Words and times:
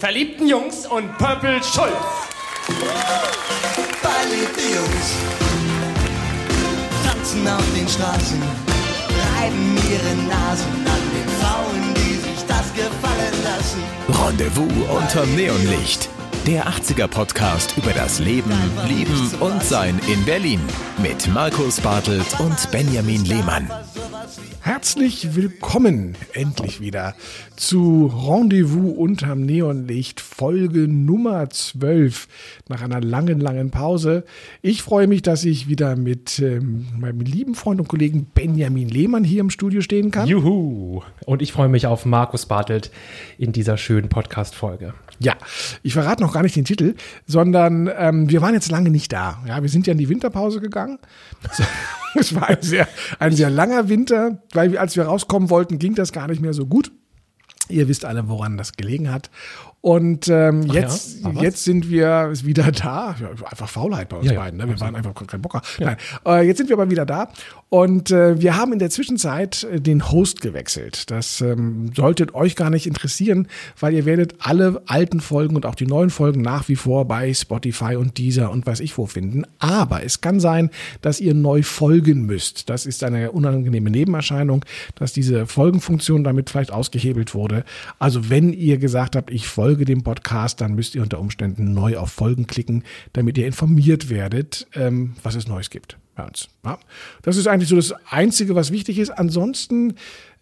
Verliebten 0.00 0.48
Jungs 0.48 0.86
und 0.86 1.18
Purple 1.18 1.62
Schulz. 1.62 1.92
Verliebte 4.00 4.62
Jungs 4.74 5.14
tanzen 7.04 7.46
auf 7.46 7.74
den 7.76 7.86
Straßen, 7.86 8.42
reiben 9.36 9.76
ihre 9.90 10.16
Nasen 10.26 10.72
an 10.86 11.02
den 11.12 11.28
Frauen, 11.38 11.94
die 11.96 12.14
sich 12.14 12.46
das 12.48 12.72
gefallen 12.72 13.44
lassen. 13.44 13.82
Rendezvous 14.26 14.72
unterm 14.88 15.36
Neonlicht. 15.36 16.08
Der 16.46 16.66
80er 16.66 17.06
Podcast 17.06 17.74
über 17.76 17.92
das 17.92 18.20
Leben, 18.20 18.54
Lieben 18.88 19.30
und 19.40 19.62
Sein 19.62 20.00
in 20.08 20.24
Berlin. 20.24 20.62
Mit 21.02 21.28
Markus 21.28 21.78
Bartelt 21.78 22.40
und 22.40 22.70
Benjamin 22.70 23.26
Lehmann. 23.26 23.70
Herzlich 24.62 25.34
willkommen 25.34 26.16
endlich 26.34 26.80
wieder 26.80 27.14
zu 27.56 28.06
Rendezvous 28.06 28.94
unterm 28.96 29.40
Neonlicht, 29.40 30.20
Folge 30.20 30.86
Nummer 30.86 31.48
12 31.48 32.28
nach 32.68 32.82
einer 32.82 33.00
langen, 33.00 33.40
langen 33.40 33.70
Pause. 33.70 34.24
Ich 34.60 34.82
freue 34.82 35.06
mich, 35.06 35.22
dass 35.22 35.44
ich 35.44 35.68
wieder 35.68 35.96
mit 35.96 36.38
ähm, 36.40 36.88
meinem 36.98 37.20
lieben 37.20 37.54
Freund 37.54 37.80
und 37.80 37.88
Kollegen 37.88 38.26
Benjamin 38.34 38.88
Lehmann 38.88 39.24
hier 39.24 39.40
im 39.40 39.50
Studio 39.50 39.80
stehen 39.80 40.10
kann. 40.10 40.28
Juhu! 40.28 41.02
Und 41.24 41.40
ich 41.40 41.52
freue 41.52 41.68
mich 41.68 41.86
auf 41.86 42.04
Markus 42.04 42.44
Bartelt 42.44 42.90
in 43.38 43.52
dieser 43.52 43.78
schönen 43.78 44.10
Podcast-Folge. 44.10 44.92
Ja, 45.20 45.36
ich 45.82 45.94
verrate 45.94 46.22
noch 46.22 46.32
gar 46.32 46.42
nicht 46.42 46.56
den 46.56 46.64
Titel, 46.64 46.94
sondern 47.26 47.90
ähm, 47.96 48.30
wir 48.30 48.40
waren 48.40 48.54
jetzt 48.54 48.70
lange 48.70 48.90
nicht 48.90 49.12
da. 49.12 49.42
Ja, 49.46 49.60
wir 49.60 49.68
sind 49.68 49.86
ja 49.86 49.92
in 49.92 49.98
die 49.98 50.08
Winterpause 50.08 50.60
gegangen. 50.60 50.98
es 52.14 52.34
war 52.34 52.48
ein 52.48 52.62
sehr, 52.62 52.88
ein 53.18 53.34
sehr 53.34 53.50
langer 53.50 53.88
Winter, 53.88 54.42
weil 54.52 54.76
als 54.76 54.96
wir 54.96 55.04
rauskommen 55.04 55.50
wollten, 55.50 55.78
ging 55.78 55.94
das 55.94 56.12
gar 56.12 56.28
nicht 56.28 56.40
mehr 56.40 56.54
so 56.54 56.66
gut. 56.66 56.92
Ihr 57.68 57.88
wisst 57.88 58.04
alle, 58.04 58.28
woran 58.28 58.56
das 58.56 58.72
gelegen 58.72 59.12
hat. 59.12 59.30
Und 59.82 60.28
ähm, 60.28 60.64
jetzt, 60.64 61.22
ja? 61.22 61.42
jetzt 61.42 61.64
sind 61.64 61.88
wir 61.88 62.32
wieder 62.44 62.70
da. 62.70 63.16
Ja, 63.18 63.30
einfach 63.48 63.68
Faulheit 63.68 64.10
bei 64.10 64.18
uns 64.18 64.26
Ja, 64.26 64.34
beiden. 64.34 64.58
Ne? 64.58 64.68
Wir 64.68 64.78
waren 64.78 64.94
einfach 64.94 65.14
kein 65.26 65.40
Bocker. 65.40 65.62
Nein. 65.78 65.96
Äh, 66.26 66.46
jetzt 66.46 66.58
sind 66.58 66.68
wir 66.68 66.76
aber 66.76 66.90
wieder 66.90 67.06
da. 67.06 67.30
Und 67.70 68.10
äh, 68.10 68.38
wir 68.40 68.56
haben 68.56 68.74
in 68.74 68.78
der 68.78 68.90
Zwischenzeit 68.90 69.64
äh, 69.64 69.80
den 69.80 70.10
Host 70.10 70.42
gewechselt. 70.42 71.10
Das 71.10 71.40
ähm, 71.40 71.92
solltet 71.96 72.34
euch 72.34 72.56
gar 72.56 72.68
nicht 72.68 72.86
interessieren, 72.86 73.48
weil 73.78 73.94
ihr 73.94 74.04
werdet 74.04 74.34
alle 74.40 74.82
alten 74.86 75.20
Folgen 75.20 75.56
und 75.56 75.64
auch 75.64 75.76
die 75.76 75.86
neuen 75.86 76.10
Folgen 76.10 76.42
nach 76.42 76.68
wie 76.68 76.76
vor 76.76 77.06
bei 77.06 77.32
Spotify 77.32 77.96
und 77.96 78.18
Deezer 78.18 78.50
und 78.50 78.66
weiß 78.66 78.80
ich 78.80 78.98
wo 78.98 79.06
finden. 79.06 79.44
Aber 79.60 80.02
es 80.02 80.20
kann 80.20 80.40
sein, 80.40 80.70
dass 81.00 81.20
ihr 81.20 81.32
neu 81.32 81.62
folgen 81.62 82.26
müsst. 82.26 82.68
Das 82.68 82.84
ist 82.84 83.02
eine 83.02 83.32
unangenehme 83.32 83.88
Nebenerscheinung, 83.88 84.62
dass 84.96 85.14
diese 85.14 85.46
Folgenfunktion 85.46 86.22
damit 86.22 86.50
vielleicht 86.50 86.72
ausgehebelt 86.72 87.34
wurde. 87.34 87.64
Also 87.98 88.28
wenn 88.28 88.52
ihr 88.52 88.76
gesagt 88.76 89.16
habt, 89.16 89.30
ich 89.30 89.48
folge 89.48 89.69
dem 89.76 90.02
Podcast, 90.02 90.60
dann 90.60 90.74
müsst 90.74 90.94
ihr 90.94 91.02
unter 91.02 91.18
Umständen 91.18 91.72
neu 91.72 91.96
auf 91.96 92.10
Folgen 92.12 92.46
klicken, 92.46 92.84
damit 93.12 93.38
ihr 93.38 93.46
informiert 93.46 94.10
werdet, 94.10 94.66
ähm, 94.74 95.14
was 95.22 95.34
es 95.34 95.48
Neues 95.48 95.70
gibt 95.70 95.98
bei 96.14 96.24
uns. 96.24 96.48
Ja. 96.64 96.78
Das 97.22 97.36
ist 97.36 97.46
eigentlich 97.46 97.68
so 97.68 97.76
das 97.76 97.94
Einzige, 98.08 98.54
was 98.54 98.70
wichtig 98.72 98.98
ist. 98.98 99.10
Ansonsten 99.10 99.94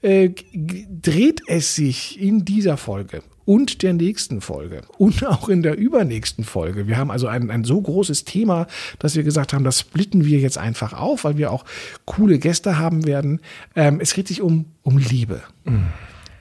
äh, 0.03 0.31
dreht 0.53 1.43
es 1.47 1.75
sich 1.75 2.21
in 2.21 2.45
dieser 2.45 2.77
Folge 2.77 3.23
und 3.45 3.83
der 3.83 3.95
nächsten 3.95 4.43
Folge 4.43 4.83
und 4.99 5.27
auch 5.27 5.49
in 5.49 5.63
der 5.63 5.79
übernächsten 5.79 6.45
Folge. 6.45 6.87
Wir 6.87 6.99
haben 6.99 7.11
also 7.11 7.29
ein, 7.29 7.51
ein 7.51 7.65
so 7.65 7.81
großes 7.81 8.25
Thema, 8.25 8.67
dass 8.99 9.17
wir 9.17 9.23
gesagt 9.23 9.53
haben, 9.55 9.65
das 9.65 9.81
splitten 9.81 10.27
wir 10.27 10.39
jetzt 10.39 10.59
einfach 10.59 10.93
auf, 10.93 11.25
weil 11.25 11.39
wir 11.39 11.51
auch 11.51 11.65
coole 12.05 12.39
Gäste 12.39 12.79
haben 12.79 13.07
werden. 13.07 13.41
Ähm, 13.75 14.01
es 14.01 14.13
geht 14.13 14.29
sich 14.29 14.43
um, 14.43 14.67
um 14.83 14.99
Liebe. 14.99 15.43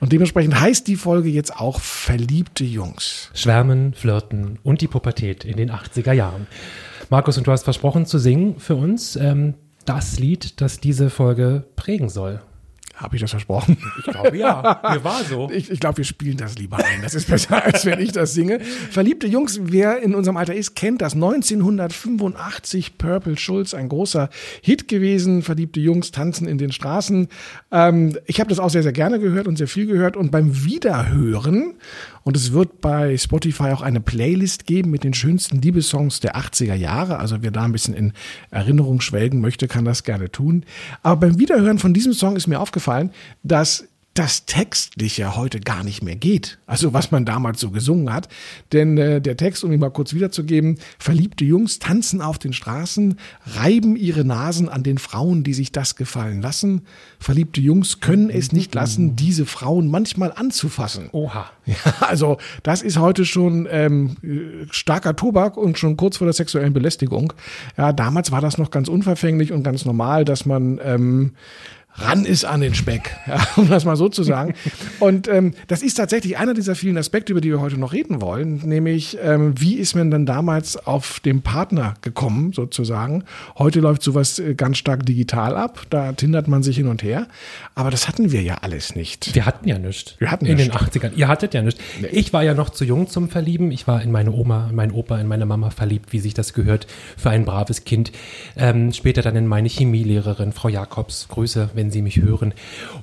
Und 0.00 0.12
dementsprechend 0.12 0.60
heißt 0.60 0.86
die 0.86 0.96
Folge 0.96 1.28
jetzt 1.28 1.56
auch 1.56 1.80
Verliebte 1.80 2.64
Jungs. 2.64 3.30
Schwärmen, 3.34 3.94
Flirten 3.94 4.58
und 4.62 4.80
die 4.80 4.88
Pubertät 4.88 5.44
in 5.44 5.56
den 5.56 5.70
80er 5.70 6.12
Jahren. 6.12 6.46
Markus, 7.10 7.38
und 7.38 7.46
du 7.46 7.52
hast 7.52 7.64
versprochen 7.64 8.06
zu 8.06 8.18
singen 8.18 8.58
für 8.58 8.76
uns 8.76 9.16
ähm, 9.16 9.54
das 9.84 10.18
Lied, 10.18 10.60
das 10.60 10.80
diese 10.80 11.10
Folge 11.10 11.64
prägen 11.74 12.08
soll. 12.08 12.40
Habe 12.98 13.14
ich 13.14 13.22
das 13.22 13.30
versprochen? 13.30 13.78
Ich 14.00 14.04
glaube 14.04 14.36
ja, 14.36 14.80
mir 14.82 15.04
war 15.04 15.22
so. 15.22 15.48
Ich, 15.58 15.70
ich 15.70 15.80
glaube, 15.80 15.98
wir 15.98 16.04
spielen 16.04 16.36
das 16.36 16.56
lieber 16.56 16.78
ein. 16.78 17.00
Das 17.02 17.14
ist 17.14 17.28
besser, 17.28 17.64
als 17.64 17.86
wenn 17.86 18.00
ich 18.00 18.12
das 18.12 18.34
singe. 18.34 18.60
Verliebte 18.60 19.26
Jungs, 19.26 19.60
wer 19.62 20.02
in 20.02 20.14
unserem 20.14 20.36
Alter 20.36 20.54
ist, 20.54 20.74
kennt 20.74 21.00
das. 21.00 21.14
1985 21.14 22.98
Purple 22.98 23.38
Schulz, 23.38 23.72
ein 23.72 23.88
großer 23.88 24.28
Hit 24.62 24.88
gewesen. 24.88 25.42
Verliebte 25.42 25.80
Jungs 25.80 26.10
tanzen 26.10 26.48
in 26.48 26.58
den 26.58 26.72
Straßen. 26.72 27.28
Ähm, 27.70 28.18
ich 28.26 28.40
habe 28.40 28.50
das 28.50 28.58
auch 28.58 28.70
sehr, 28.70 28.82
sehr 28.82 28.92
gerne 28.92 29.20
gehört 29.20 29.46
und 29.46 29.56
sehr 29.56 29.68
viel 29.68 29.86
gehört. 29.86 30.16
Und 30.16 30.30
beim 30.32 30.64
Wiederhören, 30.64 31.74
und 32.28 32.36
es 32.36 32.52
wird 32.52 32.82
bei 32.82 33.16
Spotify 33.16 33.70
auch 33.70 33.80
eine 33.80 34.02
Playlist 34.02 34.66
geben 34.66 34.90
mit 34.90 35.02
den 35.02 35.14
schönsten 35.14 35.62
Liebessongs 35.62 36.20
der 36.20 36.36
80er 36.36 36.74
Jahre. 36.74 37.20
Also 37.20 37.38
wer 37.40 37.50
da 37.50 37.62
ein 37.62 37.72
bisschen 37.72 37.94
in 37.94 38.12
Erinnerung 38.50 39.00
schwelgen 39.00 39.40
möchte, 39.40 39.66
kann 39.66 39.86
das 39.86 40.04
gerne 40.04 40.30
tun. 40.30 40.66
Aber 41.02 41.20
beim 41.20 41.38
Wiederhören 41.38 41.78
von 41.78 41.94
diesem 41.94 42.12
Song 42.12 42.36
ist 42.36 42.46
mir 42.46 42.60
aufgefallen, 42.60 43.12
dass 43.44 43.88
das 44.18 44.46
textlich 44.46 45.16
ja 45.16 45.36
heute 45.36 45.60
gar 45.60 45.84
nicht 45.84 46.02
mehr 46.02 46.16
geht. 46.16 46.58
Also 46.66 46.92
was 46.92 47.12
man 47.12 47.24
damals 47.24 47.60
so 47.60 47.70
gesungen 47.70 48.12
hat. 48.12 48.28
Denn 48.72 48.98
äh, 48.98 49.20
der 49.20 49.36
Text, 49.36 49.62
um 49.62 49.72
ihn 49.72 49.78
mal 49.78 49.90
kurz 49.90 50.12
wiederzugeben, 50.12 50.78
verliebte 50.98 51.44
Jungs 51.44 51.78
tanzen 51.78 52.20
auf 52.20 52.38
den 52.38 52.52
Straßen, 52.52 53.16
reiben 53.46 53.94
ihre 53.94 54.24
Nasen 54.24 54.68
an 54.68 54.82
den 54.82 54.98
Frauen, 54.98 55.44
die 55.44 55.54
sich 55.54 55.70
das 55.70 55.94
gefallen 55.94 56.42
lassen. 56.42 56.82
Verliebte 57.20 57.60
Jungs 57.60 58.00
können 58.00 58.28
es 58.28 58.50
nicht 58.50 58.74
lassen, 58.74 59.14
diese 59.14 59.46
Frauen 59.46 59.88
manchmal 59.88 60.32
anzufassen. 60.32 61.08
Oha. 61.12 61.50
Ja, 61.68 61.76
also 62.00 62.38
das 62.62 62.80
ist 62.80 62.96
heute 62.96 63.26
schon 63.26 63.68
ähm, 63.70 64.16
äh, 64.22 64.66
starker 64.70 65.14
Tobak 65.14 65.58
und 65.58 65.78
schon 65.78 65.98
kurz 65.98 66.16
vor 66.16 66.26
der 66.26 66.32
sexuellen 66.32 66.72
Belästigung. 66.72 67.34
Ja, 67.76 67.92
damals 67.92 68.32
war 68.32 68.40
das 68.40 68.56
noch 68.56 68.70
ganz 68.70 68.88
unverfänglich 68.88 69.52
und 69.52 69.64
ganz 69.64 69.84
normal, 69.84 70.24
dass 70.24 70.46
man 70.46 70.80
ähm, 70.82 71.32
ran 72.00 72.24
ist 72.24 72.44
an 72.44 72.60
den 72.60 72.74
Speck, 72.74 73.16
ja, 73.26 73.38
um 73.56 73.68
das 73.68 73.84
mal 73.84 73.96
so 73.96 74.08
zu 74.08 74.22
sagen. 74.22 74.54
Und 75.00 75.28
ähm, 75.28 75.54
das 75.66 75.82
ist 75.82 75.94
tatsächlich 75.94 76.38
einer 76.38 76.54
dieser 76.54 76.74
vielen 76.74 76.96
Aspekte, 76.98 77.32
über 77.32 77.40
die 77.40 77.50
wir 77.50 77.60
heute 77.60 77.78
noch 77.78 77.92
reden 77.92 78.20
wollen, 78.20 78.62
nämlich 78.64 79.18
ähm, 79.22 79.54
wie 79.58 79.74
ist 79.74 79.94
man 79.94 80.10
dann 80.10 80.26
damals 80.26 80.76
auf 80.76 81.20
den 81.20 81.42
Partner 81.42 81.94
gekommen, 82.02 82.52
sozusagen. 82.52 83.24
Heute 83.56 83.80
läuft 83.80 84.02
sowas 84.02 84.38
äh, 84.38 84.54
ganz 84.54 84.78
stark 84.78 85.04
digital 85.06 85.56
ab, 85.56 85.86
da 85.90 86.12
tindert 86.12 86.48
man 86.48 86.62
sich 86.62 86.76
hin 86.76 86.88
und 86.88 87.02
her, 87.02 87.28
aber 87.74 87.90
das 87.90 88.08
hatten 88.08 88.32
wir 88.32 88.42
ja 88.42 88.58
alles 88.62 88.94
nicht. 88.94 89.34
Wir 89.34 89.46
hatten 89.46 89.68
ja 89.68 89.78
nichts. 89.78 90.14
Wir 90.18 90.30
hatten 90.30 90.46
in 90.46 90.56
nichts. 90.56 90.76
den 90.76 91.00
80ern. 91.02 91.14
Ihr 91.16 91.28
hattet 91.28 91.54
ja 91.54 91.62
nichts. 91.62 91.80
Ich 92.12 92.32
war 92.32 92.42
ja 92.42 92.54
noch 92.54 92.70
zu 92.70 92.84
jung 92.84 93.08
zum 93.08 93.28
Verlieben. 93.28 93.70
Ich 93.70 93.86
war 93.86 94.02
in 94.02 94.10
meine 94.10 94.32
Oma, 94.32 94.68
in 94.70 94.76
meinen 94.76 94.92
Opa, 94.92 95.18
in 95.18 95.26
meine 95.26 95.46
Mama 95.46 95.70
verliebt, 95.70 96.12
wie 96.12 96.20
sich 96.20 96.34
das 96.34 96.52
gehört 96.52 96.86
für 97.16 97.30
ein 97.30 97.44
braves 97.44 97.84
Kind. 97.84 98.12
Ähm, 98.56 98.92
später 98.92 99.22
dann 99.22 99.36
in 99.36 99.46
meine 99.46 99.68
Chemielehrerin, 99.68 100.52
Frau 100.52 100.68
Jakobs. 100.68 101.28
Grüße, 101.28 101.70
wenn 101.74 101.87
Sie 101.90 102.02
mich 102.02 102.20
hören. 102.20 102.54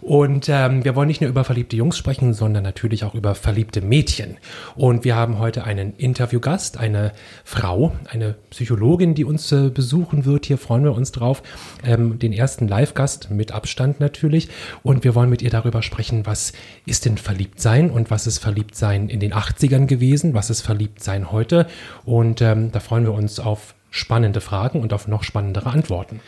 Und 0.01 0.49
ähm, 0.49 0.83
wir 0.83 0.95
wollen 0.95 1.07
nicht 1.07 1.21
nur 1.21 1.29
über 1.29 1.43
verliebte 1.43 1.75
Jungs 1.75 1.97
sprechen, 1.97 2.33
sondern 2.33 2.63
natürlich 2.63 3.03
auch 3.03 3.13
über 3.13 3.35
verliebte 3.35 3.81
Mädchen. 3.81 4.37
Und 4.75 5.03
wir 5.03 5.15
haben 5.15 5.39
heute 5.39 5.63
einen 5.63 5.93
Interviewgast, 5.97 6.77
eine 6.77 7.11
Frau, 7.43 7.93
eine 8.09 8.35
Psychologin, 8.49 9.15
die 9.15 9.25
uns 9.25 9.51
äh, 9.51 9.69
besuchen 9.69 10.25
wird. 10.25 10.45
Hier 10.45 10.57
freuen 10.57 10.83
wir 10.83 10.95
uns 10.95 11.11
drauf. 11.11 11.43
Ähm, 11.83 12.19
den 12.19 12.33
ersten 12.33 12.67
Live-Gast 12.67 13.31
mit 13.31 13.51
Abstand 13.51 13.99
natürlich. 13.99 14.49
Und 14.83 15.03
wir 15.03 15.15
wollen 15.15 15.29
mit 15.29 15.41
ihr 15.41 15.49
darüber 15.49 15.81
sprechen, 15.81 16.25
was 16.25 16.53
ist 16.85 17.05
denn 17.05 17.17
Verliebtsein 17.17 17.89
und 17.89 18.11
was 18.11 18.27
ist 18.27 18.39
Verliebtsein 18.39 19.09
in 19.09 19.19
den 19.19 19.33
80ern 19.33 19.85
gewesen, 19.85 20.33
was 20.33 20.49
ist 20.49 20.61
Verliebtsein 20.61 21.31
heute. 21.31 21.67
Und 22.03 22.41
ähm, 22.41 22.71
da 22.71 22.79
freuen 22.79 23.03
wir 23.03 23.13
uns 23.13 23.39
auf 23.39 23.75
spannende 23.95 24.41
Fragen 24.41 24.81
und 24.81 24.93
auf 24.93 25.07
noch 25.07 25.23
spannendere 25.23 25.69
Antworten. 25.69 26.19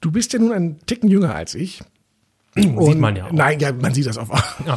Du 0.00 0.12
bist 0.12 0.32
ja 0.32 0.38
nun 0.38 0.52
ein 0.52 0.78
Ticken 0.86 1.10
jünger 1.10 1.34
als 1.34 1.54
ich. 1.54 1.82
Sieht 2.56 2.98
man 2.98 3.16
ja 3.16 3.26
auch. 3.26 3.32
Nein, 3.32 3.60
ja, 3.60 3.72
man 3.72 3.92
sieht 3.92 4.06
das 4.06 4.18
auch. 4.18 4.28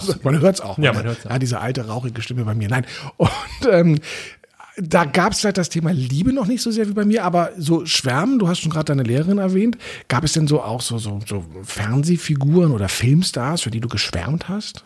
so. 0.02 0.14
Man 0.24 0.40
hört 0.40 0.56
es 0.56 0.62
auch. 0.62 0.78
Ja, 0.78 0.94
man 0.94 1.04
hört's 1.06 1.26
auch. 1.26 1.32
Ja, 1.32 1.40
diese 1.40 1.60
alte, 1.60 1.88
rauchige 1.88 2.22
Stimme 2.22 2.44
bei 2.44 2.54
mir. 2.54 2.70
Nein. 2.70 2.86
Und 3.18 3.30
ähm, 3.72 4.00
da 4.82 5.06
gab 5.06 5.34
es 5.34 5.42
vielleicht 5.42 5.58
das 5.58 5.70
Thema 5.70 5.92
Liebe 5.92 6.34
noch 6.34 6.48
nicht 6.48 6.62
so 6.62 6.72
sehr 6.72 6.88
wie 6.88 6.94
bei 6.94 7.06
mir, 7.06 7.24
aber 7.24 7.52
so 7.58 7.86
Schwärmen, 7.86 8.40
du 8.40 8.48
hast 8.48 8.60
schon 8.60 8.72
gerade 8.72 8.86
deine 8.86 9.04
Lehrerin 9.04 9.38
erwähnt, 9.38 9.78
gab 10.08 10.24
es 10.24 10.34
denn 10.34 10.48
so 10.48 10.62
auch 10.62 10.82
so, 10.82 10.98
so, 10.98 11.20
so 11.26 11.44
Fernsehfiguren 11.64 12.72
oder 12.72 12.90
Filmstars, 12.90 13.62
für 13.62 13.72
die 13.72 13.80
du 13.82 13.90
geschwärmt 13.90 14.48
hast? 14.48 14.84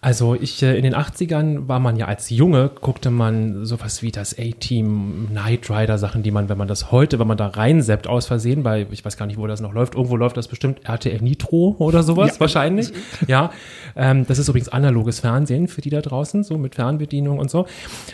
Also 0.00 0.36
ich 0.36 0.62
äh, 0.62 0.76
in 0.76 0.84
den 0.84 0.94
80ern 0.94 1.66
war 1.66 1.80
man 1.80 1.96
ja 1.96 2.06
als 2.06 2.30
Junge, 2.30 2.70
guckte 2.80 3.10
man 3.10 3.64
sowas 3.64 4.00
wie 4.00 4.12
das 4.12 4.38
A-Team, 4.38 5.26
Knight 5.30 5.68
Rider 5.68 5.98
Sachen, 5.98 6.22
die 6.22 6.30
man, 6.30 6.48
wenn 6.48 6.56
man 6.56 6.68
das 6.68 6.92
heute, 6.92 7.18
wenn 7.18 7.26
man 7.26 7.36
da 7.36 7.48
reinseppt 7.48 8.06
aus 8.06 8.26
Versehen, 8.26 8.62
bei, 8.62 8.86
ich 8.92 9.04
weiß 9.04 9.16
gar 9.16 9.26
nicht, 9.26 9.38
wo 9.38 9.46
das 9.48 9.60
noch 9.60 9.72
läuft, 9.72 9.96
irgendwo 9.96 10.14
läuft 10.14 10.36
das 10.36 10.46
bestimmt 10.46 10.88
RTL 10.88 11.20
Nitro 11.20 11.74
oder 11.80 12.04
sowas 12.04 12.28
Ja. 12.34 12.40
wahrscheinlich. 12.40 12.92
Ja, 13.26 13.50
ähm, 13.96 14.24
das 14.24 14.38
ist 14.38 14.48
übrigens 14.48 14.68
analoges 14.68 15.18
Fernsehen 15.18 15.66
für 15.66 15.80
die 15.80 15.90
da 15.90 16.00
draußen, 16.00 16.44
so 16.44 16.58
mit 16.58 16.76
Fernbedienung 16.76 17.40
und 17.40 17.50
so. 17.50 17.66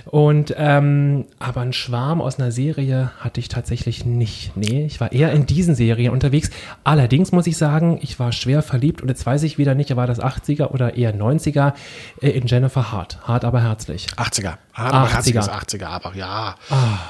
Und 0.06 0.54
ähm, 0.56 1.26
aber 1.38 1.60
ein 1.60 1.75
Schwarm 1.75 2.22
aus 2.22 2.38
einer 2.38 2.50
Serie 2.50 3.10
hatte 3.19 3.40
ich 3.40 3.50
tatsächlich 3.50 4.06
nicht. 4.06 4.56
Nee, 4.56 4.86
ich 4.86 5.00
war 5.00 5.12
eher 5.12 5.32
in 5.32 5.44
diesen 5.44 5.75
Serien 5.75 6.12
unterwegs. 6.14 6.48
Allerdings 6.82 7.31
muss 7.31 7.46
ich 7.46 7.58
sagen, 7.58 7.98
ich 8.00 8.19
war 8.19 8.32
schwer 8.32 8.62
verliebt 8.62 9.02
und 9.02 9.08
jetzt 9.08 9.26
weiß 9.26 9.42
ich 9.42 9.58
wieder 9.58 9.75
nicht, 9.75 9.94
war 9.94 10.06
das 10.06 10.19
80er 10.22 10.69
oder 10.70 10.96
eher 10.96 11.14
90er. 11.14 11.73
War 11.74 12.28
äh, 12.28 12.30
in 12.30 12.46
Jennifer 12.46 12.92
Hart. 12.92 13.18
Hart, 13.22 13.44
aber 13.44 13.62
herzlich. 13.62 14.06
80er. 14.16 14.54
Ah, 14.72 14.90
aber 14.90 15.08
80er. 15.08 15.48
80er. 15.48 15.78
80er, 15.78 15.86
aber 15.86 16.14
ja. 16.14 16.56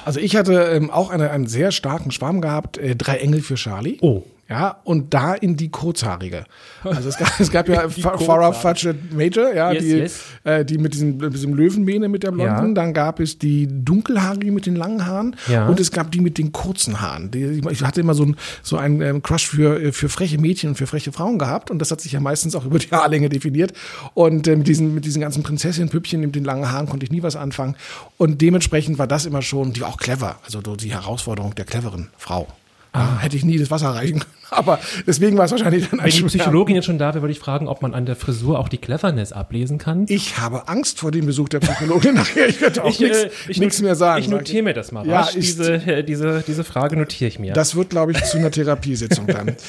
Also 0.05 0.19
ich 0.19 0.35
hatte 0.35 0.53
ähm, 0.53 0.91
auch 0.91 1.09
eine, 1.09 1.31
einen 1.31 1.47
sehr 1.47 1.71
starken 1.71 2.11
Schwarm 2.11 2.41
gehabt, 2.41 2.77
äh, 2.77 2.95
Drei 2.95 3.17
Engel 3.17 3.41
für 3.41 3.55
Charlie. 3.55 3.97
Oh. 4.01 4.23
Ja, 4.47 4.79
und 4.83 5.11
da 5.15 5.33
in 5.33 5.55
die 5.57 5.69
kurzhaarige. 5.71 6.45
Also 6.83 7.09
es 7.09 7.17
gab, 7.17 7.39
es 7.39 7.51
gab 7.51 7.67
ja 7.67 7.89
Fa- 7.89 8.15
Farrah 8.19 8.51
Fudge 8.53 8.93
Major, 9.11 9.51
ja, 9.51 9.71
Yes, 9.71 9.83
die, 9.83 9.89
yes. 9.89 10.19
Äh, 10.43 10.63
die 10.63 10.77
mit 10.77 10.93
diesem, 10.93 11.17
mit 11.17 11.33
diesem 11.33 11.55
Löwenmähne 11.55 12.07
mit 12.09 12.21
der 12.21 12.29
Blonden. 12.29 12.67
Ja. 12.67 12.73
Dann 12.73 12.93
gab 12.93 13.19
es 13.19 13.39
die 13.39 13.67
dunkelhaarige 13.67 14.51
mit 14.51 14.67
den 14.67 14.75
langen 14.75 15.07
Haaren. 15.07 15.35
Ja. 15.47 15.67
Und 15.67 15.79
es 15.79 15.91
gab 15.91 16.11
die 16.11 16.19
mit 16.21 16.37
den 16.37 16.51
kurzen 16.51 17.01
Haaren. 17.01 17.31
Die, 17.31 17.59
ich 17.71 17.81
hatte 17.81 18.01
immer 18.01 18.13
so, 18.13 18.23
ein, 18.23 18.35
so 18.61 18.77
einen 18.77 19.01
ähm, 19.01 19.23
Crush 19.23 19.47
für, 19.47 19.81
äh, 19.81 19.91
für 19.91 20.09
freche 20.09 20.37
Mädchen 20.37 20.69
und 20.69 20.75
für 20.75 20.85
freche 20.85 21.11
Frauen 21.11 21.39
gehabt. 21.39 21.71
Und 21.71 21.79
das 21.79 21.89
hat 21.89 22.01
sich 22.01 22.11
ja 22.11 22.19
meistens 22.19 22.53
auch 22.53 22.65
über 22.65 22.77
die 22.77 22.89
Haarlänge 22.91 23.29
definiert. 23.29 23.73
Und 24.13 24.47
äh, 24.47 24.55
mit, 24.55 24.67
diesen, 24.67 24.93
mit 24.93 25.05
diesen 25.05 25.21
ganzen 25.21 25.41
Prinzessin-Püppchen 25.41 26.19
mit 26.21 26.35
den 26.35 26.43
langen 26.45 26.71
Haaren 26.71 26.87
konnte 26.87 27.03
ich 27.03 27.11
nie 27.11 27.23
was 27.23 27.35
anfangen. 27.35 27.75
Und 28.17 28.41
dementsprechend 28.41 28.99
war 28.99 29.07
das 29.07 29.25
immer 29.25 29.41
schon, 29.41 29.73
die 29.73 29.81
war 29.81 29.89
auch 29.89 29.97
clever. 29.97 30.35
Also 30.45 30.59
so 30.63 30.75
die 30.75 30.91
Herausforderung 30.93 31.55
der 31.55 31.65
cleveren 31.65 32.09
Frau. 32.17 32.47
Ja, 32.95 33.17
hätte 33.19 33.35
ich 33.35 33.43
nie 33.43 33.57
das 33.59 33.69
Wasser 33.71 33.89
reichen 33.89 34.19
können. 34.19 34.31
Aber 34.51 34.79
deswegen 35.07 35.37
war 35.37 35.45
es 35.45 35.51
wahrscheinlich 35.51 35.89
dann 35.89 35.99
ein 35.99 36.05
Wenn 36.05 36.11
die. 36.11 36.23
Psychologin 36.23 36.75
jetzt 36.75 36.85
schon 36.85 36.97
da 36.97 37.13
wäre, 37.13 37.21
würde 37.23 37.31
ich 37.31 37.39
fragen, 37.39 37.67
ob 37.67 37.81
man 37.81 37.93
an 37.93 38.05
der 38.05 38.15
Frisur 38.15 38.59
auch 38.59 38.69
die 38.69 38.77
Cleverness 38.77 39.31
ablesen 39.33 39.77
kann. 39.77 40.05
Ich 40.09 40.37
habe 40.37 40.67
Angst 40.67 40.99
vor 40.99 41.11
dem 41.11 41.25
Besuch 41.25 41.49
der 41.49 41.59
Psychologin 41.59 42.13
nachher. 42.15 42.47
Ich 42.47 42.61
werde 42.61 42.83
auch 42.83 42.89
Ich, 42.89 43.01
äh, 43.01 43.07
nichts 43.07 43.33
ich 43.49 43.59
not- 43.61 43.79
mehr 43.81 43.95
sagen. 43.95 44.21
Ich 44.21 44.27
notiere 44.29 44.63
mir 44.63 44.73
das 44.73 44.91
mal 44.91 45.05
Ja, 45.07 45.21
rasch. 45.21 45.35
ist- 45.35 45.59
diese, 45.59 45.73
äh, 45.73 46.03
diese, 46.03 46.43
diese 46.47 46.63
Frage 46.63 46.95
notiere 46.97 47.27
ich 47.27 47.39
mir. 47.39 47.53
Das 47.53 47.75
wird, 47.75 47.89
glaube 47.89 48.11
ich, 48.11 48.23
zu 48.23 48.37
einer 48.37 48.51
Therapiesitzung 48.51 49.27
dann. 49.27 49.55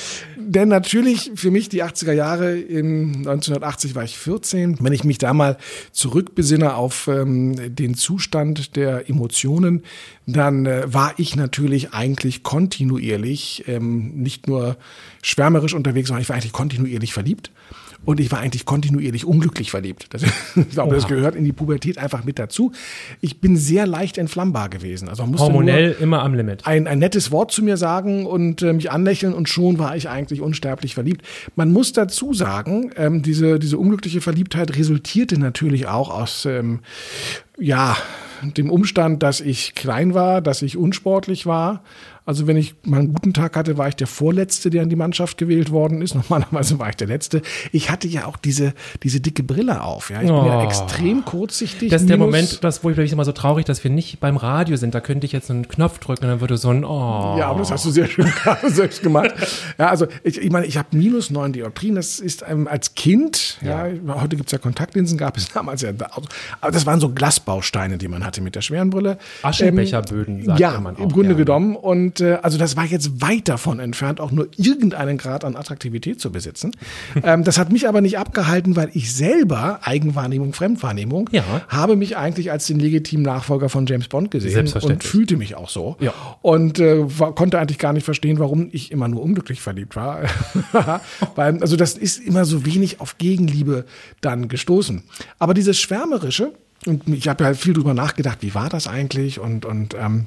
Denn 0.49 0.69
natürlich 0.69 1.33
für 1.35 1.51
mich 1.51 1.69
die 1.69 1.83
80er 1.83 2.13
Jahre, 2.13 2.57
in 2.57 3.17
1980 3.17 3.95
war 3.97 4.05
ich 4.05 4.17
14. 4.17 4.77
Wenn 4.81 4.93
ich 4.93 5.03
mich 5.03 5.19
da 5.19 5.35
mal 5.35 5.57
zurückbesinne 5.91 6.75
auf 6.75 7.09
ähm, 7.09 7.75
den 7.75 7.95
Zustand 7.95 8.77
der 8.77 9.09
Emotionen, 9.11 9.83
dann 10.27 10.67
äh, 10.67 10.83
war 10.87 11.15
ich 11.17 11.35
natürlich 11.37 11.93
eigentlich 11.95 12.43
kontinuierlich 12.45 13.65
ähm, 13.67 14.13
nicht 14.17 14.47
nur 14.47 14.66
schwärmerisch 15.23 15.75
unterwegs, 15.75 16.09
sondern 16.09 16.23
ich 16.23 16.29
war 16.29 16.37
eigentlich 16.37 16.53
kontinuierlich 16.53 17.13
verliebt. 17.13 17.51
Und 18.05 18.21
ich 18.21 18.31
war 18.31 18.39
eigentlich 18.39 18.65
kontinuierlich 18.67 19.25
unglücklich 19.25 19.71
verliebt. 19.71 20.07
Das, 20.11 20.23
ich 20.57 20.71
glaube, 20.71 20.95
das 20.95 21.05
Oha. 21.05 21.15
gehört 21.15 21.35
in 21.35 21.45
die 21.45 21.53
Pubertät 21.53 21.99
einfach 21.99 22.25
mit 22.25 22.39
dazu. 22.39 22.73
Ich 23.21 23.41
bin 23.41 23.57
sehr 23.57 23.87
leicht 23.87 24.17
entflammbar 24.17 24.69
gewesen. 24.69 25.09
Also 25.09 25.27
Hormonell 25.27 25.97
immer 25.99 26.23
am 26.23 26.35
Limit. 26.35 26.67
ein, 26.67 26.87
ein 26.87 26.99
nettes 27.01 27.33
Wort 27.33 27.51
zu 27.51 27.65
mir 27.65 27.77
sagen 27.77 28.27
und 28.27 28.63
äh, 28.63 28.73
mich 28.73 28.91
anlächeln 28.91 29.35
und 29.35 29.49
schon 29.49 29.79
war 29.79 29.97
ich 29.97 30.09
eigentlich 30.09 30.41
unsterblich 30.41 30.95
verliebt. 30.95 31.23
Man 31.57 31.73
muss 31.73 31.93
dazu 31.93 32.33
sagen, 32.33 32.93
ähm, 32.97 33.23
diese, 33.23 33.59
diese 33.59 33.79
unglückliche 33.79 34.21
Verliebtheit 34.21 34.77
resultierte 34.77 35.39
natürlich 35.39 35.89
auch 35.89 36.11
aus, 36.11 36.45
ähm, 36.45 36.81
ja, 37.59 37.97
dem 38.43 38.71
Umstand, 38.71 39.23
dass 39.23 39.41
ich 39.41 39.75
klein 39.75 40.15
war, 40.15 40.43
dass 40.43 40.63
ich 40.63 40.77
unsportlich 40.77 41.47
war. 41.47 41.83
Also 42.27 42.47
wenn 42.49 42.57
ich 42.57 42.75
mal 42.85 42.99
einen 42.99 43.15
guten 43.15 43.33
Tag 43.33 43.57
hatte, 43.57 43.79
war 43.79 43.89
ich 43.89 43.95
der 43.97 44.09
Vorletzte, 44.09 44.69
der 44.69 44.83
in 44.83 44.91
die 44.91 44.97
Mannschaft 44.97 45.39
gewählt 45.39 45.71
worden 45.71 46.03
ist. 46.03 46.15
Normalerweise 46.31 46.79
war 46.79 46.89
ich 46.91 46.97
der 46.97 47.07
Letzte. 47.07 47.41
Ich 47.73 47.89
hatte 47.91 48.09
ja 48.09 48.27
auch 48.27 48.37
diese, 48.37 48.75
diese 49.05 49.21
dicke 49.21 49.43
Brille 49.45 49.83
auf. 49.83 50.11
Ja, 50.11 50.21
ich 50.21 50.27
bin 50.27 50.35
ja 50.37 50.61
Oh. 50.61 50.65
extrem 50.65 51.25
kurzsichtig. 51.25 51.91
Das 51.91 52.03
ist 52.03 52.11
der 52.11 52.19
Moment, 52.19 52.65
das, 52.65 52.83
wo 52.83 52.91
ich 52.91 52.97
vielleicht 52.97 53.13
immer 53.13 53.25
so 53.25 53.33
traurig, 53.33 53.65
dass 53.65 53.83
wir 53.85 53.91
nicht 53.91 54.19
beim 54.21 54.37
Radio 54.37 54.77
sind. 54.77 54.95
Da 54.95 55.01
könnte 55.01 55.25
ich 55.25 55.33
jetzt 55.33 55.51
einen 55.51 55.69
Knopf 55.69 55.99
drücken 55.99 56.25
und 56.25 56.31
dann 56.31 56.41
würde 56.41 56.57
so 56.57 56.71
ein 56.71 56.85
Oh. 56.85 57.37
Ja, 57.39 57.47
aber 57.49 57.61
das 57.61 57.71
hast 57.71 57.85
du 57.87 57.91
sehr 57.91 58.07
schön 58.09 58.27
selbst 58.67 59.03
gemacht. 59.03 59.31
Ja, 59.79 59.89
also 59.89 60.07
ich, 60.25 60.39
ich 60.39 60.51
meine, 60.51 60.67
ich 60.67 60.77
habe 60.77 60.89
minus 60.97 61.31
neun 61.31 61.53
Dioptrien. 61.53 61.95
Das 61.95 62.19
ist 62.19 62.45
ähm, 62.49 62.67
als 62.67 62.95
Kind, 62.95 63.59
ja, 63.63 63.87
heute 64.21 64.37
gibt's 64.37 64.51
ja 64.53 64.59
Kontaktlinsen, 64.59 65.17
gab 65.17 65.37
es 65.37 65.49
damals 65.53 65.83
ja. 65.83 65.91
Also, 65.91 66.29
aber 66.61 66.73
das 66.73 66.87
waren 66.87 66.99
so 67.01 67.09
Glasbausteine, 67.11 67.99
die 67.99 68.09
man 68.09 68.25
hatte 68.27 68.41
mit 68.41 68.55
der 68.57 68.63
schweren 68.63 68.91
Brille. 68.91 69.19
Aschenbecherböden, 69.43 70.45
sagt 70.45 70.61
ja, 70.61 70.81
man 70.81 70.97
auch 70.97 71.01
im 71.01 71.09
Grunde 71.11 71.29
gerne. 71.35 71.45
genommen. 71.45 71.77
Und 71.77 72.16
äh, 72.21 72.39
also 72.43 72.59
das 72.59 72.77
war 72.77 72.85
jetzt 72.85 73.21
weit 73.21 73.49
davon 73.49 73.79
entfernt, 73.81 74.21
auch 74.21 74.31
nur 74.31 74.49
irgendeinen 74.57 75.19
Grad 75.19 75.45
an 75.45 75.57
Attraktivität 75.57 76.21
zu 76.21 76.31
besitzen. 76.33 76.73
ähm, 77.23 77.45
das 77.45 77.59
hat 77.59 77.73
mich 77.73 77.89
aber 77.89 78.01
nicht 78.01 78.19
abgehalten, 78.19 78.77
weil 78.77 78.91
ich 78.95 79.15
selber, 79.15 79.81
Eigenwahrnehmung, 79.83 80.53
Fremdwahrnehmung, 80.53 81.31
Ja. 81.33 81.45
habe 81.69 81.97
mich 81.97 82.17
eigentlich 82.17 82.51
als 82.51 82.67
den 82.67 82.79
legitimen 82.79 83.25
Nachfolger 83.25 83.69
von 83.69 83.87
James 83.87 84.09
Bond 84.09 84.31
gesehen 84.31 84.69
und 84.83 85.05
fühlte 85.05 85.37
mich 85.37 85.55
auch 85.55 85.69
so. 85.69 85.97
Ja. 86.01 86.13
Und 86.43 86.79
äh, 86.79 87.19
war, 87.19 87.35
konnte 87.35 87.59
eigentlich 87.59 87.79
gar 87.79 87.93
nicht 87.93 88.05
verstehen, 88.05 88.39
warum 88.39 88.69
ich 88.73 88.93
immer 88.93 89.09
nur 89.09 89.23
unglücklich 89.23 89.61
verliebt 89.61 89.97
war. 89.97 90.23
Weil, 91.35 91.61
also 91.61 91.77
das 91.77 91.95
ist 91.95 92.19
immer 92.19 92.45
so 92.45 92.65
wenig 92.67 93.01
auf 93.01 93.19
Gegenliebe 93.19 93.85
dann 94.21 94.49
gestoßen. 94.49 95.03
Aber 95.39 95.55
dieses 95.55 95.79
Schwärmerische, 95.79 96.53
und 96.87 97.09
ich 97.09 97.29
habe 97.29 97.45
ja 97.45 97.55
viel 97.55 97.73
drüber 97.73 97.95
nachgedacht, 97.95 98.39
wie 98.43 98.55
war 98.55 98.69
das 98.69 98.87
eigentlich? 98.87 99.41
Und, 99.41 99.65
und 99.65 99.95
ähm, 99.99 100.27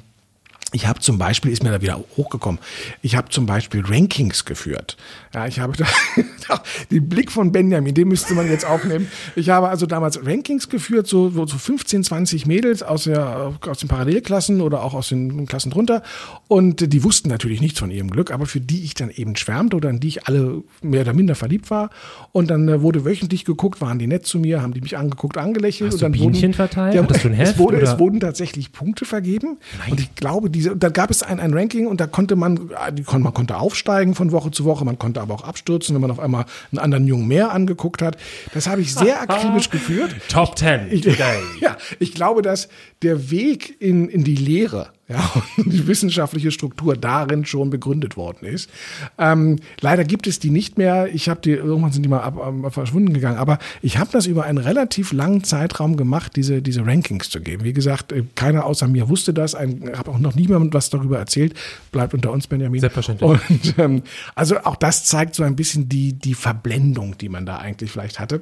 ich 0.72 0.86
habe 0.86 1.00
zum 1.00 1.18
Beispiel, 1.18 1.50
ist 1.50 1.62
mir 1.62 1.70
da 1.70 1.80
wieder 1.80 2.02
hochgekommen, 2.16 2.60
ich 3.02 3.16
habe 3.16 3.28
zum 3.30 3.46
Beispiel 3.46 3.82
Rankings 3.84 4.44
geführt. 4.44 4.96
Ja, 5.34 5.46
ich 5.46 5.60
habe 5.60 5.72
da, 6.48 6.62
den 6.90 7.08
Blick 7.08 7.30
von 7.30 7.52
Benjamin, 7.52 7.94
den 7.94 8.08
müsste 8.08 8.34
man 8.34 8.48
jetzt 8.48 8.64
aufnehmen. 8.64 9.08
Ich 9.36 9.50
habe 9.50 9.68
also 9.68 9.86
damals 9.86 10.24
Rankings 10.24 10.68
geführt, 10.68 11.06
so, 11.06 11.30
so 11.30 11.58
15, 11.58 12.04
20 12.04 12.46
Mädels 12.46 12.82
aus, 12.82 13.04
der, 13.04 13.54
aus 13.66 13.78
den 13.78 13.88
Parallelklassen 13.88 14.60
oder 14.60 14.82
auch 14.82 14.94
aus 14.94 15.08
den 15.08 15.46
Klassen 15.46 15.70
drunter. 15.70 16.02
Und 16.48 16.92
die 16.92 17.04
wussten 17.04 17.28
natürlich 17.28 17.60
nichts 17.60 17.78
von 17.78 17.90
ihrem 17.90 18.10
Glück, 18.10 18.30
aber 18.30 18.46
für 18.46 18.60
die 18.60 18.82
ich 18.84 18.94
dann 18.94 19.10
eben 19.10 19.36
schwärmte 19.36 19.76
oder 19.76 19.90
in 19.90 20.00
die 20.00 20.08
ich 20.08 20.26
alle 20.26 20.62
mehr 20.82 21.02
oder 21.02 21.12
minder 21.12 21.34
verliebt 21.34 21.70
war. 21.70 21.90
Und 22.32 22.50
dann 22.50 22.68
äh, 22.68 22.82
wurde 22.82 23.04
wöchentlich 23.04 23.44
geguckt, 23.44 23.80
waren 23.80 23.98
die 23.98 24.06
nett 24.06 24.26
zu 24.26 24.38
mir, 24.38 24.62
haben 24.62 24.74
die 24.74 24.80
mich 24.80 24.96
angeguckt, 24.96 25.36
angelächelt. 25.36 25.88
Hast 25.88 25.94
und 25.94 26.02
dann 26.02 26.12
Bienchen 26.12 26.42
wurden, 26.42 26.54
verteilt? 26.54 26.94
Ja, 26.94 27.02
du 27.02 27.28
ein 27.28 27.34
Heft, 27.34 27.52
es, 27.52 27.58
wurde, 27.58 27.76
oder? 27.78 27.92
es 27.92 27.98
wurden 27.98 28.20
tatsächlich 28.20 28.72
Punkte 28.72 29.04
vergeben. 29.04 29.58
Und 29.88 30.00
ich 30.00 30.14
glaube, 30.14 30.50
diese, 30.60 30.76
da 30.76 30.90
gab 30.90 31.10
es 31.10 31.22
ein, 31.22 31.40
ein 31.40 31.54
Ranking 31.54 31.86
und 31.86 32.02
da 32.02 32.06
konnte 32.06 32.36
man, 32.36 32.70
man 32.70 33.34
konnte 33.34 33.56
aufsteigen 33.56 34.14
von 34.14 34.30
Woche 34.30 34.50
zu 34.50 34.66
Woche, 34.66 34.84
man 34.84 34.98
konnte 34.98 35.20
aber 35.22 35.32
auch 35.32 35.44
abstürzen, 35.44 35.94
wenn 35.94 36.02
man 36.02 36.10
auf 36.10 36.20
einmal 36.20 36.44
einen 36.70 36.78
anderen 36.78 37.06
Jungen 37.06 37.26
mehr 37.28 37.52
angeguckt 37.52 38.02
hat. 38.02 38.18
Das 38.52 38.66
habe 38.66 38.82
ich 38.82 38.94
sehr 38.94 39.22
akribisch 39.22 39.70
geführt. 39.70 40.14
Top 40.28 40.58
10 40.58 40.88
Ich, 40.90 41.00
today. 41.00 41.40
ja, 41.60 41.78
ich 41.98 42.12
glaube, 42.12 42.42
dass 42.42 42.68
der 43.00 43.30
Weg 43.30 43.80
in, 43.80 44.10
in 44.10 44.22
die 44.22 44.36
Lehre, 44.36 44.90
ja, 45.10 45.28
und 45.56 45.72
die 45.72 45.86
wissenschaftliche 45.88 46.52
Struktur 46.52 46.96
darin 46.96 47.44
schon 47.44 47.68
begründet 47.68 48.16
worden 48.16 48.46
ist. 48.46 48.70
Ähm, 49.18 49.56
leider 49.80 50.04
gibt 50.04 50.28
es 50.28 50.38
die 50.38 50.50
nicht 50.50 50.78
mehr. 50.78 51.12
Ich 51.12 51.28
habe 51.28 51.40
die, 51.40 51.50
irgendwann 51.50 51.90
sind 51.90 52.04
die 52.04 52.08
mal 52.08 52.20
ab, 52.20 52.38
ab, 52.38 52.72
verschwunden 52.72 53.12
gegangen. 53.12 53.36
Aber 53.36 53.58
ich 53.82 53.98
habe 53.98 54.10
das 54.12 54.26
über 54.26 54.44
einen 54.44 54.58
relativ 54.58 55.12
langen 55.12 55.42
Zeitraum 55.42 55.96
gemacht, 55.96 56.36
diese, 56.36 56.62
diese 56.62 56.86
Rankings 56.86 57.28
zu 57.28 57.40
geben. 57.40 57.64
Wie 57.64 57.72
gesagt, 57.72 58.12
äh, 58.12 58.22
keiner 58.36 58.64
außer 58.64 58.86
mir 58.86 59.08
wusste 59.08 59.34
das. 59.34 59.54
Ich 59.54 59.98
habe 59.98 60.12
auch 60.12 60.18
noch 60.20 60.36
niemandem 60.36 60.72
was 60.72 60.90
darüber 60.90 61.18
erzählt. 61.18 61.54
Bleibt 61.90 62.14
unter 62.14 62.30
uns, 62.30 62.46
Benjamin. 62.46 62.80
Selbstverständlich. 62.80 63.30
Und 63.30 63.78
ähm, 63.78 64.02
also 64.36 64.58
auch 64.60 64.76
das 64.76 65.04
zeigt 65.04 65.34
so 65.34 65.42
ein 65.42 65.56
bisschen 65.56 65.88
die, 65.88 66.12
die 66.12 66.34
Verblendung, 66.34 67.18
die 67.18 67.28
man 67.28 67.46
da 67.46 67.56
eigentlich 67.56 67.90
vielleicht 67.90 68.20
hatte. 68.20 68.40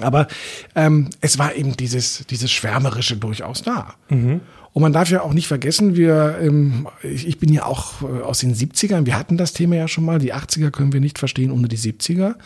Aber 0.00 0.28
ähm, 0.74 1.10
es 1.20 1.38
war 1.38 1.54
eben 1.54 1.76
dieses, 1.76 2.26
dieses 2.26 2.50
Schwärmerische 2.50 3.16
durchaus 3.16 3.62
da. 3.62 3.94
Und 4.72 4.82
man 4.82 4.92
darf 4.92 5.10
ja 5.10 5.22
auch 5.22 5.32
nicht 5.32 5.48
vergessen, 5.48 5.96
wir, 5.96 6.38
ähm, 6.40 6.86
ich, 7.02 7.26
ich 7.26 7.38
bin 7.38 7.52
ja 7.52 7.64
auch 7.64 8.02
äh, 8.02 8.22
aus 8.22 8.38
den 8.38 8.54
70ern, 8.54 9.04
wir 9.04 9.18
hatten 9.18 9.36
das 9.36 9.52
Thema 9.52 9.76
ja 9.76 9.88
schon 9.88 10.04
mal, 10.04 10.18
die 10.18 10.32
80er 10.32 10.70
können 10.70 10.92
wir 10.92 11.00
nicht 11.00 11.18
verstehen 11.18 11.50
ohne 11.50 11.68
die 11.68 11.78
70er. 11.78 12.36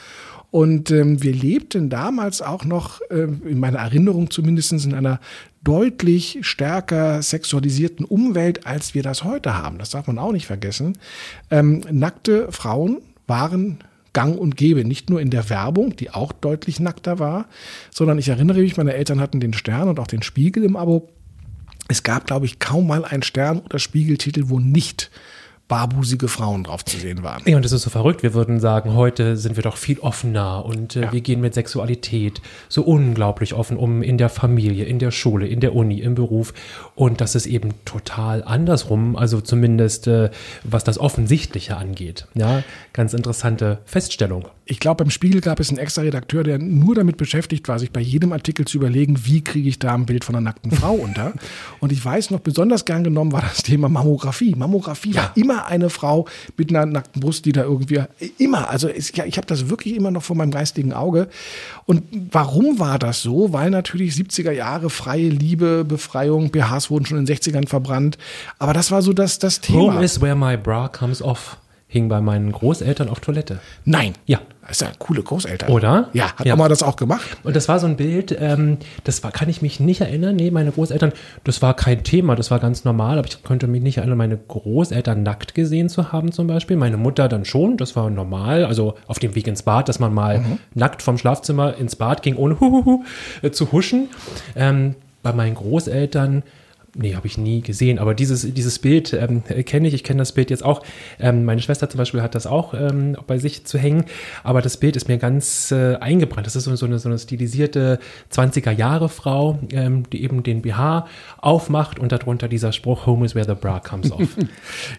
Und 0.51 0.93
ähm, 0.93 1.21
wir 1.21 1.33
lebten 1.33 1.91
damals 1.91 2.41
auch 2.41 2.65
noch, 2.65 3.01
äh, 3.11 3.25
in 3.25 3.59
meiner 3.59 3.81
Erinnerung 3.81 4.31
zumindest, 4.31 4.73
in 4.73 4.95
einer 4.95 5.19
deutlich 5.65 6.39
stärker 6.43 7.23
sexualisierten 7.23 8.05
Umwelt, 8.05 8.67
als 8.67 8.95
wir 8.95 9.03
das 9.03 9.25
heute 9.25 9.57
haben. 9.57 9.79
Das 9.79 9.91
darf 9.91 10.07
man 10.07 10.19
auch 10.19 10.33
nicht 10.33 10.47
vergessen. 10.47 10.97
Ähm, 11.51 11.83
nackte 11.91 12.53
Frauen 12.53 12.99
waren 13.27 13.79
gang 14.15 14.39
und 14.39 14.57
gäbe, 14.57 14.85
nicht 14.85 15.11
nur 15.11 15.21
in 15.21 15.29
der 15.29 15.51
Werbung, 15.51 15.95
die 15.97 16.11
auch 16.11 16.33
deutlich 16.33 16.81
nackter 16.81 17.19
war, 17.19 17.47
sondern 17.91 18.19
ich 18.19 18.29
erinnere 18.29 18.61
mich, 18.61 18.79
meine 18.79 18.95
Eltern 18.95 19.21
hatten 19.21 19.41
den 19.41 19.53
Stern 19.53 19.89
und 19.89 20.01
auch 20.01 20.07
den 20.07 20.23
Spiegel 20.23 20.65
im 20.65 20.77
Abo. 20.77 21.11
Es 21.89 22.03
gab, 22.03 22.27
glaube 22.27 22.47
ich, 22.47 22.59
kaum 22.59 22.87
mal 22.87 23.05
einen 23.05 23.23
Stern- 23.23 23.61
oder 23.61 23.79
Spiegeltitel, 23.79 24.45
wo 24.47 24.59
nicht 24.59 25.11
barbusige 25.67 26.29
Frauen 26.29 26.65
drauf 26.65 26.85
zu 26.85 26.99
sehen 26.99 27.23
waren. 27.23 27.43
Ja, 27.47 27.57
und 27.57 27.65
das 27.65 27.73
ist 27.73 27.83
so 27.83 27.91
verrückt. 27.91 28.23
Wir 28.23 28.35
würden 28.35 28.61
sagen, 28.61 28.95
heute 28.95 29.37
sind 29.39 29.57
wir 29.57 29.63
doch 29.63 29.79
viel 29.79 29.99
offener 30.01 30.65
und 30.65 30.95
äh, 30.95 31.03
Ja. 31.03 31.13
wir 31.13 31.21
gehen 31.23 31.41
mit 31.41 31.55
Sexualität 31.55 32.43
so 32.69 32.83
unglaublich 32.83 33.55
offen 33.55 33.77
um 33.79 34.03
in 34.03 34.19
der 34.19 34.29
Familie, 34.29 34.85
in 34.85 34.99
der 34.99 35.11
Schule, 35.11 35.47
in 35.47 35.61
der 35.61 35.75
Uni, 35.75 36.01
im 36.01 36.15
Beruf. 36.15 36.53
Und 36.95 37.21
das 37.23 37.35
ist 37.35 37.47
eben 37.47 37.71
total 37.87 38.45
andersrum, 38.45 39.17
also 39.17 39.41
zumindest 39.41 40.07
äh, 40.07 40.31
was 40.65 40.85
das 40.85 40.99
Offensichtliche 40.99 41.77
angeht. 41.79 42.27
Ja, 42.35 42.63
ganz 42.93 43.15
interessante 43.15 43.79
Feststellung. 43.87 44.47
Ich 44.67 44.81
glaube, 44.81 45.05
beim 45.05 45.11
Spiegel 45.11 45.41
gab 45.43 45.61
es 45.61 45.69
einen 45.69 45.79
extra 45.79 46.03
Redakteur, 46.03 46.43
der 46.43 46.59
nur 46.59 46.95
damit 46.95 47.19
beschäftigt 47.19 47.69
war, 47.69 47.79
sich 47.79 47.91
bei 47.91 48.01
jedem 48.01 48.33
Artikel 48.33 48.65
zu 48.67 48.79
überlegen, 48.79 49.27
wie 49.27 49.45
kriege 49.45 49.69
ich 49.69 49.79
da 49.79 49.93
ein 49.95 50.07
Bild 50.07 50.25
von 50.25 50.35
einer 50.35 50.45
nackten 50.45 50.71
Frau 50.73 50.93
unter. 50.95 51.35
Und 51.81 51.93
ich 51.93 52.03
weiß 52.03 52.31
noch, 52.31 52.41
besonders 52.41 52.85
gern 52.87 53.05
genommen 53.05 53.33
war 53.33 53.43
das 53.43 53.63
Thema 53.63 53.89
Mammographie. 53.91 54.55
Mammographie 54.55 55.13
Ja. 55.13 55.23
war 55.23 55.33
immer 55.37 55.67
eine 55.67 55.91
Frau 55.91 56.27
mit 56.57 56.71
einer 56.71 56.87
nackten 56.87 57.21
Brust, 57.21 57.45
die 57.45 57.53
da 57.53 57.63
irgendwie, 57.65 58.03
immer, 58.39 58.71
also 58.71 58.89
ja, 58.89 59.25
ich 59.27 59.37
habe 59.37 59.47
das 59.47 59.69
wirklich 59.69 59.95
immer 59.97 60.11
noch 60.11 60.23
vor 60.23 60.35
meinem 60.37 60.51
geistigen 60.51 60.93
Auge. 60.95 61.29
Und 61.85 62.03
warum 62.33 62.79
war 62.79 62.99
das 62.99 63.21
so? 63.23 63.53
Weil 63.53 63.69
natürlich 63.71 64.15
70er 64.15 64.53
Jahre 64.53 64.89
freie 64.89 65.29
Liebe, 65.29 65.85
Befreiung, 65.85 66.51
BHs 66.51 66.91
wurden 66.91 67.05
schon 67.05 67.19
in 67.19 67.27
den 67.27 67.37
60ern 67.37 67.69
verbrannt. 67.69 68.17
Aber 68.59 68.73
das 68.73 68.91
war 68.91 69.03
so 69.03 69.13
das, 69.13 69.39
das 69.39 69.61
Thema. 69.61 69.95
Home 69.95 70.05
is 70.05 70.21
where 70.23 70.35
my 70.35 70.57
bra 70.57 70.89
comes 70.89 71.21
off. 71.21 71.59
Hing 71.95 72.09
bei 72.09 72.21
meinen 72.21 72.51
Großeltern 72.51 73.09
auf 73.09 73.21
Toilette. 73.21 73.61
Nein. 73.85 74.15
Ja. 74.27 74.41
Das 74.63 74.73
ist 74.73 74.81
ja 74.81 74.89
coole 74.99 75.23
Großeltern. 75.23 75.69
Oder? 75.71 76.09
Ja, 76.13 76.33
hat 76.37 76.45
Ja. 76.45 76.55
Oma 76.55 76.69
das 76.69 76.83
auch 76.83 76.97
gemacht? 76.97 77.37
Und 77.45 77.55
das 77.55 77.69
war 77.69 77.79
so 77.79 77.87
ein 77.87 77.97
Bild, 77.97 78.35
ähm, 78.41 78.79
das 79.05 79.23
war, 79.23 79.31
kann 79.31 79.49
ich 79.49 79.63
mich 79.63 79.79
nicht 79.79 80.01
erinnern. 80.01 80.35
Nee, 80.35 80.51
meine 80.51 80.73
Großeltern, 80.73 81.13
das 81.45 81.63
war 81.63 81.75
kein 81.75 82.03
Thema, 82.03 82.35
das 82.35 82.51
war 82.51 82.59
ganz 82.59 82.83
normal, 82.85 83.19
aber 83.19 83.29
ich 83.29 83.43
könnte 83.45 83.67
mich 83.69 83.83
nicht 83.83 83.99
erinnern, 83.99 84.19
meine 84.19 84.37
Großeltern 84.39 85.23
nackt 85.23 85.55
gesehen 85.55 85.89
zu 85.89 86.13
haben 86.13 86.33
zum 86.33 86.47
Beispiel. 86.47 86.77
Meine 86.77 86.97
Mutter 86.97 87.29
dann 87.29 87.45
schon, 87.45 87.77
das 87.77 87.95
war 87.95 88.11
normal, 88.11 88.65
also 88.65 88.95
auf 89.07 89.19
dem 89.21 89.35
Weg 89.37 89.47
ins 89.47 89.63
Bad, 89.63 89.89
dass 89.89 90.01
man 90.01 90.13
mal 90.13 90.43
nackt 90.75 91.03
vom 91.03 91.17
Schlafzimmer 91.19 91.77
ins 91.77 91.95
Bad 91.95 92.23
ging, 92.23 92.35
ohne 92.37 92.59
Huhuhu, 92.61 93.05
äh, 93.43 93.51
zu 93.51 93.71
huschen. 93.71 94.09
Ähm, 94.57 94.97
bei 95.23 95.33
meinen 95.33 95.55
Großeltern 95.55 96.43
Nee, 96.97 97.17
habe 97.17 97.27
ich 97.27 97.39
nie 97.39 97.61
gesehen. 97.61 97.99
Aber 97.99 98.15
dieses, 98.15 98.43
dieses 98.55 98.79
Bild 98.79 99.13
ähm, 99.13 99.43
kenne 99.45 99.89
ich. 99.89 99.95
Ich 99.95 100.05
kenne 100.05 100.19
das 100.19 100.33
Bild 100.33 100.51
jetzt 100.51 100.65
auch. 100.65 100.83
Ähm, 101.19 101.45
meine 101.45 101.61
Schwester 101.61 101.89
zum 101.91 101.99
Beispiel 101.99 102.23
hat 102.23 102.37
das 102.37 102.47
auch 102.47 102.73
ähm, 102.73 103.17
bei 103.27 103.39
sich 103.39 103.65
zu 103.65 103.79
hängen. 103.79 104.05
Aber 104.45 104.63
das 104.63 104.77
Bild 104.77 104.95
ist 104.95 105.09
mir 105.09 105.19
ganz 105.19 105.73
äh, 105.73 105.97
eingebrannt. 105.97 106.47
Das 106.47 106.55
ist 106.55 106.65
so, 106.65 106.77
so, 106.77 106.87
eine, 106.87 107.01
so 107.01 107.09
eine 107.09 107.19
stilisierte 107.19 107.99
20er-Jahre-Frau, 108.33 109.59
ähm, 109.73 110.09
die 110.11 110.23
eben 110.23 110.45
den 110.45 110.63
BH 110.63 111.07
aufmacht 111.39 111.99
und 111.99 112.13
darunter 112.13 112.47
dieser 112.47 112.73
Spruch, 112.73 113.07
Home 113.07 113.27
is 113.27 113.35
where 113.35 113.45
the 113.45 113.55
bra 113.55 113.81
comes 113.81 114.13
off. 114.13 114.29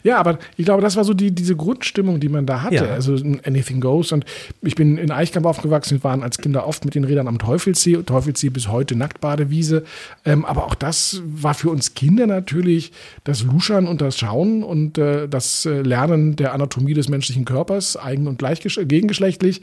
Ja, 0.03 0.17
aber 0.17 0.39
ich 0.57 0.65
glaube, 0.65 0.81
das 0.81 0.95
war 0.95 1.03
so 1.03 1.13
die, 1.13 1.31
diese 1.31 1.55
Grundstimmung, 1.55 2.19
die 2.19 2.29
man 2.29 2.45
da 2.45 2.61
hatte. 2.61 2.75
Ja. 2.75 2.85
Also 2.85 3.15
anything 3.45 3.79
goes. 3.79 4.11
Und 4.11 4.25
ich 4.61 4.75
bin 4.75 4.97
in 4.97 5.11
Eichkamp 5.11 5.45
aufgewachsen, 5.45 5.99
wir 5.99 6.03
waren 6.03 6.23
als 6.23 6.37
Kinder 6.37 6.67
oft 6.67 6.85
mit 6.85 6.95
den 6.95 7.03
Rädern 7.03 7.27
am 7.27 7.39
Teufelssee. 7.39 8.03
Teufelssee 8.03 8.49
bis 8.49 8.67
heute 8.67 8.95
Nacktbadewiese. 8.95 9.83
Ähm, 10.25 10.45
aber 10.45 10.65
auch 10.65 10.75
das 10.75 11.21
war 11.25 11.53
für 11.53 11.69
uns 11.69 11.84
Kinder 11.93 12.27
natürlich 12.27 12.91
das 13.23 13.43
Luschern 13.43 13.87
und 13.87 14.01
das 14.01 14.17
Schauen 14.17 14.63
und 14.63 14.97
äh, 14.97 15.27
das 15.27 15.65
äh, 15.65 15.81
Lernen 15.81 16.35
der 16.35 16.53
Anatomie 16.53 16.93
des 16.93 17.09
menschlichen 17.09 17.45
Körpers, 17.45 17.97
eigen- 17.97 18.27
und 18.27 18.41
gegengeschlechtlich. 18.87 19.61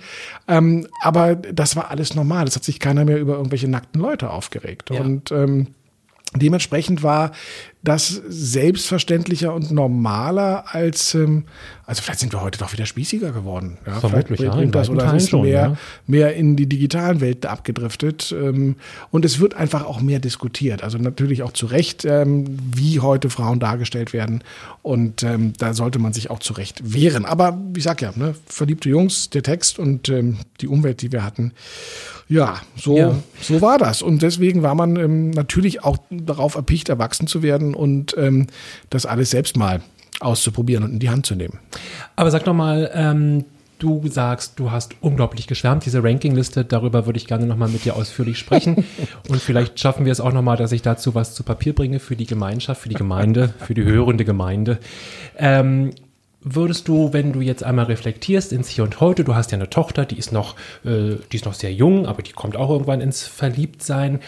Ähm, 0.49 0.87
aber 1.01 1.35
das 1.37 1.77
war 1.77 1.91
alles 1.91 2.15
normal. 2.15 2.47
Es 2.47 2.57
hat 2.57 2.65
sich 2.65 2.79
keiner 2.79 3.05
mehr 3.05 3.19
über 3.19 3.35
irgendwelche 3.35 3.69
nackten 3.69 4.01
Leute 4.01 4.31
aufgeregt. 4.31 4.91
Ja. 4.91 5.01
Und 5.01 5.33
ähm, 5.33 5.69
Dementsprechend 6.35 7.03
war 7.03 7.33
das 7.85 8.23
selbstverständlicher 8.29 9.53
und 9.53 9.73
normaler 9.73 10.73
als, 10.73 11.15
ähm, 11.15 11.45
also 11.85 12.01
vielleicht 12.01 12.21
sind 12.21 12.33
wir 12.33 12.41
heute 12.41 12.59
doch 12.59 12.73
wieder 12.73 12.87
spießiger 12.87 13.33
geworden. 13.33 13.77
Ja, 13.85 13.99
Vermutlich, 13.99 14.39
vielleicht 14.39 14.43
ja, 14.43 14.51
bringt 14.51 14.67
in 14.67 14.73
das 14.73 14.89
oder 14.89 15.13
ist 15.15 15.31
schon, 15.31 15.43
mehr, 15.43 15.63
ja. 15.63 15.77
mehr 16.07 16.35
in 16.35 16.55
die 16.55 16.67
digitalen 16.67 17.21
Welten 17.21 17.51
abgedriftet. 17.51 18.33
Ähm, 18.39 18.77
und 19.11 19.25
es 19.25 19.41
wird 19.41 19.55
einfach 19.55 19.85
auch 19.85 20.01
mehr 20.01 20.21
diskutiert. 20.21 20.83
Also 20.85 20.97
natürlich 20.97 21.43
auch 21.43 21.53
zu 21.53 21.67
Recht, 21.67 22.05
ähm, 22.05 22.57
wie 22.75 23.01
heute 23.01 23.31
Frauen 23.31 23.59
dargestellt 23.59 24.13
werden. 24.13 24.45
Und 24.83 25.25
ähm, 25.25 25.53
da 25.59 25.75
sollte 25.75 25.99
man 25.99 26.13
sich 26.13 26.31
auch 26.31 26.39
zu 26.39 26.53
Recht 26.53 26.95
wehren. 26.95 27.25
Aber 27.25 27.61
ich 27.77 27.83
sag 27.83 28.01
ja, 28.01 28.13
ne, 28.15 28.35
verliebte 28.47 28.89
Jungs, 28.89 29.29
der 29.31 29.43
Text 29.43 29.81
und 29.81 30.09
ähm, 30.09 30.39
die 30.61 30.69
Umwelt, 30.69 31.03
die 31.03 31.11
wir 31.11 31.25
hatten. 31.25 31.53
Ja, 32.29 32.61
so, 32.77 32.97
Ja. 32.97 33.15
so 33.41 33.61
war 33.61 33.79
das. 33.79 34.03
Und 34.03 34.23
deswegen 34.23 34.63
war 34.63 34.75
man 34.75 34.97
ähm, 34.97 35.31
natürlich 35.31 35.85
auch 35.85 35.99
darauf 36.11 36.55
erpicht, 36.55 36.89
erwachsen 36.89 37.27
zu 37.27 37.43
werden 37.43 37.75
und 37.75 38.17
ähm, 38.19 38.47
das 38.91 39.07
alles 39.07 39.31
selbst 39.31 39.57
mal 39.57 39.81
auszuprobieren 40.21 40.85
und 40.85 40.93
in 40.93 40.99
die 40.99 41.11
Hand 41.11 41.27
zu 41.27 41.35
nehmen. 41.35 41.59
Aber 42.17 42.31
sag 42.31 42.45
doch 42.45 42.55
mal, 42.55 42.91
ähm, 42.95 43.45
du 43.79 44.07
sagst, 44.09 44.59
du 44.61 44.71
hast 44.71 44.95
unglaublich 45.01 45.49
geschwärmt, 45.49 45.85
diese 45.85 46.05
Rankingliste, 46.05 46.65
darüber 46.65 47.05
würde 47.07 47.17
ich 47.17 47.27
gerne 47.27 47.47
nochmal 47.47 47.69
mit 47.69 47.85
dir 47.85 47.97
ausführlich 47.97 48.39
sprechen. 48.39 48.85
Und 49.29 49.41
vielleicht 49.43 49.81
schaffen 49.81 50.05
wir 50.05 50.13
es 50.13 50.21
auch 50.21 50.33
nochmal, 50.33 50.57
dass 50.57 50.71
ich 50.73 50.83
dazu 50.83 51.15
was 51.17 51.35
zu 51.35 51.43
Papier 51.43 51.75
bringe 51.75 51.99
für 51.99 52.15
die 52.15 52.27
Gemeinschaft, 52.27 52.81
für 52.83 52.89
die 52.89 52.95
Gemeinde, 52.95 53.53
für 53.59 53.75
die 53.75 53.83
hörende 53.83 54.25
Gemeinde. 54.25 54.79
Ähm, 55.37 55.91
Würdest 56.45 56.89
du, 56.89 57.13
wenn 57.13 57.33
du 57.33 57.41
jetzt 57.41 57.63
einmal 57.63 57.85
reflektierst 57.85 58.53
ins 58.53 58.69
Hier 58.69 58.85
und 58.85 59.01
Heute, 59.01 59.23
du 59.23 59.35
hast 59.35 59.53
ja 59.53 59.59
eine 59.59 59.71
Tochter, 59.71 60.05
die 60.05 60.19
ist 60.19 60.33
noch, 60.33 60.57
äh, 60.85 61.17
die 61.31 61.37
ist 61.37 61.45
noch 61.45 61.55
sehr 61.55 61.73
jung, 61.73 62.07
aber 62.07 62.23
die 62.23 62.33
kommt 62.33 62.57
auch 62.57 62.71
irgendwann 62.71 63.01
ins 63.01 63.25
Verliebtsein. 63.27 64.21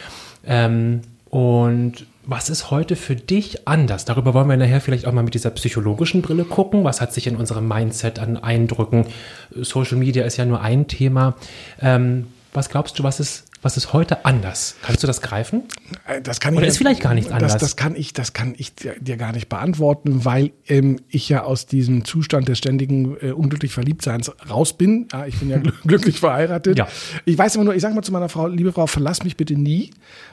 Ähm, 0.47 1.01
und 1.29 2.07
was 2.27 2.49
ist 2.49 2.71
heute 2.71 2.95
für 2.95 3.17
dich 3.17 3.67
anders? 3.67 4.05
Darüber 4.05 4.33
wollen 4.33 4.49
wir 4.49 4.57
nachher 4.57 4.81
vielleicht 4.81 5.07
auch 5.07 5.13
mal 5.13 5.25
mit 5.25 5.35
dieser 5.35 5.51
psychologischen 5.51 6.23
Brille 6.23 6.45
gucken. 6.45 6.85
Was 6.85 7.01
hat 7.01 7.13
sich 7.13 7.27
in 7.27 7.37
unserem 7.37 7.67
Mindset 7.67 8.19
an 8.19 8.37
Eindrücken? 8.37 9.07
Social 9.51 9.99
Media 9.99 10.25
ist 10.25 10.37
ja 10.37 10.45
nur 10.45 10.61
ein 10.61 10.87
Thema. 10.87 11.35
Ähm, 11.81 12.29
was 12.53 12.69
glaubst 12.69 12.99
du, 12.99 13.03
was 13.03 13.19
ist, 13.19 13.47
was 13.65 13.77
ist 13.77 13.93
heute 13.93 14.25
anders? 14.25 14.77
Kannst 14.83 15.03
du 15.03 15.07
das 15.07 15.21
greifen? 15.23 15.63
Äh, 16.07 16.21
Das 16.21 16.39
kann 16.39 16.55
ich 16.55 16.59
Oder 16.59 16.67
ist 16.69 16.79
vielleicht 16.79 17.01
gar 17.01 17.15
nichts 17.15 17.31
anders? 17.33 17.53
Das, 17.53 17.61
das 17.63 17.77
kann 17.77 17.97
ich, 17.97 18.13
das 18.13 18.33
kann 18.33 18.55
ich 18.57 18.75
dir, 18.75 19.17
gar 19.17 19.33
nicht 19.33 19.49
beantworten, 19.49 20.25
weil 20.25 20.53
ähm, 20.69 21.01
ich 21.09 21.29
ja 21.29 21.43
aus 21.45 21.67
diesem 21.67 22.05
Zustand 22.05 22.47
des 22.49 22.59
ständigen 22.59 23.17
äh, 23.21 23.33
unglücklich 23.33 23.73
Verliebtseins 23.73 24.31
raus 24.49 24.75
bin. 24.75 25.09
Ja, 25.13 25.27
ich 25.27 25.39
bin 25.39 25.49
ja 25.51 25.57
glück- 25.57 25.75
glücklich 25.87 26.21
verheiratet. 26.21 26.79
Ja. 26.79 26.89
Ich 27.25 27.37
weiß 27.39 27.55
immer 27.57 27.65
nur, 27.65 27.75
ich 27.75 27.83
sage 27.83 27.95
mal 27.95 28.03
zu 28.03 28.13
meiner 28.13 28.29
Frau, 28.29 28.47
liebe 28.49 28.73
Frau, 28.73 28.87
verlass 28.87 29.25
mich 29.25 29.37
bitte 29.37 29.55
nie, 29.55 29.91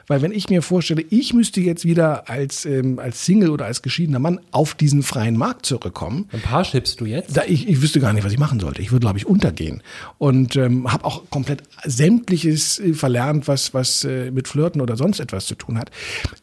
weil 0.08 0.22
wenn 0.22 0.32
ich 0.32 0.50
mir 0.50 0.62
vorstelle, 0.62 1.02
ich 1.10 1.34
müsste 1.34 1.62
jetzt 1.62 1.86
wieder 1.86 2.30
als 2.30 2.66
ähm, 2.66 3.00
als 3.00 3.26
Single 3.26 3.50
oder 3.52 3.66
als 3.66 3.82
geschiedener 3.82 4.20
Mann 4.20 4.40
auf 4.52 4.76
diesen 4.76 5.04
freien 5.04 5.38
Markt 5.38 5.66
zurückkommen, 5.66 6.28
Ein 6.34 6.42
paar 6.42 6.66
schippst 6.66 7.00
du 7.00 7.06
jetzt? 7.06 7.38
da 7.38 7.44
ich, 7.48 7.68
ich 7.70 7.82
wüsste 7.82 8.00
gar 8.02 8.12
nicht, 8.14 8.26
was 8.26 8.34
ich 8.34 8.40
machen 8.40 8.60
sollte. 8.60 8.82
Ich 8.82 8.92
würde, 8.92 9.02
glaube 9.06 9.18
ich, 9.18 9.26
untergehen. 9.26 9.82
Und 10.18 10.56
ähm, 10.58 10.92
habe 10.92 11.06
auch 11.06 11.30
komplett 11.30 11.64
sämtliches 11.86 12.80
äh, 12.80 12.94
verlernt, 13.22 13.48
was, 13.48 13.74
was 13.74 14.04
äh, 14.04 14.32
mit 14.32 14.48
Flirten 14.48 14.82
oder 14.82 14.98
sonst 14.98 15.20
etwas 15.20 15.46
zu 15.46 15.56
tun 15.56 15.78
hat. 15.78 15.92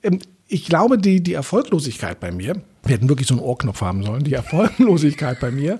Ähm, 0.02 0.20
ich 0.48 0.64
glaube, 0.64 0.96
die, 0.98 1.22
die 1.22 1.34
Erfolglosigkeit 1.34 2.20
bei 2.20 2.32
mir, 2.32 2.62
wir 2.84 2.94
hätten 2.94 3.10
wirklich 3.10 3.28
so 3.28 3.34
einen 3.34 3.42
Ohrknopf 3.42 3.82
haben 3.82 4.02
sollen, 4.02 4.24
die 4.24 4.32
Erfolglosigkeit 4.34 5.40
bei 5.40 5.50
mir, 5.50 5.78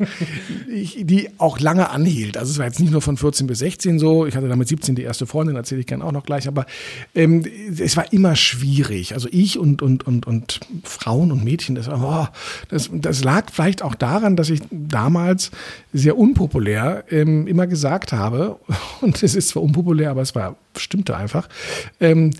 ich, 0.70 0.98
die 1.00 1.30
auch 1.38 1.58
lange 1.58 1.88
anhielt. 1.88 2.36
Also 2.36 2.52
es 2.52 2.58
war 2.58 2.66
jetzt 2.66 2.78
nicht 2.78 2.92
nur 2.92 3.00
von 3.00 3.16
14 3.16 3.46
bis 3.46 3.60
16 3.60 3.98
so, 3.98 4.26
ich 4.26 4.36
hatte 4.36 4.46
damit 4.46 4.68
17 4.68 4.94
die 4.94 5.02
erste 5.02 5.26
Freundin, 5.26 5.56
erzähle 5.56 5.80
ich 5.80 5.86
gerne 5.86 6.04
auch 6.04 6.12
noch 6.12 6.26
gleich, 6.26 6.46
aber 6.48 6.66
ähm, 7.14 7.44
es 7.78 7.96
war 7.96 8.12
immer 8.12 8.36
schwierig. 8.36 9.14
Also 9.14 9.28
ich 9.32 9.58
und, 9.58 9.80
und, 9.80 10.06
und, 10.06 10.26
und 10.26 10.60
Frauen 10.84 11.32
und 11.32 11.42
Mädchen, 11.42 11.74
das, 11.74 11.88
oh, 11.88 12.26
das, 12.68 12.90
das 12.92 13.24
lag 13.24 13.46
vielleicht 13.50 13.80
auch 13.80 13.94
daran, 13.94 14.36
dass 14.36 14.50
ich 14.50 14.60
damals 14.70 15.50
sehr 15.94 16.18
unpopulär 16.18 17.04
ähm, 17.10 17.46
immer 17.46 17.66
gesagt 17.66 18.12
habe, 18.12 18.58
und 19.00 19.22
es 19.22 19.34
ist 19.34 19.48
zwar 19.48 19.62
unpopulär, 19.62 20.10
aber 20.10 20.20
es 20.20 20.34
war 20.34 20.56
stimmte 20.76 21.16
einfach, 21.16 21.48
ähm, 22.00 22.32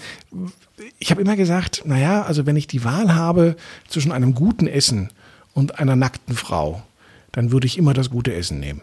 ich 0.98 1.10
habe 1.10 1.20
immer 1.20 1.36
gesagt, 1.36 1.82
naja, 1.84 2.22
also 2.22 2.46
wenn 2.46 2.56
ich 2.56 2.66
die 2.66 2.84
Wahl 2.84 3.14
habe 3.14 3.56
zwischen 3.88 4.12
einem 4.12 4.34
guten 4.34 4.66
Essen 4.66 5.10
und 5.54 5.78
einer 5.78 5.96
nackten 5.96 6.34
Frau, 6.34 6.82
dann 7.32 7.52
würde 7.52 7.66
ich 7.66 7.78
immer 7.78 7.94
das 7.94 8.10
gute 8.10 8.34
Essen 8.34 8.60
nehmen. 8.60 8.82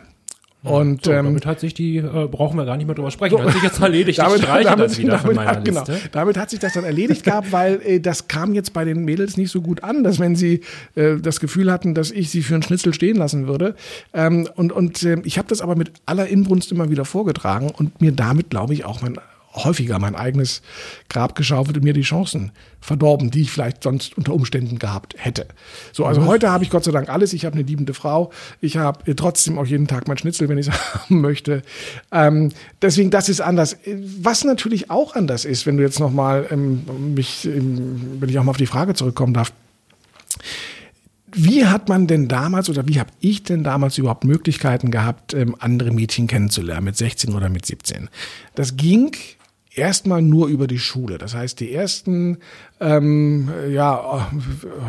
Und 0.65 1.05
So, 1.05 1.11
ähm, 1.11 1.25
damit 1.25 1.45
hat 1.45 1.59
sich 1.59 1.73
die, 1.73 1.97
äh, 1.97 2.27
brauchen 2.27 2.57
wir 2.57 2.65
gar 2.65 2.75
nicht 2.75 2.87
mehr 2.87 2.95
drüber 2.95 3.11
sprechen. 3.11 3.39
Hat 3.39 3.53
sich 3.53 3.61
jetzt 3.61 3.79
erledigt. 3.79 4.17
damit, 4.17 4.39
ich 4.39 4.45
damit, 4.45 4.85
das 4.85 4.97
wieder 4.97 5.19
von 5.19 5.21
damit, 5.21 5.35
meiner 5.35 5.51
hat, 5.51 5.65
genau, 5.65 5.83
Liste. 5.85 6.09
damit 6.11 6.37
hat 6.37 6.49
sich 6.49 6.59
das 6.59 6.73
dann 6.73 6.83
erledigt 6.83 7.23
gehabt, 7.23 7.51
weil 7.51 7.81
äh, 7.83 7.99
das 7.99 8.27
kam 8.27 8.53
jetzt 8.55 8.73
bei 8.73 8.83
den 8.83 9.05
Mädels 9.05 9.37
nicht 9.37 9.51
so 9.51 9.61
gut 9.61 9.83
an, 9.83 10.03
dass 10.03 10.19
wenn 10.19 10.35
sie 10.35 10.61
äh, 10.95 11.17
das 11.17 11.39
Gefühl 11.39 11.71
hatten, 11.71 11.93
dass 11.93 12.09
ich 12.09 12.31
sie 12.31 12.41
für 12.41 12.55
einen 12.55 12.63
Schnitzel 12.63 12.93
stehen 12.93 13.15
lassen 13.15 13.47
würde. 13.47 13.75
Ähm, 14.13 14.49
und 14.55 14.71
und 14.71 15.03
äh, 15.03 15.21
ich 15.23 15.37
habe 15.37 15.47
das 15.47 15.61
aber 15.61 15.75
mit 15.75 15.91
aller 16.07 16.27
Inbrunst 16.27 16.71
immer 16.71 16.89
wieder 16.89 17.05
vorgetragen 17.05 17.69
und 17.69 18.01
mir 18.01 18.11
damit, 18.11 18.49
glaube 18.49 18.73
ich, 18.73 18.85
auch 18.85 19.01
mein 19.01 19.19
häufiger 19.55 19.99
mein 19.99 20.15
eigenes 20.15 20.61
Grab 21.09 21.35
geschaufelt 21.35 21.77
und 21.77 21.83
mir 21.83 21.93
die 21.93 22.01
Chancen 22.01 22.51
verdorben, 22.81 23.31
die 23.31 23.41
ich 23.41 23.51
vielleicht 23.51 23.83
sonst 23.83 24.17
unter 24.17 24.33
Umständen 24.33 24.77
gehabt 24.77 25.15
hätte. 25.17 25.47
So, 25.91 26.05
also 26.05 26.25
heute 26.25 26.51
habe 26.51 26.63
ich 26.63 26.69
Gott 26.69 26.83
sei 26.83 26.91
Dank 26.91 27.09
alles. 27.09 27.33
Ich 27.33 27.45
habe 27.45 27.55
eine 27.55 27.63
liebende 27.63 27.93
Frau. 27.93 28.31
Ich 28.61 28.77
habe 28.77 29.09
äh, 29.09 29.15
trotzdem 29.15 29.57
auch 29.57 29.65
jeden 29.65 29.87
Tag 29.87 30.07
mein 30.07 30.17
Schnitzel, 30.17 30.49
wenn 30.49 30.57
ich 30.57 30.67
es 30.67 30.73
haben 30.93 31.21
möchte. 31.21 31.61
Ähm, 32.11 32.51
deswegen, 32.81 33.09
das 33.09 33.29
ist 33.29 33.41
anders. 33.41 33.77
Was 34.19 34.43
natürlich 34.43 34.91
auch 34.91 35.15
anders 35.15 35.45
ist, 35.45 35.65
wenn 35.65 35.77
du 35.77 35.83
jetzt 35.83 35.99
nochmal 35.99 36.47
ähm, 36.51 37.13
mich, 37.15 37.45
ähm, 37.45 38.17
wenn 38.19 38.29
ich 38.29 38.37
auch 38.37 38.43
mal 38.43 38.51
auf 38.51 38.57
die 38.57 38.67
Frage 38.67 38.93
zurückkommen 38.93 39.33
darf, 39.33 39.51
wie 41.37 41.65
hat 41.65 41.89
man 41.89 42.07
denn 42.07 42.29
damals 42.29 42.69
oder 42.69 42.87
wie 42.87 42.99
habe 42.99 43.09
ich 43.19 43.43
denn 43.43 43.63
damals 43.63 43.97
überhaupt 43.97 44.23
Möglichkeiten 44.23 44.89
gehabt, 44.89 45.33
ähm, 45.33 45.55
andere 45.59 45.91
Mädchen 45.91 46.27
kennenzulernen 46.27 46.85
mit 46.85 46.95
16 46.95 47.33
oder 47.33 47.49
mit 47.49 47.65
17? 47.65 48.09
Das 48.55 48.77
ging 48.77 49.11
erstmal 49.75 50.21
nur 50.21 50.47
über 50.47 50.67
die 50.67 50.79
Schule. 50.79 51.17
Das 51.17 51.35
heißt, 51.35 51.59
die 51.59 51.73
ersten 51.73 52.37
ähm, 52.79 53.49
ja, 53.69 54.29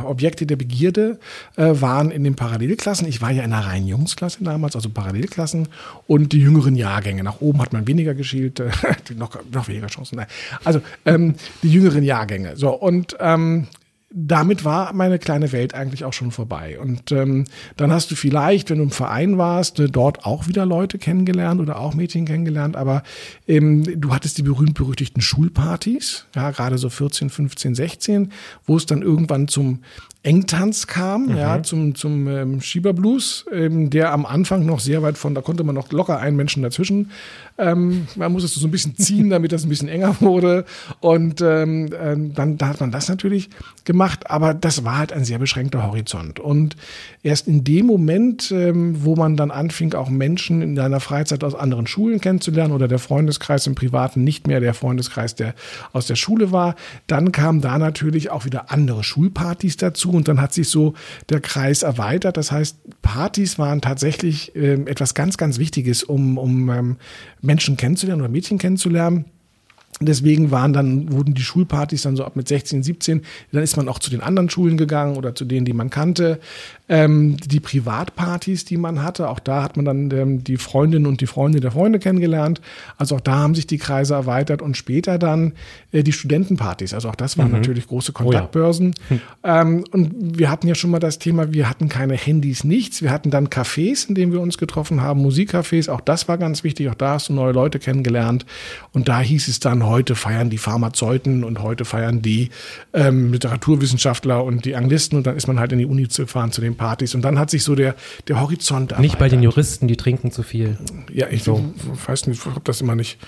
Objekte 0.05 0.47
der 0.47 0.57
Begierde 0.57 1.19
äh, 1.57 1.73
waren 1.81 2.11
in 2.11 2.25
den 2.25 2.35
Parallelklassen. 2.35 3.07
Ich 3.07 3.21
war 3.21 3.31
ja 3.31 3.43
in 3.43 3.53
einer 3.53 3.67
reinen 3.67 3.87
Jungsklasse 3.87 4.43
damals, 4.43 4.75
also 4.75 4.89
Parallelklassen 4.89 5.69
und 6.07 6.33
die 6.33 6.41
jüngeren 6.41 6.77
Jahrgänge. 6.77 7.23
Nach 7.23 7.41
oben 7.41 7.61
hat 7.61 7.73
man 7.73 7.87
weniger 7.87 8.15
geschielt, 8.15 8.61
äh, 8.61 8.73
noch, 9.17 9.39
noch 9.53 9.69
weniger 9.69 9.89
Chancen. 9.89 10.21
Also 10.65 10.81
ähm, 11.05 11.35
die 11.63 11.71
jüngeren 11.71 12.03
Jahrgänge. 12.03 12.57
So, 12.57 12.71
und 12.71 13.17
ähm, 13.21 13.67
damit 14.11 14.65
war 14.65 14.93
meine 14.93 15.19
kleine 15.19 15.51
Welt 15.51 15.75
eigentlich 15.75 16.05
auch 16.05 16.13
schon 16.13 16.31
vorbei. 16.31 16.79
Und 16.79 17.11
ähm, 17.11 17.45
dann 17.77 17.91
hast 17.91 18.11
du 18.11 18.15
vielleicht, 18.15 18.71
wenn 18.71 18.79
du 18.79 18.85
im 18.85 18.91
Verein 18.91 19.37
warst, 19.37 19.81
äh, 19.81 19.89
dort 19.89 20.25
auch 20.25 20.47
wieder 20.47 20.65
Leute 20.65 20.99
kennengelernt 20.99 21.61
oder 21.61 21.81
auch 21.81 21.95
Mädchen 21.95 22.25
kennengelernt, 22.25 22.77
aber 22.77 23.03
ähm, 23.49 24.01
du 24.01 24.15
hattest 24.15 24.39
die 24.39 24.43
berühmt-berüchtigten 24.43 25.23
Schulpartys, 25.23 26.27
ja, 26.35 26.51
gerade 26.53 26.79
so 26.79 26.89
14, 26.89 27.31
15, 27.31 27.75
16, 27.75 28.33
wo 28.65 28.77
es 28.77 28.87
dann 28.87 29.03
irgendwann 29.03 29.49
zum 29.49 29.81
Engtanz 30.27 30.89
kam, 30.89 31.27
mhm. 31.27 31.37
ja, 31.37 31.63
zum, 31.63 31.95
zum 31.95 32.27
ähm, 32.27 32.61
Schieberblues, 32.61 33.47
ähm, 33.53 33.91
der 33.91 34.11
am 34.11 34.27
Anfang 34.27 34.67
noch 34.67 34.81
sehr 34.81 35.01
weit 35.03 35.19
von, 35.19 35.37
da 35.37 35.41
konnte 35.41 35.63
man 35.63 35.77
noch 35.77 35.93
locker 35.93 36.19
einen 36.19 36.37
Menschen 36.37 36.65
dazwischen. 36.65 37.13
Ähm, 37.59 38.09
man 38.17 38.33
musste 38.33 38.49
so 38.49 38.67
ein 38.67 38.73
bisschen 38.73 38.97
ziehen, 38.97 39.31
damit 39.31 39.53
das 39.53 39.65
ein 39.65 39.69
bisschen 39.69 39.89
enger 39.89 40.17
wurde. 40.21 40.65
Und 40.99 41.41
ähm, 41.43 41.93
äh, 41.93 42.17
dann 42.35 42.59
da 42.59 42.69
hat 42.69 42.81
man 42.81 42.91
das 42.91 43.09
natürlich 43.09 43.51
gemacht, 43.85 44.29
aber 44.29 44.53
das 44.53 44.85
war 44.85 44.99
halt 44.99 45.13
ein 45.13 45.25
sehr 45.25 45.39
beschränkter 45.39 45.87
Horizont. 45.87 46.41
Und 46.41 46.77
erst 47.23 47.47
in 47.47 47.63
dem 47.63 47.87
Moment, 47.87 48.51
ähm, 48.51 49.05
wo 49.05 49.15
man 49.15 49.37
dann 49.37 49.53
anfing, 49.53 49.95
auch 49.95 50.11
Menschen 50.11 50.61
in 50.61 50.75
seiner 50.75 50.99
Freizeit 50.99 51.45
aus 51.45 51.55
anderen 51.55 51.87
Schulen 51.87 52.21
kennenzulernen 52.21 52.73
oder 52.73 52.89
der 52.89 52.99
Freundeskreis 52.99 53.69
im 53.69 53.77
Privaten 53.77 54.25
nicht 54.25 54.49
mehr 54.49 54.59
der 54.59 54.75
Freundeskreis, 54.75 55.37
der 55.37 55.55
aus 55.93 56.09
der 56.09 56.17
Schule 56.17 56.51
war, 56.51 56.75
dann 57.07 57.31
kamen 57.31 57.61
da 57.61 57.79
natürlich 57.79 58.31
auch 58.31 58.45
wieder 58.45 58.73
andere 58.73 59.05
Schulpartys 59.05 59.77
dazu 59.77 60.16
und 60.17 60.29
dann 60.29 60.41
hat 60.41 60.53
sich 60.53 60.69
so 60.69 60.95
der 61.29 61.41
Kreis 61.41 61.83
erweitert. 61.83 62.37
Das 62.37 62.51
heißt, 62.51 62.79
Partys 63.03 63.59
waren 63.59 63.81
tatsächlich 63.81 64.55
äh, 64.57 64.75
etwas 64.87 65.15
ganz, 65.15 65.37
ganz 65.37 65.59
Wichtiges, 65.59 66.03
um, 66.03 66.39
um 66.39 66.71
ähm, 66.71 66.97
Menschen 67.41 67.77
kennenzulernen 67.77 68.23
oder 68.23 68.31
Mädchen 68.31 68.59
kennenzulernen. 68.59 69.27
Deswegen 70.01 70.51
waren 70.51 70.75
dann, 70.75 71.11
wurden 71.11 71.33
die 71.33 71.43
Schulpartys 71.43 72.03
dann 72.03 72.17
so 72.17 72.25
ab 72.25 72.37
mit 72.37 72.49
16, 72.49 72.83
17, 72.83 73.23
dann 73.53 73.63
ist 73.63 73.79
man 73.79 73.89
auch 73.89 73.99
zu 73.99 74.11
den 74.11 74.21
anderen 74.21 74.51
Schulen 74.51 74.77
gegangen 74.77 75.17
oder 75.17 75.35
zu 75.35 75.47
denen, 75.47 75.65
die 75.65 75.73
man 75.73 75.89
kannte. 75.89 76.39
Ähm, 76.89 77.37
die 77.39 77.59
Privatpartys, 77.59 78.65
die 78.65 78.77
man 78.77 79.03
hatte, 79.03 79.29
auch 79.29 79.41
da 79.41 79.63
hat 79.63 79.77
man 79.77 79.85
dann 79.85 80.11
ähm, 80.13 80.45
die 80.45 80.57
Freundinnen 80.57 81.07
und 81.07 81.21
die 81.21 81.27
Freunde 81.27 81.59
der 81.59 81.73
Freunde 81.73 81.99
kennengelernt. 81.99 82.61
Also 82.97 83.17
auch 83.17 83.21
da 83.21 83.39
haben 83.39 83.57
sich 83.57 83.67
die 83.67 83.79
Kreise 83.79 84.15
erweitert 84.15 84.63
und 84.63 84.77
später 84.77 85.19
dann 85.19 85.55
äh, 85.91 86.05
die 86.05 86.13
Studentenpartys. 86.13 86.95
Also 86.95 87.09
auch 87.09 87.17
das 87.17 87.39
waren 87.39 87.49
mhm. 87.49 87.55
natürlich 87.55 87.89
große 87.89 88.13
Kontaktbörsen. 88.13 88.95
Oh 89.11 89.15
ja. 89.15 89.63
hm. 89.63 89.79
ähm, 89.79 89.85
und 89.91 90.39
wir 90.39 90.49
hatten 90.49 90.69
ja 90.69 90.77
schon 90.77 90.91
mal 90.91 91.01
das 91.01 91.19
Thema, 91.19 91.53
wir 91.53 91.69
hatten 91.69 91.89
keine 91.89 92.15
Handys, 92.15 92.63
nichts. 92.63 93.03
Wir 93.03 93.11
hatten 93.11 93.31
dann 93.33 93.49
Cafés, 93.49 94.09
in 94.09 94.15
denen 94.15 94.33
wir 94.33 94.41
uns 94.41 94.57
getroffen 94.57 95.01
haben, 95.01 95.27
Musikcafés. 95.27 95.91
Auch 95.91 96.01
das 96.01 96.29
war 96.29 96.39
ganz 96.39 96.63
wichtig. 96.63 96.89
Auch 96.89 96.95
da 96.95 97.15
hast 97.15 97.31
du 97.31 97.33
neue 97.33 97.53
Leute 97.53 97.81
kennengelernt. 97.81 98.47
Und 98.93 99.09
da 99.09 99.21
hieß 99.21 99.49
es 99.49 99.59
dann, 99.59 99.85
heute 99.85 100.15
feiern 100.15 100.51
die 100.51 100.59
Pharmazeuten 100.59 101.43
und 101.43 101.63
heute 101.63 101.85
feiern 101.85 102.23
die 102.23 102.51
ähm, 102.93 103.33
Literaturwissenschaftler 103.33 104.45
und 104.45 104.65
die 104.65 104.77
Anglisten. 104.77 105.17
Und 105.17 105.27
dann 105.27 105.37
ist 105.37 105.49
man 105.49 105.59
halt 105.59 105.73
in 105.73 105.79
die 105.79 105.87
Uni 105.87 106.07
zu 106.07 106.27
fahren 106.27 106.53
zu 106.53 106.61
dem 106.61 106.76
Partys. 106.77 107.15
Und 107.15 107.23
dann 107.23 107.39
hat 107.39 107.51
sich 107.51 107.65
so 107.65 107.75
der, 107.75 107.95
der 108.29 108.41
Horizont 108.41 108.93
erweitert. 108.93 109.01
Nicht 109.01 109.19
bei 109.19 109.29
den 109.29 109.43
Juristen, 109.43 109.89
die 109.89 109.97
trinken 109.97 110.31
zu 110.31 110.43
viel. 110.43 110.79
Ja, 111.13 111.29
ich 111.31 111.43
so. 111.43 111.65
weiß 112.07 112.27
nicht, 112.27 112.41
ich 112.41 112.47
habe 112.47 112.61
das 112.65 112.81
immer 112.81 112.95
nicht. 112.95 113.19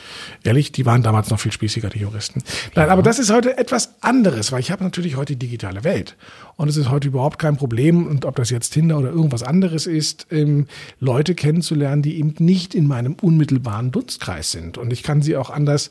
Ehrlich, 0.45 0.73
die 0.73 0.87
waren 0.87 1.03
damals 1.03 1.31
noch 1.31 1.41
viel 1.41 1.53
spießiger, 1.53 1.89
die 1.89 2.01
Juristen. 2.01 2.43
Nein, 2.75 2.87
ja. 2.87 2.93
aber 2.93 3.03
das 3.03 3.19
ist 3.19 3.33
heute 3.33 3.57
etwas 3.59 3.95
anderes, 4.01 4.53
weil 4.53 4.61
ich 4.61 4.71
habe 4.71 4.85
natürlich 4.85 5.17
heute 5.17 5.35
die 5.35 5.47
digitale 5.47 5.85
Welt. 5.85 6.17
Und 6.57 6.69
es 6.69 6.77
ist 6.77 6.91
heute 6.91 7.09
überhaupt 7.09 7.39
kein 7.39 7.57
Problem, 7.57 8.07
und 8.07 8.25
ob 8.25 8.37
das 8.37 8.51
jetzt 8.51 8.71
Tinder 8.71 8.99
oder 8.99 9.11
irgendwas 9.11 9.43
anderes 9.43 9.87
ist, 9.87 10.27
ähm, 10.31 10.67
Leute 10.99 11.35
kennenzulernen, 11.35 12.03
die 12.03 12.19
eben 12.19 12.35
nicht 12.39 12.75
in 12.75 12.87
meinem 12.87 13.15
unmittelbaren 13.15 13.93
Dunstkreis 13.93 14.51
sind. 14.51 14.77
Und 14.77 14.93
ich 14.93 15.03
kann 15.03 15.23
sie 15.23 15.37
auch 15.37 15.51
anders 15.51 15.91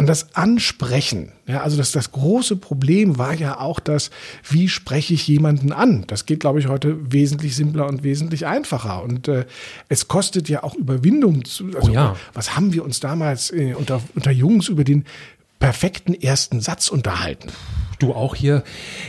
an 0.00 0.06
das 0.06 0.34
Ansprechen. 0.34 1.30
Ja, 1.46 1.60
also 1.60 1.76
das, 1.76 1.92
das 1.92 2.10
große 2.10 2.56
Problem 2.56 3.18
war 3.18 3.34
ja 3.34 3.60
auch 3.60 3.78
das, 3.78 4.10
wie 4.48 4.70
spreche 4.70 5.12
ich 5.12 5.28
jemanden 5.28 5.72
an? 5.72 6.04
Das 6.06 6.24
geht, 6.24 6.40
glaube 6.40 6.58
ich, 6.58 6.68
heute 6.68 7.12
wesentlich 7.12 7.54
simpler 7.54 7.86
und 7.86 8.02
wesentlich 8.02 8.46
einfacher. 8.46 9.02
Und 9.02 9.28
äh, 9.28 9.44
es 9.90 10.08
kostet 10.08 10.48
ja 10.48 10.62
auch 10.62 10.74
Überwindung. 10.74 11.44
Zu, 11.44 11.66
also, 11.74 11.90
oh 11.90 11.94
ja. 11.94 12.16
Was 12.32 12.56
haben 12.56 12.72
wir 12.72 12.82
uns 12.82 13.00
damals 13.00 13.50
äh, 13.50 13.74
unter, 13.74 14.00
unter 14.14 14.30
Jungs 14.30 14.68
über 14.68 14.84
den 14.84 15.04
perfekten 15.58 16.14
ersten 16.14 16.62
Satz 16.62 16.88
unterhalten? 16.88 17.50
Du 17.98 18.14
auch 18.14 18.34
hier. 18.34 18.64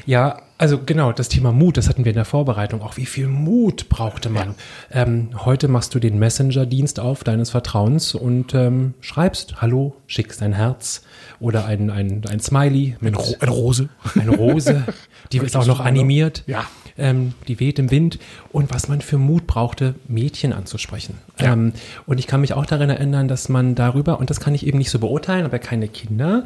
Ja, 0.05 0.41
also 0.61 0.77
genau, 0.77 1.11
das 1.11 1.27
Thema 1.27 1.51
Mut, 1.51 1.75
das 1.75 1.89
hatten 1.89 2.05
wir 2.05 2.11
in 2.11 2.15
der 2.15 2.23
Vorbereitung 2.23 2.83
auch. 2.83 2.95
Wie 2.95 3.07
viel 3.07 3.27
Mut 3.27 3.89
brauchte 3.89 4.29
man? 4.29 4.53
Ja. 4.93 5.01
Ähm, 5.01 5.29
heute 5.43 5.67
machst 5.67 5.95
du 5.95 5.99
den 5.99 6.19
Messenger-Dienst 6.19 6.99
auf 6.99 7.23
deines 7.23 7.49
Vertrauens 7.49 8.13
und 8.13 8.53
ähm, 8.53 8.93
schreibst 9.01 9.59
Hallo, 9.59 9.95
schickst 10.05 10.43
ein 10.43 10.53
Herz 10.53 11.01
oder 11.39 11.65
ein, 11.65 11.89
ein, 11.89 12.21
ein 12.29 12.39
Smiley. 12.39 12.95
Mit 12.99 13.17
Ro 13.17 13.35
eine 13.39 13.49
Rose. 13.49 13.89
Eine 14.19 14.35
Rose. 14.37 14.83
Die 15.31 15.37
ist 15.39 15.57
auch 15.57 15.65
noch 15.65 15.79
animiert. 15.79 16.43
Ja. 16.45 16.65
Ähm, 16.95 17.33
die 17.47 17.59
weht 17.59 17.79
im 17.79 17.89
Wind. 17.89 18.19
Und 18.51 18.71
was 18.71 18.87
man 18.87 19.01
für 19.01 19.17
Mut 19.17 19.47
brauchte, 19.47 19.95
Mädchen 20.07 20.53
anzusprechen. 20.53 21.15
Ja. 21.39 21.53
Ähm, 21.53 21.73
und 22.05 22.19
ich 22.19 22.27
kann 22.27 22.39
mich 22.39 22.53
auch 22.53 22.67
daran 22.67 22.91
erinnern, 22.91 23.27
dass 23.27 23.49
man 23.49 23.73
darüber, 23.73 24.19
und 24.19 24.29
das 24.29 24.39
kann 24.39 24.53
ich 24.53 24.67
eben 24.67 24.77
nicht 24.77 24.91
so 24.91 24.99
beurteilen, 24.99 25.43
aber 25.43 25.57
keine 25.57 25.87
Kinder, 25.87 26.43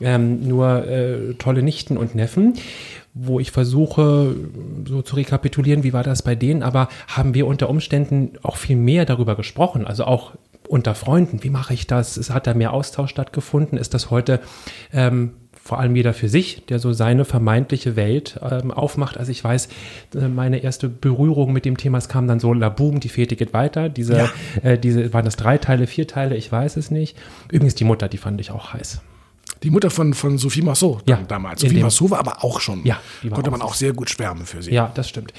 ähm, 0.00 0.46
nur 0.46 0.86
äh, 0.86 1.34
tolle 1.34 1.64
Nichten 1.64 1.96
und 1.96 2.14
Neffen 2.14 2.54
wo 3.20 3.40
ich 3.40 3.50
versuche, 3.50 4.34
so 4.86 5.02
zu 5.02 5.16
rekapitulieren, 5.16 5.82
wie 5.82 5.92
war 5.92 6.02
das 6.02 6.22
bei 6.22 6.34
denen, 6.34 6.62
aber 6.62 6.88
haben 7.08 7.34
wir 7.34 7.46
unter 7.46 7.68
Umständen 7.68 8.32
auch 8.42 8.56
viel 8.56 8.76
mehr 8.76 9.04
darüber 9.04 9.34
gesprochen, 9.36 9.86
also 9.86 10.04
auch 10.04 10.32
unter 10.68 10.94
Freunden, 10.94 11.42
wie 11.42 11.50
mache 11.50 11.74
ich 11.74 11.86
das? 11.86 12.16
Es 12.16 12.30
hat 12.30 12.46
da 12.46 12.54
mehr 12.54 12.72
Austausch 12.72 13.10
stattgefunden? 13.10 13.78
Ist 13.78 13.94
das 13.94 14.10
heute 14.10 14.40
ähm, 14.92 15.32
vor 15.68 15.78
allem 15.78 15.94
jeder 15.96 16.14
für 16.14 16.30
sich, 16.30 16.64
der 16.64 16.78
so 16.78 16.94
seine 16.94 17.26
vermeintliche 17.26 17.94
Welt 17.94 18.40
ähm, 18.42 18.70
aufmacht. 18.70 19.18
Also 19.18 19.30
ich 19.30 19.44
weiß, 19.44 19.68
äh, 20.14 20.28
meine 20.28 20.60
erste 20.60 20.88
Berührung 20.88 21.52
mit 21.52 21.66
dem 21.66 21.76
Thema, 21.76 21.98
es 21.98 22.08
kam 22.08 22.26
dann 22.26 22.40
so, 22.40 22.54
la 22.54 22.70
boom, 22.70 23.00
die 23.00 23.10
Fete 23.10 23.36
geht 23.36 23.52
weiter. 23.52 23.90
Diese, 23.90 24.16
ja. 24.16 24.28
äh, 24.62 24.78
diese, 24.78 25.12
waren 25.12 25.26
das 25.26 25.36
drei 25.36 25.58
Teile, 25.58 25.86
vier 25.86 26.06
Teile, 26.06 26.36
ich 26.36 26.50
weiß 26.50 26.78
es 26.78 26.90
nicht. 26.90 27.18
Übrigens 27.52 27.74
die 27.74 27.84
Mutter, 27.84 28.08
die 28.08 28.16
fand 28.16 28.40
ich 28.40 28.50
auch 28.50 28.72
heiß. 28.72 29.02
Die 29.62 29.70
Mutter 29.70 29.90
von, 29.90 30.14
von 30.14 30.38
Sophie 30.38 30.62
Massot 30.62 31.02
ja, 31.08 31.16
damals. 31.26 31.60
Sophie 31.60 31.80
Massot 31.80 32.10
war 32.10 32.20
aber 32.20 32.44
auch 32.44 32.60
schon, 32.60 32.84
ja, 32.84 33.00
konnte 33.30 33.50
man 33.50 33.62
auch 33.62 33.74
sehr 33.74 33.92
gut 33.92 34.10
schwärmen 34.10 34.46
für 34.46 34.62
sie. 34.62 34.72
Ja, 34.72 34.90
das 34.94 35.08
stimmt. 35.08 35.32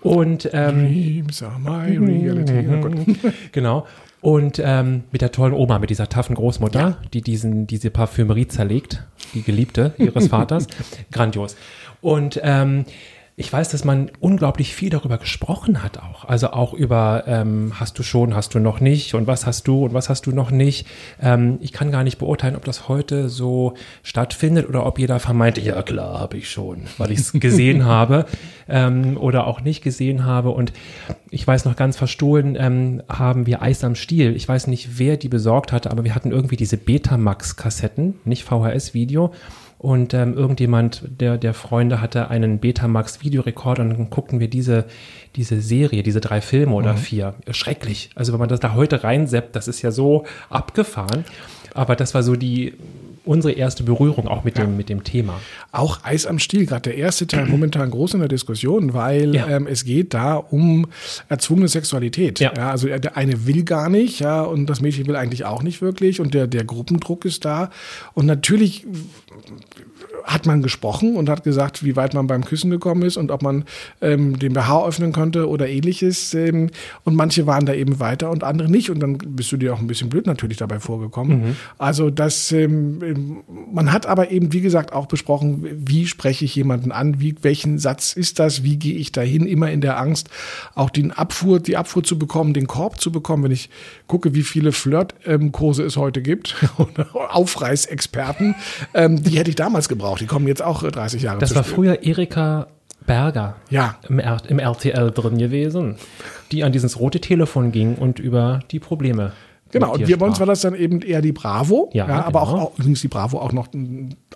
Und 0.00 0.48
ähm, 0.52 0.86
Dreams 0.86 1.42
are 1.42 1.58
my 1.58 1.96
reality. 1.96 2.66
Oh 2.68 3.30
genau. 3.52 3.86
Und 4.20 4.60
ähm, 4.62 5.04
mit 5.12 5.22
der 5.22 5.32
tollen 5.32 5.54
Oma, 5.54 5.78
mit 5.78 5.90
dieser 5.90 6.08
taffen 6.08 6.34
Großmutter, 6.34 6.80
ja. 6.80 6.98
die 7.14 7.22
diesen, 7.22 7.66
diese 7.66 7.90
Parfümerie 7.90 8.48
zerlegt, 8.48 9.02
die 9.34 9.42
Geliebte 9.42 9.94
ihres 9.96 10.28
Vaters. 10.28 10.66
Grandios. 11.10 11.56
Und 12.02 12.38
ähm, 12.42 12.84
ich 13.40 13.50
weiß, 13.50 13.70
dass 13.70 13.86
man 13.86 14.10
unglaublich 14.20 14.74
viel 14.74 14.90
darüber 14.90 15.16
gesprochen 15.16 15.82
hat 15.82 15.96
auch. 15.96 16.26
Also 16.26 16.50
auch 16.50 16.74
über, 16.74 17.24
ähm, 17.26 17.72
hast 17.80 17.98
du 17.98 18.02
schon, 18.02 18.36
hast 18.36 18.54
du 18.54 18.58
noch 18.58 18.80
nicht 18.80 19.14
und 19.14 19.26
was 19.26 19.46
hast 19.46 19.66
du 19.66 19.86
und 19.86 19.94
was 19.94 20.10
hast 20.10 20.26
du 20.26 20.32
noch 20.32 20.50
nicht. 20.50 20.86
Ähm, 21.22 21.56
ich 21.62 21.72
kann 21.72 21.90
gar 21.90 22.04
nicht 22.04 22.18
beurteilen, 22.18 22.54
ob 22.54 22.66
das 22.66 22.86
heute 22.86 23.30
so 23.30 23.72
stattfindet 24.02 24.68
oder 24.68 24.84
ob 24.84 24.98
jeder 24.98 25.18
vermeinte, 25.20 25.62
ja 25.62 25.80
klar, 25.80 26.20
habe 26.20 26.36
ich 26.36 26.50
schon, 26.50 26.82
weil 26.98 27.12
ich 27.12 27.20
es 27.20 27.32
gesehen 27.40 27.86
habe 27.86 28.26
ähm, 28.68 29.16
oder 29.16 29.46
auch 29.46 29.62
nicht 29.62 29.82
gesehen 29.82 30.26
habe. 30.26 30.50
Und 30.50 30.74
ich 31.30 31.46
weiß 31.46 31.64
noch 31.64 31.76
ganz 31.76 31.96
verstohlen, 31.96 32.58
ähm, 32.60 33.02
haben 33.08 33.46
wir 33.46 33.62
Eis 33.62 33.82
am 33.84 33.94
Stiel. 33.94 34.36
Ich 34.36 34.46
weiß 34.46 34.66
nicht, 34.66 34.98
wer 34.98 35.16
die 35.16 35.30
besorgt 35.30 35.72
hatte, 35.72 35.90
aber 35.90 36.04
wir 36.04 36.14
hatten 36.14 36.30
irgendwie 36.30 36.56
diese 36.56 36.76
Betamax-Kassetten, 36.76 38.16
nicht 38.26 38.44
VHS-Video. 38.44 39.32
Und 39.80 40.12
ähm, 40.12 40.34
irgendjemand 40.34 41.04
der, 41.08 41.38
der 41.38 41.54
Freunde 41.54 42.02
hatte 42.02 42.28
einen 42.28 42.58
Betamax 42.58 43.24
Videorekorder 43.24 43.82
und 43.82 43.88
dann 43.88 44.10
guckten 44.10 44.38
wir 44.38 44.48
diese, 44.48 44.84
diese 45.36 45.62
Serie, 45.62 46.02
diese 46.02 46.20
drei 46.20 46.42
Filme 46.42 46.74
oder 46.74 46.92
mhm. 46.92 46.98
vier. 46.98 47.34
Schrecklich. 47.50 48.10
Also 48.14 48.34
wenn 48.34 48.40
man 48.40 48.50
das 48.50 48.60
da 48.60 48.74
heute 48.74 49.02
reinseppt, 49.04 49.56
das 49.56 49.68
ist 49.68 49.80
ja 49.80 49.90
so 49.90 50.26
abgefahren. 50.50 51.24
Aber 51.72 51.96
das 51.96 52.12
war 52.12 52.22
so 52.22 52.36
die 52.36 52.74
unsere 53.30 53.54
erste 53.54 53.84
Berührung 53.84 54.26
auch 54.26 54.42
mit, 54.42 54.58
Ja. 54.58 54.64
dem, 54.64 54.76
mit 54.76 54.88
dem 54.88 55.04
Thema. 55.04 55.40
Auch 55.70 56.00
Eis 56.02 56.26
am 56.26 56.40
Stiel, 56.40 56.66
gerade 56.66 56.82
der 56.90 56.96
erste 56.96 57.28
Teil 57.28 57.46
momentan 57.48 57.88
groß 57.90 58.14
in 58.14 58.20
der 58.20 58.28
Diskussion, 58.28 58.92
weil 58.92 59.34
Ja. 59.36 59.46
ähm, 59.48 59.68
es 59.68 59.84
geht 59.84 60.14
da 60.14 60.34
um 60.34 60.86
erzwungene 61.28 61.68
Sexualität. 61.68 62.40
Ja. 62.40 62.52
also 62.52 62.88
der 62.88 63.16
eine 63.16 63.46
will 63.46 63.62
gar 63.62 63.88
nicht, 63.88 64.18
ja, 64.18 64.42
und 64.42 64.66
das 64.66 64.80
Mädchen 64.80 65.06
will 65.06 65.14
eigentlich 65.16 65.44
auch 65.44 65.62
nicht 65.62 65.80
wirklich 65.80 66.20
und 66.20 66.34
der, 66.34 66.48
der 66.48 66.64
Gruppendruck 66.64 67.24
ist 67.24 67.44
da. 67.44 67.70
Und 68.14 68.26
natürlich 68.26 68.84
hat 70.24 70.46
man 70.46 70.62
gesprochen 70.62 71.16
und 71.16 71.28
hat 71.28 71.44
gesagt, 71.44 71.84
wie 71.84 71.96
weit 71.96 72.14
man 72.14 72.26
beim 72.26 72.44
Küssen 72.44 72.70
gekommen 72.70 73.02
ist 73.02 73.16
und 73.16 73.30
ob 73.30 73.42
man 73.42 73.64
ähm, 74.00 74.38
den 74.38 74.52
BH 74.52 74.86
öffnen 74.86 75.12
konnte 75.12 75.48
oder 75.48 75.68
ähnliches. 75.68 76.34
Ähm, 76.34 76.70
und 77.04 77.14
manche 77.14 77.46
waren 77.46 77.66
da 77.66 77.74
eben 77.74 78.00
weiter 78.00 78.30
und 78.30 78.44
andere 78.44 78.70
nicht. 78.70 78.90
Und 78.90 79.00
dann 79.00 79.18
bist 79.18 79.52
du 79.52 79.56
dir 79.56 79.74
auch 79.74 79.80
ein 79.80 79.86
bisschen 79.86 80.08
blöd 80.08 80.26
natürlich 80.26 80.58
dabei 80.58 80.80
vorgekommen. 80.80 81.56
Also 81.78 82.10
das, 82.10 82.52
ähm, 82.52 83.00
ähm, 83.02 83.44
man 83.72 83.92
hat 83.92 84.06
aber 84.06 84.30
eben, 84.30 84.52
wie 84.52 84.60
gesagt, 84.60 84.92
auch 84.92 85.06
besprochen, 85.06 85.66
wie 85.72 86.06
spreche 86.06 86.44
ich 86.44 86.54
jemanden 86.54 86.92
an, 86.92 87.20
wie, 87.20 87.34
welchen 87.42 87.78
Satz 87.78 88.12
ist 88.12 88.38
das, 88.38 88.62
wie 88.62 88.76
gehe 88.76 88.94
ich 88.94 89.12
dahin, 89.12 89.46
immer 89.46 89.70
in 89.70 89.80
der 89.80 89.98
Angst, 89.98 90.28
auch 90.74 90.90
den 90.90 91.12
Abfuhr, 91.12 91.60
die 91.60 91.76
Abfuhr 91.76 92.02
zu 92.02 92.18
bekommen, 92.18 92.54
den 92.54 92.66
Korb 92.66 93.00
zu 93.00 93.12
bekommen, 93.12 93.44
wenn 93.44 93.52
ich 93.52 93.70
gucke, 94.06 94.34
wie 94.34 94.42
viele 94.42 94.72
Flirt-Kurse 94.72 95.82
es 95.84 95.96
heute 95.96 96.22
gibt, 96.22 96.56
oder 96.78 97.08
Aufreißexperten, 97.34 98.54
ähm, 98.94 99.22
die 99.22 99.38
hätte 99.38 99.50
ich 99.50 99.56
damals 99.56 99.88
gebraucht. 99.88 100.09
Die 100.18 100.26
kommen 100.26 100.46
jetzt 100.48 100.62
auch 100.62 100.82
äh, 100.82 100.90
30 100.90 101.22
Jahre 101.22 101.38
Das 101.38 101.54
war 101.54 101.62
spät. 101.64 101.74
früher 101.74 102.02
Erika 102.02 102.66
Berger 103.06 103.56
Ja. 103.70 103.96
im, 104.08 104.18
R 104.18 104.38
im 104.48 104.58
RTL 104.58 105.10
drin 105.10 105.38
gewesen, 105.38 105.96
die 106.52 106.64
an 106.64 106.72
dieses 106.72 106.98
rote 107.00 107.20
Telefon 107.20 107.72
ging 107.72 107.94
und 107.96 108.18
über 108.18 108.60
die 108.70 108.78
Probleme. 108.78 109.32
Genau, 109.72 109.92
und 109.94 110.08
wir 110.08 110.18
bei 110.18 110.26
uns 110.26 110.40
war 110.40 110.46
das 110.46 110.62
dann 110.62 110.74
eben 110.74 111.00
eher 111.00 111.22
die 111.22 111.30
Bravo. 111.30 111.90
Ja, 111.92 112.06
aber 112.24 112.42
auch, 112.42 112.50
genau. 112.52 112.62
auch 112.64 112.78
übrigens 112.78 113.02
die 113.02 113.08
Bravo 113.08 113.38
auch 113.38 113.52
noch, 113.52 113.68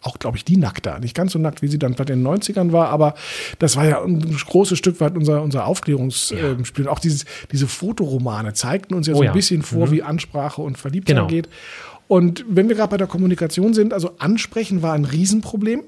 auch 0.02 0.20
glaube 0.20 0.37
ich, 0.37 0.44
die 0.44 0.56
nackter. 0.56 1.00
Nicht 1.00 1.16
ganz 1.16 1.32
so 1.32 1.40
nackt, 1.40 1.60
wie 1.60 1.66
sie 1.66 1.78
dann 1.80 1.94
bei 1.94 2.04
den 2.04 2.24
90ern 2.24 2.70
war, 2.70 2.88
aber 2.90 3.14
das 3.58 3.76
war 3.76 3.84
ja 3.84 4.00
ein 4.00 4.20
großes 4.20 4.78
Stück 4.78 5.00
weit 5.00 5.16
unser, 5.16 5.42
unser 5.42 5.66
Aufklärungsspiel. 5.66 6.87
Auch 6.88 7.00
dieses, 7.00 7.24
diese 7.50 7.66
Fotoromane 7.66 8.52
zeigten 8.52 8.94
uns 8.94 9.08
ja 9.08 9.14
Oh 9.14 9.16
so 9.18 9.22
ein 9.22 9.26
ja. 9.26 9.32
bisschen 9.32 9.62
vor, 9.62 9.90
wie 9.90 10.04
Ansprache 10.04 10.62
und 10.62 10.78
Verliebtheit 10.78 11.16
Genau. 11.16 11.26
geht. 11.26 11.48
Und 12.08 12.44
wenn 12.48 12.68
wir 12.68 12.76
gerade 12.76 12.90
bei 12.90 12.96
der 12.96 13.06
Kommunikation 13.06 13.74
sind, 13.74 13.92
also 13.92 14.12
ansprechen 14.18 14.82
war 14.82 14.92
ein 14.94 15.04
Riesenproblem. 15.04 15.82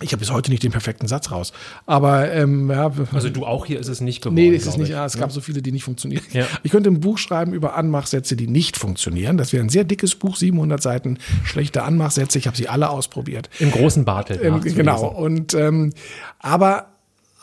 Ich 0.00 0.10
habe 0.10 0.18
bis 0.18 0.32
heute 0.32 0.50
nicht 0.50 0.64
den 0.64 0.72
perfekten 0.72 1.06
Satz 1.06 1.30
raus. 1.30 1.52
Aber 1.86 2.32
ähm, 2.32 2.68
ja, 2.68 2.90
Also 3.12 3.30
du 3.30 3.46
auch 3.46 3.64
hier 3.64 3.78
ist 3.78 3.86
es 3.86 4.00
nicht 4.00 4.22
geworden. 4.22 4.34
Nee, 4.34 4.48
ist 4.48 4.64
glaub 4.64 4.78
nicht. 4.78 4.88
ich. 4.88 4.90
Ja, 4.90 5.06
es 5.06 5.16
gab 5.16 5.30
so 5.30 5.40
viele, 5.40 5.62
die 5.62 5.70
nicht 5.70 5.84
funktionieren. 5.84 6.22
Ja. 6.32 6.46
Ich 6.64 6.72
könnte 6.72 6.90
ein 6.90 6.98
Buch 6.98 7.16
schreiben 7.16 7.54
über 7.54 7.76
Anmachsätze, 7.76 8.34
die 8.34 8.48
nicht 8.48 8.76
funktionieren. 8.76 9.36
Das 9.36 9.52
wäre 9.52 9.64
ein 9.64 9.68
sehr 9.68 9.84
dickes 9.84 10.16
Buch, 10.16 10.36
700 10.36 10.82
Seiten, 10.82 11.18
schlechte 11.44 11.84
Anmachsätze. 11.84 12.38
Ich 12.38 12.48
habe 12.48 12.56
sie 12.56 12.68
alle 12.68 12.90
ausprobiert. 12.90 13.48
Im 13.60 13.70
großen 13.70 14.04
Bartel. 14.04 14.40
Ähm, 14.42 14.60
genau. 14.62 15.06
Und 15.06 15.54
ähm, 15.54 15.92
aber 16.40 16.93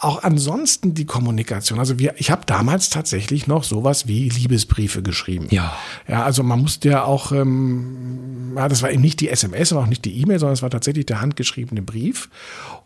auch 0.01 0.23
ansonsten 0.23 0.95
die 0.95 1.05
Kommunikation. 1.05 1.77
Also 1.77 1.99
wir, 1.99 2.15
ich 2.17 2.31
habe 2.31 2.41
damals 2.47 2.89
tatsächlich 2.89 3.45
noch 3.45 3.63
sowas 3.63 4.07
wie 4.07 4.29
Liebesbriefe 4.29 5.03
geschrieben. 5.03 5.47
Ja. 5.51 5.77
Ja, 6.07 6.23
also 6.23 6.41
man 6.41 6.59
musste 6.59 6.89
ja 6.89 7.03
auch, 7.03 7.31
ähm, 7.31 8.53
ja, 8.55 8.67
das 8.67 8.81
war 8.81 8.91
eben 8.91 9.03
nicht 9.03 9.19
die 9.21 9.29
SMS 9.29 9.71
und 9.71 9.77
auch 9.77 9.85
nicht 9.85 10.03
die 10.03 10.19
E-Mail, 10.19 10.39
sondern 10.39 10.53
es 10.53 10.63
war 10.63 10.71
tatsächlich 10.71 11.05
der 11.05 11.21
handgeschriebene 11.21 11.83
Brief, 11.83 12.29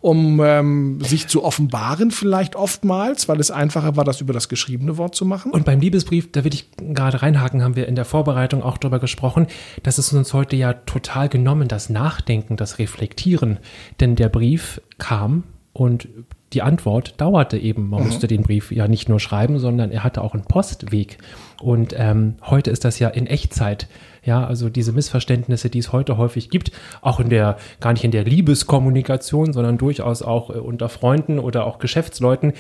um 0.02 0.42
ähm, 0.44 1.00
sich 1.02 1.28
zu 1.28 1.46
offenbaren 1.46 2.12
vielleicht 2.12 2.58
oftmals, 2.58 3.30
weil 3.30 3.40
es 3.40 3.50
einfacher 3.50 3.96
war, 3.96 4.04
das 4.04 4.20
über 4.20 4.34
das 4.34 4.50
geschriebene 4.50 4.98
Wort 4.98 5.16
zu 5.16 5.26
machen. 5.26 5.54
Und 5.54 5.64
beim 5.64 5.80
Liebesbrief, 5.80 6.34
da 6.34 6.44
will 6.44 6.54
ich 6.54 6.70
gerade 6.78 7.22
reinhaken, 7.22 7.64
haben 7.64 7.78
wir 7.78 7.88
in 7.88 7.96
der 7.96 8.06
Vorbereitung 8.06 8.62
auch 8.62 8.78
drüber 8.78 9.00
gesprochen. 9.00 9.48
Das 9.84 9.98
ist 9.98 10.12
uns 10.12 10.34
heute 10.34 10.58
ja 10.58 10.74
total 10.74 11.30
genommen, 11.30 11.70
das 11.70 11.90
Nachdenken, 11.90 12.58
das 12.58 12.78
Reflektieren. 12.78 13.60
Denn 14.02 14.18
der 14.18 14.28
Brief 14.28 14.82
kam 14.98 15.44
und 15.72 16.10
die 16.56 16.62
Antwort 16.62 17.20
dauerte 17.20 17.58
eben. 17.58 17.90
Man 17.90 18.06
musste 18.06 18.28
den 18.28 18.44
Brief 18.44 18.72
ja 18.72 18.88
nicht 18.88 19.10
nur 19.10 19.20
schreiben, 19.20 19.60
sondern 19.60 19.92
er 19.92 20.04
hatte 20.04 20.22
auch 20.22 20.34
einen 20.34 20.46
Postweg. 20.46 21.18
Und 21.62 21.94
ähm, 21.98 22.36
heute 22.44 22.72
ist 22.72 22.86
das 22.86 22.98
ja 22.98 23.10
in 23.10 23.28
Echtzeit. 23.28 23.88
Ja, 24.24 24.44
also 24.44 24.70
diese 24.70 24.92
Missverständnisse, 24.92 25.70
die 25.70 25.78
es 25.78 25.92
heute 25.92 26.18
häufig 26.18 26.50
gibt, 26.50 26.72
auch 27.02 27.20
in 27.20 27.30
der, 27.30 27.58
gar 27.80 27.94
nicht 27.94 28.04
in 28.04 28.10
der 28.10 28.24
Liebeskommunikation, 28.24 29.54
sondern 29.54 29.78
durchaus 29.78 30.24
auch 30.24 30.50
äh, 30.50 30.54
unter 30.54 30.90
Freunden 30.90 31.38
oder 31.38 31.68
auch 31.68 31.78
Geschäftsleuten, 31.78 32.54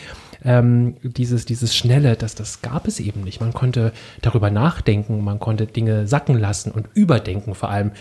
ähm, 0.43 0.95
dieses, 1.01 1.45
dieses 1.45 1.75
Schnelle, 1.75 2.15
das, 2.17 2.35
das 2.35 2.61
gab 2.61 2.87
es 2.87 2.99
eben 2.99 3.21
nicht. 3.21 3.41
Man 3.41 3.53
konnte 3.53 3.93
darüber 4.21 4.51
nachdenken, 4.51 5.23
man 5.23 5.39
konnte 5.39 5.65
Dinge 5.65 6.05
sacken 6.07 6.37
lassen 6.37 6.71
und 6.71 6.87
überdenken 6.93 7.55
vor 7.55 7.69
allem. 7.69 7.91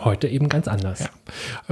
Heute 0.00 0.28
eben 0.28 0.48
ganz 0.48 0.68
anders. 0.68 1.08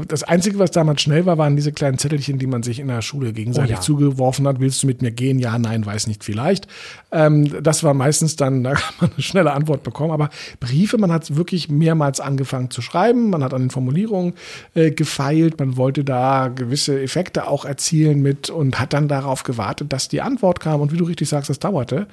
Das 0.09 0.25
Einzige, 0.25 0.59
was 0.59 0.73
damals 0.73 1.01
schnell 1.01 1.27
war, 1.27 1.39
waren 1.39 1.55
diese 1.55 1.71
kleinen 1.71 1.97
Zettelchen, 1.97 2.41
die 2.41 2.49
man 2.49 2.65
sich 2.65 2.81
in 2.81 2.89
der 2.89 3.01
Schule 3.01 3.33
gegenseitig 3.33 3.71
Oh 3.71 3.75
ja. 3.75 3.81
zugeworfen 3.81 4.49
hat. 4.49 4.59
Willst 4.59 4.83
du 4.83 4.89
mit 4.89 5.01
mir 5.01 5.13
gehen? 5.13 5.39
Ja, 5.39 5.57
nein, 5.61 5.87
weiß 5.87 6.09
nicht, 6.09 6.25
vielleicht. 6.25 6.67
Ähm, 7.13 7.63
das 7.63 7.85
war 7.85 7.95
meistens 7.95 8.35
dann, 8.35 8.65
da 8.65 8.75
kann 8.75 8.95
man 9.01 9.11
eine 9.13 9.23
schnelle 9.23 9.53
Antwort 9.53 9.85
bekommen. 9.85 10.11
Aber 10.11 10.31
Briefe, 10.59 10.99
man 10.99 11.13
hat 11.13 11.37
wirklich 11.37 11.69
mehrmals 11.69 12.19
angefangen 12.19 12.71
zu 12.71 12.83
schreiben. 12.83 13.31
Man 13.31 13.45
hat 13.45 13.55
an 13.55 13.63
den 13.63 13.71
Formulierungen 13.71 14.35
äh, 14.75 14.91
gefeilt. 14.91 15.61
Man 15.61 15.77
wollte 15.77 16.03
da 16.03 16.49
gewisse 16.49 17.01
Effekte 17.01 17.47
auch 17.47 17.65
erzielen 17.65 18.23
mit 18.23 18.51
und 18.51 18.81
hat 18.81 18.93
dann 18.93 19.07
darauf 19.07 19.45
gewartet, 19.45 19.93
dass 19.93 20.09
die 20.09 20.21
Antwort 20.21 20.59
kam. 20.59 20.81
Und 20.81 20.93
wie 20.93 20.97
du 20.97 21.05
richtig 21.05 21.29
sagst, 21.29 21.49
das 21.49 21.61
dauerte. 21.61 22.09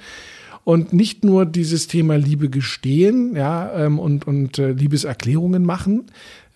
Und 0.64 0.92
nicht 0.92 1.24
nur 1.24 1.44
dieses 1.44 1.86
Thema 1.86 2.16
Liebe 2.16 2.48
gestehen, 2.48 3.36
ja, 3.36 3.72
ähm, 3.74 3.98
und, 3.98 4.26
und 4.26 4.58
äh, 4.58 4.72
Liebeserklärungen 4.72 5.64
machen, 5.64 6.06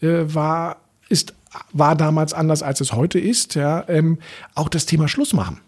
äh, 0.00 0.24
war, 0.24 0.78
ist, 1.08 1.34
war 1.72 1.94
damals 1.94 2.32
anders, 2.32 2.62
als 2.62 2.80
es 2.80 2.92
heute 2.92 3.18
ist, 3.18 3.54
ja, 3.54 3.84
ähm, 3.88 4.18
auch 4.54 4.68
das 4.68 4.86
Thema 4.86 5.08
Schluss 5.08 5.32
machen. 5.34 5.60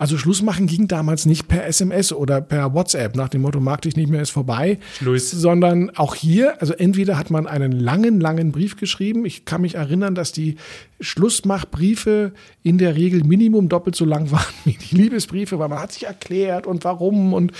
Also 0.00 0.16
Schluss 0.16 0.40
machen 0.40 0.66
ging 0.66 0.88
damals 0.88 1.26
nicht 1.26 1.46
per 1.46 1.66
SMS 1.66 2.10
oder 2.12 2.40
per 2.40 2.72
WhatsApp 2.72 3.16
nach 3.16 3.28
dem 3.28 3.42
Motto, 3.42 3.60
mag 3.60 3.82
dich 3.82 3.96
nicht 3.96 4.08
mehr, 4.08 4.22
ist 4.22 4.30
vorbei. 4.30 4.78
Schluss. 4.96 5.30
Sondern 5.30 5.90
auch 5.90 6.14
hier, 6.14 6.60
also 6.60 6.72
entweder 6.72 7.18
hat 7.18 7.30
man 7.30 7.46
einen 7.46 7.72
langen, 7.72 8.18
langen 8.18 8.50
Brief 8.50 8.76
geschrieben. 8.76 9.26
Ich 9.26 9.44
kann 9.44 9.60
mich 9.60 9.74
erinnern, 9.74 10.14
dass 10.14 10.32
die 10.32 10.56
Schlussmachbriefe 11.00 12.32
in 12.62 12.78
der 12.78 12.96
Regel 12.96 13.22
Minimum 13.24 13.68
doppelt 13.68 13.94
so 13.96 14.04
lang 14.04 14.30
waren 14.32 14.44
wie 14.64 14.72
die 14.76 14.96
Liebesbriefe, 14.96 15.58
weil 15.58 15.68
man 15.68 15.78
hat 15.78 15.92
sich 15.92 16.06
erklärt 16.06 16.66
und 16.66 16.84
warum 16.84 17.32
und 17.32 17.52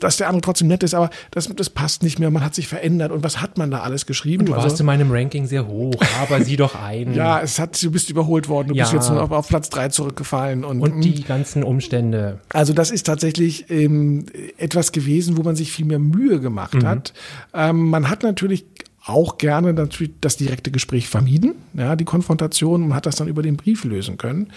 dass 0.00 0.16
der 0.16 0.28
andere 0.28 0.42
trotzdem 0.42 0.68
nett 0.68 0.82
ist, 0.82 0.94
aber 0.94 1.10
das, 1.30 1.48
das 1.54 1.70
passt 1.70 2.02
nicht 2.02 2.18
mehr, 2.18 2.30
man 2.30 2.44
hat 2.44 2.54
sich 2.54 2.68
verändert 2.68 3.12
und 3.12 3.24
was 3.24 3.40
hat 3.40 3.58
man 3.58 3.70
da 3.70 3.80
alles 3.80 4.06
geschrieben? 4.06 4.46
Du 4.46 4.52
warst 4.52 4.78
in 4.80 4.86
meinem 4.86 5.10
Ranking 5.10 5.46
sehr 5.46 5.66
hoch, 5.66 5.94
aber 6.22 6.42
sieh 6.42 6.56
doch 6.56 6.74
ein. 6.74 7.08
Also 7.08 7.18
ja, 7.18 7.40
es 7.40 7.58
hat, 7.58 7.82
du 7.82 7.90
bist 7.90 8.10
überholt 8.10 8.48
worden, 8.48 8.68
du 8.68 8.74
bist 8.74 8.92
Ja. 8.92 8.98
jetzt 8.98 9.10
nur 9.10 9.22
auf, 9.22 9.30
auf 9.32 9.48
Platz 9.48 9.70
drei 9.70 9.88
zurückgefallen 9.88 10.64
und, 10.64 10.80
Und 10.80 11.00
die 11.00 11.24
ganzen 11.24 11.62
Umstände. 11.78 12.40
Also 12.52 12.72
das 12.72 12.90
ist 12.90 13.06
tatsächlich 13.06 13.70
ähm, 13.70 14.26
etwas 14.56 14.90
gewesen, 14.92 15.36
wo 15.36 15.42
man 15.42 15.54
sich 15.54 15.70
viel 15.72 15.84
mehr 15.86 16.00
Mühe 16.00 16.40
gemacht 16.40 16.74
Mhm. 16.74 16.86
hat. 16.86 17.12
Ähm, 17.54 17.88
man 17.88 18.10
hat 18.10 18.22
natürlich 18.24 18.64
auch 19.08 19.38
gerne 19.38 19.72
natürlich 19.72 20.12
das 20.20 20.36
direkte 20.36 20.70
Gespräch 20.70 21.08
vermieden, 21.08 21.54
ja, 21.74 21.96
die 21.96 22.04
Konfrontation 22.04 22.84
und 22.84 22.94
hat 22.94 23.06
das 23.06 23.16
dann 23.16 23.26
über 23.26 23.42
den 23.42 23.56
Brief 23.56 23.84
lösen 23.84 24.18
können. 24.18 24.52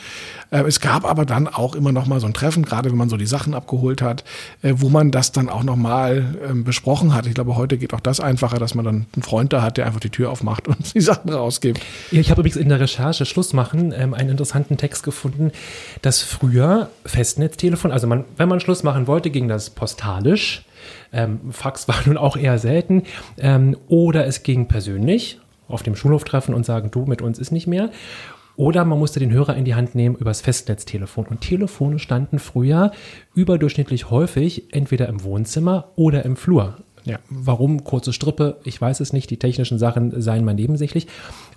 Äh, 0.50 0.64
es 0.64 0.82
gab 0.82 1.06
aber 1.06 1.26
dann 1.26 1.48
auch 1.48 1.74
immer 1.74 1.92
noch 1.92 2.06
mal 2.06 2.20
so 2.20 2.28
ein 2.28 2.34
Treffen, 2.34 2.64
gerade 2.64 2.92
wenn 2.92 2.98
man 2.98 3.10
so 3.10 3.18
die 3.18 3.26
Sachen 3.26 3.54
abgeholt 3.54 4.02
hat, 4.02 4.24
äh, 4.62 4.74
wo 4.78 4.90
man 4.90 5.12
das 5.12 5.32
dann 5.32 5.50
auch 5.50 5.64
noch 5.64 5.78
mal 5.78 6.36
ähm, 6.48 6.64
besprochen 6.64 7.14
hat. 7.14 7.28
Ich 7.28 7.34
glaube, 7.34 7.56
heute 7.56 7.78
geht 7.78 7.94
auch 7.94 8.02
das 8.02 8.20
einfacher, 8.20 8.60
dass 8.60 8.76
man 8.76 8.84
dann 8.84 9.06
einen 9.14 9.24
Freund 9.24 9.54
da 9.54 9.62
hat, 9.62 9.78
der 9.78 9.86
einfach 9.86 10.02
die 10.02 10.10
Tür 10.10 10.30
aufmacht 10.30 10.68
und 10.68 10.94
die 10.94 11.02
Sachen 11.02 11.32
rausgibt. 11.32 11.82
Ich 12.12 12.30
habe 12.30 12.42
übrigens 12.42 12.58
in 12.58 12.70
der 12.70 12.80
Recherche 12.82 13.26
Schluss 13.26 13.54
machen 13.54 13.94
ähm, 13.96 14.14
einen 14.14 14.32
interessanten 14.32 14.76
Text 14.76 15.04
gefunden, 15.04 15.52
dass 16.02 16.22
früher 16.22 16.90
Festnetztelefon, 17.06 17.92
also 17.92 18.08
man, 18.08 18.26
wenn 18.36 18.50
man 18.50 18.60
Schluss 18.60 18.84
machen 18.84 19.08
wollte, 19.08 19.30
ging 19.30 19.48
das 19.48 19.70
postalisch. 19.70 20.66
Ähm, 21.14 21.52
Fax 21.52 21.88
war 21.88 21.96
nun 22.06 22.18
auch 22.18 22.38
eher 22.38 22.58
selten. 22.58 23.04
Ähm, 23.38 23.78
oder 23.88 24.26
es 24.26 24.44
ging 24.44 24.68
persönlich 24.68 25.40
auf 25.68 25.84
dem 25.84 25.96
Schulhof 25.96 26.24
treffen 26.24 26.54
und 26.54 26.66
sagen, 26.66 26.92
du, 26.92 27.06
mit 27.06 27.22
uns 27.22 27.40
ist 27.40 27.52
nicht 27.52 27.68
mehr. 27.68 27.90
Oder 28.58 28.84
man 28.86 29.00
musste 29.00 29.20
den 29.20 29.32
Hörer 29.32 29.56
in 29.56 29.66
die 29.66 29.76
Hand 29.76 29.96
nehmen 29.96 30.16
übers 30.16 30.42
Festnetztelefon. 30.42 31.26
Und 31.26 31.42
Telefone 31.42 32.00
standen 32.00 32.38
früher 32.38 32.92
überdurchschnittlich 33.34 34.10
häufig 34.10 34.74
entweder 34.74 35.08
im 35.08 35.24
Wohnzimmer 35.24 35.90
oder 35.96 36.26
im 36.26 36.36
Flur. 36.36 36.78
Ja. 37.06 37.18
Warum 37.30 37.84
kurze 37.84 38.14
Strippe? 38.14 38.60
Ich 38.64 38.80
weiß 38.80 39.00
es 39.00 39.14
nicht. 39.14 39.30
Die 39.30 39.40
technischen 39.40 39.80
Sachen 39.80 40.22
seien 40.22 40.46
mal 40.46 40.54
nebensächlich. 40.54 41.08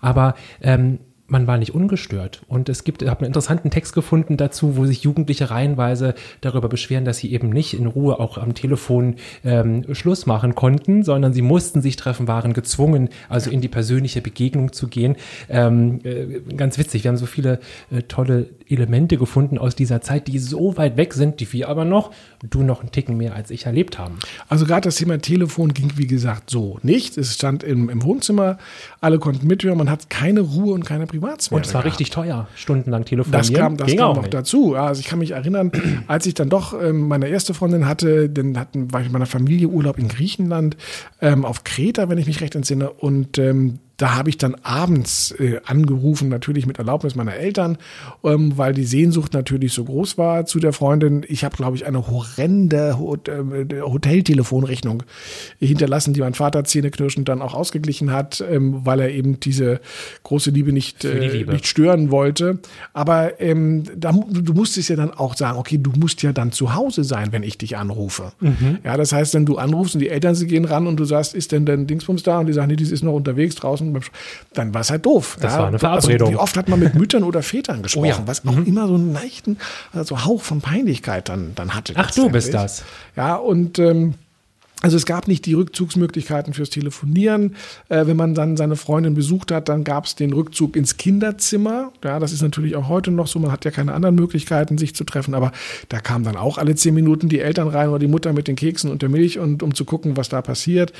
Aber 0.00 0.34
ähm, 0.62 1.00
man 1.26 1.46
war 1.46 1.56
nicht 1.56 1.74
ungestört. 1.74 2.42
Und 2.48 2.68
es 2.68 2.84
gibt, 2.84 3.00
ich 3.00 3.08
habe 3.08 3.20
einen 3.20 3.28
interessanten 3.28 3.70
Text 3.70 3.94
gefunden 3.94 4.37
dazu, 4.37 4.76
wo 4.76 4.84
sich 4.84 5.02
Jugendliche 5.04 5.50
reihenweise 5.50 6.14
darüber 6.42 6.68
beschweren, 6.68 7.06
dass 7.06 7.16
sie 7.16 7.32
eben 7.32 7.48
nicht 7.48 7.72
in 7.72 7.87
Ruhe 7.87 8.20
auch 8.20 8.37
am 8.37 8.54
Telefon 8.54 9.16
ähm, 9.42 9.94
Schluss 9.94 10.26
machen 10.26 10.54
konnten, 10.54 11.02
sondern 11.02 11.32
sie 11.32 11.40
mussten 11.40 11.80
sich 11.80 11.96
treffen, 11.96 12.28
waren 12.28 12.52
gezwungen, 12.52 13.08
also 13.30 13.50
in 13.50 13.62
die 13.62 13.68
persönliche 13.68 14.20
Begegnung 14.20 14.72
zu 14.72 14.88
gehen. 14.88 15.16
Ähm, 15.48 16.00
äh, 16.04 16.40
ganz 16.56 16.76
witzig, 16.76 17.04
wir 17.04 17.08
haben 17.08 17.16
so 17.16 17.26
viele 17.26 17.58
äh, 17.90 18.02
tolle 18.02 18.50
Elemente 18.68 19.16
gefunden 19.16 19.56
aus 19.56 19.74
dieser 19.74 20.02
Zeit, 20.02 20.26
die 20.28 20.38
so 20.38 20.76
weit 20.76 20.98
weg 20.98 21.14
sind, 21.14 21.40
die 21.40 21.50
wir 21.54 21.70
aber 21.70 21.87
noch, 21.87 22.10
du 22.42 22.62
noch 22.62 22.80
einen 22.80 22.92
Ticken 22.92 23.16
mehr 23.16 23.34
als 23.34 23.50
ich 23.50 23.64
erlebt 23.64 23.98
haben. 23.98 24.18
Also 24.48 24.66
gerade 24.66 24.82
das 24.82 24.96
Thema 24.96 25.18
Telefon 25.18 25.72
ging, 25.72 25.92
wie 25.96 26.06
gesagt, 26.06 26.50
so 26.50 26.78
nicht. 26.82 27.16
Es 27.16 27.34
stand 27.34 27.62
im, 27.62 27.88
im 27.88 28.02
Wohnzimmer, 28.02 28.58
alle 29.00 29.18
konnten 29.18 29.46
mithören, 29.46 29.78
man 29.78 29.88
hat 29.88 30.10
keine 30.10 30.40
Ruhe 30.40 30.74
und 30.74 30.84
keine 30.84 31.06
Privatsphäre. 31.14 31.57
Und 31.57 31.66
es 31.66 31.74
war 31.74 31.83
gehabt. 31.83 32.00
richtig 32.00 32.11
teuer, 32.11 32.48
stundenlang 32.57 33.05
telefonieren. 33.05 33.40
Das 33.40 33.53
kam, 33.53 33.77
das 33.77 33.87
Ging 33.87 33.98
kam 33.98 34.11
auch 34.11 34.16
noch 34.16 34.29
dazu. 34.29 34.74
Also 34.74 35.00
ich 35.00 35.07
kann 35.07 35.18
mich 35.18 35.33
erinnern, 35.33 35.70
als 36.07 36.27
ich 36.27 36.35
dann 36.35 36.48
doch 36.48 36.81
ähm, 36.81 37.09
meine 37.09 37.29
erste 37.29 37.55
Freundin 37.55 37.87
hatte, 37.87 38.29
dann 38.29 38.59
hatten, 38.59 38.92
war 38.92 39.00
ich 39.00 39.07
mit 39.07 39.12
meiner 39.12 39.27
Familie 39.27 39.68
Urlaub 39.68 39.98
in 39.98 40.09
Griechenland, 40.09 40.77
ähm, 41.20 41.44
auf 41.44 41.64
Kreta, 41.64 42.09
wenn 42.09 42.18
ich 42.18 42.27
mich 42.27 42.40
recht 42.40 42.55
entsinne. 42.55 42.90
Und 42.90 43.38
ähm, 43.38 43.79
da 43.96 44.14
habe 44.16 44.28
ich 44.28 44.38
dann 44.38 44.57
abends 44.62 45.33
äh, 45.38 45.61
angerufen, 45.64 46.28
natürlich 46.28 46.66
mit 46.66 46.78
Erlaubnis 46.78 47.14
meiner 47.14 47.35
Eltern, 47.35 47.78
ähm, 48.24 48.57
weil 48.57 48.74
die 48.74 48.85
Sehnsucht 48.85 49.33
natürlich 49.33 49.72
so 49.72 49.85
groß 49.85 50.18
war 50.18 50.46
zu 50.46 50.59
der 50.59 50.72
Freundin. 50.72 51.24
Ich 51.28 51.44
habe, 51.44 51.57
glaube 51.57 51.76
ich, 51.76 51.87
eine 51.87 52.09
horrende 52.09 52.98
Hot 52.98 53.28
äh, 53.28 53.80
Hoteltelefonrechnung 53.80 55.04
hinterlassen, 55.61 56.12
die 56.14 56.20
mein 56.20 56.35
Vater 56.35 56.64
zähneknirschend 56.64 57.28
dann 57.28 57.42
auch 57.42 57.54
ausgeglichen 57.54 58.12
hat, 58.12 58.44
ähm, 58.48 58.85
weil 58.85 59.00
er 59.00 59.11
eben 59.11 59.40
diese 59.40 59.80
große 60.22 60.50
Liebe 60.50 60.72
nicht, 60.72 61.04
äh, 61.04 61.28
Liebe. 61.28 61.52
nicht 61.52 61.66
stören 61.66 62.11
wollte. 62.11 62.59
Aber 62.92 63.40
ähm, 63.40 63.85
da, 63.96 64.12
du 64.12 64.54
musstest 64.54 64.88
ja 64.88 64.96
dann 64.96 65.12
auch 65.12 65.37
sagen, 65.37 65.59
okay, 65.59 65.78
du 65.78 65.92
musst 65.96 66.22
ja 66.22 66.33
dann 66.33 66.52
zu 66.52 66.74
Hause 66.74 67.04
sein, 67.04 67.33
wenn 67.33 67.42
ich 67.42 67.59
dich 67.59 67.76
anrufe. 67.76 68.33
Mhm. 68.40 68.78
Ja, 68.85 68.96
das 68.96 69.12
heißt, 69.12 69.35
wenn 69.35 69.46
du 69.46 69.57
anrufst 69.57 69.94
und 69.94 70.00
die 70.00 70.09
Eltern 70.09 70.35
sie 70.35 70.46
gehen 70.46 70.64
ran 70.64 70.87
und 70.87 70.96
du 70.96 71.04
sagst, 71.04 71.35
ist 71.35 71.52
denn 71.52 71.66
denn 71.66 71.87
Dingsbums 71.87 72.22
da? 72.22 72.40
Und 72.40 72.46
die 72.46 72.52
sagen, 72.52 72.68
nee, 72.68 72.76
die 72.76 72.85
ist 72.85 73.02
noch 73.02 73.12
unterwegs 73.12 73.54
draußen. 73.54 73.83
Sch- 73.92 74.10
Dann 74.52 74.72
war 74.74 74.80
es 74.80 74.90
halt 74.90 75.04
doof. 75.04 75.36
Das 75.40 75.52
ja, 75.52 75.58
war 75.60 75.66
eine 75.68 75.78
Verabredung. 75.78 76.28
Also, 76.28 76.38
wie 76.38 76.42
oft 76.42 76.56
hat 76.56 76.68
man 76.68 76.78
mit 76.80 76.94
Müttern 76.94 77.22
oder 77.24 77.42
Vätern 77.42 77.82
gesprochen, 77.82 78.06
ja. 78.06 78.22
was 78.26 78.46
auch 78.46 78.56
immer 78.56 78.86
so 78.86 78.94
einen 78.94 79.12
leichten 79.12 79.58
also 79.92 80.24
Hauch 80.24 80.42
von 80.42 80.60
Peinlichkeit 80.60 81.28
dann, 81.28 81.52
dann 81.54 81.74
hatte. 81.74 81.94
Ach, 81.96 82.10
du 82.10 82.30
bist 82.30 82.54
das. 82.54 82.84
Ja, 83.16 83.36
und 83.36 83.78
ähm, 83.78 84.14
also 84.84 84.98
es 84.98 85.06
gab 85.06 85.28
nicht 85.28 85.46
die 85.46 85.54
Rückzugsmöglichkeiten 85.54 86.52
fürs 86.52 86.68
Telefonieren. 86.68 87.56
Äh, 87.88 88.06
wenn 88.06 88.18
man 88.18 88.34
dann 88.34 88.58
seine 88.58 88.76
Freundin 88.76 89.14
besucht 89.14 89.50
hat, 89.50 89.70
dann 89.70 89.82
gab 89.82 90.04
es 90.04 90.14
den 90.14 90.34
Rückzug 90.34 90.76
ins 90.76 90.98
Kinderzimmer. 90.98 91.90
Ja, 92.04 92.18
das 92.18 92.32
ist 92.32 92.42
natürlich 92.42 92.76
auch 92.76 92.86
heute 92.90 93.10
noch 93.10 93.26
so. 93.26 93.38
Man 93.38 93.50
hat 93.50 93.64
ja 93.64 93.70
keine 93.70 93.94
anderen 93.94 94.14
Möglichkeiten, 94.14 94.76
sich 94.76 94.94
zu 94.94 95.04
treffen. 95.04 95.32
Aber 95.32 95.52
da 95.88 96.00
kamen 96.00 96.22
dann 96.22 96.36
auch 96.36 96.58
alle 96.58 96.74
zehn 96.74 96.92
Minuten 96.92 97.30
die 97.30 97.40
Eltern 97.40 97.68
rein 97.68 97.88
oder 97.88 97.98
die 97.98 98.08
Mutter 98.08 98.34
mit 98.34 98.46
den 98.46 98.56
Keksen 98.56 98.90
und 98.90 99.00
der 99.00 99.08
Milch 99.08 99.38
und 99.38 99.62
um 99.62 99.74
zu 99.74 99.86
gucken, 99.86 100.18
was 100.18 100.28
da 100.28 100.42
passiert. 100.42 100.92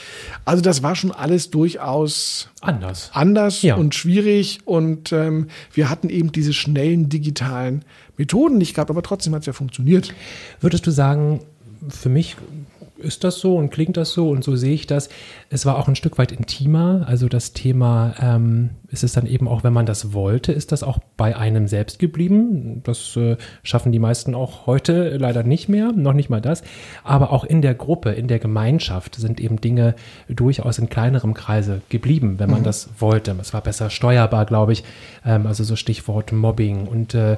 Also 0.47 0.63
das 0.63 0.83
war 0.83 0.97
schon 0.97 1.13
alles 1.13 1.51
durchaus 1.51 2.49
Anders. 2.63 3.11
anders 3.13 3.61
Ja. 3.61 3.75
und 3.75 3.95
schwierig 3.95 4.61
und 4.65 5.13
ähm, 5.13 5.49
wir 5.75 5.91
hatten 5.91 6.09
eben 6.09 6.33
diese 6.33 6.55
schnellen 6.55 7.11
digitalen 7.11 7.85
Methoden 8.17 8.57
nicht 8.57 8.73
gehabt, 8.77 8.89
aber 8.89 9.03
trotzdem 9.03 9.35
hat 9.35 9.41
es 9.41 9.47
ja 9.47 9.53
funktioniert. 9.53 10.15
Würdest 10.63 10.87
du 10.87 10.91
sagen, 10.91 11.41
für 11.91 12.09
mich 12.09 12.37
ist 13.05 13.25
das 13.25 13.39
so 13.39 13.57
und 13.57 13.71
klingt 13.71 13.97
das 13.97 14.13
so 14.13 14.31
und 14.31 14.43
so 14.43 14.57
sehe 14.57 14.75
ich 14.75 14.87
das. 14.87 15.09
Es 15.51 15.67
war 15.67 15.79
auch 15.79 15.89
ein 15.89 15.97
Stück 15.97 16.19
weit 16.19 16.33
intimer. 16.33 17.05
Also 17.07 17.29
das 17.29 17.53
Thema 17.53 18.15
ähm, 18.21 18.71
ist 18.89 19.05
es 19.05 19.13
dann 19.13 19.27
eben 19.27 19.47
auch, 19.47 19.65
wenn 19.65 19.73
man 19.73 19.87
das 19.87 20.13
wollte, 20.13 20.53
ist 20.53 20.73
das 20.73 20.83
auch 20.83 20.99
bei 21.17 21.37
einem 21.37 21.69
selbst 21.69 21.99
geblieben. 21.99 22.83
Das 22.85 23.17
äh, 23.17 23.37
schaffen 23.63 23.93
die 23.93 23.99
meisten 23.99 24.35
auch 24.35 24.67
heute 24.67 25.17
leider 25.19 25.43
nicht 25.43 25.69
mehr, 25.69 25.93
noch 25.93 26.13
nicht 26.13 26.31
mal 26.31 26.41
das. 26.41 26.63
Aber 27.03 27.33
auch 27.33 27.45
in 27.45 27.63
der 27.63 27.75
Gruppe, 27.75 28.13
in 28.13 28.29
der 28.29 28.39
Gemeinschaft 28.39 29.17
sind 29.17 29.41
eben 29.41 29.61
Dinge 29.61 29.95
durchaus 30.29 30.79
in 30.79 30.89
kleinerem 30.89 31.35
Kreise 31.35 31.83
geblieben, 31.89 32.39
wenn 32.39 32.51
man 32.51 32.63
das 32.63 32.89
wollte. 32.99 33.37
Es 33.41 33.53
war 33.53 33.61
besser 33.61 33.91
steuerbar, 33.91 34.47
glaube 34.47 34.73
ich. 34.73 34.85
Ähm, 35.25 35.47
also 35.47 35.65
so 35.65 35.77
Stichwort 35.77 36.33
Mobbing 36.33 36.87
und 36.87 37.15
äh, 37.15 37.37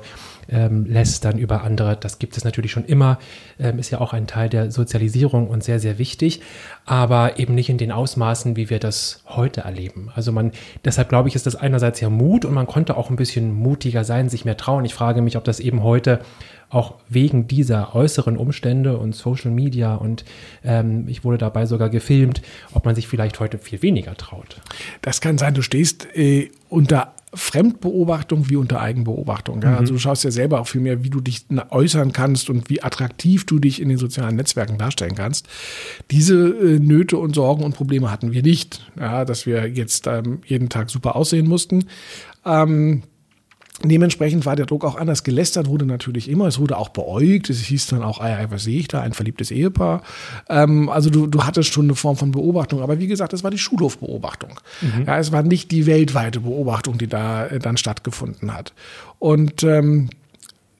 ähm, 0.48 0.84
lästern 0.86 1.38
über 1.38 1.62
andere. 1.62 1.96
Das 1.96 2.18
gibt 2.18 2.36
es 2.36 2.44
natürlich 2.44 2.70
schon 2.70 2.84
immer, 2.84 3.18
ähm, 3.58 3.78
ist 3.78 3.90
ja 3.90 4.00
auch 4.00 4.12
ein 4.12 4.26
Teil 4.26 4.48
der 4.48 4.70
Sozialisierung 4.70 5.48
und 5.48 5.64
sehr, 5.64 5.80
sehr 5.80 5.98
wichtig, 5.98 6.40
aber 6.84 7.38
eben 7.38 7.54
nicht 7.54 7.68
in 7.68 7.78
den 7.78 7.92
Ausmaßen, 7.92 8.56
wie 8.56 8.70
wir 8.70 8.78
das 8.78 9.22
heute 9.26 9.62
erleben. 9.62 10.10
Also 10.14 10.32
man, 10.32 10.52
deshalb 10.84 11.08
glaube 11.08 11.28
ich, 11.28 11.34
ist 11.34 11.46
das 11.46 11.56
einerseits 11.56 12.00
ja 12.00 12.10
Mut 12.10 12.44
und 12.44 12.54
man 12.54 12.66
konnte 12.66 12.96
auch 12.96 13.10
ein 13.10 13.16
bisschen 13.16 13.54
mutiger 13.54 14.04
sein, 14.04 14.28
sich 14.28 14.44
mehr 14.44 14.56
trauen. 14.56 14.84
Ich 14.84 14.94
frage 14.94 15.22
mich, 15.22 15.36
ob 15.36 15.44
das 15.44 15.60
eben 15.60 15.82
heute 15.82 16.20
auch 16.68 16.96
wegen 17.08 17.46
dieser 17.46 17.94
äußeren 17.94 18.36
Umstände 18.36 18.98
und 18.98 19.14
Social 19.14 19.50
Media 19.50 19.94
und 19.94 20.24
ähm, 20.64 21.04
ich 21.06 21.24
wurde 21.24 21.38
dabei 21.38 21.64
sogar 21.66 21.90
gefilmt, 21.90 22.42
ob 22.72 22.84
man 22.84 22.94
sich 22.94 23.06
vielleicht 23.06 23.38
heute 23.38 23.58
viel 23.58 23.82
weniger 23.82 24.16
traut. 24.16 24.60
Das 25.00 25.20
kann 25.20 25.38
sein, 25.38 25.54
du 25.54 25.62
stehst 25.62 26.08
äh, 26.16 26.50
unter 26.68 27.14
Fremdbeobachtung 27.36 28.48
wie 28.48 28.56
unter 28.56 28.80
Eigenbeobachtung. 28.80 29.62
Ja? 29.62 29.76
Also 29.76 29.94
du 29.94 29.98
schaust 29.98 30.24
ja 30.24 30.30
selber 30.30 30.60
auch 30.60 30.68
viel 30.68 30.80
mehr, 30.80 31.04
wie 31.04 31.10
du 31.10 31.20
dich 31.20 31.46
äußern 31.70 32.12
kannst 32.12 32.50
und 32.50 32.68
wie 32.70 32.82
attraktiv 32.82 33.46
du 33.46 33.58
dich 33.58 33.80
in 33.80 33.88
den 33.88 33.98
sozialen 33.98 34.36
Netzwerken 34.36 34.78
darstellen 34.78 35.14
kannst. 35.14 35.46
Diese 36.10 36.48
äh, 36.48 36.78
Nöte 36.78 37.18
und 37.18 37.34
Sorgen 37.34 37.64
und 37.64 37.74
Probleme 37.74 38.10
hatten 38.10 38.32
wir 38.32 38.42
nicht, 38.42 38.90
ja? 38.98 39.24
dass 39.24 39.46
wir 39.46 39.68
jetzt 39.68 40.06
ähm, 40.06 40.40
jeden 40.46 40.68
Tag 40.68 40.90
super 40.90 41.16
aussehen 41.16 41.46
mussten. 41.46 41.84
Ähm, 42.44 43.02
Dementsprechend 43.82 44.46
war 44.46 44.56
der 44.56 44.66
Druck 44.66 44.84
auch 44.84 44.96
anders. 44.96 45.22
Gelästert 45.22 45.68
wurde 45.68 45.84
natürlich 45.84 46.30
immer. 46.30 46.46
Es 46.46 46.58
wurde 46.58 46.78
auch 46.78 46.88
beäugt. 46.88 47.50
Es 47.50 47.60
hieß 47.60 47.88
dann 47.88 48.02
auch, 48.02 48.20
ah 48.20 48.46
was 48.48 48.64
sehe 48.64 48.78
ich 48.78 48.88
da? 48.88 49.02
Ein 49.02 49.12
verliebtes 49.12 49.50
Ehepaar. 49.50 50.02
Ähm, 50.48 50.88
also 50.88 51.10
du, 51.10 51.26
du 51.26 51.44
hattest 51.44 51.72
schon 51.72 51.86
eine 51.86 51.94
Form 51.94 52.16
von 52.16 52.30
Beobachtung. 52.32 52.80
Aber 52.80 52.98
wie 52.98 53.06
gesagt, 53.06 53.32
es 53.32 53.44
war 53.44 53.50
die 53.50 53.58
Schulhofbeobachtung. 53.58 54.60
Ja, 55.06 55.18
es 55.18 55.30
war 55.30 55.42
nicht 55.42 55.70
die 55.70 55.86
weltweite 55.86 56.40
Beobachtung, 56.40 56.96
die 56.96 57.06
da 57.06 57.46
äh, 57.46 57.58
dann 57.58 57.76
stattgefunden 57.76 58.54
hat. 58.54 58.72
Und 59.18 59.62
ähm, 59.62 60.08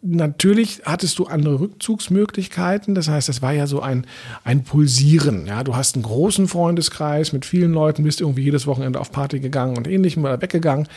natürlich 0.09 0.83
hattest 0.85 1.19
du 1.19 1.27
andere 1.27 1.61
Rückzugsmöglichkeiten. 1.61 2.95
Das 2.95 3.09
heißt, 3.09 3.29
das 3.29 3.43
war 3.43 3.53
ja 3.53 3.67
so 3.67 3.81
ein, 3.81 4.07
ein 4.45 4.65
Pulsieren. 4.65 5.47
Ja, 5.47 5.65
du 5.65 5.77
hast 5.77 5.97
einen 5.97 6.05
großen 6.05 6.49
Freundeskreis 6.49 7.33
mit 7.33 7.45
vielen 7.45 7.73
Leuten, 7.73 8.05
bist 8.05 8.21
irgendwie 8.21 8.43
jedes 8.43 8.67
Wochenende 8.67 9.01
auf 9.01 9.13
Party 9.13 9.41
gegangen 9.41 9.77
und 9.77 9.89
ähnlichem 9.89 10.25
oder 10.25 10.41
weggegangen. 10.41 10.89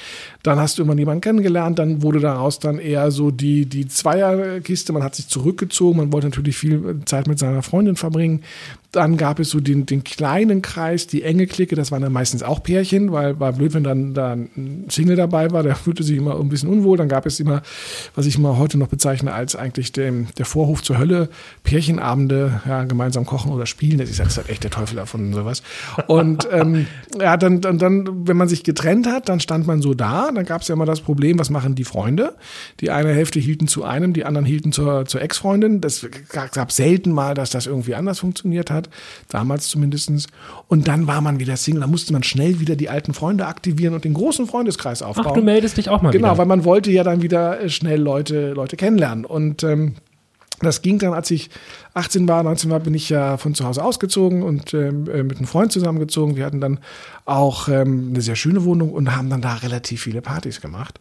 Dann 0.43 0.59
hast 0.59 0.77
du 0.77 0.83
immer 0.83 0.95
jemanden 0.95 1.21
kennengelernt. 1.21 1.79
Dann 1.79 2.01
wurde 2.01 2.19
daraus 2.19 2.59
dann 2.59 2.79
eher 2.79 3.11
so 3.11 3.31
die, 3.31 3.65
die 3.65 3.87
Zweierkiste. 3.87 4.93
Man 4.93 5.03
hat 5.03 5.15
sich 5.15 5.27
zurückgezogen. 5.27 5.97
Man 5.97 6.13
wollte 6.13 6.27
natürlich 6.27 6.57
viel 6.57 6.99
Zeit 7.05 7.27
mit 7.27 7.39
seiner 7.39 7.63
Freundin 7.63 7.95
verbringen. 7.95 8.43
Dann 8.91 9.17
gab 9.17 9.39
es 9.39 9.49
so 9.49 9.59
den, 9.59 9.85
den 9.85 10.03
kleinen 10.03 10.61
Kreis, 10.61 11.05
die 11.05 11.23
enge 11.23 11.45
Clique, 11.45 11.75
das 11.75 11.91
waren 11.91 12.01
dann 12.01 12.11
meistens 12.11 12.41
auch 12.41 12.63
Pärchen, 12.63 13.11
weil 13.11 13.39
war 13.39 13.53
blöd, 13.53 13.73
wenn 13.73 13.83
dann 13.83 14.13
da 14.13 14.33
ein 14.33 14.85
Single 14.89 15.15
dabei 15.15 15.51
war, 15.51 15.63
der 15.63 15.75
fühlte 15.75 16.03
sich 16.03 16.17
immer 16.17 16.39
ein 16.39 16.49
bisschen 16.49 16.69
unwohl. 16.69 16.97
Dann 16.97 17.09
gab 17.09 17.25
es 17.25 17.39
immer, 17.39 17.61
was 18.15 18.25
ich 18.25 18.37
mal 18.37 18.57
heute 18.57 18.77
noch 18.77 18.87
bezeichne 18.87 19.33
als 19.33 19.55
eigentlich 19.55 19.91
dem, 19.91 20.27
der 20.37 20.45
Vorhof 20.45 20.81
zur 20.83 20.97
Hölle, 20.97 21.29
Pärchenabende, 21.63 22.61
ja, 22.67 22.83
gemeinsam 22.83 23.25
kochen 23.25 23.51
oder 23.51 23.65
spielen. 23.65 23.97
Das 23.97 24.09
ist, 24.09 24.19
das 24.19 24.37
halt 24.37 24.49
echt 24.49 24.63
der 24.63 24.71
Teufel 24.71 24.95
davon 24.95 25.27
und 25.27 25.33
sowas. 25.33 25.63
Und 26.07 26.47
ähm, 26.51 26.87
ja, 27.19 27.37
dann, 27.37 27.61
dann, 27.61 27.77
dann, 27.77 28.27
wenn 28.27 28.37
man 28.37 28.47
sich 28.47 28.63
getrennt 28.63 29.07
hat, 29.07 29.29
dann 29.29 29.39
stand 29.39 29.67
man 29.67 29.81
so 29.81 29.93
da. 29.93 30.31
Dann 30.31 30.45
gab 30.45 30.61
es 30.61 30.67
ja 30.67 30.73
immer 30.73 30.85
das 30.85 31.01
Problem, 31.01 31.39
was 31.39 31.49
machen 31.49 31.75
die 31.75 31.83
Freunde? 31.83 32.35
Die 32.79 32.91
eine 32.91 33.13
Hälfte 33.13 33.39
hielten 33.39 33.67
zu 33.67 33.83
einem, 33.83 34.13
die 34.13 34.25
anderen 34.25 34.45
hielten 34.45 34.71
zur, 34.71 35.05
zur 35.05 35.21
Ex-Freundin. 35.21 35.81
Das 35.81 36.07
gab 36.31 36.71
selten 36.71 37.11
mal, 37.11 37.33
dass 37.33 37.49
das 37.49 37.67
irgendwie 37.67 37.95
anders 37.95 38.19
funktioniert 38.19 38.71
hat, 38.71 38.78
damals 39.27 39.67
zumindestens. 39.67 40.27
Und 40.67 40.87
dann 40.87 41.07
war 41.07 41.19
man 41.21 41.39
wieder 41.39 41.57
Single. 41.57 41.81
Da 41.81 41.87
musste 41.87 42.13
man 42.13 42.23
schnell 42.23 42.59
wieder 42.59 42.75
die 42.75 42.89
alten 42.89 43.13
Freunde 43.13 43.47
aktivieren 43.47 43.93
und 43.95 44.05
den 44.05 44.13
großen 44.13 44.45
Freundeskreis 44.47 45.01
aufbauen. 45.01 45.25
Ach, 45.29 45.33
du 45.33 45.41
meldest 45.41 45.77
dich 45.77 45.89
auch 45.89 46.01
mal 46.01 46.11
Genau, 46.11 46.29
wieder. 46.29 46.37
weil 46.37 46.45
man 46.45 46.63
wollte 46.63 46.91
ja 46.91 47.03
dann 47.03 47.21
wieder 47.21 47.59
äh, 47.61 47.69
schnell 47.69 47.99
Leute, 48.01 48.53
Leute 48.53 48.77
kennenlernen. 48.77 49.25
Und 49.25 49.63
ähm, 49.63 49.95
das 50.67 50.81
ging 50.81 50.99
dann, 50.99 51.13
als 51.13 51.31
ich 51.31 51.49
18 51.93 52.27
war, 52.27 52.43
19 52.43 52.69
war, 52.69 52.79
bin 52.79 52.93
ich 52.93 53.09
ja 53.09 53.37
von 53.37 53.55
zu 53.55 53.65
Hause 53.65 53.83
ausgezogen 53.83 54.43
und 54.43 54.73
ähm, 54.73 55.09
äh, 55.09 55.23
mit 55.23 55.37
einem 55.37 55.47
Freund 55.47 55.71
zusammengezogen. 55.71 56.35
Wir 56.35 56.45
hatten 56.45 56.61
dann 56.61 56.79
auch 57.25 57.67
ähm, 57.67 58.09
eine 58.09 58.21
sehr 58.21 58.35
schöne 58.35 58.63
Wohnung 58.63 58.91
und 58.91 59.15
haben 59.15 59.29
dann 59.29 59.41
da 59.41 59.55
relativ 59.55 60.01
viele 60.01 60.21
Partys 60.21 60.61
gemacht. 60.61 60.99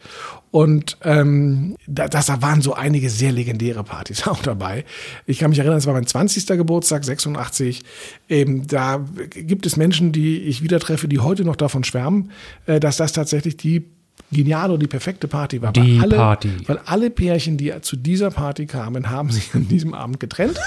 Und 0.50 0.96
ähm, 1.02 1.76
da, 1.86 2.08
das, 2.08 2.26
da 2.26 2.40
waren 2.42 2.62
so 2.62 2.74
einige 2.74 3.10
sehr 3.10 3.32
legendäre 3.32 3.84
Partys 3.84 4.26
auch 4.26 4.42
dabei. 4.42 4.84
Ich 5.26 5.38
kann 5.38 5.50
mich 5.50 5.58
erinnern, 5.58 5.78
es 5.78 5.86
war 5.86 5.94
mein 5.94 6.06
20. 6.06 6.46
Geburtstag, 6.46 7.04
86. 7.04 7.82
Ähm, 8.28 8.66
da 8.66 9.04
gibt 9.30 9.66
es 9.66 9.76
Menschen, 9.76 10.12
die 10.12 10.38
ich 10.42 10.62
wieder 10.62 10.80
treffe, 10.80 11.08
die 11.08 11.18
heute 11.18 11.44
noch 11.44 11.56
davon 11.56 11.84
schwärmen, 11.84 12.30
äh, 12.66 12.80
dass 12.80 12.96
das 12.96 13.12
tatsächlich 13.12 13.56
die 13.56 13.84
geniale 14.30 14.72
oder 14.72 14.80
die 14.80 14.86
perfekte 14.86 15.28
Party 15.28 15.62
war. 15.62 15.72
Die 15.72 15.98
alle, 16.00 16.16
Party. 16.16 16.50
Weil 16.66 16.78
alle 16.84 17.10
Pärchen, 17.10 17.56
die 17.56 17.72
zu 17.80 17.96
dieser 17.96 18.30
Party 18.30 18.66
kamen, 18.66 19.10
haben 19.10 19.30
sich 19.30 19.54
an 19.54 19.68
diesem 19.68 19.94
Abend 19.94 20.20
getrennt. 20.20 20.58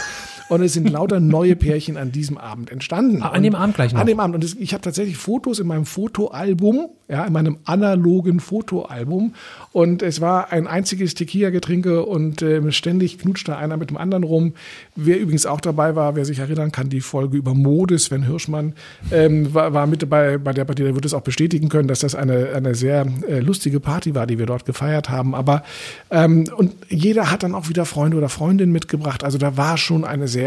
Und 0.52 0.62
es 0.62 0.74
sind 0.74 0.90
lauter 0.90 1.22
neue 1.22 1.56
Pärchen 1.56 1.96
an 1.96 2.12
diesem 2.12 2.38
Abend 2.38 2.70
entstanden. 2.72 3.22
Ah, 3.22 3.30
an 3.30 3.42
dem 3.42 3.56
Abend 3.56 3.76
gleich 3.76 3.94
noch? 3.94 4.02
An 4.02 4.08
dem 4.08 4.20
Abend. 4.20 4.36
Und 4.36 4.44
es, 4.44 4.54
ich 4.56 4.74
habe 4.74 4.82
tatsächlich 4.82 5.16
Fotos 5.16 5.60
in 5.60 5.68
meinem 5.68 5.86
Fotoalbum, 5.86 6.90
ja, 7.08 7.24
in 7.24 7.32
meinem 7.32 7.60
analogen 7.64 8.42
Fotoalbum. 8.42 9.34
Und 9.72 10.04
es 10.04 10.20
war 10.20 10.52
ein 10.52 10.68
einziges 10.68 11.16
Tequila-Getränke 11.16 12.06
und 12.06 12.42
äh, 12.42 12.70
ständig 12.74 13.18
knutschte 13.20 13.56
einer 13.56 13.78
mit 13.78 13.92
dem 13.92 13.98
anderen 13.98 14.26
rum. 14.26 14.54
Wer 14.98 15.22
übrigens 15.22 15.46
auch 15.46 15.62
dabei 15.62 15.96
war, 15.96 16.18
wer 16.18 16.26
sich 16.26 16.40
erinnern 16.40 16.74
kann, 16.74 16.90
die 16.90 17.00
Folge 17.00 17.38
über 17.38 17.54
Mode, 17.54 17.98
Sven 17.98 18.24
Hirschmann, 18.24 18.74
ähm, 19.10 19.54
war, 19.54 19.74
war 19.74 19.88
mit 19.88 20.02
dabei 20.02 20.38
bei 20.38 20.52
der 20.52 20.66
Partie. 20.66 20.84
Der 20.84 20.96
wird 20.96 21.06
es 21.06 21.14
auch 21.14 21.22
bestätigen 21.22 21.70
können, 21.70 21.88
dass 21.88 22.00
das 22.00 22.14
eine, 22.14 22.50
eine 22.54 22.76
sehr 22.76 23.08
äh, 23.26 23.40
lustige 23.40 23.80
Party 23.80 24.16
war, 24.16 24.28
die 24.28 24.38
wir 24.38 24.48
dort 24.48 24.66
gefeiert 24.66 25.10
haben. 25.10 25.34
Aber 25.34 25.64
ähm, 26.10 26.44
und 26.58 26.74
jeder 26.90 27.32
hat 27.32 27.44
dann 27.44 27.56
auch 27.56 27.70
wieder 27.70 27.86
Freunde 27.86 28.18
oder 28.18 28.28
Freundinnen 28.28 28.74
mitgebracht. 28.74 29.24
Also 29.24 29.38
da 29.38 29.56
war 29.56 29.78
schon 29.78 30.04
eine 30.04 30.28
sehr 30.28 30.41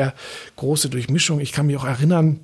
große 0.56 0.88
Durchmischung. 0.88 1.40
Ich 1.40 1.52
kann 1.52 1.66
mich 1.66 1.76
auch 1.76 1.84
erinnern, 1.84 2.40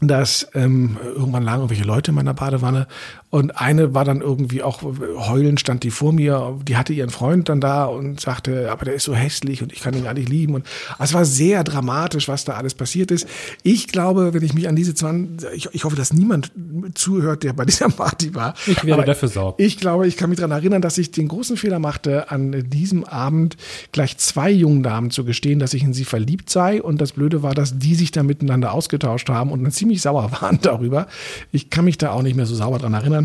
dass 0.00 0.48
ähm, 0.54 0.98
irgendwann 1.02 1.42
lagen 1.42 1.58
irgendwelche 1.58 1.84
Leute 1.84 2.10
in 2.10 2.14
meiner 2.14 2.34
Badewanne 2.34 2.86
und 3.30 3.60
eine 3.60 3.94
war 3.94 4.04
dann 4.04 4.20
irgendwie 4.20 4.62
auch 4.64 4.82
heulend, 4.82 5.60
stand 5.60 5.84
die 5.84 5.92
vor 5.92 6.12
mir, 6.12 6.58
die 6.66 6.76
hatte 6.76 6.92
ihren 6.92 7.10
Freund 7.10 7.48
dann 7.48 7.60
da 7.60 7.84
und 7.84 8.20
sagte, 8.20 8.70
aber 8.72 8.84
der 8.84 8.94
ist 8.94 9.04
so 9.04 9.14
hässlich 9.14 9.62
und 9.62 9.72
ich 9.72 9.80
kann 9.80 9.94
ihn 9.94 10.02
gar 10.02 10.14
nicht 10.14 10.28
lieben. 10.28 10.54
Und 10.54 10.66
es 10.98 11.14
war 11.14 11.24
sehr 11.24 11.62
dramatisch, 11.62 12.26
was 12.26 12.44
da 12.44 12.54
alles 12.54 12.74
passiert 12.74 13.12
ist. 13.12 13.28
Ich 13.62 13.86
glaube, 13.86 14.34
wenn 14.34 14.42
ich 14.42 14.52
mich 14.52 14.68
an 14.68 14.74
diese 14.74 14.94
20, 14.94 15.48
ich, 15.54 15.68
ich 15.72 15.84
hoffe, 15.84 15.94
dass 15.94 16.12
niemand 16.12 16.50
zuhört, 16.94 17.44
der 17.44 17.52
bei 17.52 17.64
dieser 17.64 17.88
Party 17.88 18.34
war. 18.34 18.54
Ich 18.66 18.84
werde 18.84 18.94
aber 18.94 19.04
dafür 19.04 19.28
sorgen. 19.28 19.62
Ich 19.62 19.78
glaube, 19.78 20.08
ich 20.08 20.16
kann 20.16 20.30
mich 20.30 20.38
daran 20.38 20.50
erinnern, 20.50 20.82
dass 20.82 20.98
ich 20.98 21.12
den 21.12 21.28
großen 21.28 21.56
Fehler 21.56 21.78
machte, 21.78 22.32
an 22.32 22.68
diesem 22.68 23.04
Abend 23.04 23.56
gleich 23.92 24.18
zwei 24.18 24.50
jungen 24.50 24.82
Damen 24.82 25.12
zu 25.12 25.24
gestehen, 25.24 25.60
dass 25.60 25.72
ich 25.72 25.84
in 25.84 25.92
sie 25.92 26.04
verliebt 26.04 26.50
sei. 26.50 26.82
Und 26.82 27.00
das 27.00 27.12
Blöde 27.12 27.44
war, 27.44 27.54
dass 27.54 27.78
die 27.78 27.94
sich 27.94 28.10
dann 28.10 28.26
miteinander 28.26 28.72
ausgetauscht 28.72 29.28
haben 29.28 29.52
und 29.52 29.62
dann 29.62 29.70
ziemlich 29.70 30.02
sauer 30.02 30.32
waren 30.40 30.58
darüber. 30.60 31.06
Ich 31.52 31.70
kann 31.70 31.84
mich 31.84 31.96
da 31.96 32.10
auch 32.10 32.22
nicht 32.22 32.34
mehr 32.34 32.46
so 32.46 32.56
sauer 32.56 32.80
dran 32.80 32.94
erinnern. 32.94 33.19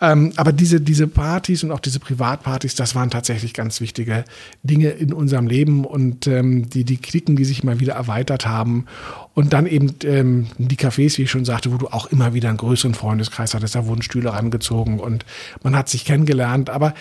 Ähm, 0.00 0.32
aber 0.36 0.52
diese, 0.52 0.80
diese 0.80 1.06
Partys 1.06 1.64
und 1.64 1.72
auch 1.72 1.80
diese 1.80 2.00
Privatpartys, 2.00 2.74
das 2.74 2.94
waren 2.94 3.10
tatsächlich 3.10 3.54
ganz 3.54 3.80
wichtige 3.80 4.24
Dinge 4.62 4.90
in 4.90 5.12
unserem 5.12 5.46
Leben 5.46 5.84
und 5.84 6.26
ähm, 6.26 6.68
die, 6.68 6.84
die 6.84 6.96
Klicken, 6.96 7.36
die 7.36 7.44
sich 7.44 7.62
immer 7.62 7.80
wieder 7.80 7.94
erweitert 7.94 8.46
haben. 8.46 8.86
Und 9.34 9.52
dann 9.52 9.66
eben 9.66 9.94
ähm, 10.04 10.48
die 10.58 10.76
Cafés, 10.76 11.18
wie 11.18 11.22
ich 11.22 11.30
schon 11.30 11.44
sagte, 11.44 11.72
wo 11.72 11.76
du 11.76 11.88
auch 11.88 12.06
immer 12.06 12.34
wieder 12.34 12.48
einen 12.48 12.58
größeren 12.58 12.94
Freundeskreis 12.94 13.54
hattest, 13.54 13.74
da 13.74 13.86
wurden 13.86 14.02
Stühle 14.02 14.32
rangezogen 14.32 15.00
und 15.00 15.24
man 15.62 15.76
hat 15.76 15.88
sich 15.88 16.04
kennengelernt. 16.04 16.70
Aber 16.70 16.94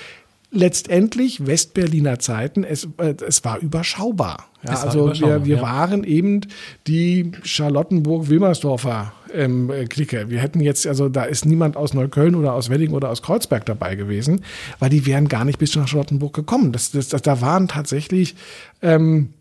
letztendlich 0.51 1.45
Westberliner 1.45 2.19
Zeiten, 2.19 2.63
es, 2.63 2.87
äh, 2.97 3.15
es 3.25 3.43
war 3.43 3.59
überschaubar. 3.59 4.47
Ja, 4.63 4.73
Es 4.73 4.79
war 4.79 4.85
also 4.85 5.05
überschaubar, 5.05 5.39
wir, 5.39 5.45
wir 5.45 5.55
ja. 5.57 5.61
waren 5.61 6.03
eben 6.03 6.41
die 6.87 7.31
Charlottenburg-Wilmersdorfer 7.43 9.13
ähm, 9.33 9.69
äh, 9.69 9.85
Clique. 9.85 10.29
Wir 10.29 10.39
hätten 10.39 10.61
jetzt, 10.61 10.87
also 10.87 11.09
da 11.09 11.23
ist 11.23 11.45
niemand 11.45 11.75
aus 11.75 11.93
Neukölln 11.93 12.35
oder 12.35 12.53
aus 12.53 12.69
Wedding 12.69 12.91
oder 12.91 13.09
aus 13.09 13.21
Kreuzberg 13.21 13.65
dabei 13.65 13.95
gewesen, 13.95 14.43
weil 14.79 14.89
die 14.89 15.05
wären 15.05 15.27
gar 15.27 15.45
nicht 15.45 15.59
bis 15.59 15.75
nach 15.75 15.87
Charlottenburg 15.87 16.33
gekommen. 16.33 16.71
Das, 16.71 16.91
das, 16.91 17.09
das, 17.09 17.21
da 17.21 17.41
waren 17.41 17.67
tatsächlich 17.67 18.35
ähm, 18.81 19.33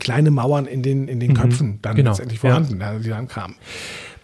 kleine 0.00 0.30
Mauern 0.30 0.66
in 0.66 0.82
den, 0.82 1.08
in 1.08 1.20
den 1.20 1.34
Köpfen 1.34 1.78
dann 1.82 1.94
genau, 1.94 2.10
letztendlich 2.10 2.40
vorhanden, 2.40 2.80
ja. 2.80 2.98
die 2.98 3.08
dann 3.08 3.28
kamen. 3.28 3.54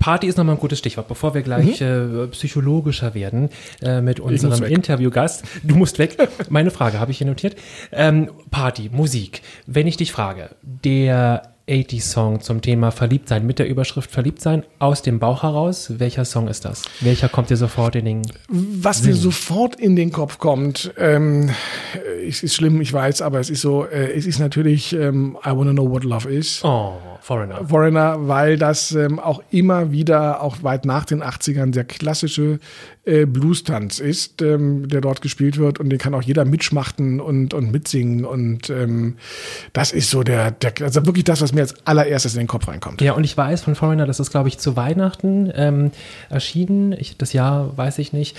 Party 0.01 0.27
ist 0.27 0.37
nochmal 0.39 0.57
ein 0.57 0.61
gutes 0.61 0.81
Stichwort, 0.81 1.07
bevor 1.07 1.35
wir 1.35 1.43
gleich 1.43 1.81
äh, 1.81 2.27
psychologischer 2.33 3.15
werden 3.15 3.51
äh, 3.83 4.01
mit 4.01 4.19
unserem 4.19 4.59
Mhm. 4.61 4.75
Interviewgast. 4.75 5.45
Du 5.63 5.77
musst 5.77 5.99
weg. 6.01 6.17
Meine 6.49 6.73
Frage 6.73 6.99
habe 6.99 7.13
ich 7.13 7.19
hier 7.19 7.27
notiert. 7.29 7.55
Ähm, 7.93 8.31
Party, 8.51 8.91
Musik. 8.93 9.43
Wenn 9.67 9.87
ich 9.87 9.97
dich 9.99 10.11
frage, 10.11 10.51
der 10.63 11.43
80-Song 11.71 12.41
zum 12.41 12.61
Thema 12.61 12.91
Verliebtsein 12.91 13.47
mit 13.47 13.59
der 13.59 13.69
Überschrift 13.69 14.11
Verliebtsein 14.11 14.65
aus 14.79 15.03
dem 15.03 15.19
Bauch 15.19 15.43
heraus, 15.45 15.93
welcher 15.99 16.25
Song 16.25 16.49
ist 16.49 16.65
das? 16.65 16.83
Welcher 17.01 17.29
kommt 17.29 17.51
dir 17.51 17.57
sofort 17.57 17.95
in 17.95 18.05
den... 18.05 18.23
Was 18.49 19.05
mir 19.05 19.15
sofort 19.15 19.77
in 19.77 19.95
den 19.95 20.11
Kopf 20.11 20.39
kommt, 20.39 20.93
ähm, 20.99 21.51
es 22.27 22.43
ist 22.43 22.55
schlimm, 22.55 22.81
ich 22.81 22.93
weiß, 22.93 23.23
aber 23.23 23.39
es 23.39 23.51
ist 23.51 23.61
so, 23.61 23.85
äh, 23.85 24.13
es 24.13 24.27
ist 24.27 24.41
natürlich 24.41 24.93
ähm, 24.93 25.39
I 25.45 25.51
Wanna 25.51 25.73
Know 25.73 25.89
What 25.89 26.05
Love 26.05 26.31
Is. 26.31 26.65
Oh, 26.65 26.95
Foreigner. 27.21 27.65
Foreigner, 27.67 28.29
weil 28.29 28.57
das 28.57 28.93
ähm, 28.93 29.19
auch 29.19 29.43
immer 29.51 29.93
wieder, 29.93 30.43
auch 30.43 30.63
weit 30.63 30.85
nach 30.85 31.05
den 31.05 31.23
80ern, 31.23 31.71
der 31.71 31.85
klassische 31.85 32.59
äh, 33.11 33.27
Blues-Tanz 33.27 33.99
ist, 33.99 34.41
ähm, 34.41 34.89
der 34.89 35.01
dort 35.01 35.21
gespielt 35.21 35.59
wird 35.59 35.81
und 35.81 35.91
den 35.91 35.99
kann 35.99 36.15
auch 36.15 36.23
jeder 36.23 36.45
mitschmachten 36.45 37.21
und, 37.21 37.55
und 37.55 37.73
mitsingen 37.73 38.25
und 38.25 38.71
ähm, 38.71 39.17
das 39.73 39.93
ist 39.93 40.11
so 40.11 40.23
der, 40.23 40.51
der, 40.51 40.73
also 40.83 41.05
wirklich 41.07 41.25
das, 41.25 41.41
was 41.43 41.53
mir 41.53 41.63
als 41.63 41.75
allererstes 41.87 42.35
in 42.35 42.41
den 42.41 42.47
Kopf 42.47 42.69
reinkommt. 42.69 43.01
Ja, 43.01 43.13
und 43.13 43.25
ich 43.25 43.37
weiß 43.37 43.63
von 43.63 43.75
Foreigner, 43.75 44.07
das 44.07 44.21
ist, 44.21 44.31
glaube 44.31 44.49
ich, 44.49 44.59
zu 44.59 44.77
Weihnachten 44.77 45.51
ähm, 45.55 45.91
erschienen. 46.29 46.93
Ich, 46.93 47.17
das 47.17 47.33
Jahr 47.33 47.77
weiß 47.77 47.99
ich 47.99 48.13
nicht. 48.13 48.37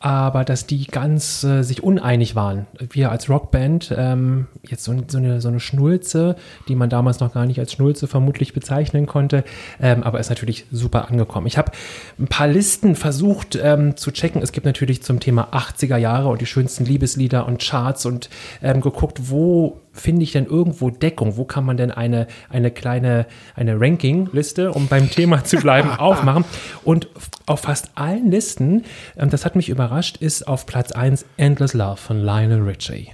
Aber 0.00 0.44
dass 0.44 0.66
die 0.66 0.86
ganz 0.86 1.44
äh, 1.44 1.62
sich 1.62 1.82
uneinig 1.82 2.34
waren. 2.34 2.66
Wir 2.78 3.10
als 3.10 3.30
Rockband, 3.30 3.94
ähm, 3.96 4.46
jetzt 4.62 4.84
so, 4.84 4.94
so, 5.08 5.18
eine, 5.18 5.40
so 5.40 5.48
eine 5.48 5.60
Schnulze, 5.60 6.36
die 6.68 6.74
man 6.74 6.90
damals 6.90 7.20
noch 7.20 7.32
gar 7.32 7.46
nicht 7.46 7.58
als 7.58 7.72
Schnulze 7.72 8.06
vermutlich 8.06 8.52
bezeichnen 8.52 9.06
konnte, 9.06 9.44
ähm, 9.80 10.02
aber 10.02 10.20
ist 10.20 10.28
natürlich 10.28 10.66
super 10.70 11.08
angekommen. 11.08 11.46
Ich 11.46 11.56
habe 11.56 11.72
ein 12.18 12.26
paar 12.26 12.48
Listen 12.48 12.94
versucht 12.94 13.58
ähm, 13.60 13.96
zu 13.96 14.10
checken. 14.14 14.42
Es 14.42 14.52
gibt 14.52 14.66
natürlich 14.66 15.02
zum 15.02 15.20
Thema 15.20 15.48
80er 15.52 15.96
Jahre 15.96 16.28
und 16.28 16.40
die 16.40 16.46
schönsten 16.46 16.84
Liebeslieder 16.84 17.46
und 17.46 17.60
Charts 17.60 18.06
und 18.06 18.30
ähm, 18.62 18.80
geguckt, 18.80 19.30
wo 19.30 19.80
finde 19.92 20.22
ich 20.22 20.32
denn 20.32 20.46
irgendwo 20.46 20.90
Deckung? 20.90 21.36
Wo 21.36 21.44
kann 21.44 21.64
man 21.64 21.76
denn 21.76 21.90
eine, 21.90 22.26
eine 22.48 22.70
kleine, 22.70 23.26
eine 23.54 23.80
Ranking-Liste, 23.80 24.72
um 24.72 24.88
beim 24.88 25.10
Thema 25.10 25.44
zu 25.44 25.58
bleiben, 25.58 25.90
aufmachen? 25.98 26.44
Und 26.84 27.08
auf 27.46 27.60
fast 27.60 27.90
allen 27.94 28.30
Listen, 28.30 28.84
ähm, 29.16 29.30
das 29.30 29.44
hat 29.44 29.56
mich 29.56 29.68
überrascht, 29.68 30.16
ist 30.18 30.48
auf 30.48 30.66
Platz 30.66 30.92
1 30.92 31.26
Endless 31.36 31.74
Love 31.74 31.96
von 31.96 32.20
Lionel 32.20 32.62
Richie. 32.62 33.12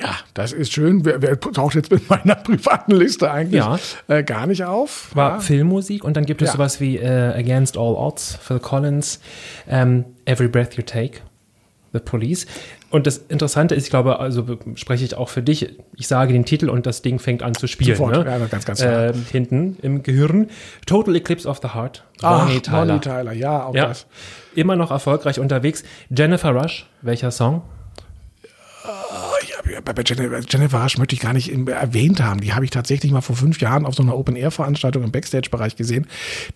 Ja, 0.00 0.14
das 0.34 0.52
ist 0.52 0.72
schön. 0.72 1.04
Wer, 1.04 1.20
wer 1.22 1.38
taucht 1.40 1.74
jetzt 1.74 1.90
mit 1.90 2.08
meiner 2.08 2.34
privaten 2.36 2.92
Liste 2.92 3.30
eigentlich 3.30 3.58
Ja. 3.64 3.78
äh, 4.06 4.22
gar 4.22 4.46
nicht 4.46 4.64
auf? 4.64 5.10
War 5.14 5.32
ja. 5.34 5.40
Filmmusik 5.40 6.04
und 6.04 6.16
dann 6.16 6.24
gibt 6.24 6.40
es 6.42 6.48
Ja. 6.48 6.52
sowas 6.52 6.80
wie 6.80 6.98
äh, 6.98 7.06
Against 7.36 7.76
All 7.76 7.94
Odds, 7.94 8.38
Phil 8.40 8.60
Collins, 8.60 9.20
ähm, 9.68 10.04
Every 10.24 10.48
Breath 10.48 10.74
You 10.76 10.82
Take, 10.84 11.18
The 11.92 11.98
Police. 11.98 12.46
Und 12.90 13.06
das 13.06 13.18
Interessante 13.18 13.74
ist, 13.74 13.84
ich 13.84 13.90
glaube, 13.90 14.18
also 14.20 14.46
spreche 14.76 15.04
ich 15.04 15.14
auch 15.16 15.28
für 15.28 15.42
dich, 15.42 15.76
ich 15.96 16.06
sage 16.06 16.32
den 16.32 16.44
Titel 16.44 16.70
und 16.70 16.86
das 16.86 17.02
Ding 17.02 17.18
fängt 17.18 17.42
an 17.42 17.54
zu 17.54 17.66
spielen. 17.66 17.96
Sofort, 17.96 18.24
ne? 18.24 18.30
ja, 18.30 18.38
ganz, 18.46 18.64
ganz 18.64 18.80
klar. 18.80 19.08
ähm, 19.08 19.26
hinten 19.30 19.76
im 19.82 20.02
Gehirn. 20.02 20.48
Total 20.86 21.14
Eclipse 21.16 21.46
of 21.48 21.58
the 21.62 21.68
Heart, 21.74 22.04
Ach, 22.22 22.46
Bonnie 22.46 22.60
Tyler. 22.60 22.86
Bonnie 22.86 23.00
Tyler, 23.00 23.32
ja, 23.32 23.64
auch 23.64 23.74
Ja, 23.74 23.88
das. 23.88 24.06
immer 24.54 24.76
noch 24.76 24.90
erfolgreich 24.90 25.38
unterwegs. 25.40 25.82
Jennifer 26.08 26.50
Rush, 26.52 26.86
welcher 27.02 27.30
Song? 27.30 27.62
Ja, 29.70 29.80
bei 29.80 30.02
Jennifer, 30.02 30.82
Rush 30.82 30.98
möchte 30.98 31.14
ich 31.14 31.20
gar 31.20 31.32
nicht 31.32 31.50
erwähnt 31.50 32.22
haben. 32.22 32.40
Die 32.40 32.54
habe 32.54 32.64
ich 32.64 32.70
tatsächlich 32.70 33.12
mal 33.12 33.20
vor 33.20 33.36
fünf 33.36 33.60
Jahren 33.60 33.84
auf 33.84 33.94
so 33.94 34.02
einer 34.02 34.16
Open-Air-Veranstaltung 34.16 35.04
im 35.04 35.12
Backstage-Bereich 35.12 35.76
gesehen. 35.76 36.06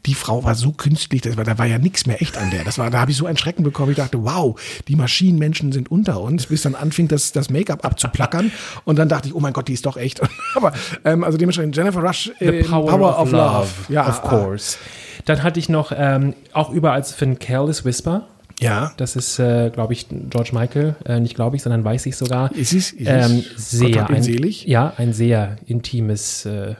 Die 0.06 0.14
Frau 0.14 0.42
war 0.44 0.54
so 0.54 0.72
künstlich, 0.72 1.20
das 1.20 1.36
war, 1.36 1.44
da 1.44 1.58
war 1.58 1.66
ja 1.66 1.78
nichts 1.78 2.06
mehr 2.06 2.22
echt 2.22 2.38
an 2.38 2.50
der. 2.50 2.64
Das 2.64 2.78
war, 2.78 2.90
da 2.90 3.00
habe 3.00 3.10
ich 3.10 3.16
so 3.16 3.26
einen 3.26 3.36
Schrecken 3.36 3.64
bekommen. 3.64 3.92
Ich 3.92 3.98
dachte, 3.98 4.22
wow, 4.24 4.58
die 4.88 4.96
Maschinenmenschen 4.96 5.72
sind 5.72 5.90
unter 5.90 6.20
uns, 6.20 6.46
bis 6.46 6.62
dann 6.62 6.74
anfing, 6.74 7.08
das, 7.08 7.32
das 7.32 7.50
Make-up 7.50 7.84
abzuplackern. 7.84 8.50
Und 8.84 8.98
dann 8.98 9.08
dachte 9.08 9.28
ich, 9.28 9.34
oh 9.34 9.40
mein 9.40 9.52
Gott, 9.52 9.68
die 9.68 9.74
ist 9.74 9.84
doch 9.84 9.96
echt. 9.96 10.20
Aber 10.54 10.72
ähm, 11.04 11.24
also 11.24 11.36
dementsprechend 11.36 11.76
Jennifer 11.76 12.02
Rush, 12.02 12.32
The 12.38 12.46
äh, 12.46 12.64
Power, 12.64 13.18
of, 13.20 13.30
Love. 13.30 13.68
Ja, 13.88 14.08
of 14.08 14.22
course. 14.22 14.78
Dann 15.26 15.42
hatte 15.42 15.60
ich 15.60 15.68
noch 15.68 15.92
ähm, 15.94 16.34
auch 16.52 16.70
überall 16.70 17.04
zu 17.04 17.14
finden 17.14 17.38
Careless 17.38 17.84
Whisper. 17.84 18.26
Ja. 18.62 18.92
Das 18.96 19.16
ist, 19.16 19.38
äh, 19.38 19.70
glaube 19.70 19.92
ich, 19.92 20.06
George 20.30 20.50
Michael. 20.52 20.96
Äh, 21.04 21.20
nicht 21.20 21.34
glaube 21.34 21.56
ich, 21.56 21.62
sondern 21.62 21.84
weiß 21.84 22.06
ich 22.06 22.16
sogar. 22.16 22.50
Ist 22.54 22.72
es? 22.72 22.92
Ist 22.92 23.06
ähm, 23.08 23.44
es? 23.56 23.70
sehr 23.70 24.02
hab 24.02 24.10
ihn 24.10 24.16
ein, 24.16 24.22
selig. 24.22 24.64
Ja, 24.66 24.92
ein 24.96 25.12
sehr 25.12 25.56
intimes, 25.66 26.46
äh, 26.46 26.74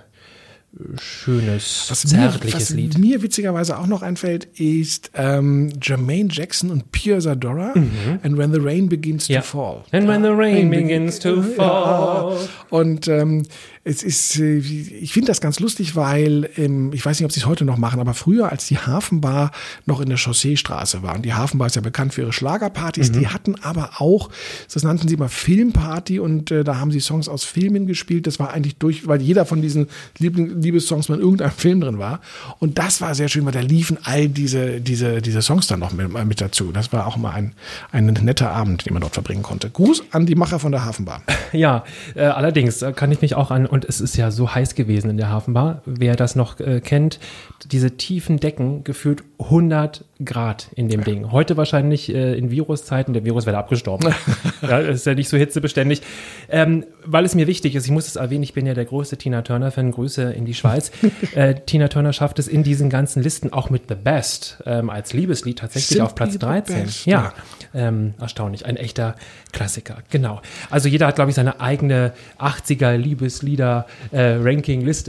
schönes, 0.99 1.87
Was, 1.91 2.05
mir, 2.05 2.11
zärtliches 2.31 2.55
was 2.55 2.71
Lied. 2.71 2.99
mir 2.99 3.23
witzigerweise 3.23 3.79
auch 3.79 3.87
noch 3.87 4.01
einfällt, 4.03 4.45
ist 4.59 5.11
ähm, 5.15 5.71
Jermaine 5.83 6.29
Jackson 6.33 6.71
und 6.71 6.91
Pierre 6.93 7.21
Zadora 7.21 7.75
and 8.23 8.39
When 8.39 8.53
the 8.55 8.59
Rain 8.61 8.89
Begins 8.89 9.29
Mhm. 9.29 9.35
Ja. 9.35 9.41
to 9.43 9.47
Fall. 9.47 9.85
And 9.93 10.09
when 10.09 10.23
the 10.23 10.31
rain 10.31 10.71
Begin- 10.71 10.87
begins 10.89 11.19
to 11.19 11.43
fall. 11.57 12.39
Und 12.71 13.07
ähm, 13.09 13.43
es 13.85 14.03
ist, 14.05 14.39
äh, 14.39 14.59
ich 14.59 15.13
finde 15.13 15.27
das 15.29 15.41
ganz 15.41 15.59
lustig, 15.59 15.97
weil 15.97 16.49
ähm, 16.57 16.93
ich 16.93 17.05
weiß 17.05 17.19
nicht, 17.19 17.25
ob 17.25 17.33
sie 17.33 17.41
es 17.41 17.47
heute 17.47 17.65
noch 17.65 17.79
machen, 17.79 17.99
aber 17.99 18.15
früher, 18.15 18.51
als 18.53 18.67
die 18.67 18.79
Hafenbar 18.79 19.51
noch 19.87 20.01
in 20.01 20.09
der 20.09 20.19
Chausseestraße 20.19 21.03
war, 21.03 21.17
und 21.17 21.25
die 21.25 21.35
Hafenbar 21.35 21.67
ist 21.67 21.75
ja 21.77 21.83
bekannt 21.83 22.15
für 22.15 22.23
ihre 22.23 22.33
Schlagerpartys, 22.33 23.11
Mhm. 23.11 23.19
die 23.19 23.29
hatten 23.29 23.55
aber 23.63 23.91
auch, 23.99 24.31
das 24.73 24.85
nannten 24.85 25.09
sie 25.09 25.17
mal 25.17 25.29
Filmparty 25.29 26.21
und 26.21 26.51
äh, 26.53 26.63
da 26.63 26.77
haben 26.77 26.93
sie 26.93 27.01
Songs 27.01 27.29
aus 27.29 27.43
Filmen 27.45 27.87
gespielt. 27.87 28.27
Das 28.27 28.39
war 28.39 28.53
eigentlich 28.53 28.77
durch, 28.77 29.09
weil 29.09 29.21
jeder 29.21 29.47
von 29.47 29.63
diesen 29.63 29.89
Liebling 30.19 30.61
Liebessongs 30.63 31.09
mal 31.09 31.17
in 31.17 31.21
irgendeinem 31.23 31.51
Film 31.51 31.81
drin 31.81 31.99
war. 31.99 32.21
Und 32.61 32.79
das 32.79 33.01
war 33.01 33.15
sehr 33.17 33.29
schön, 33.29 33.45
weil 33.45 33.53
da 33.53 33.61
liefen 33.61 33.99
all 34.05 34.29
diese, 34.29 34.81
diese, 34.81 35.21
diese 35.21 35.43
Songs 35.43 35.67
dann 35.67 35.81
noch 35.81 35.93
mit, 35.93 36.13
mit 36.25 36.41
dazu. 36.41 36.71
Das 36.73 36.93
war 36.93 37.07
auch 37.07 37.17
mal 37.17 37.33
ein, 37.33 37.53
ein 37.91 38.07
netter 38.07 38.53
Abend, 38.53 38.87
den 38.87 38.93
man 38.93 39.01
dort 39.01 39.15
verbringen 39.15 39.43
konnte. 39.43 39.71
Gruß 39.71 40.05
an 40.13 40.27
die 40.27 40.37
Macher 40.37 40.59
von 40.61 40.71
der 40.73 40.85
Hafenbar. 40.85 41.23
Ja, 41.53 41.85
äh, 42.15 42.23
allerdings 42.23 42.81
äh, 42.83 42.93
kann 42.93 43.11
ich 43.11 43.21
mich 43.21 43.35
auch 43.35 43.51
an, 43.51 43.67
und 43.73 43.87
es 43.87 44.03
ist 44.03 44.19
ja 44.19 44.31
so 44.31 44.55
heiß 44.55 44.75
gewesen 44.75 45.09
in 45.09 45.17
der 45.17 45.31
Hafenbar, 45.31 45.81
wer 45.87 46.15
das 46.15 46.37
noch 46.37 46.61
äh, 46.61 46.83
kennt, 46.83 47.19
diese 47.65 47.97
tiefen 47.97 48.37
Decken, 48.37 48.85
gefühlt 48.85 49.25
100 49.39 50.05
Grad 50.25 50.69
in 50.75 50.89
dem 50.89 51.05
Ding. 51.05 51.33
Heute 51.33 51.57
wahrscheinlich 51.57 52.15
äh, 52.15 52.37
in 52.37 52.51
Viruszeiten, 52.51 53.15
der 53.15 53.25
Virus 53.25 53.47
wäre 53.47 53.59
abgestorben. 53.59 54.15
ja, 54.63 54.79
ist 54.79 55.07
ja 55.07 55.15
nicht 55.15 55.29
so 55.29 55.37
hitzebeständig. 55.37 56.03
Ähm, 56.49 56.85
weil 57.05 57.25
es 57.25 57.35
mir 57.35 57.47
wichtig 57.47 57.75
ist, 57.75 57.85
ich 57.85 57.91
muss 57.91 58.07
es 58.07 58.17
erwähnen, 58.17 58.43
ich 58.43 58.55
bin 58.55 58.67
ja 58.67 58.75
der 58.75 58.85
größte 58.85 59.17
Tina 59.17 59.43
Turner-Fan, 59.43 59.91
Grüße 59.91 60.33
in 60.33 60.45
die 60.45 60.55
Schweiz. 60.55 60.91
äh, 61.35 61.55
Tina 61.55 61.89
Turner 61.89 62.13
schafft 62.13 62.39
es 62.39 62.49
in 62.49 62.63
diesen 62.63 62.91
ganzen 62.91 63.23
Listen 63.23 63.53
auch 63.53 63.71
mit 63.71 63.83
The 63.89 63.95
Best 63.95 64.63
ähm, 64.67 64.91
als 64.91 65.13
Liebeslied 65.13 65.59
tatsächlich 65.59 65.89
Simply 65.89 66.05
auf 66.05 66.15
Platz 66.15 66.33
the 66.33 66.39
13. 66.39 66.83
best, 66.85 67.07
ja, 67.07 67.33
ähm, 67.75 68.15
erstaunlich. 68.21 68.67
Ein 68.67 68.77
echter 68.77 69.17
Klassiker, 69.53 69.99
genau. 70.11 70.41
Also 70.71 70.89
jeder 70.89 71.07
hat, 71.07 71.17
glaube 71.17 71.31
ich, 71.31 71.35
seine 71.35 71.61
eigene 71.61 72.13
80er 72.39 72.97
Liebeslieder 72.97 73.87
äh, 74.13 74.37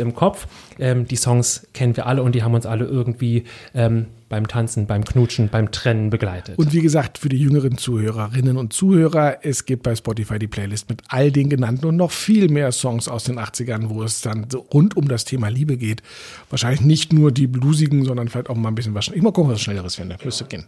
im 0.01 0.15
Kopf. 0.15 0.47
Ähm, 0.79 1.07
die 1.07 1.15
Songs 1.15 1.67
kennen 1.73 1.95
wir 1.95 2.07
alle 2.07 2.23
und 2.23 2.35
die 2.35 2.43
haben 2.43 2.53
uns 2.53 2.65
alle 2.65 2.85
irgendwie 2.85 3.45
ähm, 3.73 4.07
beim 4.33 4.47
Tanzen, 4.47 4.87
beim 4.87 5.05
Knutschen, 5.05 5.49
beim 5.49 5.71
Trennen 5.71 6.09
begleitet. 6.09 6.57
Und 6.57 6.73
wie 6.73 6.81
gesagt, 6.81 7.19
für 7.19 7.29
die 7.29 7.37
jüngeren 7.37 7.77
Zuhörerinnen 7.77 8.57
und 8.57 8.73
Zuhörer, 8.73 9.37
es 9.43 9.65
gibt 9.65 9.83
bei 9.83 9.95
Spotify 9.95 10.39
die 10.39 10.47
Playlist 10.47 10.89
mit 10.89 11.03
all 11.07 11.31
den 11.31 11.49
genannten 11.49 11.85
und 11.85 11.97
noch 11.97 12.09
viel 12.09 12.49
mehr 12.49 12.71
Songs 12.71 13.07
aus 13.07 13.25
den 13.25 13.37
80ern, 13.37 13.89
wo 13.89 14.01
es 14.01 14.21
dann 14.21 14.47
rund 14.73 14.97
um 14.97 15.07
das 15.07 15.25
Thema 15.25 15.49
Liebe 15.49 15.77
geht. 15.77 16.01
Wahrscheinlich 16.49 16.81
nicht 16.81 17.13
nur 17.13 17.31
die 17.31 17.45
bluesigen, 17.45 18.05
sondern 18.05 18.27
vielleicht 18.27 18.49
auch 18.49 18.55
mal 18.55 18.69
ein 18.69 18.75
bisschen 18.75 18.95
was. 18.95 19.09
Ich 19.09 19.21
mal 19.21 19.31
gucken, 19.31 19.51
was 19.51 19.61
Schnelleres 19.61 19.97
finde. 19.97 20.17
Müsste 20.23 20.45
gehen. 20.45 20.65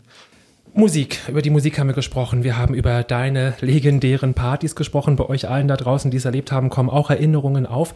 Musik, 0.77 1.21
über 1.29 1.41
die 1.41 1.51
Musik 1.51 1.79
haben 1.79 1.87
wir 1.87 1.93
gesprochen. 1.93 2.43
Wir 2.43 2.57
haben 2.57 2.73
über 2.73 3.03
deine 3.03 3.53
legendären 3.61 4.33
Partys 4.33 4.75
gesprochen. 4.75 5.15
Bei 5.15 5.23
euch 5.29 5.47
allen 5.47 5.69
da 5.69 5.77
draußen, 5.77 6.11
die 6.11 6.17
es 6.17 6.25
erlebt 6.25 6.51
haben, 6.51 6.69
kommen 6.69 6.89
auch 6.89 7.09
Erinnerungen 7.09 7.65
auf. 7.65 7.93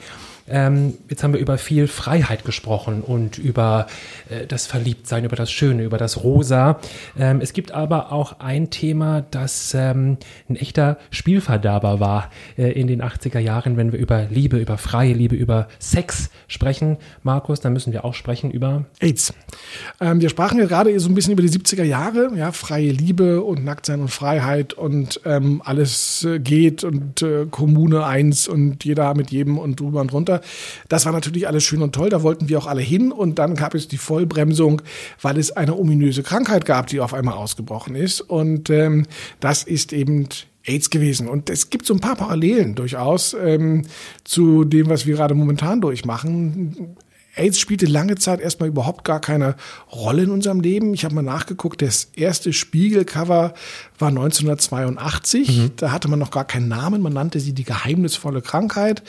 Ähm, 0.50 0.96
jetzt 1.10 1.24
haben 1.24 1.34
wir 1.34 1.40
über 1.40 1.58
viel 1.58 1.88
Freiheit 1.88 2.44
gesprochen 2.44 3.02
und 3.02 3.38
über 3.38 3.88
äh, 4.30 4.48
das 4.48 4.66
Verliebtsein, 4.66 5.26
über 5.26 5.36
das 5.36 5.52
Schöne, 5.52 5.84
über 5.84 5.98
das 5.98 6.24
Rosa. 6.24 6.80
Ähm, 7.18 7.40
es 7.42 7.54
gibt 7.54 7.72
aber 7.72 8.12
auch 8.12 8.40
ein 8.40 8.70
Thema, 8.70 9.26
das 9.30 9.74
ähm, 9.76 10.18
ein 10.50 10.56
echter 10.56 10.98
Spielverderber 11.12 12.00
war 12.00 12.32
äh, 12.58 12.72
in 12.72 12.88
den 12.88 13.04
80er 13.04 13.40
Jahren, 13.40 13.78
wenn 13.78 13.92
wir 13.92 14.00
über 14.00 14.24
Liebe, 14.30 14.58
über 14.58 14.78
freie 14.78 15.14
Liebe, 15.14 15.36
über 15.36 15.68
Sex 15.78 16.30
sprechen. 16.48 16.98
Markus, 17.24 17.60
dann 17.60 17.74
müssen 17.74 17.94
wir 17.94 18.04
auch 18.04 18.16
sprechen 18.16 18.50
über 18.50 18.86
AIDS. 19.00 19.34
Ähm, 20.02 20.22
wir 20.22 20.30
sprachen 20.30 20.58
ja 20.58 20.66
gerade 20.66 20.98
so 21.00 21.10
ein 21.10 21.16
bisschen 21.16 21.34
über 21.34 21.44
die 21.44 21.50
70er 21.50 21.84
Jahre, 21.84 22.32
ja, 22.36 22.52
freie 22.70 22.92
Liebe 22.92 23.42
und 23.42 23.66
Nacktsein 23.66 24.00
und 24.00 24.10
Freiheit 24.10 24.74
und 24.74 25.22
ähm, 25.26 25.60
alles 25.66 26.24
äh, 26.24 26.38
geht 26.38 26.84
und 26.84 27.24
äh, 27.24 27.48
Kommune 27.50 28.06
eins 28.06 28.48
und 28.48 28.86
jeder 28.86 29.16
mit 29.16 29.32
jedem 29.32 29.58
und 29.58 29.80
drüber 29.80 30.02
und 30.02 30.14
runter. 30.14 30.42
Das 30.88 31.08
war 31.08 31.12
natürlich 31.12 31.48
alles 31.48 31.64
schön 31.64 31.82
und 31.82 31.96
toll, 31.96 32.10
da 32.10 32.22
wollten 32.22 32.48
wir 32.48 32.60
auch 32.60 32.68
alle 32.68 32.84
hin 32.84 33.12
und 33.12 33.40
dann 33.40 33.56
gab 33.56 33.74
es 33.74 33.88
die 33.88 33.98
Vollbremsung, 33.98 34.84
weil 35.20 35.40
es 35.40 35.50
eine 35.50 35.76
ominöse 35.76 36.22
Krankheit 36.22 36.66
gab, 36.66 36.86
die 36.86 37.00
auf 37.00 37.16
einmal 37.16 37.34
ausgebrochen 37.34 37.96
ist 37.96 38.22
und 38.22 38.70
ähm, 38.70 39.08
das 39.40 39.64
ist 39.64 39.92
eben 39.92 40.28
AIDS 40.64 40.92
gewesen. 40.92 41.28
Und 41.28 41.50
es 41.50 41.72
gibt 41.72 41.88
so 41.88 41.96
ein 41.96 42.00
paar 42.00 42.18
Parallelen 42.18 42.76
durchaus 42.76 43.34
ähm, 43.34 43.88
zu 44.24 44.64
dem, 44.64 44.90
was 44.90 45.08
wir 45.08 45.16
gerade 45.16 45.34
momentan 45.34 45.82
durchmachen. 45.82 46.98
AIDS 47.40 47.60
spielte 47.60 47.86
lange 47.86 48.16
Zeit 48.16 48.42
erstmal 48.42 48.70
überhaupt 48.70 49.04
gar 49.04 49.20
keine 49.20 49.56
Rolle 49.92 50.24
in 50.24 50.32
unserem 50.32 50.60
Leben. 50.60 50.94
Ich 50.94 51.06
habe 51.06 51.16
mal 51.16 51.22
nachgeguckt, 51.22 51.82
das 51.82 52.10
erste 52.16 52.54
Spiegelcover 52.54 53.54
war 53.98 54.10
1982. 54.10 55.72
Da 55.78 55.92
hatte 55.92 56.08
man 56.08 56.20
noch 56.20 56.32
gar 56.32 56.46
keinen 56.46 56.68
Namen. 56.68 57.02
Man 57.02 57.14
nannte 57.14 57.40
sie 57.40 57.54
die 57.54 57.64
geheimnisvolle 57.64 58.42
Krankheit. 58.42 59.04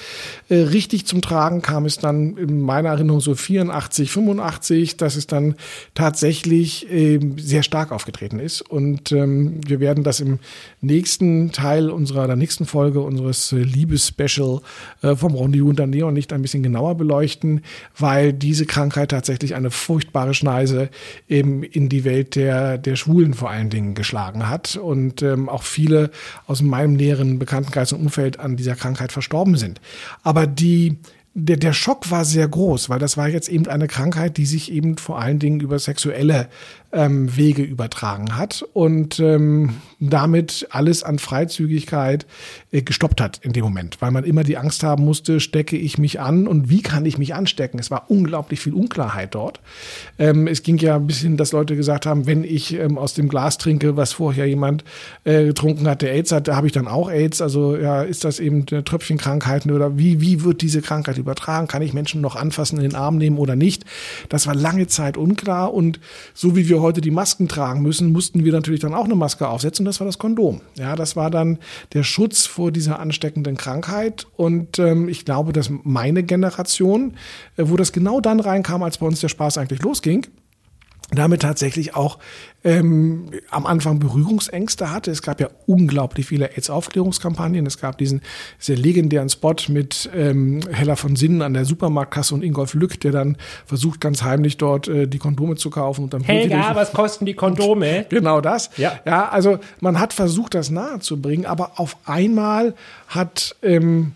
Äh, 0.49 0.57
richtig 0.57 1.07
zum 1.07 1.23
Tragen 1.23 1.63
kam 1.63 1.87
es 1.87 1.99
dann 1.99 2.37
in 2.37 2.61
meiner 2.61 2.91
Erinnerung 2.91 3.21
so 3.21 3.35
84, 3.35 4.11
85, 4.11 4.97
dass 4.97 5.17
es 5.17 5.27
dann 5.27 5.55
tatsächlich 5.95 6.91
ähm, 6.91 7.39
sehr 7.39 7.63
stark 7.63 7.93
aufgetreten 7.93 8.39
ist. 8.39 8.63
Und 8.63 9.13
ähm, 9.13 9.61
wir 9.67 9.81
werden 9.81 10.05
das 10.05 10.21
im 10.21 10.39
nächsten 10.81 11.53
Teil 11.53 11.91
unserer, 11.91 12.27
der 12.27 12.37
nächsten 12.37 12.67
Folge 12.67 13.01
unseres 13.01 13.53
äh, 13.53 13.57
Liebes-Special 13.57 14.61
äh, 15.03 15.17
vom 15.17 15.35
Rendezvous 15.35 15.71
und 15.71 15.79
der 15.79 15.87
Neon 15.87 16.15
nicht 16.15 16.33
ein 16.33 16.43
bisschen 16.43 16.63
genauer 16.63 16.97
beleuchten, 16.97 17.63
weil 17.99 18.20
diese 18.29 18.67
Krankheit 18.67 19.11
tatsächlich 19.11 19.55
eine 19.55 19.71
furchtbare 19.71 20.35
Schneise 20.35 20.91
eben 21.29 21.63
in 21.63 21.89
die 21.89 22.05
Welt 22.05 22.37
der, 22.37 22.79
der 22.79 22.97
Schwulen 22.97 23.35
vor 23.35 23.51
allen 23.51 23.71
Dingen 23.71 23.95
geschlagen 23.95 24.49
hat 24.49 24.77
und 24.77 25.23
ähm, 25.23 25.49
auch 25.49 25.63
viele 25.63 26.11
aus 26.47 26.63
meinem 26.63 26.95
näheren 26.95 27.39
Bekanntenkreis 27.39 27.93
und 27.93 28.01
Umfeld 28.01 28.39
an 28.39 28.57
dieser 28.57 28.77
Krankheit 28.77 29.13
verstorben 29.13 29.57
sind. 29.57 29.81
Aber 30.23 30.47
die 30.47 30.99
der, 31.35 31.57
der 31.57 31.73
Schock 31.73 32.11
war 32.11 32.25
sehr 32.25 32.49
groß, 32.49 32.89
weil 32.89 32.99
das 32.99 33.17
war 33.17 33.29
jetzt 33.29 33.49
eben 33.49 33.67
eine 33.69 33.87
Krankheit, 33.87 34.37
die 34.37 34.47
sich 34.47 34.73
eben 34.73 34.97
vor 34.97 35.21
allen 35.21 35.39
Dingen 35.39 35.61
über 35.61 35.79
sexuelle 35.79 36.49
ähm, 36.93 37.37
Wege 37.37 37.63
übertragen 37.63 38.37
hat 38.37 38.65
und 38.73 39.21
ähm, 39.21 39.77
damit 40.01 40.67
alles 40.71 41.03
an 41.03 41.19
Freizügigkeit 41.19 42.27
äh, 42.73 42.83
gestoppt 42.83 43.21
hat 43.21 43.39
in 43.43 43.53
dem 43.53 43.65
Moment, 43.65 44.01
weil 44.01 44.11
man 44.11 44.25
immer 44.25 44.43
die 44.43 44.57
Angst 44.57 44.83
haben 44.83 45.05
musste, 45.05 45.41
stecke 45.41 45.77
ich 45.77 45.99
mich 45.99 46.21
an 46.21 46.49
und 46.49 46.69
wie 46.69 46.83
kann 46.83 47.07
ich 47.07 47.19
mich 47.19 47.35
anstecken? 47.35 47.79
Es 47.79 47.91
war 47.91 48.11
unglaublich 48.11 48.61
viel 48.61 48.75
Unklarheit 48.75 49.35
dort. 49.35 49.61
Ähm, 50.19 50.47
es 50.47 50.63
ging 50.63 50.79
ja 50.79 50.97
ein 50.97 51.07
bisschen, 51.07 51.37
dass 51.37 51.53
Leute 51.53 51.77
gesagt 51.77 52.07
haben, 52.07 52.27
wenn 52.27 52.43
ich 52.43 52.75
ähm, 52.75 52.99
aus 52.99 53.15
dem 53.15 53.29
Glas 53.29 53.59
trinke, 53.59 53.97
was 53.97 54.13
vorher 54.13 54.47
jemand 54.47 54.85
äh, 55.25 55.45
getrunken 55.45 55.87
hat, 55.87 56.03
der 56.03 56.13
AIDS 56.13 56.33
hat, 56.33 56.49
da 56.49 56.57
habe 56.57 56.67
ich 56.67 56.73
dann 56.73 56.89
auch 56.89 57.11
AIDS. 57.11 57.41
Also 57.41 57.77
ja, 57.77 58.03
ist 58.03 58.25
das 58.25 58.41
eben 58.41 58.67
eine 58.71 58.83
Tröpfchenkrankheiten 58.83 59.71
oder 59.71 59.97
wie, 59.97 60.21
wie 60.21 60.43
wird 60.43 60.63
diese 60.63 60.83
Krankheit 60.83 61.19
übertragen? 61.19 61.69
Kann 61.69 61.83
ich 61.83 61.93
Menschen 61.93 62.21
noch 62.21 62.35
anfassen, 62.35 62.77
in 62.77 62.83
den 62.83 62.95
Arm 62.97 63.17
nehmen 63.17 63.39
oder 63.39 63.55
nicht? 63.55 63.85
Das 64.29 64.47
war 64.47 64.55
lange 64.55 64.89
Zeit 64.89 65.17
unklar 65.17 65.73
und 65.73 66.01
so 66.35 66.57
wie 66.57 66.69
wir 66.69 66.80
heute 66.81 67.01
die 67.01 67.11
Masken 67.11 67.49
tragen 67.49 67.83
müssen, 67.83 68.13
mussten 68.13 68.45
wir 68.45 68.53
natürlich 68.53 68.81
dann 68.81 68.95
auch 68.95 69.05
eine 69.05 69.15
Maske 69.15 69.49
aufsetzen. 69.49 69.85
Das 69.85 70.01
war 70.01 70.07
das 70.07 70.19
Kondom. 70.19 70.61
Ja, 70.77 70.97
das 70.97 71.17
war 71.17 71.31
dann 71.31 71.59
der 71.93 72.03
Schutz 72.03 72.47
vor 72.47 72.73
dieser 72.73 72.99
ansteckenden 72.99 73.57
Krankheit. 73.57 74.27
Und 74.37 74.79
ähm, 74.79 75.09
ich 75.09 75.25
glaube, 75.25 75.53
dass 75.53 75.71
meine 75.71 76.23
Generation, 76.23 77.15
äh, 77.57 77.65
wo 77.67 77.77
das 77.77 77.93
genau 77.93 78.21
dann 78.21 78.41
reinkam, 78.41 78.83
als 78.83 78.99
bei 78.99 79.07
uns 79.07 79.21
der 79.21 79.29
Spaß 79.29 79.59
eigentlich 79.59 79.83
losging, 79.83 80.27
damit 81.13 81.43
tatsächlich 81.43 81.97
auch 81.97 82.19
ähm, 82.63 83.31
am 83.51 83.67
Anfang 83.67 83.99
Berührungsängste 83.99 84.91
hatte. 84.91 85.11
Es 85.11 85.23
gab 85.23 85.41
ja 85.41 85.49
unglaublich 85.67 86.27
viele 86.27 86.51
AIDS-Aufklärungskampagnen. 86.57 87.65
Es 87.67 87.79
gab 87.79 87.97
diesen 87.99 88.21
sehr 88.59 88.77
legendären 88.77 89.29
Spot 89.29 89.55
mit 89.69 90.11
ähm, 90.15 90.61
Hella 90.71 90.97
von 90.97 91.17
Sinnen 91.17 91.43
an 91.43 91.55
der 91.55 91.65
Supermarktkasse 91.65 92.35
und 92.35 92.43
Ingolf 92.43 92.75
Lück, 92.75 93.01
der 93.01 93.13
dann 93.13 93.37
versucht, 93.65 94.01
ganz 94.01 94.23
heimlich 94.23 94.59
dort 94.59 94.89
äh, 94.89 95.07
die 95.07 95.19
Kondome 95.19 95.57
zu 95.57 95.71
kaufen. 95.71 96.05
Und 96.05 96.15
dann 96.15 96.23
Helga, 96.23 96.75
was 96.75 96.93
kosten 96.93 97.27
die 97.27 97.35
Kondome? 97.35 98.07
Genau 98.21 98.41
das. 98.41 98.71
Ja. 98.77 99.01
ja, 99.07 99.29
also 99.29 99.59
man 99.81 99.99
hat 99.99 100.13
versucht, 100.13 100.55
das 100.55 100.71
nahe 100.71 101.01
zu 101.01 101.21
bringen, 101.21 101.47
aber 101.47 101.79
auf 101.81 101.97
einmal 102.05 102.75
hat, 103.09 103.57
ähm, 103.63 104.13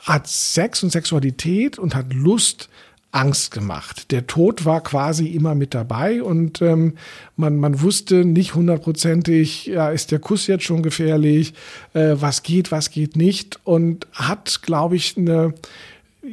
hat 0.00 0.26
Sex 0.26 0.82
und 0.82 0.90
Sexualität 0.90 1.78
und 1.78 1.94
hat 1.94 2.12
Lust 2.12 2.68
Angst 3.14 3.52
gemacht. 3.52 4.10
Der 4.10 4.26
Tod 4.26 4.64
war 4.64 4.82
quasi 4.82 5.28
immer 5.28 5.54
mit 5.54 5.72
dabei 5.72 6.22
und 6.22 6.60
ähm, 6.62 6.94
man, 7.36 7.56
man 7.56 7.80
wusste 7.80 8.24
nicht 8.24 8.54
hundertprozentig, 8.54 9.66
ja, 9.66 9.90
ist 9.90 10.10
der 10.10 10.18
Kuss 10.18 10.46
jetzt 10.48 10.64
schon 10.64 10.82
gefährlich, 10.82 11.54
äh, 11.92 12.16
was 12.16 12.42
geht, 12.42 12.72
was 12.72 12.90
geht 12.90 13.16
nicht 13.16 13.60
und 13.64 14.06
hat, 14.12 14.62
glaube 14.62 14.96
ich, 14.96 15.16
eine 15.16 15.54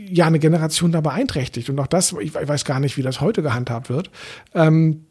ja 0.09 0.25
eine 0.25 0.39
Generation 0.39 0.93
da 0.93 1.01
beeinträchtigt 1.01 1.69
und 1.69 1.77
auch 1.79 1.87
das, 1.87 2.15
ich 2.21 2.33
weiß 2.33 2.63
gar 2.63 2.79
nicht, 2.79 2.95
wie 2.95 3.01
das 3.01 3.19
heute 3.19 3.41
gehandhabt 3.41 3.89
wird. 3.89 4.09
Ähm, 4.55 5.05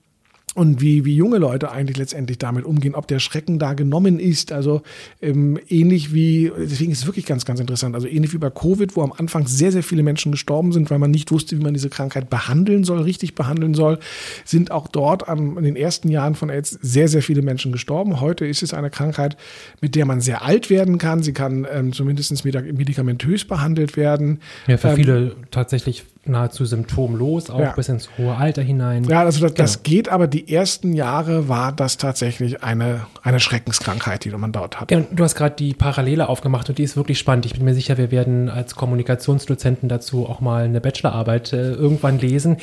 und 0.55 0.81
wie, 0.81 1.05
wie 1.05 1.15
junge 1.15 1.39
Leute 1.39 1.71
eigentlich 1.71 1.97
letztendlich 1.97 2.39
damit 2.39 2.65
umgehen, 2.65 2.95
ob 2.95 3.07
der 3.07 3.21
Schrecken 3.21 3.59
da 3.59 3.75
genommen 3.75 4.19
ist. 4.19 4.51
Also 4.51 4.83
ähm, 5.23 5.59
ähnlich 5.69 6.13
wie, 6.13 6.51
deswegen 6.59 6.91
ist 6.91 6.99
es 6.99 7.07
wirklich 7.07 7.27
ganz, 7.27 7.45
ganz 7.45 7.61
interessant, 7.61 7.95
also 7.95 8.09
ähnlich 8.09 8.33
wie 8.33 8.39
bei 8.39 8.51
Covid, 8.51 8.97
wo 8.97 9.03
am 9.03 9.13
Anfang 9.13 9.47
sehr, 9.47 9.71
sehr 9.71 9.83
viele 9.83 10.03
Menschen 10.03 10.33
gestorben 10.33 10.73
sind, 10.73 10.91
weil 10.91 10.99
man 10.99 11.11
nicht 11.11 11.31
wusste, 11.31 11.57
wie 11.57 11.63
man 11.63 11.75
diese 11.75 11.89
Krankheit 11.89 12.31
behandeln 12.31 12.83
soll, 12.83 13.01
richtig 13.03 13.35
behandeln 13.35 13.75
soll, 13.75 13.99
sind 14.45 14.73
auch 14.73 14.89
dort 14.89 15.29
an, 15.29 15.57
in 15.57 15.65
den 15.65 15.77
ersten 15.77 16.09
Jahren 16.09 16.35
von 16.35 16.51
AIDS 16.51 16.71
sehr, 16.83 17.09
sehr 17.09 17.23
viele 17.23 17.43
Menschen 17.43 17.71
gestorben. 17.71 18.21
Heute 18.21 18.45
ist 18.45 18.63
es 18.63 18.75
eine 18.75 18.91
Krankheit, 18.91 19.37
mit 19.81 19.95
der 19.95 20.05
man 20.05 20.21
sehr 20.21 20.43
alt 20.43 20.69
werden 20.69 20.99
kann. 20.99 21.23
Sie 21.23 21.33
kann 21.33 21.67
ähm, 21.73 21.93
zumindest 21.93 22.45
medikamentös 22.45 23.45
behandelt 23.45 23.97
werden. 23.97 24.41
Ja, 24.67 24.77
für 24.77 24.89
Ähm, 24.89 24.97
viele 24.97 25.37
tatsächlich 25.51 26.05
nahezu 26.27 26.65
symptomlos, 26.67 27.49
auch 27.51 27.59
Ja. 27.61 27.73
bis 27.73 27.89
ins 27.89 28.11
hohe 28.19 28.37
Alter 28.37 28.61
hinein. 28.63 29.05
Ja, 29.05 29.21
also 29.21 29.41
das, 29.41 29.55
das 29.55 29.83
Genau. 29.83 29.95
geht, 29.97 30.09
aber 30.11 30.27
die 30.27 30.53
ersten 30.53 30.93
Jahre 30.93 31.49
war 31.49 31.73
das 31.73 31.97
tatsächlich 31.97 32.63
eine, 32.63 33.07
eine 33.23 33.41
Schreckenskrankheit, 33.41 34.25
die 34.25 34.31
man 34.31 34.53
dort 34.53 34.81
hatte. 34.81 34.95
Ja, 34.95 35.01
du 35.11 35.25
hast 35.25 35.35
gerade 35.35 35.57
die 35.57 35.73
Parallele 35.73 36.29
aufgemacht 36.29 36.69
und 36.69 36.77
die 36.79 36.83
ist 36.83 36.97
wirklich 36.97 37.19
spannend. 37.19 37.47
Ich 37.47 37.55
bin 37.55 37.65
mir 37.65 37.75
sicher, 37.75 37.97
wir 37.97 38.11
werden 38.11 38.49
als 38.51 38.75
Kommunikationsdozenten 38.75 39.89
dazu 39.89 40.27
auch 40.29 40.41
mal 40.41 40.65
eine 40.65 40.81
Bachelorarbeit 40.81 41.53
äh, 41.53 41.73
irgendwann 41.73 42.19
lesen. 42.19 42.59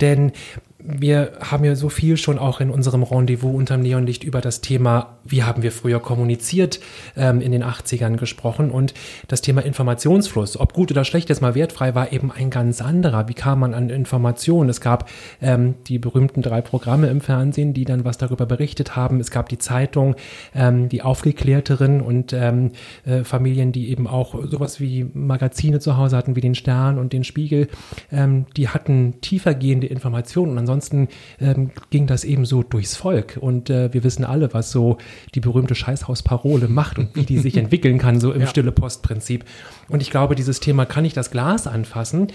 Denn 0.00 0.32
wir 0.78 1.32
haben 1.40 1.64
ja 1.64 1.74
so 1.74 1.88
viel 1.88 2.16
schon 2.16 2.38
auch 2.38 2.60
in 2.60 2.70
unserem 2.70 3.02
Rendezvous 3.02 3.54
unterm 3.54 3.80
Neonlicht 3.80 4.24
über 4.24 4.40
das 4.40 4.60
Thema, 4.60 5.16
wie 5.24 5.42
haben 5.42 5.62
wir 5.62 5.72
früher 5.72 6.00
kommuniziert, 6.00 6.80
ähm, 7.16 7.40
in 7.40 7.50
den 7.50 7.64
80ern 7.64 8.16
gesprochen. 8.16 8.70
Und 8.70 8.92
das 9.26 9.40
Thema 9.40 9.62
Informationsfluss, 9.62 10.58
ob 10.58 10.74
gut 10.74 10.90
oder 10.90 11.04
schlecht, 11.04 11.30
jetzt 11.30 11.40
mal 11.40 11.54
wertfrei, 11.54 11.94
war 11.94 12.12
eben 12.12 12.30
ein 12.30 12.50
ganz 12.50 12.82
anderer. 12.82 13.28
Wie 13.28 13.34
kam 13.34 13.60
man 13.60 13.72
an 13.72 13.88
Informationen? 13.88 14.68
Es 14.68 14.82
gab 14.82 15.08
ähm, 15.40 15.76
die 15.86 15.98
berühmten 15.98 16.42
drei 16.42 16.60
Programme 16.60 17.08
im 17.08 17.22
Fernsehen, 17.22 17.72
die 17.72 17.86
dann 17.86 18.04
was 18.04 18.18
darüber 18.18 18.44
berichtet 18.44 18.96
haben. 18.96 19.18
Es 19.18 19.30
gab 19.30 19.48
die 19.48 19.58
Zeitung, 19.58 20.14
ähm, 20.54 20.90
die 20.90 21.00
Aufgeklärteren 21.00 22.02
und 22.02 22.34
ähm, 22.34 22.72
äh, 23.06 23.24
Familien, 23.24 23.72
die 23.72 23.88
eben 23.88 24.06
auch 24.06 24.34
sowas 24.44 24.78
wie 24.78 25.06
Magazine 25.14 25.80
zu 25.80 25.96
Hause 25.96 26.18
hatten, 26.18 26.36
wie 26.36 26.42
den 26.42 26.54
Stern 26.54 26.98
und 26.98 27.14
den 27.14 27.24
Spiegel. 27.24 27.68
Ähm, 28.12 28.44
die 28.58 28.68
hatten 28.68 29.22
tiefergehende 29.22 29.86
Informationen 29.86 30.65
ansonsten 30.66 31.08
ähm, 31.40 31.70
ging 31.90 32.06
das 32.06 32.24
eben 32.24 32.44
so 32.44 32.62
durchs 32.62 32.96
Volk. 32.96 33.38
Und 33.40 33.70
äh, 33.70 33.92
wir 33.94 34.02
wissen 34.04 34.24
alle, 34.24 34.52
was 34.52 34.70
so 34.70 34.98
die 35.34 35.40
berühmte 35.40 35.74
Scheißhausparole 35.74 36.68
macht 36.68 36.98
und 36.98 37.14
wie 37.14 37.24
die 37.24 37.38
sich 37.38 37.56
entwickeln 37.64 37.98
kann, 37.98 38.20
so 38.20 38.32
im 38.32 38.42
Ja. 38.42 38.46
stille 38.46 38.72
Postprinzip. 38.72 39.44
Und 39.88 40.02
ich 40.02 40.10
glaube, 40.10 40.34
dieses 40.34 40.60
Thema, 40.60 40.84
kann 40.86 41.04
ich 41.04 41.14
das 41.14 41.30
Glas 41.30 41.66
anfassen? 41.66 42.28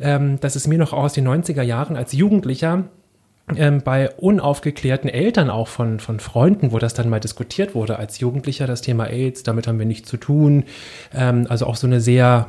Ähm, 0.00 0.38
das 0.40 0.56
ist 0.56 0.66
mir 0.66 0.78
noch 0.78 0.92
aus 0.92 1.12
den 1.12 1.28
90er 1.28 1.62
Jahren 1.62 1.96
als 1.96 2.12
Jugendlicher 2.12 2.84
ähm, 3.56 3.82
bei 3.82 4.10
unaufgeklärten 4.10 5.08
Eltern 5.08 5.50
auch 5.50 5.68
von, 5.68 6.00
von 6.00 6.20
Freunden, 6.20 6.72
wo 6.72 6.78
das 6.78 6.94
dann 6.94 7.08
mal 7.08 7.20
diskutiert 7.20 7.74
wurde 7.74 7.98
als 7.98 8.20
Jugendlicher, 8.20 8.66
das 8.66 8.82
Thema 8.82 9.06
AIDS, 9.08 9.42
damit 9.42 9.66
haben 9.66 9.78
wir 9.78 9.86
nichts 9.86 10.08
zu 10.08 10.16
tun. 10.16 10.64
Ähm, 11.14 11.46
also 11.48 11.66
auch 11.66 11.76
so 11.76 11.86
eine 11.86 12.00
sehr 12.00 12.48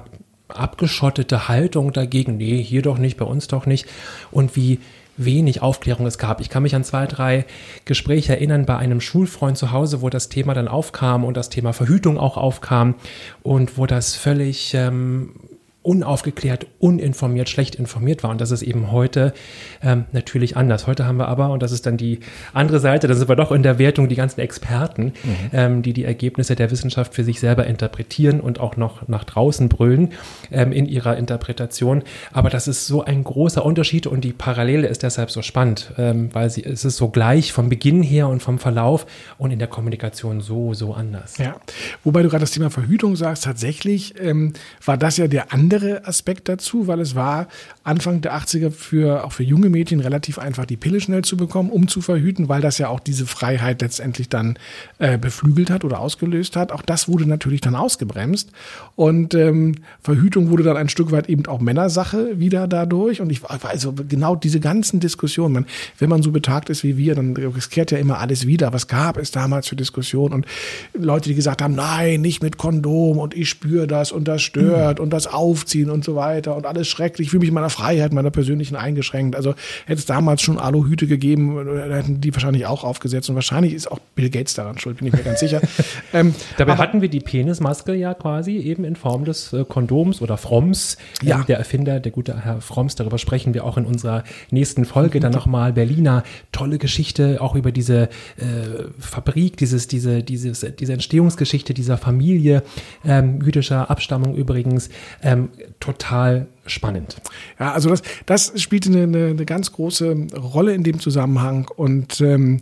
abgeschottete 0.49 1.47
Haltung 1.47 1.93
dagegen, 1.93 2.37
nee, 2.37 2.61
hier 2.61 2.81
doch 2.81 2.97
nicht, 2.97 3.17
bei 3.17 3.25
uns 3.25 3.47
doch 3.47 3.65
nicht. 3.65 3.85
Und 4.31 4.55
wie 4.55 4.79
wenig 5.23 5.61
Aufklärung 5.61 6.05
es 6.07 6.17
gab. 6.17 6.41
Ich 6.41 6.49
kann 6.49 6.63
mich 6.63 6.75
an 6.75 6.83
zwei, 6.83 7.05
drei 7.05 7.45
Gespräche 7.85 8.33
erinnern 8.33 8.65
bei 8.65 8.77
einem 8.77 9.01
Schulfreund 9.01 9.57
zu 9.57 9.71
Hause, 9.71 10.01
wo 10.01 10.09
das 10.09 10.29
Thema 10.29 10.53
dann 10.53 10.67
aufkam 10.67 11.23
und 11.23 11.37
das 11.37 11.49
Thema 11.49 11.73
Verhütung 11.73 12.17
auch 12.17 12.37
aufkam 12.37 12.95
und 13.43 13.77
wo 13.77 13.85
das 13.85 14.15
völlig 14.15 14.73
ähm, 14.73 15.33
unaufgeklärt, 15.81 16.67
uninformiert, 16.79 17.47
schlecht 17.47 17.75
informiert 17.75 18.21
war. 18.23 18.31
Und 18.31 18.41
das 18.41 18.51
ist 18.51 18.61
eben 18.61 18.91
heute 18.91 19.33
ähm, 19.81 20.05
natürlich 20.11 20.57
anders. 20.57 20.87
Heute 20.87 21.05
haben 21.05 21.17
wir 21.17 21.29
aber, 21.29 21.51
und 21.51 21.63
das 21.63 21.71
ist 21.71 21.85
dann 21.85 21.95
die 21.95 22.19
andere 22.53 22.79
Seite, 22.79 23.07
da 23.07 23.13
sind 23.13 23.29
wir 23.29 23.37
doch 23.37 23.51
in 23.51 23.63
der 23.63 23.79
Wertung 23.79 24.09
die 24.09 24.15
ganzen 24.15 24.41
Experten, 24.41 25.13
ähm, 25.53 25.81
die 25.81 25.93
die 25.93 26.03
Ergebnisse 26.03 26.55
der 26.55 26.69
Wissenschaft 26.69 27.13
für 27.13 27.23
sich 27.23 27.39
selber 27.39 27.65
interpretieren 27.65 28.41
und 28.41 28.59
auch 28.59 28.75
noch 28.75 29.07
nach 29.07 29.23
draußen 29.23 29.69
brüllen 29.69 30.09
ähm, 30.51 30.73
in 30.73 30.85
ihrer 30.85 31.15
Interpretation. 31.15 32.03
Aber 32.33 32.49
das 32.49 32.67
ist 32.67 32.85
so 32.85 33.03
ein 33.03 33.23
großer 33.23 33.65
Unterschied 33.65 34.05
und 34.05 34.25
die 34.25 34.33
Parallele 34.33 34.87
ist 34.87 35.03
deshalb 35.03 35.31
so 35.31 35.41
spannend, 35.41 35.93
ähm, 35.97 36.29
weil 36.33 36.49
sie, 36.49 36.63
es 36.63 36.83
ist 36.83 36.97
so 36.97 37.07
gleich 37.07 37.53
vom 37.53 37.69
Beginn 37.69 38.03
her 38.03 38.27
und 38.27 38.41
vom 38.41 38.59
Verlauf 38.59 39.05
und 39.37 39.51
in 39.51 39.59
der 39.59 39.69
Kommunikation 39.69 40.41
so, 40.41 40.73
so 40.73 40.93
anders. 40.93 41.37
Ja, 41.37 41.55
wobei 42.03 42.21
du 42.21 42.27
gerade 42.27 42.41
das 42.41 42.51
Thema 42.51 42.69
Verhütung 42.69 43.15
sagst, 43.15 43.45
tatsächlich 43.45 44.15
ähm, 44.21 44.53
war 44.83 44.97
das 44.97 45.15
ja 45.15 45.27
der 45.27 45.53
andere 45.69 46.07
Aspekt 46.07 46.49
dazu, 46.49 46.87
weil 46.87 46.99
es 46.99 47.13
war 47.13 47.47
Anfang 47.83 48.21
der 48.21 48.35
80er 48.35 48.71
für 48.71 49.23
auch 49.23 49.31
für 49.31 49.43
junge 49.43 49.69
Mädchen 49.69 49.99
relativ 49.99 50.39
einfach, 50.39 50.65
die 50.65 50.77
Pille 50.77 50.99
schnell 50.99 51.23
zu 51.23 51.37
bekommen, 51.37 51.69
um 51.69 51.87
zu 51.87 52.01
verhüten, 52.01 52.49
weil 52.49 52.61
das 52.61 52.79
ja 52.79 52.87
auch 52.87 52.99
diese 52.99 53.27
Freiheit 53.27 53.81
letztendlich 53.81 54.29
dann 54.29 54.57
äh, 54.97 55.19
beflügelt 55.19 55.69
hat 55.69 55.83
oder 55.83 55.99
ausgelöst 55.99 56.55
hat. 56.55 56.71
Auch 56.71 56.81
das 56.81 57.07
wurde 57.07 57.27
natürlich 57.27 57.61
dann 57.61 57.75
ausgebremst. 57.75 58.51
Und 58.95 59.35
ähm, 59.35 59.75
Verhütung 60.01 60.49
wurde 60.49 60.63
dann 60.63 60.75
ein 60.75 60.89
Stück 60.89 61.11
weit 61.11 61.29
eben 61.29 61.45
auch 61.45 61.59
Männersache 61.59 62.39
wieder 62.39 62.67
dadurch. 62.67 63.21
Und 63.21 63.31
ich 63.31 63.43
war 63.43 63.59
also 63.63 63.93
genau 63.93 64.35
diese 64.35 64.59
ganzen 64.59 64.99
Diskussionen, 64.99 65.53
man, 65.53 65.65
wenn 65.99 66.09
man 66.09 66.23
so 66.23 66.31
betagt 66.31 66.69
ist 66.71 66.83
wie 66.83 66.97
wir, 66.97 67.13
dann 67.13 67.35
es 67.57 67.69
kehrt 67.69 67.91
ja 67.91 67.99
immer 67.99 68.17
alles 68.17 68.47
wieder. 68.47 68.73
Was 68.73 68.87
gab 68.87 69.17
es 69.17 69.29
damals 69.29 69.67
für 69.67 69.75
Diskussionen? 69.75 70.33
Und 70.33 70.47
Leute, 70.93 71.29
die 71.29 71.35
gesagt 71.35 71.61
haben, 71.61 71.75
nein, 71.75 72.21
nicht 72.21 72.41
mit 72.41 72.57
Kondom 72.57 73.19
und 73.19 73.35
ich 73.35 73.49
spüre 73.49 73.85
das 73.85 74.11
und 74.11 74.27
das 74.27 74.41
stört 74.41 74.99
und 74.99 75.11
das 75.11 75.27
Aufziehen 75.59 75.89
und 75.89 76.05
so 76.05 76.15
weiter 76.15 76.55
und 76.55 76.65
alles 76.65 76.87
schrecklich. 76.87 77.27
Ich 77.27 77.31
fühle 77.31 77.41
mich 77.41 77.49
in 77.49 77.53
meiner 77.53 77.69
Freiheit, 77.69 78.13
meiner 78.13 78.31
persönlichen 78.31 78.75
eingeschränkt. 78.75 79.35
Also 79.35 79.55
hätte 79.85 79.99
es 79.99 80.05
damals 80.05 80.41
schon 80.41 80.57
Aluhüte 80.57 81.05
gegeben, 81.05 81.67
äh, 81.67 81.93
hätten 81.93 82.21
die 82.21 82.33
wahrscheinlich 82.33 82.65
auch 82.65 82.83
aufgesetzt 82.83 83.29
und 83.29 83.35
wahrscheinlich 83.35 83.73
ist 83.73 83.91
auch 83.91 83.99
Bill 84.15 84.29
Gates 84.29 84.53
daran 84.53 84.77
schuld, 84.77 84.97
bin 84.97 85.07
ich 85.07 85.13
mir 85.13 85.23
ganz 85.23 85.41
sicher. 85.41 85.61
ähm, 86.13 86.33
Dabei 86.57 86.77
hatten 86.77 87.01
wir 87.01 87.09
die 87.09 87.19
Penismaske 87.19 87.93
ja 87.93 88.13
quasi 88.13 88.57
eben 88.57 88.85
in 88.85 88.95
Form 88.95 89.25
des 89.25 89.51
äh, 89.51 89.65
Kondoms 89.65 90.21
oder 90.21 90.37
Fromms. 90.37 90.97
Ja. 91.21 91.39
Ähm, 91.39 91.45
der 91.47 91.57
Erfinder, 91.57 91.99
der 91.99 92.11
gute 92.11 92.39
Herr 92.39 92.61
Fromms, 92.61 92.95
darüber 92.95 93.17
sprechen 93.17 93.53
wir 93.53 93.65
auch 93.65 93.77
in 93.77 93.85
unserer 93.85 94.23
nächsten 94.51 94.85
Folge 94.85 95.19
dann 95.19 95.33
nochmal. 95.33 95.73
Berliner, 95.73 96.23
tolle 96.51 96.77
Geschichte, 96.77 97.41
auch 97.41 97.55
über 97.55 97.71
diese 97.71 98.03
äh, 98.37 98.85
Fabrik, 98.97 99.57
dieses, 99.57 99.87
diese, 99.87 100.23
dieses, 100.23 100.65
diese 100.79 100.93
Entstehungsgeschichte 100.93 101.73
dieser 101.73 101.97
Familie, 101.97 102.63
ähm, 103.05 103.41
jüdischer 103.41 103.89
Abstammung 103.89 104.35
übrigens, 104.35 104.89
ähm, 105.21 105.48
total 105.79 106.47
spannend. 106.65 107.17
Ja, 107.59 107.73
also 107.73 107.89
das, 107.89 108.01
das 108.25 108.61
spielte 108.61 108.89
eine, 108.89 109.03
eine, 109.03 109.25
eine 109.27 109.45
ganz 109.45 109.71
große 109.71 110.27
Rolle 110.35 110.73
in 110.73 110.83
dem 110.83 110.99
Zusammenhang 110.99 111.67
und 111.75 112.21
ähm, 112.21 112.59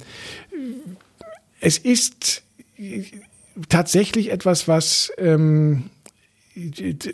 es 1.59 1.77
ist 1.77 2.43
tatsächlich 3.69 4.31
etwas, 4.31 4.67
was 4.67 5.11
ähm, 5.17 5.89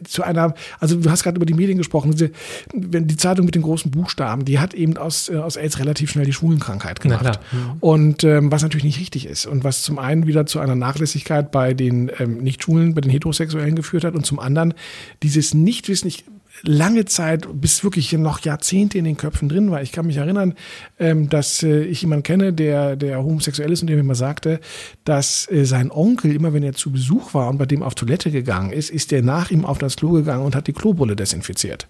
zu 0.03 0.23
einer, 0.23 0.53
also 0.79 0.95
du 0.95 1.09
hast 1.09 1.23
gerade 1.23 1.37
über 1.37 1.45
die 1.45 1.53
Medien 1.53 1.77
gesprochen, 1.77 2.11
diese, 2.11 2.31
wenn 2.73 3.07
die 3.07 3.17
Zeitung 3.17 3.45
mit 3.45 3.55
den 3.55 3.61
großen 3.61 3.91
Buchstaben, 3.91 4.45
die 4.45 4.59
hat 4.59 4.73
eben 4.73 4.97
aus, 4.97 5.29
äh, 5.29 5.37
aus 5.37 5.57
AIDS 5.57 5.79
relativ 5.79 6.11
schnell 6.11 6.25
die 6.25 6.33
Schwulenkrankheit 6.33 6.99
gemacht. 6.99 7.21
klar. 7.21 7.77
Und 7.79 8.23
ähm, 8.23 8.51
was 8.51 8.61
natürlich 8.61 8.83
nicht 8.83 8.99
richtig 8.99 9.25
ist 9.25 9.45
und 9.45 9.63
was 9.63 9.83
zum 9.83 9.99
einen 9.99 10.27
wieder 10.27 10.45
zu 10.45 10.59
einer 10.59 10.75
Nachlässigkeit 10.75 11.51
bei 11.51 11.73
den 11.73 12.11
ähm, 12.19 12.37
Nicht-Schwulen, 12.37 12.93
bei 12.93 13.01
den 13.01 13.11
Heterosexuellen 13.11 13.75
geführt 13.75 14.03
hat 14.03 14.15
und 14.15 14.25
zum 14.25 14.39
anderen 14.39 14.73
dieses 15.21 15.53
Nichtwissen, 15.53 16.07
ich 16.07 16.25
lange 16.65 17.03
Zeit, 17.05 17.45
bis 17.53 17.83
wirklich 17.83 18.13
noch 18.13 18.39
Jahrzehnte 18.39 18.97
in 18.97 19.03
den 19.03 19.17
Köpfen 19.17 19.49
drin 19.49 19.69
war. 19.69 19.81
Ich 19.81 19.91
kann 19.91 20.05
mich 20.05 20.15
erinnern, 20.15 20.55
ähm, 20.97 21.27
dass 21.27 21.61
äh, 21.61 21.83
ich 21.83 22.01
jemanden 22.01 22.23
kenne, 22.23 22.53
der, 22.53 22.95
der 22.95 23.21
homosexuell 23.21 23.71
ist 23.71 23.81
und 23.81 23.87
der 23.87 23.97
mir 23.97 24.03
mal 24.03 24.15
sagte, 24.15 24.61
dass 25.03 25.49
äh, 25.51 25.65
sein 25.65 25.91
Onkel, 25.91 26.33
immer 26.33 26.53
wenn 26.53 26.63
er 26.63 26.71
zu 26.71 26.91
Besuch 26.91 27.33
war 27.33 27.49
und 27.49 27.57
bei 27.57 27.65
dem 27.65 27.83
auf 27.83 27.95
Toilette 27.95 28.31
gegangen 28.31 28.71
ist, 28.71 28.89
ist 28.89 29.11
der 29.11 29.21
nach 29.21 29.51
ihm 29.51 29.65
auf 29.65 29.77
das 29.77 29.97
Klo 29.97 30.11
gegangen 30.11 30.45
und 30.45 30.55
hat 30.55 30.67
die 30.67 30.73
Klobrille 30.73 31.17
desinfiziert. 31.17 31.85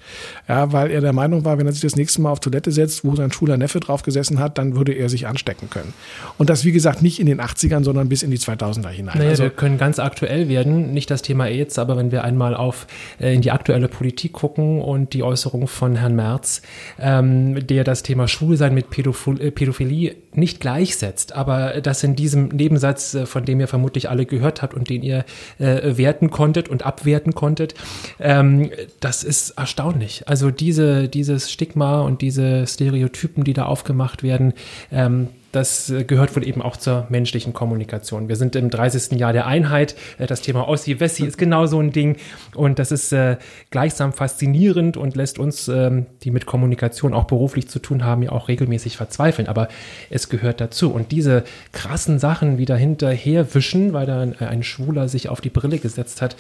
Ja, 0.50 0.72
weil 0.72 0.90
er 0.90 1.02
der 1.02 1.14
Meinung 1.14 1.46
war, 1.46 1.60
wenn 1.60 1.68
er 1.68 1.74
sich 1.74 1.82
das 1.82 1.96
nächste 1.96 2.24
Mal 2.24 2.32
auf 2.32 2.40
Toilette 2.40 2.72
setzt, 2.72 3.06
wo 3.06 3.16
sein 3.16 3.32
schwuler 3.32 3.58
Neffe 3.58 3.80
drauf 3.80 4.02
gesessen 4.02 4.40
hat, 4.40 4.58
dann 4.58 4.76
würde 4.76 4.94
er 4.94 5.08
sich 5.08 5.28
anstecken 5.28 5.70
können. 5.70 5.94
Und 6.40 6.50
das, 6.50 6.66
wie 6.66 6.72
gesagt, 6.72 7.04
nicht 7.04 7.20
in 7.20 7.28
den 7.28 7.40
80ern, 7.40 7.84
sondern 7.84 8.10
bis 8.10 8.24
in 8.24 8.32
die 8.32 8.40
2000er 8.40 8.90
hinein. 8.90 9.20
Naja, 9.20 9.30
also, 9.30 9.44
wir 9.44 9.50
können 9.52 9.78
ganz 9.78 10.00
aktuell 10.00 10.50
werden, 10.50 10.94
nicht 10.94 11.12
das 11.12 11.22
Thema 11.22 11.46
AIDS, 11.46 11.78
aber 11.78 11.96
wenn 11.96 12.12
wir 12.12 12.24
einmal 12.24 12.56
auf 12.56 12.88
äh, 13.20 13.36
in 13.36 13.42
die 13.42 13.52
aktuelle 13.52 13.88
Politik 13.88 14.34
gucken 14.34 14.63
und 14.64 15.14
die 15.14 15.24
Äußerung 15.24 15.68
von 15.68 15.96
Herrn 15.96 16.16
Merz, 16.16 16.62
ähm, 17.00 17.66
der 17.68 17.84
das 17.84 18.04
Thema 18.04 18.28
Schwulsein 18.28 18.74
mit 18.74 18.90
Pädophil 18.90 19.42
äh, 19.42 19.52
Pädophilie 19.52 20.16
nicht 20.34 20.60
gleichsetzt, 20.60 21.34
aber 21.34 21.82
das 21.82 22.04
in 22.04 22.16
diesem 22.16 22.48
Nebensatz, 22.50 23.14
äh, 23.14 23.26
von 23.26 23.46
dem 23.46 23.60
ihr 23.60 23.68
vermutlich 23.68 24.10
alle 24.10 24.26
gehört 24.26 24.62
habt 24.62 24.74
und 24.74 24.90
den 24.90 25.04
ihr 25.04 25.26
äh, 25.60 25.98
werten 25.98 26.30
konntet 26.30 26.70
und 26.70 26.86
abwerten 26.86 27.34
konntet, 27.34 27.76
ähm, 28.20 28.72
das 29.00 29.24
ist 29.24 29.52
erstaunlich. 29.52 30.28
Also 30.28 30.52
diese, 30.52 31.08
dieses 31.08 31.52
Stigma 31.52 32.02
und 32.02 32.22
diese 32.22 32.66
Stereotypen, 32.68 33.44
die 33.44 33.54
da 33.54 33.66
aufgemacht 33.66 34.24
werden, 34.24 34.54
ähm, 34.92 35.28
das 35.54 35.90
äh, 35.90 36.04
gehört 36.04 36.36
wohl 36.36 36.46
eben 36.46 36.62
auch 36.62 36.76
zur 36.76 37.06
menschlichen 37.10 37.54
Kommunikation. 37.54 38.28
Wir 38.28 38.36
sind 38.36 38.56
im 38.56 38.70
30. 38.70 39.20
Jahr 39.20 39.32
der 39.34 39.46
Einheit. 39.48 39.96
Äh, 40.18 40.28
Das 40.28 40.42
Thema 40.42 40.68
Ossi-Wessi 40.68 41.26
ist 41.26 41.38
genau 41.38 41.68
so 41.68 41.80
ein 41.80 41.92
Ding. 41.92 42.18
Und 42.56 42.80
das 42.80 42.92
ist 42.92 43.14
äh, 43.14 43.38
gleichsam 43.70 44.14
faszinierend 44.14 44.98
und 44.98 45.16
lässt 45.16 45.40
uns, 45.40 45.68
ähm, 45.68 46.08
die 46.24 46.32
mit 46.32 46.48
Kommunikation 46.48 47.14
auch 47.14 47.26
beruflich 47.26 47.70
zu 47.70 47.80
tun 47.80 48.04
haben, 48.04 48.24
ja 48.24 48.32
auch 48.32 48.48
regelmäßig 48.48 48.98
verzweifeln. 48.98 49.48
Aber 49.48 49.68
es 50.10 50.28
gehört 50.28 50.60
dazu. 50.60 50.92
Und 50.92 51.12
diese 51.12 51.44
krassen 51.72 52.18
Sachen 52.18 52.58
wieder 52.58 52.76
hinterherwischen, 52.76 53.94
weil 53.94 54.08
da 54.08 54.22
ein, 54.22 54.36
ein 54.40 54.64
Schwuler 54.64 55.08
sich 55.08 55.30
auf 55.30 55.40
die 55.40 55.52
Brille 55.52 55.78
gesetzt 55.78 56.22
hat, 56.22 56.36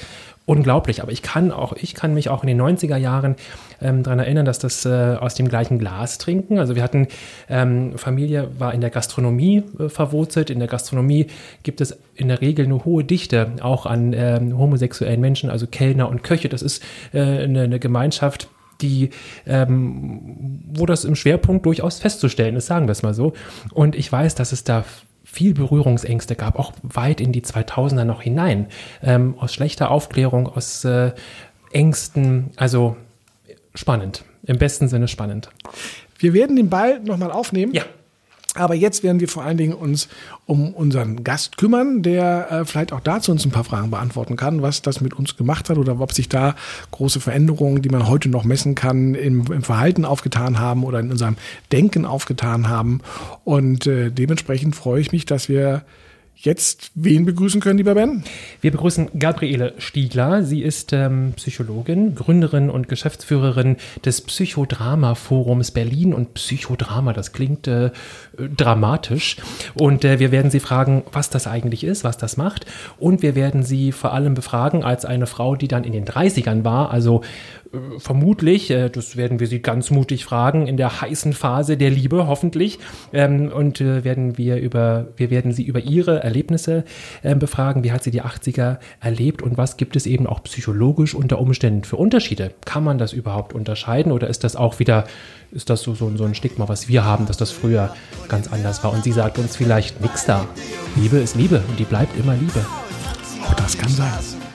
unglaublich. 0.45 1.01
Aber 1.01 1.11
ich 1.11 1.21
kann 1.21 1.51
auch, 1.51 1.73
ich 1.73 1.93
kann 1.93 2.13
mich 2.13 2.29
auch 2.29 2.43
in 2.43 2.47
den 2.47 2.61
90er 2.61 2.97
Jahren 2.97 3.35
ähm, 3.81 4.03
daran 4.03 4.19
erinnern, 4.19 4.45
dass 4.45 4.59
das 4.59 4.85
äh, 4.85 5.17
aus 5.19 5.35
dem 5.35 5.47
gleichen 5.47 5.79
Glas 5.79 6.17
trinken. 6.17 6.59
Also 6.59 6.75
wir 6.75 6.83
hatten, 6.83 7.07
ähm, 7.49 7.97
Familie 7.97 8.49
war 8.59 8.73
in 8.73 8.81
der 8.81 8.89
Gastronomie 8.89 9.63
äh, 9.79 9.89
verwurzelt. 9.89 10.49
In 10.49 10.59
der 10.59 10.67
Gastronomie 10.67 11.27
gibt 11.63 11.81
es 11.81 11.97
in 12.15 12.27
der 12.27 12.41
Regel 12.41 12.65
eine 12.65 12.83
hohe 12.83 13.03
Dichte 13.03 13.51
auch 13.61 13.85
an 13.85 14.13
ähm, 14.13 14.57
homosexuellen 14.57 15.21
Menschen, 15.21 15.49
also 15.49 15.67
Kellner 15.67 16.09
und 16.09 16.23
Köche. 16.23 16.49
Das 16.49 16.61
ist 16.61 16.83
äh, 17.13 17.19
eine, 17.21 17.61
eine 17.61 17.79
Gemeinschaft, 17.79 18.49
die, 18.81 19.11
ähm, 19.47 20.61
wo 20.73 20.85
das 20.85 21.05
im 21.05 21.15
Schwerpunkt 21.15 21.65
durchaus 21.65 21.99
festzustellen 21.99 22.55
ist, 22.57 22.65
sagen 22.65 22.87
wir 22.87 22.91
es 22.91 23.01
mal 23.01 23.13
so. 23.13 23.33
Und 23.71 23.95
ich 23.95 24.11
weiß, 24.11 24.35
dass 24.35 24.51
es 24.51 24.63
da 24.65 24.83
viel 25.23 25.53
Berührungsängste 25.53 26.35
gab, 26.35 26.59
auch 26.59 26.73
weit 26.83 27.21
in 27.21 27.31
die 27.31 27.41
2000er 27.41 28.03
noch 28.03 28.21
hinein, 28.21 28.67
ähm, 29.01 29.35
aus 29.39 29.53
schlechter 29.53 29.91
Aufklärung, 29.91 30.47
aus 30.47 30.83
äh, 30.85 31.11
Ängsten, 31.71 32.51
also 32.55 32.97
spannend, 33.73 34.25
im 34.43 34.57
besten 34.57 34.87
Sinne 34.87 35.07
spannend. 35.07 35.49
Wir 36.17 36.33
werden 36.33 36.55
den 36.55 36.69
Ball 36.69 36.99
nochmal 36.99 37.31
aufnehmen. 37.31 37.73
Ja. 37.73 37.83
Aber 38.55 38.75
jetzt 38.75 39.03
werden 39.03 39.19
wir 39.19 39.27
vor 39.27 39.43
allen 39.43 39.57
Dingen 39.57 39.73
uns 39.73 40.07
um 40.45 40.73
unseren 40.73 41.23
Gast 41.23 41.57
kümmern, 41.57 42.03
der 42.03 42.51
äh, 42.51 42.65
vielleicht 42.65 42.93
auch 42.93 42.99
dazu 42.99 43.31
uns 43.31 43.45
ein 43.45 43.51
paar 43.51 43.63
Fragen 43.63 43.89
beantworten 43.89 44.35
kann, 44.35 44.61
was 44.61 44.81
das 44.81 45.01
mit 45.01 45.13
uns 45.13 45.37
gemacht 45.37 45.69
hat 45.69 45.77
oder 45.77 45.99
ob 45.99 46.13
sich 46.13 46.29
da 46.29 46.55
große 46.91 47.19
Veränderungen, 47.19 47.81
die 47.81 47.89
man 47.89 48.07
heute 48.07 48.29
noch 48.29 48.43
messen 48.43 48.75
kann, 48.75 49.15
im, 49.15 49.51
im 49.51 49.63
Verhalten 49.63 50.05
aufgetan 50.05 50.59
haben 50.59 50.83
oder 50.83 50.99
in 50.99 51.11
unserem 51.11 51.37
Denken 51.71 52.05
aufgetan 52.05 52.69
haben. 52.69 53.01
Und 53.43 53.87
äh, 53.87 54.11
dementsprechend 54.11 54.75
freue 54.75 55.01
ich 55.01 55.11
mich, 55.11 55.25
dass 55.25 55.49
wir 55.49 55.83
jetzt 56.35 56.91
wen 56.95 57.25
begrüßen 57.25 57.61
können, 57.61 57.77
lieber 57.77 57.95
Ben? 57.95 58.23
Wir 58.61 58.71
begrüßen 58.71 59.17
Gabriele 59.17 59.73
Stiegler. 59.77 60.43
Sie 60.43 60.61
ist 60.61 60.91
ähm, 60.91 61.33
Psychologin, 61.35 62.15
Gründerin 62.15 62.69
und 62.69 62.89
Geschäftsführerin 62.89 63.77
des 64.03 64.21
Psychodrama-Forums 64.21 65.71
Berlin. 65.71 66.13
Und 66.13 66.33
Psychodrama, 66.33 67.13
das 67.13 67.31
klingt 67.31 67.67
äh, 67.67 67.91
dramatisch. 68.37 69.37
Und 69.73 70.03
äh, 70.03 70.19
wir 70.19 70.31
werden 70.31 70.51
sie 70.51 70.59
fragen, 70.59 71.03
was 71.11 71.29
das 71.29 71.47
eigentlich 71.47 71.83
ist, 71.83 72.03
was 72.03 72.17
das 72.17 72.37
macht. 72.37 72.65
Und 72.97 73.21
wir 73.21 73.35
werden 73.35 73.63
sie 73.63 73.91
vor 73.91 74.13
allem 74.13 74.33
befragen 74.33 74.83
als 74.83 75.05
eine 75.05 75.27
Frau, 75.27 75.55
die 75.55 75.67
dann 75.67 75.83
in 75.83 75.93
den 75.93 76.05
30ern 76.05 76.63
war, 76.63 76.91
also 76.91 77.21
vermutlich, 77.97 78.69
äh, 78.69 78.89
das 78.89 79.17
werden 79.17 79.39
wir 79.39 79.47
sie 79.47 79.61
ganz 79.61 79.89
mutig 79.89 80.25
fragen, 80.25 80.67
in 80.67 80.77
der 80.77 81.01
heißen 81.01 81.33
Phase 81.33 81.77
der 81.77 81.89
Liebe, 81.89 82.27
hoffentlich. 82.27 82.79
Ähm, 83.11 83.51
und 83.51 83.81
äh, 83.81 84.03
werden 84.03 84.37
wir 84.37 84.57
über, 84.57 85.07
wir 85.17 85.29
werden 85.29 85.51
sie 85.51 85.63
über 85.63 85.79
ihre 85.79 86.23
Erlebnisse 86.23 86.83
ähm, 87.23 87.39
befragen. 87.39 87.83
Wie 87.83 87.91
hat 87.91 88.03
sie 88.03 88.11
die 88.11 88.21
80er 88.21 88.77
erlebt 88.99 89.41
und 89.41 89.57
was 89.57 89.77
gibt 89.77 89.95
es 89.95 90.05
eben 90.05 90.27
auch 90.27 90.43
psychologisch 90.43 91.15
unter 91.15 91.39
Umständen 91.39 91.83
für 91.83 91.97
Unterschiede? 91.97 92.51
Kann 92.65 92.83
man 92.83 92.97
das 92.97 93.13
überhaupt 93.13 93.53
unterscheiden 93.53 94.11
oder 94.11 94.27
ist 94.27 94.43
das 94.43 94.55
auch 94.55 94.79
wieder, 94.79 95.05
ist 95.51 95.69
das 95.69 95.81
so, 95.81 95.95
so, 95.95 96.15
so 96.15 96.25
ein 96.25 96.35
Stigma, 96.35 96.69
was 96.69 96.87
wir 96.87 97.03
haben, 97.03 97.25
dass 97.25 97.37
das 97.37 97.51
früher 97.51 97.95
ganz 98.29 98.47
anders 98.47 98.83
war? 98.83 98.93
Und 98.93 99.03
sie 99.03 99.11
sagt 99.11 99.39
uns 99.39 99.55
vielleicht 99.55 100.01
nix 100.01 100.25
da. 100.25 100.47
Liebe 100.95 101.17
ist 101.17 101.35
Liebe 101.35 101.63
und 101.67 101.79
die 101.79 101.85
bleibt 101.85 102.17
immer 102.19 102.35
Liebe. 102.35 102.65
Oh, 103.49 103.53
das 103.57 103.77
kann 103.77 103.89
sein. 103.89 104.52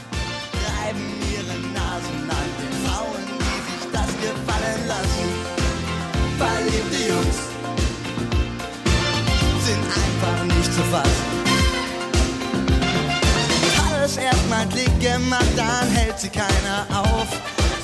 Zu 10.78 10.84
fassen. 10.84 11.26
Alles 13.90 14.16
erstmal 14.16 14.66
Klick 14.68 15.00
gemacht, 15.00 15.52
dann 15.56 15.88
hält 15.90 16.18
sie 16.18 16.28
keiner 16.28 16.86
auf. 16.90 17.28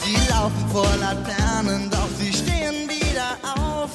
Sie 0.05 0.16
laufen 0.30 0.68
vor 0.70 0.88
Laternen, 1.01 1.90
doch 1.90 2.09
sie 2.18 2.32
stehen 2.32 2.88
wieder 2.88 3.36
auf. 3.57 3.90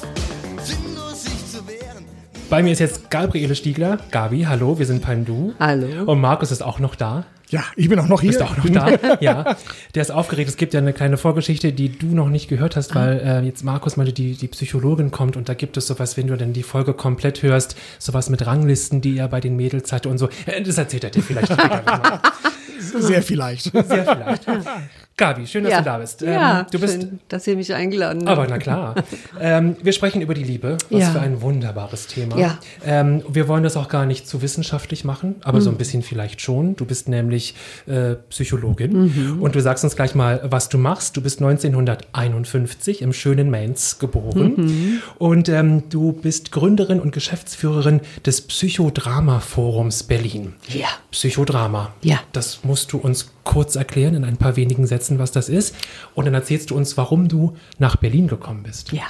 Bei 2.50 2.64
mir 2.64 2.72
ist 2.72 2.80
jetzt 2.80 3.10
Gabriele 3.12 3.54
Stiegler. 3.54 3.98
Gabi, 4.10 4.42
hallo, 4.42 4.76
wir 4.76 4.84
sind 4.84 5.06
beim 5.06 5.24
Du. 5.24 5.54
Hallo. 5.60 6.02
Und 6.10 6.20
Markus 6.20 6.50
ist 6.50 6.62
auch 6.62 6.80
noch 6.80 6.96
da. 6.96 7.24
Ja, 7.48 7.62
ich 7.76 7.88
bin 7.88 7.96
auch 8.00 8.08
noch 8.08 8.22
hier. 8.22 8.30
Ist 8.30 8.42
auch 8.42 8.56
noch 8.56 8.68
da. 8.68 9.18
ja. 9.20 9.56
Der 9.94 10.02
ist 10.02 10.10
aufgeregt. 10.10 10.50
Es 10.50 10.56
gibt 10.56 10.74
ja 10.74 10.80
eine 10.80 10.92
kleine 10.92 11.16
Vorgeschichte, 11.16 11.72
die 11.72 11.96
du 11.96 12.06
noch 12.06 12.28
nicht 12.28 12.48
gehört 12.48 12.74
hast, 12.74 12.92
weil 12.96 13.20
äh, 13.20 13.40
jetzt 13.46 13.62
Markus 13.62 13.96
meinte, 13.96 14.12
die, 14.12 14.34
die 14.34 14.48
Psychologin 14.48 15.12
kommt 15.12 15.36
und 15.36 15.48
da 15.48 15.54
gibt 15.54 15.76
es 15.76 15.86
sowas, 15.86 16.16
wenn 16.16 16.26
du 16.26 16.36
dann 16.36 16.52
die 16.52 16.64
Folge 16.64 16.92
komplett 16.92 17.42
hörst, 17.44 17.76
sowas 18.00 18.30
mit 18.30 18.44
Ranglisten, 18.44 19.00
die 19.00 19.16
er 19.16 19.28
bei 19.28 19.40
den 19.40 19.54
Mädels 19.54 19.92
hatte 19.92 20.08
und 20.08 20.18
so. 20.18 20.28
Äh, 20.46 20.60
Das 20.62 20.76
erzählt 20.76 21.04
er 21.04 21.10
dir 21.10 21.22
vielleicht 21.22 21.52
später 21.52 21.82
nochmal. 21.86 22.20
Sehr 22.80 23.22
vielleicht. 23.22 23.64
Sehr 23.64 23.84
vielleicht. 23.84 24.46
Gabi, 25.20 25.46
schön, 25.46 25.62
dass 25.64 25.72
ja. 25.72 25.78
du 25.78 25.84
da 25.84 25.98
bist. 25.98 26.22
Ähm, 26.22 26.32
ja, 26.32 26.62
du 26.70 26.78
bist 26.80 27.02
schön, 27.02 27.20
dass 27.28 27.46
ihr 27.46 27.54
mich 27.56 27.72
eingeladen 27.74 28.22
habt. 28.26 28.38
Aber 28.38 28.46
na 28.48 28.58
klar. 28.58 28.94
ähm, 29.40 29.76
wir 29.82 29.92
sprechen 29.92 30.22
über 30.22 30.34
die 30.34 30.42
Liebe. 30.44 30.78
Was 30.90 31.00
Ja. 31.00 31.10
für 31.10 31.20
ein 31.20 31.40
wunderbares 31.42 32.06
Thema. 32.06 32.38
Ja. 32.38 32.58
Ähm, 32.84 33.22
wir 33.28 33.46
wollen 33.46 33.62
das 33.62 33.76
auch 33.76 33.88
gar 33.88 34.06
nicht 34.06 34.26
zu 34.26 34.42
wissenschaftlich 34.42 35.04
machen, 35.04 35.36
aber 35.42 35.58
Mhm. 35.58 35.62
so 35.62 35.70
ein 35.70 35.76
bisschen 35.76 36.02
vielleicht 36.02 36.40
schon. 36.40 36.74
Du 36.76 36.84
bist 36.86 37.08
nämlich 37.08 37.54
äh, 37.86 38.14
Psychologin 38.30 38.92
Mhm. 39.34 39.42
und 39.42 39.54
du 39.54 39.60
sagst 39.60 39.84
uns 39.84 39.94
gleich 39.94 40.14
mal, 40.14 40.40
was 40.44 40.68
du 40.70 40.78
machst. 40.78 41.16
Du 41.16 41.20
bist 41.20 41.40
1951 41.40 43.02
im 43.02 43.12
schönen 43.12 43.50
Mainz 43.50 43.98
geboren 43.98 44.54
Mhm. 44.56 45.02
und 45.18 45.48
ähm, 45.50 45.82
du 45.90 46.12
bist 46.12 46.50
Gründerin 46.50 46.98
und 47.00 47.12
Geschäftsführerin 47.12 48.00
des 48.24 48.40
Psychodrama-Forums 48.42 50.04
Berlin. 50.04 50.54
Ja. 50.68 50.88
Psychodrama. 51.10 51.92
Ja. 52.02 52.20
Das 52.32 52.60
musst 52.64 52.92
du 52.92 52.98
uns 52.98 53.30
kurz 53.44 53.76
erklären 53.76 54.14
in 54.14 54.24
ein 54.24 54.36
paar 54.36 54.56
wenigen 54.56 54.86
Sätzen, 54.86 55.18
was 55.18 55.32
das 55.32 55.48
ist. 55.48 55.74
Und 56.14 56.26
dann 56.26 56.34
erzählst 56.34 56.70
du 56.70 56.76
uns, 56.76 56.96
warum 56.96 57.28
du 57.28 57.56
nach 57.78 57.96
Berlin 57.96 58.28
gekommen 58.28 58.62
bist. 58.62 58.92
Ja. 58.92 59.04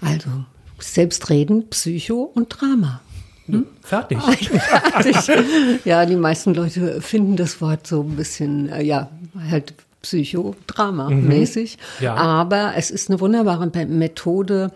Also, 0.00 0.28
Selbstreden, 0.78 1.68
Psycho 1.70 2.30
und 2.34 2.48
Drama. 2.50 3.00
Fertig. 3.82 4.18
Fertig. 4.22 5.16
ja, 5.84 6.04
die 6.04 6.16
meisten 6.16 6.52
Leute 6.54 7.00
finden 7.00 7.36
das 7.36 7.60
Wort 7.60 7.86
so 7.86 8.02
ein 8.02 8.16
bisschen, 8.16 8.68
äh, 8.68 8.82
ja, 8.82 9.08
halt 9.50 9.74
Psychodrama-mäßig. 10.02 11.76
Ja. 12.00 12.14
Aber 12.14 12.72
es 12.76 12.90
ist 12.90 13.08
eine 13.10 13.20
wunderbare 13.20 13.66
Me- 13.72 13.86
Methode, 13.86 14.72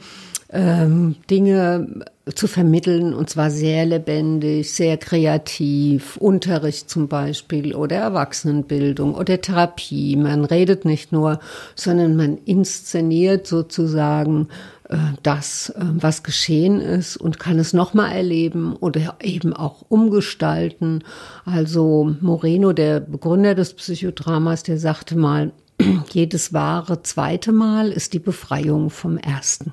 ähm, 0.53 1.17
Dinge 1.31 2.05
zu 2.35 2.47
vermitteln 2.47 3.15
und 3.15 3.31
zwar 3.31 3.51
sehr 3.51 3.87
lebendig, 3.87 4.73
sehr 4.73 4.97
kreativ, 4.97 6.17
Unterricht 6.17 6.91
zum 6.91 7.09
Beispiel 7.09 7.75
oder 7.75 7.97
Erwachsenenbildung 7.97 9.15
oder 9.15 9.41
Therapie. 9.41 10.17
Man 10.17 10.45
redet 10.45 10.85
nicht 10.85 11.13
nur, 11.13 11.41
sondern 11.75 12.17
man 12.17 12.39
inszeniert 12.45 13.47
sozusagen 13.47 14.49
äh, 14.89 14.97
das, 15.23 15.71
äh, 15.71 15.83
was 15.83 16.23
geschehen 16.23 16.81
ist 16.81 17.17
und 17.17 17.39
kann 17.39 17.59
es 17.59 17.73
nochmal 17.73 18.13
erleben 18.13 18.75
oder 18.77 19.17
eben 19.23 19.53
auch 19.53 19.85
umgestalten. 19.89 21.05
Also 21.45 22.15
Moreno, 22.21 22.73
der 22.73 23.01
Begründer 23.01 23.55
des 23.55 23.75
Psychodramas, 23.75 24.65
der 24.65 24.79
sagte 24.79 25.17
mal, 25.17 25.53
jedes 26.13 26.53
wahre 26.53 27.03
zweite 27.03 27.53
Mal 27.53 27.91
ist 27.93 28.13
die 28.13 28.19
Befreiung 28.19 28.91
vom 28.91 29.17
ersten. 29.17 29.73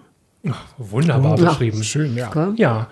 Wunderbar 0.77 1.39
Ja. 1.39 1.49
beschrieben. 1.51 1.83
Schön, 1.83 2.15
ja. 2.15 2.53
Ja. 2.57 2.87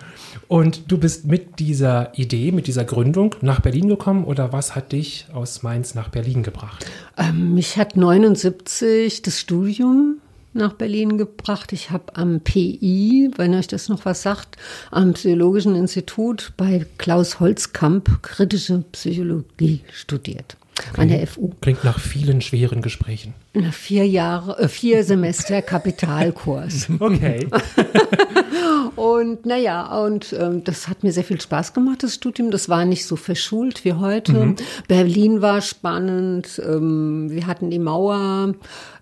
Und 0.48 0.90
du 0.92 0.98
bist 0.98 1.26
mit 1.26 1.58
dieser 1.58 2.16
Idee, 2.18 2.52
mit 2.52 2.66
dieser 2.66 2.84
Gründung 2.84 3.34
nach 3.40 3.60
Berlin 3.60 3.88
gekommen 3.88 4.24
oder 4.24 4.52
was 4.52 4.74
hat 4.76 4.92
dich 4.92 5.26
aus 5.32 5.62
Mainz 5.62 5.94
nach 5.94 6.08
Berlin 6.08 6.42
gebracht? 6.42 6.86
Ähm, 7.16 7.54
mich 7.54 7.76
hat 7.76 7.96
79 7.96 9.22
das 9.22 9.40
Studium 9.40 10.18
nach 10.52 10.72
Berlin 10.74 11.18
gebracht. 11.18 11.72
Ich 11.72 11.90
habe 11.90 12.16
am 12.16 12.40
PI, 12.40 13.30
wenn 13.36 13.54
euch 13.54 13.66
das 13.66 13.88
noch 13.88 14.04
was 14.04 14.22
sagt, 14.22 14.56
am 14.90 15.12
Psychologischen 15.14 15.74
Institut 15.74 16.52
bei 16.56 16.86
Klaus 16.98 17.40
Holzkamp 17.40 18.22
kritische 18.22 18.84
Psychologie 18.92 19.80
studiert. 19.92 20.56
An 20.96 21.08
der 21.08 21.26
FU. 21.26 21.50
Klingt 21.60 21.84
nach 21.84 21.98
vielen 21.98 22.40
schweren 22.40 22.82
Gesprächen. 22.82 23.34
Na, 23.54 23.70
Vier 23.72 24.06
Jahre, 24.06 24.58
äh, 24.58 24.68
vier 24.68 25.04
Semester 25.04 25.62
Kapitalkurs. 25.62 26.88
Okay. 26.98 27.48
Und 28.96 29.44
naja, 29.44 29.98
und 29.98 30.34
ähm, 30.38 30.64
das 30.64 30.88
hat 30.88 31.02
mir 31.02 31.12
sehr 31.12 31.24
viel 31.24 31.40
Spaß 31.40 31.74
gemacht, 31.74 32.02
das 32.02 32.14
Studium. 32.14 32.50
Das 32.50 32.68
war 32.68 32.84
nicht 32.84 33.04
so 33.04 33.16
verschult 33.16 33.84
wie 33.84 33.92
heute. 33.92 34.54
Berlin 34.88 35.42
war 35.42 35.60
spannend. 35.60 36.60
Ähm, 36.64 37.30
wir 37.30 37.46
hatten 37.46 37.70
die 37.70 37.78
Mauer. 37.78 38.54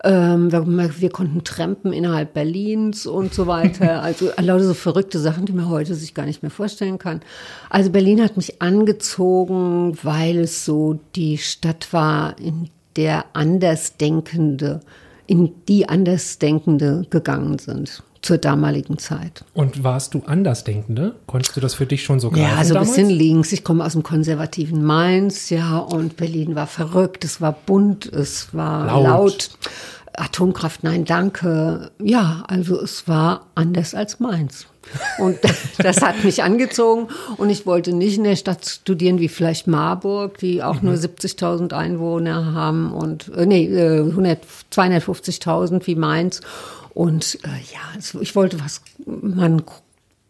Ähm, 0.03 0.53
wir, 0.53 1.01
wir 1.01 1.11
konnten 1.11 1.45
trampen 1.45 1.93
innerhalb 1.93 2.35
Berlins 2.35 3.07
und 3.07 3.35
so 3.35 3.47
weiter. 3.47 3.95
Also 4.05 4.31
lauter 4.39 4.65
so 4.65 4.75
verrückte 4.75 5.19
Sachen, 5.19 5.47
die 5.47 5.53
man 5.53 5.69
heute 5.69 5.95
sich 5.95 6.13
gar 6.13 6.27
nicht 6.27 6.43
mehr 6.43 6.51
vorstellen 6.51 6.99
kann. 6.99 7.21
Also 7.71 7.91
Berlin 7.91 8.23
hat 8.23 8.37
mich 8.37 8.61
angezogen, 8.61 9.97
weil 10.03 10.41
es 10.41 10.65
so 10.65 11.01
die 11.17 11.39
Stadt 11.39 11.74
war, 11.93 12.39
in 12.39 12.71
der 12.97 13.25
Andersdenkende, 13.33 14.81
in 15.27 15.53
die 15.69 15.89
Andersdenkende 15.89 17.07
gegangen 17.11 17.59
sind 17.59 18.03
zur 18.23 18.39
damaligen 18.39 18.97
Zeit. 18.97 19.45
Und 19.53 19.85
warst 19.85 20.15
du 20.15 20.23
Andersdenkende? 20.25 21.15
Konntest 21.27 21.57
du 21.57 21.61
das 21.61 21.75
für 21.75 21.85
dich 21.85 22.05
schon 22.05 22.21
so 22.21 22.31
greifen 22.31 22.57
Ja, 22.57 22.65
so 22.65 22.75
ein 22.75 22.81
bisschen 22.81 23.11
links. 23.11 23.53
Ich 23.53 23.65
komme 23.65 23.85
aus 23.85 23.93
dem 23.93 24.03
konservativen 24.03 24.83
Mainz, 24.83 25.51
ja, 25.51 25.77
und 25.79 26.17
Berlin 26.17 26.55
war 26.55 26.67
verrückt, 26.67 27.25
es 27.25 27.43
war 27.43 27.53
bunt, 27.53 28.07
es 28.07 28.55
war 28.55 28.87
Laut. 28.87 29.05
laut. 29.05 29.51
Atomkraft, 30.17 30.85
nein, 30.85 31.05
danke. 31.05 31.91
Ja, 32.03 32.45
also 32.47 32.81
es 32.81 33.07
war 33.09 33.47
anders 33.55 33.95
als 33.95 34.21
Mainz. 34.21 34.67
Und 35.19 35.39
das 35.79 36.03
hat 36.03 36.25
mich 36.25 36.43
angezogen 36.43 37.09
und 37.37 37.51
ich 37.51 37.67
wollte 37.67 37.93
nicht 37.93 38.19
in 38.19 38.25
der 38.25 38.37
Stadt 38.37 38.65
studieren 38.67 39.19
wie 39.19 39.29
vielleicht 39.29 39.67
Marburg, 39.67 40.39
die 40.39 40.63
auch 40.63 40.83
nur 40.83 40.95
70.000 40.95 41.73
Einwohner 41.73 42.55
haben 42.55 42.93
und, 42.93 43.33
äh, 43.35 43.47
nee, 43.47 43.67
äh, 43.67 44.01
100 44.01 44.41
250.000 44.73 45.87
wie 45.87 45.95
Mainz. 45.95 46.41
Und 46.93 47.39
äh, 47.43 47.49
ja, 47.49 48.21
ich 48.21 48.37
wollte 48.37 48.61
was, 48.61 48.83
einen 49.07 49.63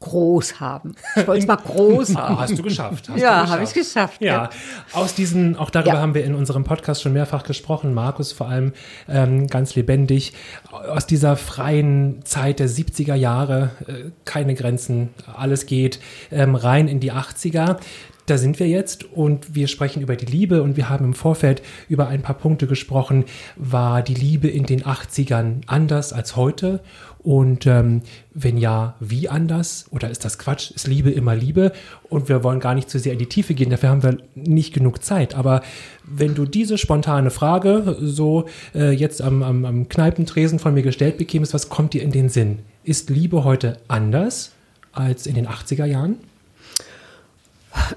groß 0.05 0.61
haben. 0.61 0.95
Ich 1.17 1.27
wollte 1.27 1.41
es 1.41 1.47
mal 1.47 1.57
groß 1.57 2.15
haben. 2.17 2.39
Hast 2.39 2.59
du 2.59 2.63
geschafft. 2.63 3.09
Hast 3.09 3.21
Ja, 3.21 3.49
habe 3.49 3.65
ich 3.65 3.73
geschafft. 3.73 4.21
Ja, 4.21 4.51
aus 4.93 5.15
diesen, 5.15 5.57
auch 5.57 5.71
darüber 5.71 5.95
Ja. 5.95 6.01
haben 6.01 6.15
wir 6.15 6.25
in 6.25 6.35
unserem 6.35 6.65
Podcast 6.65 7.03
schon 7.03 7.13
mehrfach 7.15 7.43
gesprochen, 7.45 7.95
Markus 7.95 8.33
vor 8.33 8.49
allem 8.49 8.73
ähm, 9.09 9.47
ganz 9.49 9.75
lebendig, 9.75 10.33
aus 10.71 11.07
dieser 11.07 11.37
freien 11.37 12.25
Zeit 12.25 12.59
der 12.59 12.69
70er 12.69 13.15
Jahre, 13.15 13.71
äh, 13.87 14.11
keine 14.25 14.55
Grenzen, 14.55 15.11
alles 15.37 15.67
geht, 15.67 16.01
ähm, 16.31 16.55
rein 16.55 16.89
in 16.89 17.01
die 17.01 17.13
80er. 17.13 17.79
Da 18.27 18.39
sind 18.39 18.59
wir 18.59 18.67
jetzt 18.69 19.05
und 19.13 19.55
wir 19.55 19.69
sprechen 19.69 20.01
über 20.03 20.17
die 20.17 20.25
Liebe 20.25 20.63
und 20.63 20.79
wir 20.79 20.89
haben 20.89 21.05
im 21.05 21.13
Vorfeld 21.15 21.61
über 21.91 22.09
ein 22.09 22.23
paar 22.23 22.37
Punkte 22.37 22.67
gesprochen. 22.67 23.27
War 23.57 24.01
die 24.01 24.15
Liebe 24.15 24.49
in 24.49 24.65
den 24.65 24.83
80ern 24.83 25.61
anders 25.67 26.15
als 26.15 26.35
heute? 26.35 26.81
Und 27.25 27.66
ähm, 27.66 28.03
wenn 28.35 28.59
ja, 28.59 28.97
wie 29.01 29.31
anders? 29.31 29.87
Oder 29.91 30.11
ist 30.11 30.27
das 30.27 30.39
Quatsch? 30.39 30.70
Ist 30.72 30.87
Liebe 30.87 31.11
immer 31.11 31.35
Liebe? 31.35 31.72
Und 32.11 32.29
wir 32.29 32.45
wollen 32.45 32.61
gar 32.61 32.75
nicht 32.75 32.91
zu 32.91 32.99
sehr 32.99 33.14
in 33.14 33.18
die 33.18 33.31
Tiefe 33.31 33.55
gehen, 33.55 33.70
dafür 33.70 33.89
haben 33.89 34.03
wir 34.03 34.18
nicht 34.35 34.75
genug 34.75 35.03
Zeit. 35.03 35.35
Aber 35.35 35.62
wenn 36.05 36.35
du 36.35 36.45
diese 36.45 36.77
spontane 36.77 37.31
Frage 37.31 37.97
so 37.99 38.45
äh, 38.75 38.91
jetzt 38.91 39.22
am, 39.22 39.43
am, 39.43 39.64
am 39.64 39.89
Kneipentresen 39.89 40.59
von 40.59 40.75
mir 40.75 40.83
gestellt 40.83 41.16
bekämst, 41.16 41.55
was 41.55 41.70
kommt 41.70 41.95
dir 41.95 42.03
in 42.03 42.12
den 42.12 42.29
Sinn? 42.29 42.59
Ist 42.85 43.09
Liebe 43.09 43.43
heute 43.43 43.79
anders 43.89 44.53
als 44.93 45.27
in 45.27 45.35
den 45.35 45.49
80er 45.49 45.87
Jahren? 45.87 46.16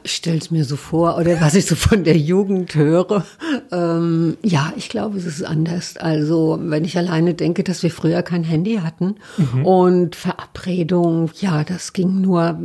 Ich 0.03 0.13
stelle 0.13 0.37
es 0.37 0.51
mir 0.51 0.65
so 0.65 0.75
vor, 0.75 1.17
oder 1.17 1.39
was 1.41 1.55
ich 1.55 1.65
so 1.65 1.75
von 1.75 2.03
der 2.03 2.17
Jugend 2.17 2.75
höre. 2.75 3.25
Ähm, 3.71 4.37
ja, 4.43 4.73
ich 4.75 4.89
glaube, 4.89 5.17
es 5.17 5.25
ist 5.25 5.43
anders. 5.43 5.97
Also, 5.97 6.57
wenn 6.61 6.85
ich 6.85 6.97
alleine 6.97 7.33
denke, 7.33 7.63
dass 7.63 7.83
wir 7.83 7.91
früher 7.91 8.21
kein 8.23 8.43
Handy 8.43 8.79
hatten 8.83 9.15
und 9.63 10.15
Verabredung, 10.15 11.31
ja, 11.39 11.63
das 11.63 11.93
ging 11.93 12.21
nur 12.21 12.57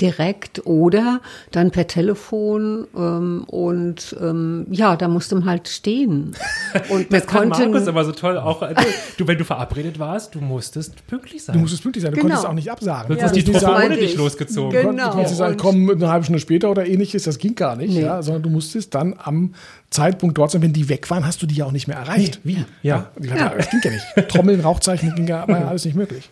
direkt 0.00 0.66
oder 0.66 1.20
dann 1.52 1.70
per 1.70 1.86
Telefon 1.86 2.86
ähm, 2.96 3.44
und 3.46 4.16
ähm, 4.20 4.66
ja, 4.70 4.96
da 4.96 5.06
musste 5.08 5.36
man 5.36 5.44
halt 5.46 5.68
stehen. 5.68 6.34
Und 6.88 7.12
Das 7.12 7.26
kann 7.26 7.48
konnten 7.50 7.70
Markus 7.70 7.86
aber 7.88 8.04
so 8.04 8.10
toll 8.12 8.36
auch. 8.36 8.62
äh, 8.62 8.74
Du, 9.16 9.28
wenn 9.28 9.38
du 9.38 9.44
verabredet 9.44 9.98
warst, 10.00 10.34
du 10.34 10.40
musstest 10.40 11.06
pünktlich 11.06 11.44
sein. 11.44 11.54
Du 11.54 11.60
musstest 11.60 11.82
pünktlich 11.84 12.02
sein, 12.02 12.12
du 12.12 12.16
Genau. 12.16 12.30
konntest 12.34 12.48
auch 12.48 12.54
nicht 12.54 12.70
absagen. 12.70 13.06
Sonst 13.08 13.20
Ja, 13.20 13.26
ist 13.26 13.36
die 13.36 13.40
Du 13.44 13.52
konntest 13.52 13.66
Truppe 13.66 13.84
ohne 13.86 13.96
dich 13.96 14.10
ich. 14.12 14.16
losgezogen. 14.16 14.70
Genau. 14.82 15.04
Du 15.06 15.10
konntest 15.10 15.30
nicht 15.30 15.38
sagen, 15.38 15.52
und- 15.52 15.60
komm 15.60 15.90
eine 15.90 16.08
halbe 16.10 16.24
Stunde 16.24 16.40
später 16.40 16.70
oder 16.70 16.86
ähnliches, 16.86 17.22
das 17.22 17.38
ging 17.38 17.54
gar 17.54 17.76
nicht, 17.76 17.94
Nee. 17.94 18.02
ja, 18.02 18.20
sondern 18.22 18.42
du 18.42 18.50
musstest 18.50 18.94
dann 18.94 19.14
am 19.22 19.54
Zeitpunkt 19.90 20.36
dort 20.36 20.50
sein. 20.50 20.60
Wenn 20.62 20.72
die 20.72 20.88
weg 20.88 21.08
waren, 21.10 21.24
hast 21.24 21.40
du 21.42 21.46
die 21.46 21.54
ja 21.54 21.66
auch 21.66 21.72
nicht 21.72 21.86
mehr 21.86 21.96
erreicht. 21.98 22.40
Wie? 22.42 22.64
Ja. 22.82 23.10
Hat, 23.30 23.58
Das 23.58 23.70
ging 23.70 23.80
ja 23.84 23.90
nicht. 23.92 24.28
Trommeln, 24.28 24.60
Rauchzeichen, 24.60 25.14
ging 25.14 25.28
ja, 25.28 25.46
war 25.46 25.60
ja 25.60 25.68
alles 25.68 25.84
nicht 25.84 25.94
möglich. 25.96 26.28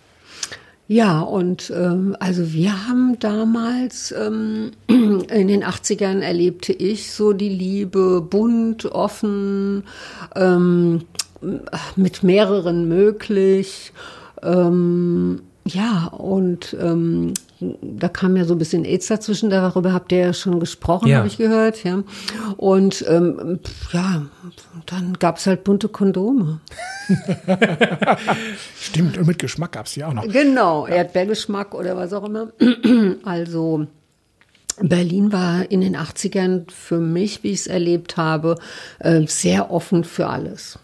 Ja, 0.93 1.20
und 1.20 1.72
ähm, 1.74 2.14
also 2.20 2.53
wir 2.53 2.86
haben 2.86 3.18
damals 3.18 4.12
ähm, 4.12 4.72
in 4.88 5.49
den 5.49 5.64
80ern 5.64 6.20
erlebte 6.20 6.74
ich 6.74 7.12
so 7.12 7.32
die 7.32 7.49
Liebe 7.49 8.20
bunt, 8.20 8.84
offen, 8.84 9.84
ähm, 10.36 11.05
mit 11.97 12.22
mehreren 12.22 12.88
möglich. 12.88 13.95
Ähm, 14.43 15.40
ja, 15.65 16.07
und 16.09 16.77
ähm, 16.81 17.35
da 17.61 18.09
kam 18.09 18.37
ja 18.37 18.45
so 18.45 18.55
ein 18.55 18.59
bisschen 18.59 18.85
AIDS 18.85 19.07
dazwischen, 19.07 19.49
darüber 19.51 19.93
habt 19.93 20.11
ihr 20.13 20.19
ja 20.19 20.33
schon 20.33 20.59
gesprochen, 20.59 21.07
Ja. 21.09 21.19
habe 21.19 21.29
ich 21.29 21.37
gehört, 21.39 21.85
ja. 21.85 22.03
Und 22.57 23.05
ähm, 23.09 23.61
ja, 23.93 24.23
dann 24.87 25.13
gab's 25.21 25.47
halt 25.47 25.63
bunte 25.65 25.89
Kondome. 25.89 26.61
Stimmt, 28.81 29.19
und 29.19 29.27
mit 29.27 29.39
Geschmack 29.39 29.73
gab 29.73 29.87
es 29.87 29.93
die 29.93 30.05
auch 30.05 30.13
noch. 30.13 30.27
Genau, 30.29 30.87
Erdbeergeschmack 30.87 31.75
oder 31.75 31.97
was 31.97 32.13
auch 32.13 32.25
immer. 32.25 32.49
Also 33.25 33.87
Berlin 34.81 35.33
war 35.33 35.71
in 35.71 35.81
den 35.83 35.97
80ern 35.97 36.71
für 36.71 36.99
mich, 36.99 37.43
wie 37.45 37.53
ich 37.53 37.61
es 37.61 37.67
erlebt 37.67 38.17
habe, 38.17 38.57
äh, 39.01 39.27
sehr 39.27 39.71
offen 39.71 40.03
für 40.05 40.27
alles. 40.29 40.79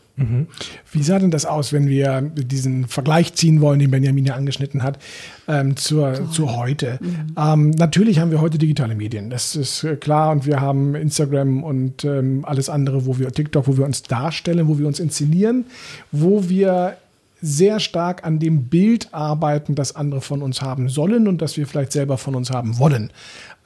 Wie 0.93 1.03
sah 1.03 1.19
denn 1.19 1.31
das 1.31 1.47
aus, 1.47 1.73
wenn 1.73 1.89
wir 1.89 2.21
diesen 2.23 2.87
Vergleich 2.87 3.35
ziehen 3.35 3.61
wollen, 3.61 3.79
den 3.79 3.91
Benjamin 3.91 4.27
ja 4.27 4.35
angeschnitten 4.35 4.83
hat, 4.83 4.99
ähm, 5.47 5.77
zur, 5.77 6.31
zu 6.31 6.57
heute? 6.57 6.99
Ähm, 7.37 7.71
natürlich 7.71 8.19
haben 8.19 8.31
wir 8.31 8.41
heute 8.41 8.59
digitale 8.59 8.95
Medien, 8.95 9.31
das 9.31 9.57
ist 9.57 9.85
äh, 9.85 9.97
klar. 9.97 10.33
Und 10.33 10.47
wir 10.47 10.61
haben 10.61 10.95
Instagram 10.95 11.63
und 11.63 12.05
ähm, 12.05 12.45
alles 12.45 12.69
andere, 12.69 13.07
wo 13.07 13.19
wir 13.19 13.31
TikTok, 13.31 13.67
wo 13.69 13.77
wir 13.77 13.85
uns 13.85 14.03
darstellen, 14.03 14.69
wo 14.69 14.79
wir 14.79 14.87
uns 14.87 15.01
inszenieren, 15.01 15.67
wo 16.11 16.49
wir 16.49 16.97
sehr 17.41 17.81
stark 17.81 18.25
an 18.25 18.39
dem 18.39 18.65
Bild 18.65 19.13
arbeiten, 19.13 19.75
das 19.75 19.95
andere 19.95 20.21
von 20.21 20.43
uns 20.43 20.63
haben 20.63 20.89
sollen 20.89 21.29
und 21.29 21.41
das 21.43 21.57
wir 21.57 21.67
vielleicht 21.67 21.93
selber 21.93 22.19
von 22.19 22.35
uns 22.35 22.51
haben 22.51 22.79
wollen. 22.79 23.13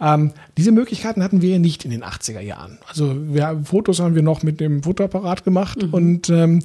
Ähm, 0.02 0.32
diese 0.58 0.72
Möglichkeiten 0.72 1.22
hatten 1.22 1.42
wir 1.42 1.50
ja 1.50 1.58
nicht 1.60 1.84
in 1.84 1.92
den 1.92 2.02
80er 2.02 2.40
Jahren. 2.40 2.78
Also 2.88 3.14
wir, 3.32 3.60
Fotos 3.62 4.00
haben 4.00 4.16
wir 4.16 4.22
noch 4.22 4.42
mit 4.42 4.58
dem 4.58 4.82
Fotoapparat 4.82 5.44
gemacht 5.44 5.84
und 5.92 6.28
ähm, 6.28 6.60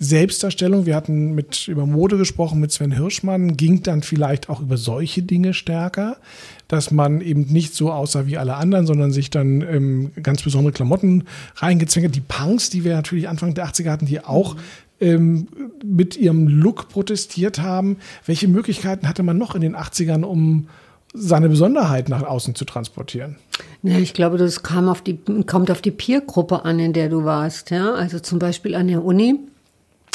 Selbstdarstellung, 0.00 0.86
wir 0.86 0.96
hatten 0.96 1.34
mit 1.34 1.68
über 1.68 1.86
Mode 1.86 2.18
gesprochen 2.18 2.58
mit 2.58 2.72
Sven 2.72 2.90
Hirschmann, 2.90 3.56
ging 3.56 3.84
dann 3.84 4.02
vielleicht 4.02 4.48
auch 4.48 4.60
über 4.60 4.76
solche 4.76 5.22
Dinge 5.22 5.54
stärker, 5.54 6.16
dass 6.66 6.90
man 6.90 7.20
eben 7.20 7.42
nicht 7.42 7.74
so 7.74 7.92
aussah 7.92 8.26
wie 8.26 8.38
alle 8.38 8.56
anderen, 8.56 8.86
sondern 8.86 9.12
sich 9.12 9.30
dann 9.30 9.62
ähm, 9.62 10.10
ganz 10.20 10.42
besondere 10.42 10.72
Klamotten 10.72 11.24
reingezwängt 11.56 12.08
hat. 12.08 12.16
Die 12.16 12.20
Punks, 12.20 12.70
die 12.70 12.82
wir 12.82 12.94
natürlich 12.94 13.28
Anfang 13.28 13.54
der 13.54 13.66
80er 13.66 13.90
hatten, 13.90 14.06
die 14.06 14.24
auch 14.24 14.56
ähm, 15.00 15.48
mit 15.84 16.16
ihrem 16.16 16.46
Look 16.46 16.88
protestiert 16.88 17.60
haben. 17.60 17.98
Welche 18.26 18.48
Möglichkeiten 18.48 19.08
hatte 19.08 19.22
man 19.22 19.38
noch 19.38 19.54
in 19.54 19.60
den 19.60 19.76
80ern, 19.76 20.22
um 20.22 20.68
seine 21.12 21.48
Besonderheit 21.48 22.08
nach 22.08 22.22
außen 22.22 22.54
zu 22.54 22.64
transportieren? 22.64 23.36
Ja, 23.82 23.98
ich 23.98 24.14
glaube, 24.14 24.38
das 24.38 24.62
kam 24.62 24.88
auf 24.88 25.02
die, 25.02 25.18
kommt 25.46 25.70
auf 25.70 25.82
die 25.82 25.90
Peergruppe 25.90 26.64
an, 26.64 26.78
in 26.78 26.92
der 26.92 27.08
du 27.08 27.24
warst. 27.24 27.70
Ja? 27.70 27.94
Also 27.94 28.20
zum 28.20 28.38
Beispiel 28.38 28.74
an 28.74 28.88
der 28.88 29.04
Uni, 29.04 29.38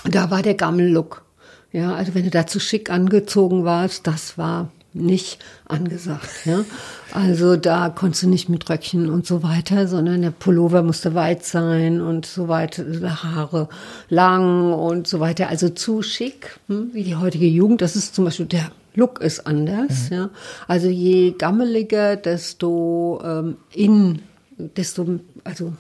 da 0.10 0.32
war 0.32 0.42
der 0.42 0.54
Gammel-Look. 0.54 1.24
Ja, 1.72 1.94
also 1.94 2.16
wenn 2.16 2.24
du 2.24 2.30
da 2.30 2.48
zu 2.48 2.62
schick 2.62 2.90
angezogen 2.90 3.66
warst, 3.66 4.08
das 4.08 4.38
war 4.38 4.72
nicht 4.96 5.40
angesagt. 5.68 6.46
Ja? 6.46 6.64
Also 7.12 7.58
da 7.58 7.90
konntest 7.90 8.24
du 8.24 8.30
nicht 8.30 8.50
mit 8.50 8.70
Röckchen 8.70 9.10
und 9.10 9.28
so 9.28 9.44
weiter, 9.44 9.88
sondern 9.88 10.22
der 10.22 10.32
Pullover 10.32 10.82
musste 10.84 11.14
weit 11.14 11.46
sein 11.46 12.02
und 12.02 12.26
so 12.26 12.48
weiter, 12.48 12.84
Haare 13.24 13.70
lang 14.10 14.74
und 14.74 15.08
so 15.08 15.20
weiter. 15.20 15.50
Also 15.50 15.70
zu 15.70 16.02
schick, 16.02 16.60
hm, 16.68 16.92
wie 16.94 17.04
die 17.04 17.16
heutige 17.16 17.48
Jugend. 17.48 17.82
Das 17.82 17.96
ist 17.96 18.16
zum 18.16 18.26
Beispiel 18.26 18.46
der 18.48 18.72
Look 18.96 19.20
ist 19.20 19.46
anders. 19.46 20.10
Ja? 20.10 20.30
Also 20.68 20.88
je 20.88 21.36
gammeliger, 21.38 22.16
desto 22.16 23.22
ähm, 23.24 23.58
in, 23.74 24.22
desto 24.58 25.20
also 25.44 25.74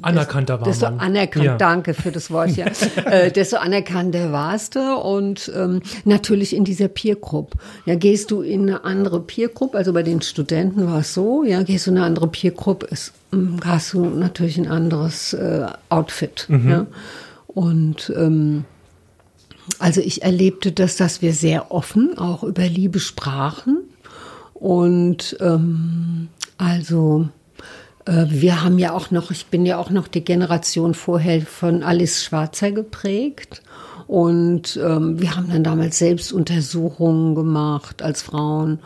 Anerkannter 0.00 0.60
war 0.60 0.66
desto 0.66 0.86
man. 0.86 1.00
anerkannt, 1.00 1.44
Ja. 1.44 1.56
danke 1.56 1.92
für 1.94 2.10
das 2.10 2.30
Wort, 2.30 2.56
ja. 2.56 2.66
äh, 3.04 3.30
desto 3.30 3.56
anerkannter 3.58 4.32
warst 4.32 4.76
du 4.76 4.96
und 4.96 5.52
ähm, 5.54 5.82
natürlich 6.04 6.56
in 6.56 6.64
dieser 6.64 6.88
Peer 6.88 7.16
Group. 7.16 7.54
Ja, 7.84 7.94
gehst 7.94 8.30
du 8.30 8.40
in 8.40 8.62
eine 8.62 8.84
andere 8.84 9.20
Peer 9.20 9.48
Group, 9.48 9.74
also 9.74 9.92
bei 9.92 10.02
den 10.02 10.22
Studenten 10.22 10.86
war 10.86 11.00
es 11.00 11.12
so, 11.12 11.44
ja, 11.44 11.62
gehst 11.62 11.86
du 11.86 11.90
in 11.90 11.98
eine 11.98 12.06
andere 12.06 12.28
Peer 12.28 12.52
Group, 12.52 12.84
ist, 12.84 13.12
ähm, 13.32 13.60
hast 13.64 13.92
du 13.92 14.04
natürlich 14.06 14.56
ein 14.58 14.68
anderes 14.68 15.34
äh, 15.34 15.66
Outfit, 15.90 16.46
ja. 16.48 16.86
Und 17.46 18.10
ähm, 18.16 18.64
also 19.78 20.00
ich 20.00 20.22
erlebte 20.22 20.72
das, 20.72 20.96
dass 20.96 21.20
wir 21.20 21.34
sehr 21.34 21.70
offen 21.70 22.16
auch 22.16 22.42
über 22.42 22.66
Liebe 22.66 22.98
sprachen 23.00 23.78
und 24.54 25.36
ähm, 25.40 26.28
also 26.56 27.28
wir 28.06 28.62
haben 28.62 28.78
ja 28.78 28.92
auch 28.92 29.10
noch, 29.10 29.30
ich 29.30 29.46
bin 29.46 29.64
ja 29.64 29.78
auch 29.78 29.90
noch 29.90 30.08
die 30.08 30.24
Generation 30.24 30.94
vorher 30.94 31.42
von 31.42 31.82
Alice 31.82 32.24
Schwarzer 32.24 32.72
geprägt. 32.72 33.62
Und 34.06 34.78
ähm, 34.82 35.20
wir 35.20 35.36
haben 35.36 35.48
dann 35.50 35.64
damals 35.64 35.98
selbst 35.98 36.32
Untersuchungen 36.32 37.34
gemacht 37.34 38.02
als 38.02 38.22
Frauen 38.22 38.80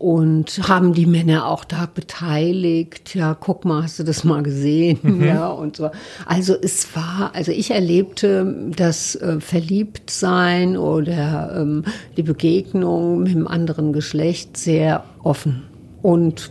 und 0.00 0.66
haben 0.66 0.94
die 0.94 1.04
Männer 1.04 1.46
auch 1.46 1.62
da 1.62 1.86
beteiligt. 1.92 3.14
Ja, 3.14 3.36
guck 3.38 3.66
mal, 3.66 3.82
hast 3.82 3.98
du 3.98 4.02
das 4.02 4.24
mal 4.24 4.42
gesehen? 4.42 4.98
Ja, 5.22 5.48
und 5.48 5.76
so. 5.76 5.90
Also 6.24 6.54
es 6.54 6.96
war, 6.96 7.34
also 7.34 7.52
ich 7.52 7.70
erlebte 7.70 8.70
das 8.74 9.14
äh, 9.16 9.40
Verliebtsein 9.40 10.78
oder 10.78 11.54
ähm, 11.60 11.84
die 12.16 12.22
Begegnung 12.22 13.24
mit 13.24 13.34
dem 13.34 13.46
anderen 13.46 13.92
Geschlecht 13.92 14.56
sehr 14.56 15.04
offen. 15.22 15.64
Und 16.00 16.50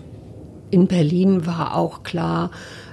in 0.71 0.87
Berlin 0.87 1.45
war 1.45 1.75
auch 1.75 2.03
klar, 2.03 2.51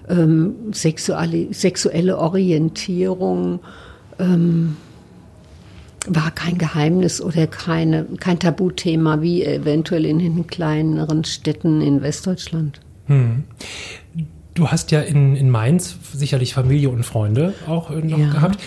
ähm, 0.08 0.54
sexuelle, 0.72 1.52
sexuelle 1.52 2.18
Orientierung 2.18 3.60
ähm, 4.18 4.76
war 6.08 6.30
kein 6.30 6.56
Geheimnis 6.58 7.20
oder 7.20 7.46
keine, 7.48 8.04
kein 8.20 8.38
Tabuthema 8.38 9.20
wie 9.22 9.44
eventuell 9.44 10.04
in 10.06 10.18
den 10.20 10.46
kleineren 10.46 11.24
Städten 11.24 11.80
in 11.80 12.00
Westdeutschland. 12.02 12.80
Du 14.54 14.68
hast 14.68 14.90
ja 14.90 15.00
in, 15.00 15.36
in 15.36 15.50
Mainz 15.50 15.96
sicherlich 16.12 16.54
Familie 16.54 16.90
und 16.90 17.04
Freunde 17.04 17.54
auch 17.66 17.90
äh, 17.90 17.96
noch 17.96 18.18
Ja. 18.18 18.30
gehabt. 18.30 18.58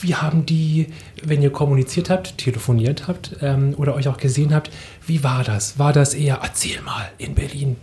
Wie 0.00 0.16
haben 0.16 0.44
die, 0.44 0.88
wenn 1.22 1.40
ihr 1.40 1.50
kommuniziert 1.50 2.10
habt, 2.10 2.36
telefoniert 2.38 3.08
habt 3.08 3.36
ähm, 3.40 3.74
oder 3.78 3.94
euch 3.94 4.08
auch 4.08 4.18
gesehen 4.18 4.52
habt, 4.52 4.70
wie 5.06 5.24
war 5.24 5.44
das? 5.44 5.78
War 5.78 5.92
das 5.92 6.12
eher, 6.12 6.40
erzähl 6.42 6.82
mal, 6.82 7.08
in 7.16 7.34
Berlin, 7.34 7.76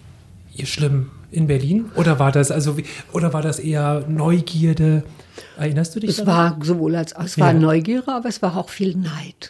schlimm 0.65 1.09
in 1.31 1.47
Berlin? 1.47 1.85
Oder 1.95 2.19
war 2.19 2.31
das 2.31 2.51
also 2.51 2.75
oder 3.13 3.33
war 3.33 3.41
das 3.41 3.59
eher 3.59 4.03
Neugierde? 4.07 5.03
Erinnerst 5.57 5.95
du 5.95 5.99
dich 5.99 6.09
Es 6.11 6.17
daran? 6.17 6.59
war 6.59 6.65
sowohl 6.65 6.95
als 6.95 7.13
es 7.13 7.39
war 7.39 7.53
Ja. 7.53 7.59
Neugier, 7.59 8.03
aber 8.07 8.27
es 8.29 8.41
war 8.41 8.57
auch 8.57 8.69
viel 8.69 8.95
Neid. 8.95 9.49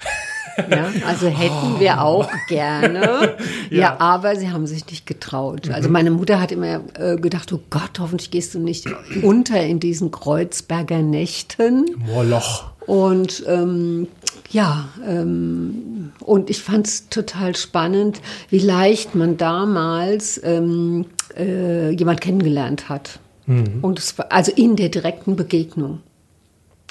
Ja, 0.70 0.89
also 1.07 1.28
hätten 1.28 1.80
wir 1.80 2.01
auch 2.01 2.30
gerne. 2.49 3.36
Ja. 3.70 3.95
aber 3.99 4.36
sie 4.36 4.49
haben 4.51 4.68
sich 4.68 4.86
nicht 4.88 5.05
getraut. 5.07 5.70
Also 5.70 5.88
meine 5.89 6.12
Mutter 6.12 6.41
hat 6.41 6.51
immer 6.51 6.82
äh, 6.99 7.16
gedacht, 7.16 7.51
oh 7.53 7.62
Gott, 7.70 7.99
hoffentlich 7.99 8.32
gehst 8.32 8.53
du 8.53 8.59
nicht 8.59 8.86
unter 9.24 9.62
in 9.64 9.80
diesen 9.80 10.12
Kreuzberger 10.12 11.01
Nächten. 11.01 11.86
Moloch. 12.05 12.66
Und 12.86 13.43
ähm, 13.47 14.07
ja, 14.52 14.89
ähm, 15.06 16.12
und 16.20 16.49
ich 16.49 16.62
fand 16.62 16.88
es 16.88 17.10
total 17.10 17.56
spannend, 17.56 18.22
wie 18.49 18.60
leicht 18.60 19.16
man 19.16 19.38
damals 19.38 20.41
ähm, 20.43 21.06
äh, 21.38 21.89
jemand 21.91 22.22
kennengelernt 22.22 22.89
hat. 22.89 23.20
Und 23.82 23.99
es 23.99 24.18
war, 24.18 24.32
also 24.32 24.52
in 24.52 24.76
der 24.76 24.89
direkten 24.89 25.36
Begegnung. 25.36 26.02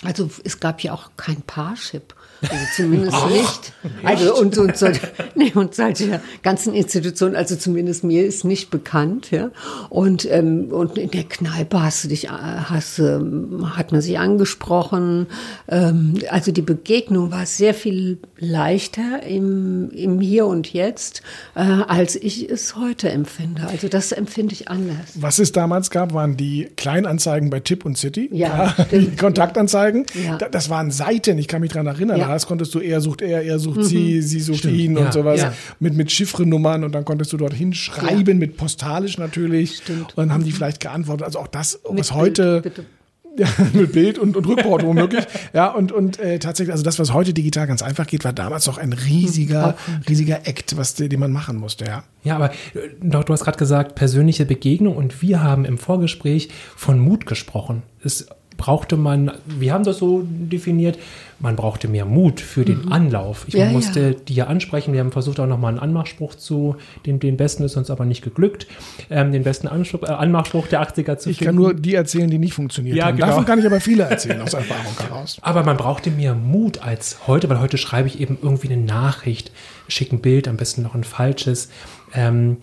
Also 0.02 0.30
es 0.44 0.60
gab 0.60 0.82
ja 0.82 0.92
auch 0.94 1.10
kein 1.16 1.42
Parship. 1.42 2.14
Also 2.42 2.64
zumindest 2.76 3.16
nicht. 3.28 3.72
Also 4.04 4.34
und, 4.36 4.56
und, 4.56 4.76
so, 4.76 4.86
nee, 5.34 5.52
und 5.54 5.74
solche 5.74 6.20
ganzen 6.42 6.74
Institutionen, 6.74 7.36
also 7.36 7.56
zumindest 7.56 8.02
mir 8.04 8.24
ist 8.24 8.44
nicht 8.44 8.70
bekannt, 8.70 9.30
ja. 9.30 9.50
Und, 9.90 10.30
ähm, 10.30 10.68
und 10.70 10.96
in 10.96 11.10
der 11.10 11.24
Kneipe 11.24 11.82
hast 11.82 12.04
du 12.04 12.08
dich, 12.08 12.26
äh, 12.26 12.28
hast, 12.30 12.98
ähm, 12.98 13.76
hat 13.76 13.92
man 13.92 14.00
sich 14.00 14.18
angesprochen. 14.18 15.26
Ähm, 15.68 16.14
also 16.30 16.50
die 16.52 16.62
Begegnung 16.62 17.30
war 17.30 17.44
sehr 17.46 17.74
viel 17.74 18.18
leichter 18.38 19.22
im, 19.26 19.90
im 19.90 20.20
Hier 20.20 20.46
und 20.46 20.72
Jetzt, 20.72 21.22
äh, 21.54 21.60
als 21.60 22.16
ich 22.16 22.48
es 22.50 22.76
heute 22.76 23.10
empfinde. 23.10 23.66
Also 23.68 23.88
das 23.88 24.12
empfinde 24.12 24.54
ich 24.54 24.68
anders. 24.68 24.96
Was 25.16 25.38
es 25.38 25.52
damals 25.52 25.90
gab, 25.90 26.14
waren 26.14 26.36
die 26.36 26.68
Kleinanzeigen 26.76 27.50
bei 27.50 27.60
Tipp 27.60 27.84
und 27.84 27.98
City. 27.98 28.28
Ja, 28.32 28.74
die 28.90 29.02
stimmt. 29.02 29.18
Kontaktanzeigen. 29.18 30.06
Ja. 30.24 30.36
Da- 30.38 30.48
Das 30.48 30.70
waren 30.70 30.90
Seiten, 30.90 31.38
ich 31.38 31.48
kann 31.48 31.60
mich 31.60 31.72
dran 31.72 31.86
erinnern. 31.86 32.18
Ja. 32.18 32.29
Mhm. 32.34 32.38
Da 32.40 32.46
konntest 32.46 32.74
du, 32.74 32.80
er 32.80 33.00
sucht 33.00 33.22
er, 33.22 33.42
er 33.42 33.58
sucht 33.58 33.84
sie, 33.84 34.22
sie 34.22 34.40
sucht 34.40 34.64
ihn 34.64 34.96
Ja, 34.96 35.06
und 35.06 35.12
sowas. 35.12 35.40
ja. 35.40 35.52
Mit, 35.78 35.94
mit 35.94 36.10
Chiffrenummern 36.10 36.84
und 36.84 36.92
dann 36.92 37.04
konntest 37.04 37.32
du 37.32 37.36
dort 37.36 37.54
hinschreiben, 37.54 38.38
mit 38.38 38.56
postalisch 38.56 39.18
natürlich. 39.18 39.76
Stimmt. 39.78 40.10
Und 40.10 40.16
dann 40.16 40.32
haben 40.32 40.44
die 40.44 40.52
vielleicht 40.52 40.80
geantwortet. 40.80 41.26
Also 41.26 41.38
auch 41.38 41.48
das, 41.48 41.80
was 41.84 41.92
Mit 41.94 42.12
heute. 42.14 42.60
Bild, 42.62 42.74
bitte. 42.74 42.84
Ja, 43.38 43.46
mit 43.74 43.92
Bild 43.92 44.18
und, 44.18 44.36
und 44.36 44.44
Rückport 44.48 44.84
womöglich. 44.84 45.24
Ja, 45.52 45.68
und, 45.68 45.92
und 45.92 46.18
äh, 46.18 46.40
tatsächlich, 46.40 46.72
also 46.72 46.82
das, 46.82 46.98
was 46.98 47.14
heute 47.14 47.32
digital 47.32 47.68
ganz 47.68 47.80
einfach 47.80 48.08
geht, 48.08 48.24
war 48.24 48.32
damals 48.32 48.66
noch 48.66 48.76
ein 48.76 48.92
riesiger, 48.92 49.76
riesiger 50.08 50.48
Act, 50.48 50.76
was, 50.76 50.94
den 50.94 51.18
man 51.20 51.30
machen 51.30 51.56
musste, 51.56 51.84
ja. 51.84 52.02
Ja, 52.24 52.34
aber 52.34 52.50
äh, 52.50 52.88
doch, 53.00 53.22
du 53.22 53.32
hast 53.32 53.44
gerade 53.44 53.56
gesagt, 53.56 53.94
persönliche 53.94 54.46
Begegnung 54.46 54.96
und 54.96 55.22
wir 55.22 55.42
haben 55.44 55.64
im 55.64 55.78
Vorgespräch 55.78 56.48
von 56.76 56.98
Mut 56.98 57.24
gesprochen. 57.24 57.82
Es 58.02 58.26
brauchte 58.60 58.96
man, 58.96 59.32
wir 59.46 59.72
haben 59.72 59.84
das 59.84 59.98
so 59.98 60.22
definiert, 60.24 60.98
man 61.42 61.56
brauchte 61.56 61.88
mehr 61.88 62.04
Mut 62.04 62.38
für 62.38 62.66
den 62.66 62.92
Anlauf. 62.92 63.44
Ich 63.48 63.54
Mhm. 63.54 63.60
Ja, 63.60 63.70
musste 63.70 64.00
ja. 64.00 64.10
die 64.28 64.34
ja 64.34 64.46
ansprechen. 64.48 64.92
Wir 64.92 65.00
haben 65.00 65.10
versucht 65.10 65.40
auch 65.40 65.46
nochmal 65.46 65.70
einen 65.70 65.78
Anmachspruch 65.80 66.34
zu, 66.34 66.76
den, 67.06 67.18
den 67.18 67.38
besten 67.38 67.62
ist 67.64 67.76
uns 67.78 67.88
aber 67.90 68.04
nicht 68.04 68.20
geglückt, 68.22 68.66
ähm, 69.08 69.32
den 69.32 69.42
besten 69.42 69.66
Anspruch, 69.66 70.02
äh, 70.02 70.12
Anmachspruch 70.12 70.66
der 70.68 70.82
80er 70.82 71.16
zu 71.16 71.30
Ich 71.30 71.38
finden. 71.38 71.44
kann 71.46 71.54
nur 71.56 71.72
die 71.72 71.94
erzählen, 71.94 72.30
die 72.30 72.38
nicht 72.38 72.52
funktioniert 72.52 72.94
Ja, 72.96 73.06
haben. 73.06 73.16
genau. 73.16 73.28
Davon 73.28 73.46
kann 73.46 73.58
ich 73.58 73.64
aber 73.64 73.80
viele 73.80 74.02
erzählen 74.02 74.42
aus 74.42 74.52
Erfahrung 74.52 74.92
heraus. 74.98 75.38
Aber 75.42 75.64
man 75.64 75.78
brauchte 75.78 76.10
mehr 76.10 76.34
Mut 76.34 76.82
als 76.82 77.26
heute, 77.26 77.48
weil 77.48 77.58
heute 77.60 77.78
schreibe 77.78 78.08
ich 78.08 78.20
eben 78.20 78.36
irgendwie 78.42 78.70
eine 78.70 78.82
Nachricht, 78.82 79.50
schicke 79.88 80.16
ein 80.16 80.20
Bild, 80.20 80.46
am 80.46 80.58
besten 80.58 80.82
noch 80.82 80.94
ein 80.94 81.04
falsches. 81.04 81.70
Ähm, 82.14 82.58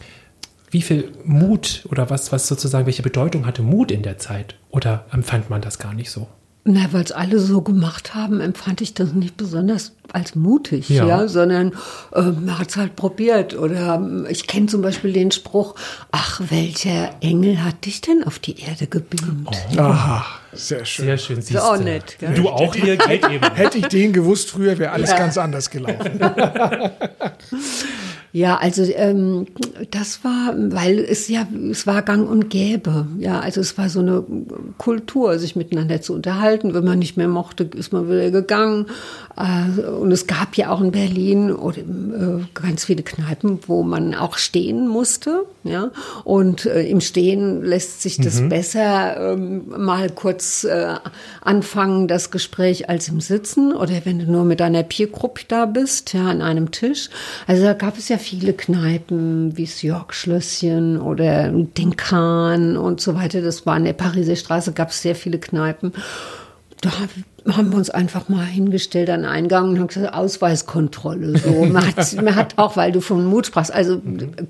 wie 0.78 0.84
viel 0.84 1.12
Mut 1.26 1.88
oder 1.90 2.12
was, 2.12 2.32
was 2.32 2.48
sozusagen, 2.48 2.86
welche 2.86 3.02
Bedeutung 3.02 3.48
hatte 3.48 3.64
Mut 3.64 3.90
in 3.92 4.04
der 4.04 4.20
Zeit? 4.20 4.54
Oder 4.70 5.06
empfand 5.12 5.50
man 5.50 5.60
das 5.60 5.80
gar 5.80 5.96
nicht 5.96 6.12
so? 6.12 6.28
Na, 6.70 6.82
weil 6.92 7.02
es 7.04 7.12
alle 7.12 7.40
so 7.40 7.62
gemacht 7.62 8.14
haben, 8.14 8.42
empfand 8.42 8.82
ich 8.82 8.94
das 8.94 9.14
nicht 9.14 9.38
besonders 9.38 9.94
als 10.14 10.36
mutig, 10.36 10.88
Ja. 10.90 11.06
ja, 11.08 11.28
sondern 11.30 11.72
äh, 12.14 12.22
man 12.22 12.60
hat 12.60 12.70
es 12.70 12.76
halt 12.78 12.96
probiert. 12.96 13.58
Oder 13.58 13.96
ähm, 13.96 14.28
ich 14.30 14.46
kenne 14.46 14.68
zum 14.68 14.84
Beispiel 14.84 15.14
den 15.14 15.32
Spruch, 15.32 15.74
ach, 16.12 16.42
welcher 16.50 17.10
Engel 17.22 17.64
hat 17.64 17.86
dich 17.86 18.02
denn 18.02 18.24
auf 18.24 18.38
die 18.38 18.60
Erde 18.60 18.86
gebeamt? 18.86 19.50
Aha, 19.78 20.26
sehr 20.54 20.86
schön. 20.86 21.06
Sehr 21.06 21.18
schön, 21.18 21.42
siehst 21.42 21.60
auch 21.60 21.78
du. 21.78 21.84
nett, 21.86 22.18
gell? 22.20 22.34
Du 22.36 22.50
auch 22.50 22.76
reagiert 22.76 23.32
eben. 23.32 23.50
Hätte 23.56 23.80
ich 23.80 23.88
den 23.88 24.14
gewusst 24.14 24.50
früher, 24.52 24.78
wäre 24.78 24.92
alles 24.92 25.10
Ja. 25.12 25.18
ganz 25.18 25.38
anders 25.40 25.70
gelaufen. 25.72 26.20
Ja, 28.34 28.58
also 28.58 28.84
ähm, 28.84 29.48
das 29.90 30.24
war, 30.24 30.54
weil 30.56 31.00
es 31.00 31.28
ja, 31.28 31.48
es 31.72 31.88
war 31.88 32.02
gang 32.02 32.30
und 32.30 32.50
gäbe. 32.50 33.08
Ja, 33.20 33.40
also 33.40 33.62
es 33.62 33.78
war 33.78 33.90
so 33.90 34.00
eine 34.00 34.24
Kultur, 34.78 35.40
sich 35.40 35.56
miteinander 35.56 36.02
zu 36.02 36.14
unterhalten. 36.14 36.74
Wenn 36.74 36.84
man 36.84 37.00
nicht 37.00 37.18
mehr 37.18 37.30
mochte, 37.30 37.64
ist 37.64 37.94
man 37.94 38.10
wieder 38.10 38.30
gegangen. 38.32 38.88
Äh, 39.38 39.82
und 39.82 40.12
es 40.12 40.28
gab 40.28 40.56
ja 40.56 40.72
auch 40.72 40.82
in 40.82 40.92
Berlin 40.92 41.52
oder, 41.52 41.80
äh, 41.80 42.44
ganz 42.54 42.86
viele 42.86 43.04
Kneipen, 43.04 43.60
wo 43.66 43.84
man 43.84 44.14
auch 44.14 44.38
stehen 44.38 44.88
musste. 44.88 45.46
Ja, 45.64 45.92
und 46.24 46.66
äh, 46.66 46.84
im 46.84 47.02
Stehen 47.02 47.64
lässt 47.64 48.02
sich 48.02 48.18
das 48.18 48.48
besser 48.48 49.34
ähm, 49.34 49.64
mal 49.68 50.10
kurz 50.10 50.64
äh, 50.64 50.96
anfangen, 51.42 52.08
das 52.08 52.32
Gespräch, 52.32 52.90
als 52.90 53.10
im 53.10 53.20
Sitzen. 53.20 53.74
Oder 53.74 54.06
wenn 54.06 54.20
du 54.20 54.32
nur 54.32 54.46
mit 54.46 54.60
deiner 54.60 54.84
Peergruppe 54.84 55.42
da 55.48 55.66
bist, 55.66 56.14
ja, 56.14 56.28
an 56.28 56.42
einem 56.42 56.72
Tisch. 56.72 57.10
Also 57.48 57.64
da 57.64 57.74
gab 57.74 57.98
es 57.98 58.10
ja 58.10 58.17
viele 58.20 58.54
Kneipen, 58.54 59.58
wie 59.58 59.66
das 59.66 59.82
York-Schlösschen 59.82 61.00
oder 61.00 61.50
den 61.52 61.96
Kahn 61.96 62.78
und 62.78 63.02
so 63.02 63.16
weiter. 63.16 63.42
Das 63.42 63.66
war 63.66 63.78
in 63.78 63.86
der 63.86 63.94
Pariser 63.94 64.36
Straße, 64.36 64.74
gab 64.74 64.90
es 64.90 65.02
sehr 65.02 65.16
viele 65.16 65.40
Kneipen. 65.40 65.94
Da 66.82 66.92
haben 67.56 67.72
wir 67.72 67.78
uns 67.78 67.90
einfach 67.90 68.30
mal 68.30 68.46
hingestellt 68.46 69.10
an 69.10 69.22
den 69.22 69.30
Eingang 69.30 69.70
und 69.70 69.80
haben 69.80 69.88
gesagt, 69.88 70.14
Ausweiskontrolle. 70.14 71.38
So. 71.38 71.66
Man, 71.66 71.86
hat, 71.86 72.16
man 72.16 72.36
hat 72.36 72.58
auch, 72.58 72.76
weil 72.78 72.92
du 72.92 73.02
von 73.02 73.26
Mut 73.26 73.48
sprachst, 73.48 73.74
also 73.74 74.02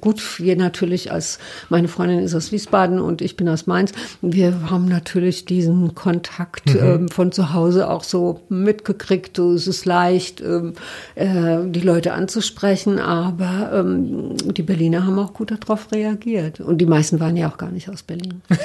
gut, 0.02 0.39
wir 0.39 0.56
natürlich 0.56 1.12
als, 1.12 1.39
meine 1.70 1.88
Freundin 1.88 2.20
ist 2.20 2.34
aus 2.34 2.52
Wiesbaden 2.52 3.00
und 3.00 3.22
ich 3.22 3.38
bin 3.38 3.48
aus 3.50 3.68
Mainz, 3.68 3.91
wir 4.22 4.70
haben 4.70 4.88
natürlich 4.88 5.45
diesen 5.45 5.95
Kontakt 5.95 6.76
ähm, 6.76 7.10
von 7.10 7.32
zu 7.32 7.54
Hause 7.54 7.89
auch 7.89 8.04
so 8.04 8.41
mitgekriegt, 8.50 9.38
so 9.38 9.54
es 9.54 9.68
ist 9.68 9.86
leicht, 9.86 10.41
ähm, 10.41 10.74
äh, 11.16 11.58
die 11.66 11.82
Leute 11.82 12.14
anzusprechen, 12.14 13.00
aber 13.00 13.72
ähm, 13.74 14.36
die 14.38 14.64
Berliner 14.64 15.06
haben 15.06 15.20
auch 15.20 15.34
gut 15.34 15.52
darauf 15.52 15.91
reagiert. 15.91 16.60
Und 16.60 16.80
die 16.80 16.86
meisten 16.86 17.20
waren 17.20 17.38
ja 17.38 17.50
auch 17.50 17.58
gar 17.58 17.72
nicht 17.72 17.89
aus 17.89 18.04
Berlin. 18.04 18.41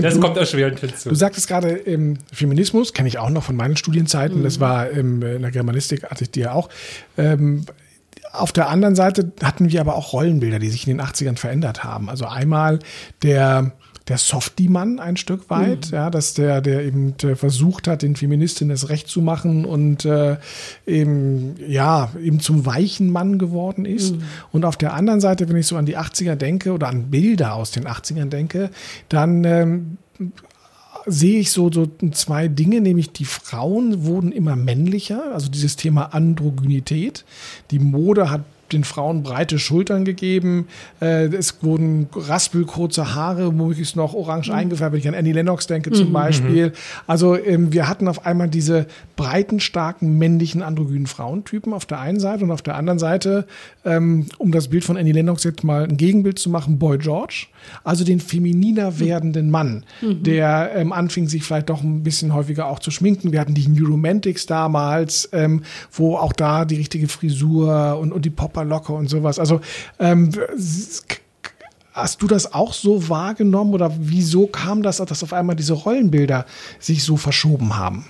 Das 0.00 0.20
kommt 0.20 0.36
erschwerend 0.36 0.80
hinzu. 0.80 1.08
Du 1.08 1.14
sagtest 1.14 1.48
gerade, 1.48 1.70
ähm, 1.70 2.18
Feminismus 2.32 2.92
kenne 2.92 3.08
ich 3.08 3.18
auch 3.18 3.30
noch 3.30 3.42
von 3.42 3.56
meinen 3.58 3.76
Studienzeiten. 3.76 4.42
Das 4.42 4.60
war 4.60 4.90
ähm, 4.90 5.22
in 5.22 5.42
der 5.42 5.50
Germanistik, 5.50 6.04
hatte 6.04 6.24
ich 6.24 6.30
die 6.30 6.40
ja 6.40 6.52
auch. 6.52 6.70
Ähm, 7.18 7.66
auf 8.32 8.52
der 8.52 8.68
anderen 8.68 8.94
Seite 8.94 9.32
hatten 9.42 9.70
wir 9.70 9.80
aber 9.80 9.94
auch 9.94 10.12
Rollenbilder, 10.12 10.58
die 10.58 10.68
sich 10.68 10.86
in 10.86 10.96
den 10.96 11.06
80ern 11.06 11.36
verändert 11.36 11.84
haben. 11.84 12.08
Also 12.08 12.26
einmal 12.26 12.78
der 13.22 13.72
der 14.08 14.18
Softie-Mann 14.18 15.00
ein 15.00 15.16
Stück 15.16 15.50
weit, 15.50 15.90
ja, 15.90 16.10
dass 16.10 16.34
der, 16.34 16.60
der 16.60 16.84
eben 16.84 17.14
äh, 17.22 17.36
versucht 17.36 17.86
hat, 17.86 18.02
den 18.02 18.16
Feministinnen 18.16 18.70
das 18.70 18.88
Recht 18.88 19.08
zu 19.08 19.20
machen 19.20 19.64
und 19.64 20.04
äh, 20.04 20.36
eben, 20.86 21.56
ja, 21.66 22.10
eben 22.22 22.40
zum 22.40 22.64
weichen 22.64 23.10
Mann 23.10 23.38
geworden 23.38 23.84
ist. 23.84 24.14
Und 24.50 24.64
auf 24.64 24.76
der 24.76 24.94
anderen 24.94 25.20
Seite, 25.20 25.48
wenn 25.48 25.56
ich 25.56 25.66
so 25.66 25.76
an 25.76 25.86
die 25.86 25.98
80er 25.98 26.36
denke 26.36 26.72
oder 26.72 26.88
an 26.88 27.10
Bilder 27.10 27.54
aus 27.54 27.70
den 27.70 27.86
80ern 27.86 28.30
denke, 28.30 28.70
dann 29.08 29.44
ähm, 29.44 29.98
sehe 31.06 31.40
ich 31.40 31.50
so, 31.50 31.70
so 31.70 31.88
zwei 32.12 32.48
Dinge, 32.48 32.80
nämlich 32.80 33.12
die 33.12 33.24
Frauen 33.24 34.04
wurden 34.04 34.32
immer 34.32 34.56
männlicher, 34.56 35.32
also 35.32 35.48
dieses 35.48 35.76
Thema 35.76 36.14
Androgynität. 36.14 37.24
Die 37.70 37.78
Mode 37.78 38.30
hat 38.30 38.42
den 38.72 38.84
Frauen 38.84 39.22
breite 39.22 39.58
Schultern 39.58 40.04
gegeben. 40.04 40.68
Äh, 41.00 41.26
es 41.26 41.62
wurden 41.62 42.08
raspelkurze 42.14 43.14
Haare, 43.14 43.52
möglichst 43.52 43.96
noch 43.96 44.14
orange 44.14 44.50
eingefärbt, 44.50 44.92
wenn 44.92 45.00
ich 45.00 45.08
an 45.08 45.14
Annie 45.14 45.32
Lennox 45.32 45.66
denke 45.66 45.90
zum 45.92 46.12
Beispiel. 46.12 46.72
Also 47.06 47.36
ähm, 47.36 47.72
wir 47.72 47.88
hatten 47.88 48.08
auf 48.08 48.26
einmal 48.26 48.48
diese 48.48 48.86
breiten, 49.16 49.60
starken, 49.60 50.18
männlichen, 50.18 50.62
androgynen 50.62 51.06
Frauentypen 51.06 51.72
auf 51.72 51.86
der 51.86 52.00
einen 52.00 52.20
Seite 52.20 52.44
und 52.44 52.50
auf 52.50 52.62
der 52.62 52.76
anderen 52.76 52.98
Seite, 52.98 53.46
ähm, 53.84 54.26
um 54.38 54.52
das 54.52 54.68
Bild 54.68 54.84
von 54.84 54.96
Annie 54.96 55.12
Lennox 55.12 55.44
jetzt 55.44 55.64
mal 55.64 55.84
ein 55.84 55.96
Gegenbild 55.96 56.38
zu 56.38 56.50
machen, 56.50 56.78
Boy 56.78 56.98
George, 56.98 57.46
also 57.84 58.04
den 58.04 58.20
femininer 58.20 58.98
werdenden 58.98 59.50
Mann, 59.50 59.84
der 60.02 60.72
ähm, 60.74 60.92
anfing, 60.92 61.28
sich 61.28 61.42
vielleicht 61.42 61.70
doch 61.70 61.82
ein 61.82 62.02
bisschen 62.02 62.34
häufiger 62.34 62.66
auch 62.66 62.78
zu 62.78 62.90
schminken. 62.90 63.32
Wir 63.32 63.40
hatten 63.40 63.54
die 63.54 63.68
New 63.68 63.86
Romantics 63.86 64.46
damals, 64.46 65.28
ähm, 65.32 65.62
wo 65.92 66.16
auch 66.16 66.32
da 66.32 66.64
die 66.64 66.76
richtige 66.76 67.08
Frisur 67.08 67.98
und, 68.00 68.12
und 68.12 68.24
die 68.24 68.30
Popperlocke 68.30 68.92
und 68.92 69.08
sowas. 69.08 69.38
Also 69.38 69.60
ähm, 69.98 70.30
Hast 71.98 72.22
du 72.22 72.28
das 72.28 72.52
auch 72.54 72.74
so 72.74 73.08
wahrgenommen 73.08 73.74
oder 73.74 73.92
wieso 73.98 74.46
kam 74.46 74.84
das, 74.84 74.98
dass 74.98 75.24
auf 75.24 75.32
einmal 75.32 75.56
diese 75.56 75.72
Rollenbilder 75.72 76.46
sich 76.78 77.02
so 77.02 77.16
verschoben 77.16 77.76
haben? 77.76 78.06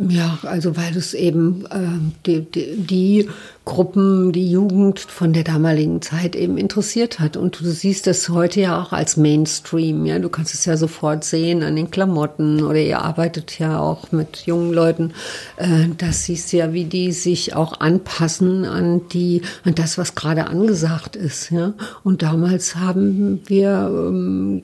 Ja, 0.00 0.38
also 0.42 0.76
weil 0.76 0.96
es 0.96 1.12
eben 1.12 1.66
äh, 1.66 1.98
die, 2.24 2.42
die, 2.42 2.76
die, 2.76 3.28
Gruppen, 3.64 4.32
die 4.32 4.48
Jugend 4.48 5.00
von 5.00 5.32
der 5.32 5.42
damaligen 5.42 6.00
Zeit 6.00 6.36
eben 6.36 6.56
interessiert 6.56 7.18
hat. 7.18 7.36
Und 7.36 7.60
du 7.60 7.64
siehst 7.64 8.06
das 8.06 8.28
heute 8.28 8.60
ja 8.60 8.80
auch 8.80 8.92
als 8.92 9.16
Mainstream. 9.16 10.06
Ja, 10.06 10.20
du 10.20 10.28
kannst 10.28 10.54
es 10.54 10.64
ja 10.64 10.76
sofort 10.76 11.24
sehen 11.24 11.64
an 11.64 11.74
den 11.74 11.90
Klamotten 11.90 12.62
oder 12.62 12.78
ihr 12.78 13.00
arbeitet 13.00 13.58
ja 13.58 13.80
auch 13.80 14.12
mit 14.12 14.46
jungen 14.46 14.72
Leuten. 14.72 15.12
Äh, 15.56 15.88
das 15.98 16.24
siehst 16.24 16.52
ja, 16.52 16.72
wie 16.72 16.84
die 16.84 17.10
sich 17.10 17.56
auch 17.56 17.80
anpassen 17.80 18.64
an 18.64 19.08
die, 19.08 19.42
an 19.64 19.74
das, 19.74 19.98
was 19.98 20.14
gerade 20.14 20.46
angesagt 20.46 21.16
ist. 21.16 21.50
Ja, 21.50 21.74
und 22.04 22.22
damals 22.22 22.76
haben 22.76 23.40
wir, 23.48 23.90
ähm, 23.92 24.62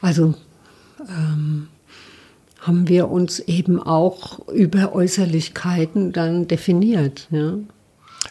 also 0.00 0.34
ähm, 1.08 1.68
haben 2.62 2.88
wir 2.88 3.10
uns 3.10 3.40
eben 3.40 3.82
auch 3.82 4.48
über 4.48 4.94
Äußerlichkeiten 4.94 6.12
dann 6.12 6.48
definiert. 6.48 7.28
Ja. 7.30 7.54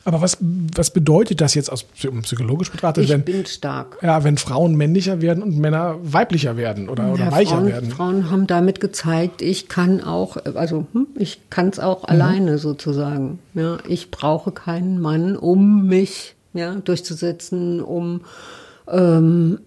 Aber 0.05 0.21
was, 0.21 0.37
was 0.39 0.91
bedeutet 0.91 1.41
das 1.41 1.53
jetzt 1.53 1.69
aus 1.69 1.83
psychologisch 1.83 2.71
betrachtet? 2.71 3.03
Ich 3.03 3.09
wenn, 3.09 3.23
bin 3.23 3.45
stark. 3.45 3.97
Ja, 4.01 4.23
wenn 4.23 4.37
Frauen 4.37 4.75
männlicher 4.75 5.21
werden 5.21 5.43
und 5.43 5.57
Männer 5.57 5.97
weiblicher 6.01 6.55
werden 6.55 6.87
oder, 6.87 7.11
oder 7.11 7.25
ja, 7.25 7.31
weicher 7.31 7.55
Frauen, 7.55 7.65
werden. 7.67 7.91
Frauen 7.91 8.31
haben 8.31 8.47
damit 8.47 8.79
gezeigt, 8.79 9.41
ich 9.41 9.67
kann 9.67 10.01
auch, 10.01 10.37
also 10.55 10.87
hm, 10.93 11.07
ich 11.15 11.41
kann 11.49 11.67
es 11.67 11.79
auch 11.79 12.03
mhm. 12.03 12.09
alleine 12.09 12.57
sozusagen. 12.57 13.39
Ja, 13.53 13.79
ich 13.87 14.11
brauche 14.11 14.51
keinen 14.51 15.01
Mann, 15.01 15.35
um 15.35 15.87
mich 15.87 16.35
ja, 16.53 16.75
durchzusetzen, 16.75 17.81
um 17.81 18.21
ähm, 18.89 19.59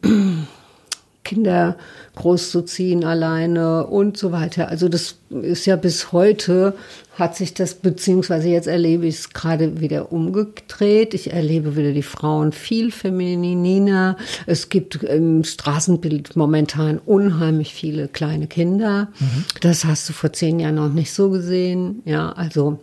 Kinder 1.24 1.76
großzuziehen 2.16 3.04
alleine 3.04 3.86
und 3.86 4.16
so 4.16 4.30
weiter. 4.30 4.68
Also 4.68 4.88
das 4.88 5.16
ist 5.30 5.66
ja 5.66 5.76
bis 5.76 6.12
heute 6.12 6.74
hat 7.18 7.36
sich 7.36 7.54
das, 7.54 7.74
beziehungsweise 7.74 8.48
jetzt 8.48 8.66
erlebe 8.66 9.06
ich 9.06 9.16
es 9.16 9.30
gerade 9.30 9.80
wieder 9.80 10.12
umgedreht. 10.12 11.14
Ich 11.14 11.32
erlebe 11.32 11.76
wieder 11.76 11.92
die 11.92 12.02
Frauen 12.02 12.52
viel 12.52 12.90
femininer. 12.90 14.16
Es 14.46 14.68
gibt 14.68 14.96
im 14.96 15.44
Straßenbild 15.44 16.36
momentan 16.36 16.98
unheimlich 16.98 17.72
viele 17.72 18.08
kleine 18.08 18.46
Kinder. 18.46 19.08
Mhm. 19.20 19.44
Das 19.60 19.84
hast 19.84 20.08
du 20.08 20.12
vor 20.12 20.32
zehn 20.32 20.58
Jahren 20.58 20.74
noch 20.74 20.92
nicht 20.92 21.12
so 21.12 21.30
gesehen. 21.30 22.02
Ja, 22.04 22.32
also 22.32 22.78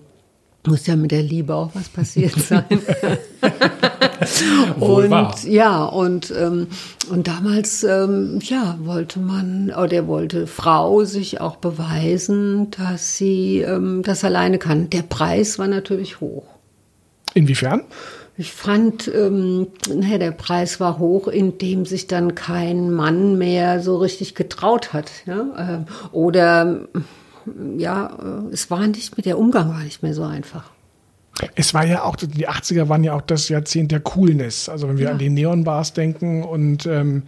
muss 0.65 0.87
ja 0.87 0.95
mit 0.95 1.11
der 1.11 1.23
Liebe 1.23 1.53
auch 1.53 1.71
was 1.73 1.89
passiert 1.89 2.33
sein. 2.39 2.65
und 4.79 5.43
ja, 5.43 5.83
und, 5.83 6.33
ähm, 6.37 6.67
und 7.09 7.27
damals 7.27 7.83
ähm, 7.83 8.39
ja, 8.41 8.77
wollte 8.83 9.19
man, 9.19 9.71
oder 9.71 9.91
er 9.91 10.07
wollte 10.07 10.47
Frau 10.47 11.03
sich 11.03 11.41
auch 11.41 11.55
beweisen, 11.57 12.71
dass 12.71 13.17
sie 13.17 13.59
ähm, 13.59 14.03
das 14.03 14.23
alleine 14.23 14.57
kann. 14.57 14.89
Der 14.89 15.03
Preis 15.03 15.59
war 15.59 15.67
natürlich 15.67 16.19
hoch. 16.21 16.45
Inwiefern? 17.33 17.83
Ich 18.37 18.53
fand, 18.53 19.11
ähm, 19.13 19.67
naja, 19.93 20.17
der 20.17 20.31
Preis 20.31 20.79
war 20.79 20.97
hoch, 20.99 21.27
indem 21.27 21.85
sich 21.85 22.07
dann 22.07 22.33
kein 22.33 22.91
Mann 22.91 23.37
mehr 23.37 23.81
so 23.81 23.97
richtig 23.97 24.35
getraut 24.35 24.93
hat. 24.93 25.11
Ja? 25.25 25.85
Äh, 25.85 26.15
oder 26.15 26.87
ja, 27.77 28.17
äh, 28.21 28.53
es 28.53 28.69
war 28.71 28.87
nicht 28.87 29.17
mehr, 29.17 29.23
der 29.23 29.37
Umgang 29.37 29.69
war 29.69 29.83
nicht 29.83 30.03
mehr 30.03 30.13
so 30.13 30.23
einfach. 30.23 30.71
Es 31.55 31.73
war 31.73 31.85
ja 31.85 32.03
auch, 32.03 32.15
die 32.15 32.47
80er 32.47 32.89
waren 32.89 33.03
ja 33.03 33.13
auch 33.13 33.21
das 33.21 33.49
Jahrzehnt 33.49 33.91
der 33.91 33.99
Coolness. 33.99 34.69
Also 34.69 34.87
wenn 34.87 34.97
wir 34.97 35.05
ja. 35.05 35.11
an 35.11 35.17
die 35.17 35.29
Neonbars 35.29 35.93
denken 35.93 36.43
und 36.43 36.85
ähm, 36.85 37.23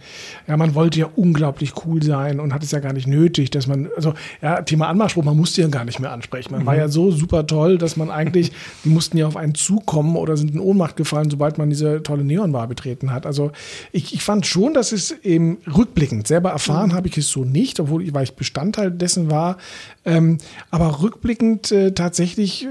ja, 0.46 0.56
man 0.56 0.74
wollte 0.74 1.00
ja 1.00 1.08
unglaublich 1.16 1.72
cool 1.84 2.02
sein 2.02 2.40
und 2.40 2.52
hat 2.52 2.62
es 2.62 2.70
ja 2.70 2.80
gar 2.80 2.92
nicht 2.92 3.06
nötig, 3.06 3.50
dass 3.50 3.66
man, 3.66 3.88
also 3.96 4.14
ja, 4.42 4.62
Thema 4.62 4.88
Anmachspruch, 4.88 5.24
man 5.24 5.36
musste 5.36 5.62
ja 5.62 5.68
gar 5.68 5.84
nicht 5.84 6.00
mehr 6.00 6.12
ansprechen. 6.12 6.52
Man 6.52 6.62
mhm. 6.62 6.66
war 6.66 6.76
ja 6.76 6.88
so 6.88 7.10
super 7.10 7.46
toll, 7.46 7.78
dass 7.78 7.96
man 7.96 8.10
eigentlich, 8.10 8.52
die 8.84 8.88
mussten 8.88 9.16
ja 9.16 9.26
auf 9.26 9.36
einen 9.36 9.54
zukommen 9.54 10.16
oder 10.16 10.36
sind 10.36 10.52
in 10.54 10.60
Ohnmacht 10.60 10.96
gefallen, 10.96 11.30
sobald 11.30 11.58
man 11.58 11.70
diese 11.70 12.02
tolle 12.02 12.24
Neonbar 12.24 12.68
betreten 12.68 13.12
hat. 13.12 13.26
Also 13.26 13.52
ich, 13.92 14.14
ich 14.14 14.22
fand 14.22 14.46
schon, 14.46 14.74
dass 14.74 14.92
es 14.92 15.12
eben 15.22 15.58
rückblickend, 15.74 16.26
selber 16.26 16.50
erfahren 16.50 16.90
mhm. 16.90 16.94
habe 16.94 17.08
ich 17.08 17.18
es 17.18 17.28
so 17.28 17.44
nicht, 17.44 17.80
obwohl 17.80 18.02
ich, 18.02 18.14
weil 18.14 18.24
ich 18.24 18.34
Bestandteil 18.34 18.90
dessen 18.90 19.30
war, 19.30 19.58
ähm, 20.04 20.38
aber 20.70 21.02
rückblickend 21.02 21.72
äh, 21.72 21.92
tatsächlich 21.92 22.68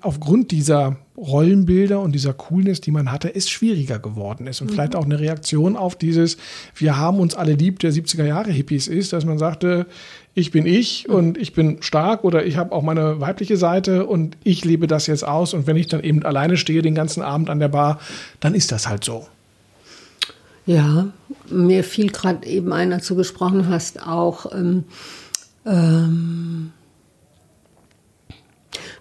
aufgrund 0.00 0.50
dieser 0.50 0.85
Rollenbilder 1.16 2.00
und 2.00 2.12
dieser 2.12 2.32
Coolness, 2.32 2.80
die 2.80 2.90
man 2.90 3.10
hatte, 3.10 3.28
ist 3.28 3.50
schwieriger 3.50 3.98
geworden 3.98 4.46
ist. 4.46 4.60
Und 4.60 4.68
mhm. 4.68 4.74
vielleicht 4.74 4.96
auch 4.96 5.04
eine 5.04 5.18
Reaktion 5.18 5.76
auf 5.76 5.96
dieses, 5.96 6.36
wir 6.74 6.96
haben 6.96 7.18
uns 7.18 7.34
alle 7.34 7.54
lieb 7.54 7.78
der 7.78 7.92
70er 7.92 8.24
Jahre 8.24 8.50
Hippies 8.50 8.88
ist, 8.88 9.12
dass 9.12 9.24
man 9.24 9.38
sagte, 9.38 9.86
ich 10.34 10.50
bin 10.50 10.66
ich 10.66 11.08
und 11.08 11.38
ich 11.38 11.54
bin 11.54 11.78
stark 11.80 12.22
oder 12.22 12.44
ich 12.44 12.58
habe 12.58 12.72
auch 12.72 12.82
meine 12.82 13.20
weibliche 13.20 13.56
Seite 13.56 14.06
und 14.06 14.36
ich 14.44 14.64
lebe 14.64 14.86
das 14.86 15.06
jetzt 15.06 15.26
aus. 15.26 15.54
Und 15.54 15.66
wenn 15.66 15.76
ich 15.76 15.86
dann 15.86 16.02
eben 16.02 16.22
alleine 16.24 16.58
stehe 16.58 16.82
den 16.82 16.94
ganzen 16.94 17.22
Abend 17.22 17.48
an 17.48 17.58
der 17.58 17.68
Bar, 17.68 18.00
dann 18.40 18.54
ist 18.54 18.70
das 18.70 18.86
halt 18.86 19.02
so. 19.04 19.26
Ja, 20.66 21.06
mir 21.48 21.84
fiel 21.84 22.10
gerade 22.10 22.46
eben 22.46 22.72
ein, 22.72 22.92
als 22.92 23.06
du 23.06 23.14
gesprochen 23.14 23.68
hast, 23.68 24.06
auch 24.06 24.52
ähm, 24.52 24.84
ähm, 25.64 26.72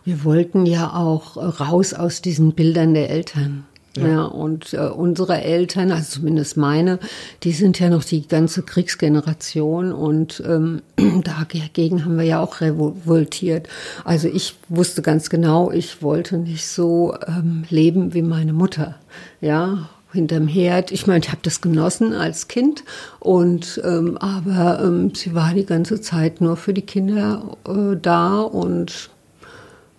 wir 0.03 0.23
wollten 0.23 0.65
ja 0.65 0.93
auch 0.93 1.37
raus 1.37 1.93
aus 1.93 2.21
diesen 2.21 2.53
Bildern 2.53 2.93
der 2.93 3.09
Eltern. 3.09 3.65
Ja. 3.97 4.07
ja, 4.07 4.23
und 4.23 4.73
äh, 4.73 4.79
unsere 4.79 5.41
Eltern, 5.41 5.91
also 5.91 6.19
zumindest 6.19 6.57
meine, 6.57 6.99
die 7.43 7.53
sind 7.53 7.79
ja 7.79 7.89
noch 7.89 8.03
die 8.03 8.27
ganze 8.27 8.61
Kriegsgeneration 8.61 9.93
und 9.93 10.43
ähm, 10.45 10.81
dagegen 11.23 12.03
haben 12.03 12.17
wir 12.17 12.25
ja 12.25 12.41
auch 12.41 12.59
revoltiert. 12.59 13.69
Also 14.03 14.27
ich 14.27 14.55
wusste 14.67 15.01
ganz 15.01 15.29
genau, 15.29 15.71
ich 15.71 16.01
wollte 16.01 16.37
nicht 16.37 16.67
so 16.67 17.15
ähm, 17.25 17.63
leben 17.69 18.13
wie 18.13 18.21
meine 18.21 18.53
Mutter. 18.53 18.95
Ja, 19.39 19.89
hinterm 20.11 20.47
Herd. 20.47 20.91
Ich 20.91 21.07
meine, 21.07 21.19
ich 21.19 21.29
habe 21.29 21.41
das 21.43 21.61
genossen 21.61 22.13
als 22.13 22.47
Kind 22.47 22.83
und 23.19 23.81
ähm, 23.85 24.17
aber 24.17 24.81
ähm, 24.83 25.13
sie 25.13 25.35
war 25.35 25.53
die 25.53 25.65
ganze 25.65 26.01
Zeit 26.01 26.41
nur 26.41 26.57
für 26.57 26.73
die 26.73 26.81
Kinder 26.81 27.57
äh, 27.67 27.95
da 28.01 28.39
und 28.39 29.09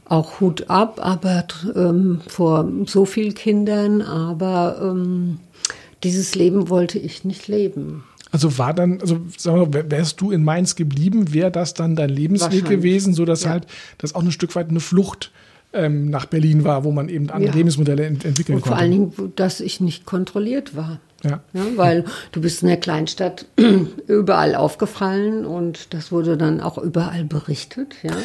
auch 0.09 0.41
Hut 0.41 0.71
ab, 0.71 1.01
aber 1.03 1.45
ähm, 1.75 2.21
vor 2.27 2.69
so 2.87 3.05
vielen 3.05 3.35
Kindern, 3.35 4.03
aber 4.03 4.79
ähm, 4.81 5.39
dieses 6.05 6.35
Leben 6.35 6.69
wollte 6.69 6.99
ich 6.99 7.25
nicht 7.25 7.49
leben. 7.49 8.05
Also 8.33 8.59
war 8.59 8.75
dann, 8.75 9.01
also 9.01 9.21
sag 9.37 9.55
mal, 9.55 9.91
wärst 9.91 10.21
du 10.21 10.31
in 10.31 10.45
Mainz 10.45 10.77
geblieben, 10.77 11.33
wäre 11.33 11.51
das 11.51 11.75
dann 11.75 11.97
dein 11.97 12.11
Lebensweg 12.11 12.69
gewesen, 12.69 13.15
so 13.15 13.25
dass 13.25 13.45
ja. 13.45 13.51
halt 13.51 13.67
das 13.99 14.15
auch 14.15 14.23
ein 14.23 14.33
Stück 14.33 14.55
weit 14.57 14.69
eine 14.69 14.81
Flucht 14.81 15.31
ähm, 15.73 16.11
nach 16.11 16.27
Berlin 16.27 16.65
war, 16.65 16.85
wo 16.85 16.93
man 16.93 17.09
eben 17.09 17.31
andere 17.31 17.51
ja. 17.51 17.57
Lebensmodelle 17.57 18.05
ent 18.05 18.25
entwickeln 18.25 18.57
Und 18.57 18.63
konnte. 18.63 18.77
Vor 18.77 18.83
allen 18.83 18.91
Dingen, 18.91 19.33
dass 19.37 19.61
ich 19.61 19.81
nicht 19.81 20.07
kontrolliert 20.07 20.77
war. 20.77 21.01
Ja. 21.29 21.41
ja. 21.53 21.63
Weil 21.77 22.05
du 22.33 22.41
bist 22.41 22.63
in 22.63 22.69
der 22.69 22.77
Kleinstadt 22.79 23.47
überall 24.07 24.55
aufgefallen 24.55 25.45
und 25.47 25.95
das 25.95 26.13
wurde 26.13 26.37
dann 26.37 26.61
auch 26.61 26.79
überall 26.79 27.25
berichtet. 27.25 27.97
Ja. 28.03 28.17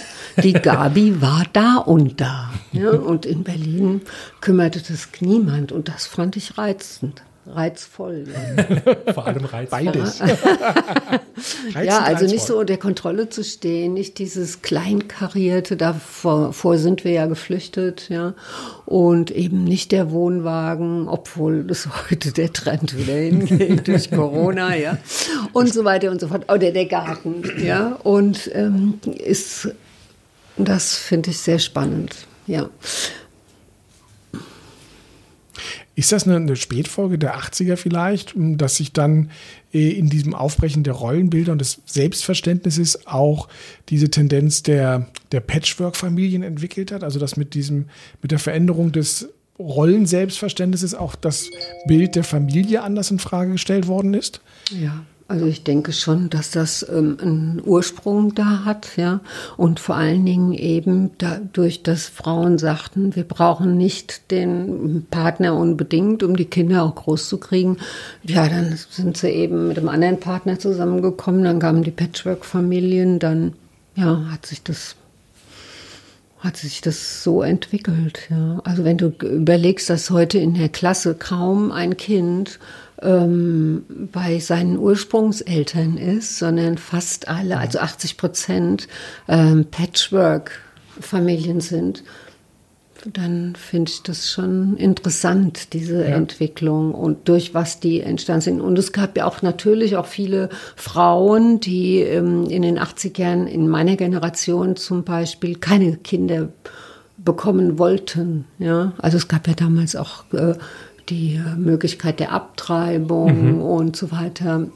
Die 0.41 0.53
Gabi 0.61 1.21
war 1.21 1.45
da 1.53 1.77
und 1.77 2.21
da. 2.21 2.51
Ja. 2.71 2.91
Und 2.91 3.25
in 3.25 3.43
Berlin 3.43 4.01
kümmerte 4.39 4.79
das 4.79 5.09
niemand 5.19 5.71
und 5.71 5.87
das 5.87 6.05
fand 6.05 6.35
ich 6.35 6.57
reizend 6.57 7.23
reizvoll. 7.47 8.25
Ja. 8.27 9.13
Vor 9.13 9.27
allem 9.27 9.45
reizvoll. 9.45 9.85
Beides. 9.85 10.19
ja, 11.83 11.99
also 12.03 12.25
nicht 12.25 12.43
so 12.43 12.59
unter 12.59 12.77
Kontrolle 12.77 13.29
zu 13.29 13.43
stehen, 13.43 13.93
nicht 13.93 14.19
dieses 14.19 14.61
Kleinkarierte, 14.61 15.75
davor 15.75 16.77
sind 16.77 17.03
wir 17.03 17.11
ja 17.11 17.25
geflüchtet, 17.25 18.09
ja. 18.09 18.33
Und 18.85 19.31
eben 19.31 19.63
nicht 19.63 19.91
der 19.91 20.11
Wohnwagen, 20.11 21.07
obwohl 21.07 21.63
das 21.63 21.87
heute 22.09 22.31
der 22.31 22.53
Trend 22.53 22.97
wieder 22.97 23.13
hingeht 23.13 23.87
durch 23.87 24.11
Corona, 24.11 24.75
ja. 24.75 24.97
Und 25.53 25.73
so 25.73 25.83
weiter 25.83 26.11
und 26.11 26.21
so 26.21 26.27
fort. 26.27 26.51
Oder 26.51 26.71
der 26.71 26.85
Garten, 26.85 27.43
ja. 27.63 27.97
Und 28.03 28.51
ähm, 28.53 28.99
ist, 29.17 29.69
das 30.57 30.95
finde 30.95 31.31
ich 31.31 31.39
sehr 31.39 31.59
spannend, 31.59 32.27
ja. 32.47 32.69
Ist 35.95 36.11
das 36.11 36.25
eine, 36.25 36.37
eine, 36.37 36.55
Spätfolge 36.55 37.17
der 37.17 37.37
80er 37.37 37.75
vielleicht, 37.75 38.33
dass 38.35 38.77
sich 38.77 38.93
dann 38.93 39.29
äh, 39.73 39.89
in 39.89 40.09
diesem 40.09 40.33
Aufbrechen 40.33 40.83
der 40.83 40.93
Rollenbilder 40.93 41.51
und 41.51 41.59
des 41.59 41.81
Selbstverständnisses 41.85 43.07
auch 43.07 43.49
diese 43.89 44.09
Tendenz 44.09 44.63
der, 44.63 45.07
der 45.31 45.41
Patchwork-Familien 45.41 46.43
entwickelt 46.43 46.91
hat? 46.91 47.03
Also 47.03 47.19
dass 47.19 47.35
mit 47.35 47.53
diesem, 47.53 47.89
mit 48.21 48.31
der 48.31 48.39
Veränderung 48.39 48.93
des 48.93 49.29
Rollenselbstverständnisses 49.59 50.95
auch 50.95 51.15
das 51.15 51.49
Bild 51.87 52.15
der 52.15 52.23
Familie 52.23 52.81
anders 52.83 53.11
in 53.11 53.19
Frage 53.19 53.51
gestellt 53.51 53.87
worden 53.87 54.13
ist? 54.13 54.41
Ja, 54.71 55.05
Also 55.31 55.45
ich 55.45 55.63
denke 55.63 55.93
schon, 55.93 56.29
dass 56.29 56.51
das 56.51 56.85
ähm, 56.89 57.17
einen 57.21 57.61
Ursprung 57.63 58.35
da 58.35 58.65
hat, 58.65 58.97
ja. 58.97 59.21
Und 59.55 59.79
vor 59.79 59.95
allen 59.95 60.25
Dingen 60.25 60.51
eben 60.51 61.11
dadurch, 61.19 61.83
dass 61.83 62.09
Frauen 62.09 62.57
sagten, 62.57 63.15
wir 63.15 63.23
brauchen 63.23 63.77
nicht 63.77 64.29
den 64.29 65.07
Partner 65.09 65.55
unbedingt, 65.55 66.21
um 66.21 66.35
die 66.35 66.43
Kinder 66.43 66.83
auch 66.83 66.95
groß 66.95 67.29
zu 67.29 67.37
kriegen. 67.37 67.77
Ja, 68.23 68.49
dann 68.49 68.77
sind 68.89 69.15
sie 69.15 69.29
eben 69.29 69.69
mit 69.69 69.77
einem 69.77 69.87
anderen 69.87 70.19
Partner 70.19 70.59
zusammengekommen, 70.59 71.45
dann 71.45 71.59
kamen 71.59 71.83
die 71.83 71.91
Patchwork-Familien, 71.91 73.19
dann 73.19 73.53
ja, 73.95 74.25
hat 74.33 74.45
sich 74.45 74.61
das 74.61 74.97
hat 76.39 76.57
sich 76.57 76.81
das 76.81 77.23
so 77.23 77.43
entwickelt. 77.43 78.27
Ja. 78.29 78.59
Also 78.65 78.83
wenn 78.83 78.97
du 78.97 79.13
überlegst, 79.21 79.89
dass 79.89 80.09
heute 80.09 80.39
in 80.39 80.55
der 80.55 80.69
Klasse 80.69 81.13
kaum 81.13 81.71
ein 81.71 81.97
Kind 81.97 82.59
ähm, 83.01 83.83
bei 84.11 84.39
seinen 84.39 84.77
Ursprungseltern 84.77 85.97
ist, 85.97 86.37
sondern 86.37 86.77
fast 86.77 87.27
alle, 87.27 87.57
also 87.57 87.79
80 87.79 88.17
Prozent 88.17 88.87
ähm, 89.27 89.65
Patchwork-Familien 89.69 91.61
sind, 91.61 92.03
dann 93.13 93.55
finde 93.55 93.91
ich 93.91 94.03
das 94.03 94.29
schon 94.29 94.77
interessant, 94.77 95.73
diese 95.73 96.01
ja. 96.01 96.15
Entwicklung 96.15 96.93
und 96.93 97.27
durch 97.27 97.53
was 97.53 97.79
die 97.79 98.01
entstanden 98.01 98.41
sind. 98.41 98.61
Und 98.61 98.77
es 98.77 98.91
gab 98.91 99.17
ja 99.17 99.25
auch 99.25 99.41
natürlich 99.41 99.95
auch 99.95 100.05
viele 100.05 100.49
Frauen, 100.75 101.59
die 101.59 101.99
ähm, 101.99 102.45
in 102.49 102.61
den 102.61 102.79
80ern 102.79 103.45
in 103.45 103.67
meiner 103.67 103.95
Generation 103.95 104.75
zum 104.75 105.03
Beispiel 105.03 105.55
keine 105.55 105.97
Kinder 105.97 106.49
bekommen 107.17 107.77
wollten. 107.77 108.45
Ja, 108.59 108.93
also 108.97 109.17
es 109.17 109.27
gab 109.27 109.47
ja 109.47 109.53
damals 109.53 109.95
auch 109.95 110.23
äh, 110.33 110.55
die 111.11 111.39
Möglichkeit 111.57 112.19
der 112.19 112.31
Abtreibung 112.31 113.55
mhm. 113.55 113.61
und 113.61 113.95
so 113.95 114.11
weiter. 114.11 114.67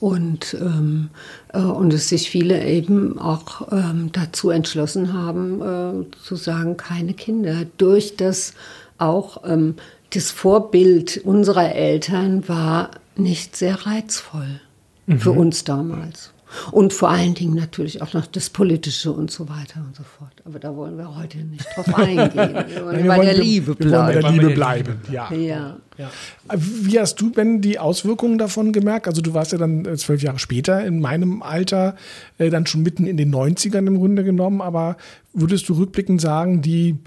Und, 0.00 0.56
ähm, 0.60 1.10
äh, 1.52 1.58
und 1.58 1.92
es 1.92 2.08
sich 2.08 2.30
viele 2.30 2.64
eben 2.64 3.18
auch 3.18 3.72
ähm, 3.72 4.10
dazu 4.12 4.50
entschlossen 4.50 5.12
haben, 5.12 5.60
äh, 5.60 6.18
zu 6.24 6.36
sagen, 6.36 6.76
keine 6.76 7.14
Kinder. 7.14 7.66
Durch 7.78 8.16
das 8.16 8.54
auch 8.96 9.44
ähm, 9.44 9.74
das 10.10 10.30
Vorbild 10.30 11.18
unserer 11.24 11.74
Eltern 11.74 12.48
war 12.48 12.90
nicht 13.16 13.56
sehr 13.56 13.86
reizvoll 13.86 14.60
mhm. 15.06 15.18
für 15.18 15.32
uns 15.32 15.64
damals. 15.64 16.32
Und 16.70 16.92
vor 16.92 17.10
allen 17.10 17.34
Dingen 17.34 17.54
natürlich 17.54 18.02
auch 18.02 18.14
noch 18.14 18.26
das 18.26 18.50
Politische 18.50 19.12
und 19.12 19.30
so 19.30 19.48
weiter 19.48 19.80
und 19.86 19.96
so 19.96 20.02
fort. 20.02 20.32
Aber 20.44 20.58
da 20.58 20.74
wollen 20.74 20.96
wir 20.96 21.16
heute 21.16 21.38
nicht 21.38 21.66
drauf 21.74 21.94
eingehen. 21.94 22.64
Wir 22.68 22.84
wollen 22.84 23.06
bei 23.06 23.24
der 23.24 23.34
Liebe 23.34 23.74
bleiben. 23.74 23.90
Wir 23.90 23.98
wollen 23.98 24.06
bei 24.06 24.20
der 24.20 24.30
Liebe 24.30 24.50
bleiben, 24.50 25.00
ja. 25.10 25.32
ja. 25.32 25.76
Ja. 25.98 26.10
Wie 26.54 27.00
hast 27.00 27.16
du, 27.16 27.32
Ben, 27.32 27.60
die 27.60 27.80
Auswirkungen 27.80 28.38
davon 28.38 28.72
gemerkt? 28.72 29.08
Also 29.08 29.20
du 29.20 29.34
warst 29.34 29.50
ja 29.50 29.58
dann 29.58 29.84
äh, 29.84 29.96
zwölf 29.96 30.22
Jahre 30.22 30.38
später 30.38 30.84
in 30.86 31.00
meinem 31.00 31.42
Alter, 31.42 31.96
äh, 32.38 32.50
dann 32.50 32.66
schon 32.66 32.84
mitten 32.84 33.04
in 33.04 33.16
den 33.16 33.34
90ern 33.34 33.86
im 33.86 33.98
Grunde 33.98 34.22
genommen, 34.22 34.60
aber 34.60 34.96
würdest 35.32 35.68
du 35.68 35.74
rückblickend 35.74 36.20
sagen, 36.20 36.62
die 36.62 36.98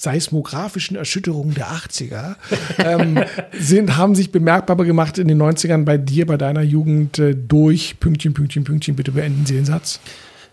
seismografischen 0.00 0.96
Erschütterungen 0.96 1.54
der 1.54 1.68
80er 1.68 2.36
ähm, 2.78 3.22
sind, 3.58 3.98
haben 3.98 4.14
sich 4.14 4.32
bemerkbar 4.32 4.76
gemacht 4.76 5.18
in 5.18 5.28
den 5.28 5.40
90ern 5.40 5.84
bei 5.84 5.98
dir, 5.98 6.26
bei 6.26 6.38
deiner 6.38 6.62
Jugend 6.62 7.18
äh, 7.18 7.34
durch 7.34 8.00
Pünktchen, 8.00 8.32
Pünktchen, 8.32 8.64
Pünktchen, 8.64 8.96
bitte 8.96 9.12
beenden 9.12 9.44
Sie 9.44 9.54
den 9.54 9.66
Satz. 9.66 10.00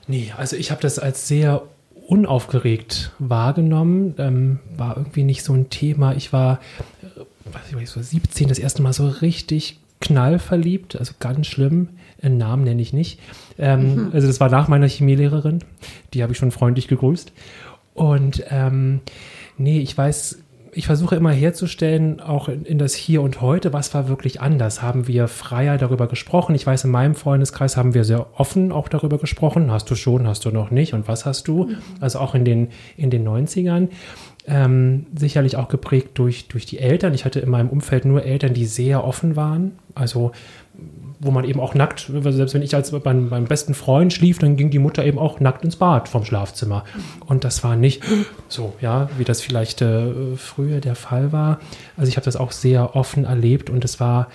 Nee, 0.08 0.34
also 0.36 0.58
ich 0.58 0.70
habe 0.70 0.82
das 0.82 1.00
als 1.00 1.30
sehr 1.30 1.64
unaufgeregt 2.08 3.12
wahrgenommen, 3.20 4.16
ähm, 4.18 4.60
war 4.76 4.98
irgendwie 4.98 5.24
nicht 5.24 5.44
so 5.44 5.54
ein 5.54 5.70
Thema. 5.70 6.14
Ich 6.16 6.34
war, 6.34 6.60
äh, 7.02 7.22
was 7.46 7.82
ich 7.82 7.90
so 7.90 8.02
17, 8.02 8.50
das 8.50 8.60
erste 8.60 8.82
Mal 8.82 8.94
so 8.94 9.08
richtig 9.08 9.80
knallverliebt, 10.02 10.98
also 10.98 11.14
ganz 11.20 11.48
schlimm. 11.48 11.90
Einen 12.22 12.38
Namen 12.38 12.64
nenne 12.64 12.82
ich 12.82 12.94
nicht. 12.94 13.20
Ähm, 13.58 14.08
mhm. 14.08 14.10
Also 14.12 14.28
das 14.28 14.40
war 14.40 14.50
nach 14.50 14.68
meiner 14.68 14.88
Chemielehrerin, 14.88 15.60
die 16.14 16.24
habe 16.24 16.34
ich 16.34 16.38
schon 16.38 16.52
freundlich 16.52 16.88
gegrüßt. 16.88 17.32
Und 17.98 18.44
ähm, 18.52 19.02
nee, 19.58 19.80
ich 19.80 19.98
weiß, 19.98 20.44
ich 20.72 20.86
versuche 20.86 21.16
immer 21.16 21.32
herzustellen, 21.32 22.20
auch 22.20 22.48
in, 22.48 22.64
in, 22.64 22.78
das 22.78 22.94
Hier 22.94 23.24
und 23.24 23.42
Heute, 23.42 23.74
was 23.74 23.96
war 23.96 24.08
wirklich 24.08 24.40
anders? 24.40 24.84
Haben 24.84 25.08
wir 25.08 25.28
freier 25.28 25.80
darüber 25.80 26.06
gesprochen? 26.06 26.54
Ich 26.54 26.68
weiß, 26.68 26.84
in 26.84 26.92
meinem 26.92 27.16
Freundeskreis 27.16 27.76
haben 27.76 27.96
wir 27.96 28.04
sehr 28.04 28.28
offen 28.40 28.72
auch 28.72 28.88
darüber 28.88 29.18
gesprochen. 29.18 29.72
Hast 29.72 29.90
du 29.90 29.96
schon, 29.96 30.28
hast 30.28 30.46
du 30.46 30.52
noch 30.52 30.70
nicht 30.70 30.94
und 30.94 31.08
was 31.08 31.26
hast 31.26 31.48
du? 31.48 31.64
Mhm. 31.64 31.78
Also 32.00 32.20
auch 32.20 32.36
in 32.36 32.46
den, 32.46 32.68
in 32.98 33.10
den 33.10 33.28
90ern. 33.28 33.88
Ähm, 34.46 35.08
sicherlich 35.18 35.58
auch 35.58 35.68
geprägt 35.68 36.12
durch, 36.14 36.48
durch 36.50 36.68
die 36.68 36.78
Eltern. 36.78 37.16
Ich 37.16 37.26
hatte 37.26 37.40
in 37.40 37.50
meinem 37.50 37.70
Umfeld 37.70 38.06
nur 38.06 38.24
Eltern, 38.24 38.54
die 38.54 38.68
sehr 38.68 39.04
offen 39.04 39.36
waren. 39.36 39.80
Also 39.96 40.34
wo 41.20 41.32
man 41.32 41.46
eben 41.46 41.60
auch 41.60 41.74
nackt, 41.74 42.12
selbst 42.12 42.54
wenn 42.54 42.62
ich 42.62 42.76
als 42.76 42.92
beim, 42.92 43.30
beim 43.30 43.46
besten 43.46 43.74
Freund 43.74 44.14
schlief, 44.14 44.40
dann 44.40 44.56
ging 44.56 44.70
die 44.70 44.80
Mutter 44.80 45.04
eben 45.04 45.18
auch 45.18 45.40
nackt 45.40 45.64
ins 45.64 45.76
Bad 45.76 46.08
vom 46.10 46.24
Schlafzimmer. 46.24 46.84
Und 47.26 47.44
das 47.44 47.64
war 47.64 47.76
nicht 47.76 48.04
so, 48.48 48.74
ja, 48.82 49.10
wie 49.18 49.24
das 49.24 49.42
vielleicht 49.42 49.82
äh, 49.82 50.36
früher 50.36 50.80
der 50.80 50.96
Fall 50.96 51.32
war. 51.32 51.60
Also 51.96 52.10
ich 52.10 52.18
habe 52.18 52.26
das 52.26 52.36
auch 52.36 52.52
sehr 52.52 52.96
offen 52.96 53.26
erlebt 53.26 53.70
und 53.70 53.84
es 53.84 54.00
war 54.00 54.28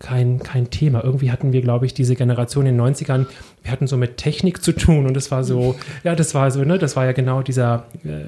kein, 0.00 0.40
kein 0.40 0.70
Thema. 0.70 1.04
Irgendwie 1.04 1.30
hatten 1.30 1.52
wir, 1.52 1.62
glaube 1.62 1.86
ich, 1.86 1.94
diese 1.94 2.16
Generation 2.16 2.66
in 2.66 2.76
den 2.76 2.94
90ern, 2.94 3.26
wir 3.64 3.72
hatten 3.72 3.86
so 3.86 3.96
mit 3.96 4.18
Technik 4.18 4.62
zu 4.62 4.72
tun 4.72 5.06
und 5.06 5.14
das 5.14 5.30
war 5.30 5.42
so, 5.42 5.74
ja, 6.04 6.14
das 6.14 6.34
war 6.34 6.50
so, 6.50 6.62
ne, 6.64 6.78
das 6.78 6.96
war 6.96 7.06
ja 7.06 7.12
genau 7.12 7.40
dieser, 7.40 7.86
äh, 8.04 8.24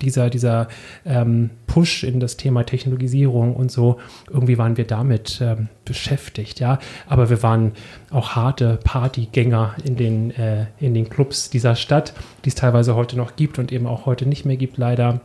dieser, 0.00 0.30
dieser 0.30 0.68
ähm, 1.04 1.50
Push 1.66 2.02
in 2.02 2.18
das 2.18 2.38
Thema 2.38 2.64
Technologisierung 2.64 3.54
und 3.54 3.70
so. 3.70 3.98
Irgendwie 4.30 4.56
waren 4.56 4.78
wir 4.78 4.86
damit 4.86 5.40
ähm, 5.42 5.68
beschäftigt, 5.84 6.60
ja. 6.60 6.78
Aber 7.06 7.28
wir 7.28 7.42
waren 7.42 7.72
auch 8.10 8.30
harte 8.30 8.78
Partygänger 8.82 9.74
in 9.84 9.96
den, 9.96 10.30
äh, 10.30 10.64
in 10.80 10.94
den 10.94 11.10
Clubs 11.10 11.50
dieser 11.50 11.76
Stadt, 11.76 12.14
die 12.46 12.48
es 12.48 12.54
teilweise 12.54 12.94
heute 12.94 13.18
noch 13.18 13.36
gibt 13.36 13.58
und 13.58 13.70
eben 13.70 13.86
auch 13.86 14.06
heute 14.06 14.26
nicht 14.26 14.46
mehr 14.46 14.56
gibt, 14.56 14.78
leider. 14.78 15.20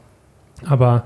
Aber 0.66 1.06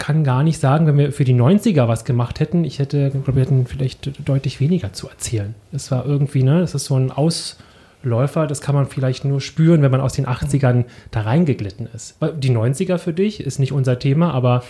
kann 0.00 0.24
gar 0.24 0.42
nicht 0.42 0.58
sagen, 0.58 0.86
wenn 0.86 0.98
wir 0.98 1.12
für 1.12 1.24
die 1.24 1.34
90er 1.34 1.86
was 1.86 2.04
gemacht 2.04 2.40
hätten, 2.40 2.64
ich 2.64 2.78
hätte, 2.80 3.10
glaube, 3.10 3.36
wir 3.36 3.42
hätten 3.42 3.66
vielleicht 3.66 4.26
deutlich 4.26 4.58
weniger 4.58 4.92
zu 4.92 5.08
erzählen. 5.08 5.54
Es 5.72 5.90
war 5.92 6.06
irgendwie, 6.06 6.42
ne, 6.42 6.60
das 6.60 6.74
ist 6.74 6.86
so 6.86 6.96
ein 6.96 7.12
Ausläufer, 7.12 8.46
das 8.46 8.62
kann 8.62 8.74
man 8.74 8.86
vielleicht 8.86 9.26
nur 9.26 9.42
spüren, 9.42 9.82
wenn 9.82 9.90
man 9.90 10.00
aus 10.00 10.14
den 10.14 10.26
80ern 10.26 10.86
da 11.10 11.20
reingeglitten 11.20 11.86
ist. 11.94 12.16
Die 12.38 12.50
90er 12.50 12.96
für 12.96 13.12
dich 13.12 13.40
ist 13.40 13.58
nicht 13.58 13.72
unser 13.72 13.98
Thema, 13.98 14.32
aber 14.32 14.64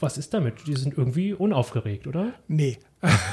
was 0.00 0.16
ist 0.16 0.32
damit? 0.32 0.54
Die 0.66 0.74
sind 0.74 0.96
irgendwie 0.96 1.34
unaufgeregt, 1.34 2.06
oder? 2.06 2.32
Nee, 2.48 2.78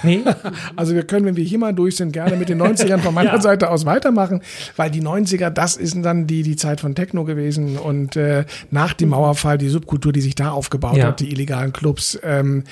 Nee. 0.03 0.23
Also 0.75 0.95
wir 0.95 1.03
können, 1.03 1.25
wenn 1.25 1.35
wir 1.35 1.43
hier 1.43 1.59
mal 1.59 1.73
durch 1.73 1.95
sind, 1.95 2.11
gerne 2.11 2.35
mit 2.35 2.49
den 2.49 2.61
90ern 2.61 2.99
von 2.99 3.13
meiner 3.13 3.33
ja. 3.33 3.41
Seite 3.41 3.69
aus 3.69 3.85
weitermachen, 3.85 4.41
weil 4.75 4.89
die 4.89 5.01
90er, 5.01 5.49
das 5.49 5.77
ist 5.77 5.97
dann 6.03 6.27
die, 6.27 6.43
die 6.43 6.55
Zeit 6.55 6.81
von 6.81 6.95
Techno 6.95 7.23
gewesen 7.23 7.77
und 7.77 8.15
äh, 8.15 8.45
nach 8.71 8.93
dem 8.93 9.09
Mauerfall 9.09 9.57
die 9.57 9.69
Subkultur, 9.69 10.11
die 10.11 10.21
sich 10.21 10.35
da 10.35 10.51
aufgebaut 10.51 10.97
ja. 10.97 11.07
hat, 11.07 11.19
die 11.19 11.31
illegalen 11.31 11.73
Clubs, 11.73 12.19
ähm, 12.23 12.63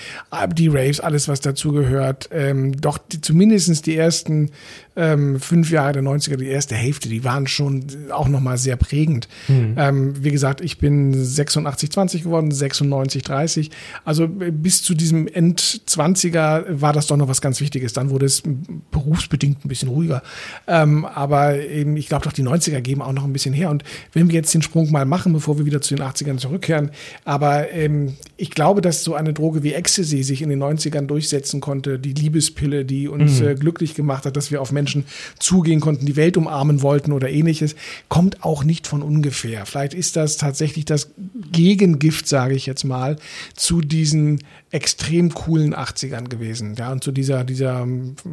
die 0.54 0.68
Raves, 0.68 1.00
alles 1.00 1.28
was 1.28 1.42
dazugehört, 1.42 2.30
ähm, 2.32 2.80
doch 2.80 2.98
die, 2.98 3.22
zumindest 3.22 3.86
die 3.86 3.96
ersten 3.96 4.52
ähm, 4.96 5.40
fünf 5.40 5.72
Jahre 5.72 5.94
der 5.94 6.04
90er, 6.04 6.36
die 6.36 6.48
erste 6.48 6.76
Hälfte, 6.76 7.08
die 7.08 7.24
waren 7.24 7.48
schon 7.48 7.86
auch 8.12 8.28
nochmal 8.28 8.58
sehr 8.58 8.76
prägend. 8.76 9.30
Mhm. 9.48 9.76
Ähm, 9.78 10.24
wie 10.24 10.32
gesagt, 10.32 10.62
ich 10.62 10.80
bin 10.80 11.14
86, 11.14 11.92
20 11.92 12.24
geworden, 12.24 12.52
96, 12.52 13.24
30. 13.24 13.72
Also 14.04 14.28
bis 14.28 14.84
zu 14.84 14.94
diesem 14.94 15.28
End-20er 15.28 16.82
war 16.82 16.92
das 16.92 17.08
doch 17.08 17.16
noch 17.16 17.30
was 17.30 17.42
ganz 17.42 17.62
Wichtiges. 17.62 17.94
Dann 17.94 18.10
wurde 18.10 18.26
es 18.26 18.44
berufsbedingt 18.92 19.64
ein 19.64 19.70
bisschen 19.70 19.90
ruhiger. 19.90 20.24
Ähm, 20.68 21.06
aber 21.06 21.58
eben, 21.58 21.96
ich 21.96 22.08
glaube 22.08 22.26
doch, 22.26 22.34
die 22.34 22.44
90er 22.44 22.82
geben 22.82 23.02
auch 23.02 23.14
noch 23.14 23.24
ein 23.24 23.34
bisschen 23.34 23.54
her. 23.54 23.70
Und 23.70 23.84
wenn 24.12 24.28
wir 24.28 24.36
jetzt 24.36 24.54
den 24.54 24.62
Sprung 24.62 24.92
mal 24.92 25.06
machen, 25.06 25.32
bevor 25.32 25.58
wir 25.58 25.66
wieder 25.66 25.82
zu 25.82 25.96
den 25.96 26.06
80ern 26.06 26.38
zurückkehren, 26.38 26.92
aber 27.24 27.72
ähm, 27.72 28.18
ich 28.36 28.52
glaube, 28.52 28.82
dass 28.82 29.04
so 29.04 29.16
eine 29.16 29.32
Droge 29.32 29.64
wie 29.64 29.74
Ecstasy 29.74 30.24
sich 30.24 30.42
in 30.42 30.50
den 30.50 30.62
90ern 30.62 31.06
durchsetzen 31.06 31.62
konnte, 31.62 31.98
die 31.98 32.14
Liebespille, 32.14 32.84
die 32.84 33.08
uns 33.08 33.40
mhm. 33.40 33.48
äh, 33.48 33.56
glücklich 33.56 33.96
gemacht 33.96 34.26
hat, 34.26 34.36
dass 34.36 34.52
wir 34.52 34.62
auf 34.62 34.72
Menschen 34.72 34.81
Menschen 34.82 35.06
zugehen 35.38 35.80
konnten, 35.80 36.06
die 36.06 36.16
Welt 36.16 36.38
umarmen 36.38 36.82
wollten 36.82 37.12
oder 37.12 37.30
ähnliches, 37.30 37.76
kommt 38.10 38.44
auch 38.44 38.64
nicht 38.64 38.88
von 38.88 39.04
ungefähr. 39.04 39.66
Vielleicht 39.66 39.94
ist 39.94 40.16
das 40.16 40.38
tatsächlich 40.38 40.86
das 40.86 41.12
Gegengift, 41.52 42.28
sage 42.28 42.56
ich 42.56 42.66
jetzt 42.66 42.84
mal, 42.84 43.18
zu 43.56 43.82
diesen 43.82 44.40
extrem 44.72 45.34
coolen 45.34 45.76
80ern 45.76 46.30
gewesen. 46.30 46.76
Ja, 46.76 46.92
und 46.94 47.04
zu 47.04 47.12
dieser, 47.12 47.44
dieser 47.44 47.86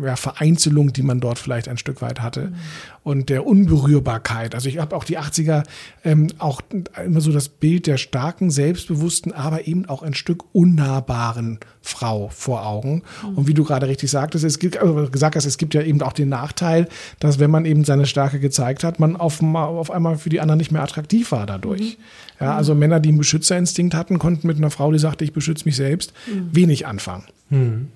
ja, 0.04 0.14
Vereinzelung, 0.14 0.92
die 0.92 1.02
man 1.02 1.18
dort 1.18 1.38
vielleicht 1.38 1.68
ein 1.68 1.78
Stück 1.78 2.00
weit 2.00 2.20
hatte. 2.20 2.46
Mhm. 2.46 2.54
Und 3.02 3.28
der 3.28 3.46
Unberührbarkeit. 3.46 4.54
Also 4.54 4.68
ich 4.68 4.78
habe 4.78 4.94
auch 4.94 5.02
die 5.04 5.18
80er 5.18 5.64
ähm, 6.04 6.28
auch 6.38 6.60
immer 7.04 7.20
so 7.20 7.32
das 7.32 7.48
Bild 7.48 7.86
der 7.86 7.96
starken, 7.96 8.50
selbstbewussten, 8.50 9.32
aber 9.32 9.66
eben 9.66 9.86
auch 9.86 10.02
ein 10.02 10.14
Stück 10.14 10.44
unnahbaren 10.52 11.58
Frau 11.80 12.28
vor 12.28 12.64
Augen. 12.64 13.02
Mhm. 13.22 13.38
Und 13.38 13.48
wie 13.48 13.54
du 13.54 13.64
gerade 13.64 13.88
richtig 13.88 14.10
sagtest, 14.10 14.44
es 14.44 14.60
gibt, 14.60 14.76
also 14.76 15.10
gesagt 15.10 15.34
hast, 15.34 15.44
es 15.44 15.58
gibt 15.58 15.74
ja 15.74 15.82
eben 15.82 16.00
auch 16.02 16.12
den 16.12 16.28
Nachteil, 16.28 16.88
dass 17.18 17.40
wenn 17.40 17.50
man 17.50 17.64
eben 17.64 17.84
seine 17.84 18.06
Stärke 18.06 18.38
gezeigt 18.38 18.84
hat, 18.84 19.00
man 19.00 19.16
auf, 19.16 19.42
auf 19.42 19.90
einmal 19.90 20.18
für 20.18 20.28
die 20.28 20.40
anderen 20.40 20.58
nicht 20.58 20.70
mehr 20.70 20.82
attraktiv 20.82 21.32
war 21.32 21.46
dadurch. 21.46 21.98
Mhm. 21.98 22.02
Ja, 22.40 22.56
also 22.56 22.74
Männer, 22.74 23.00
die 23.00 23.08
einen 23.08 23.18
Beschützerinstinkt 23.18 23.94
hatten, 23.94 24.20
konnten 24.20 24.46
mit 24.46 24.58
einer 24.58 24.70
Frau, 24.70 24.92
die 24.92 24.98
sagte, 24.98 25.24
ich 25.24 25.32
beschütze 25.32 25.64
mich 25.64 25.74
selbst, 25.74 26.12
mhm. 26.32 26.48
wenig 26.52 26.86
anfangen. 26.86 27.24
Mhm. 27.50 27.88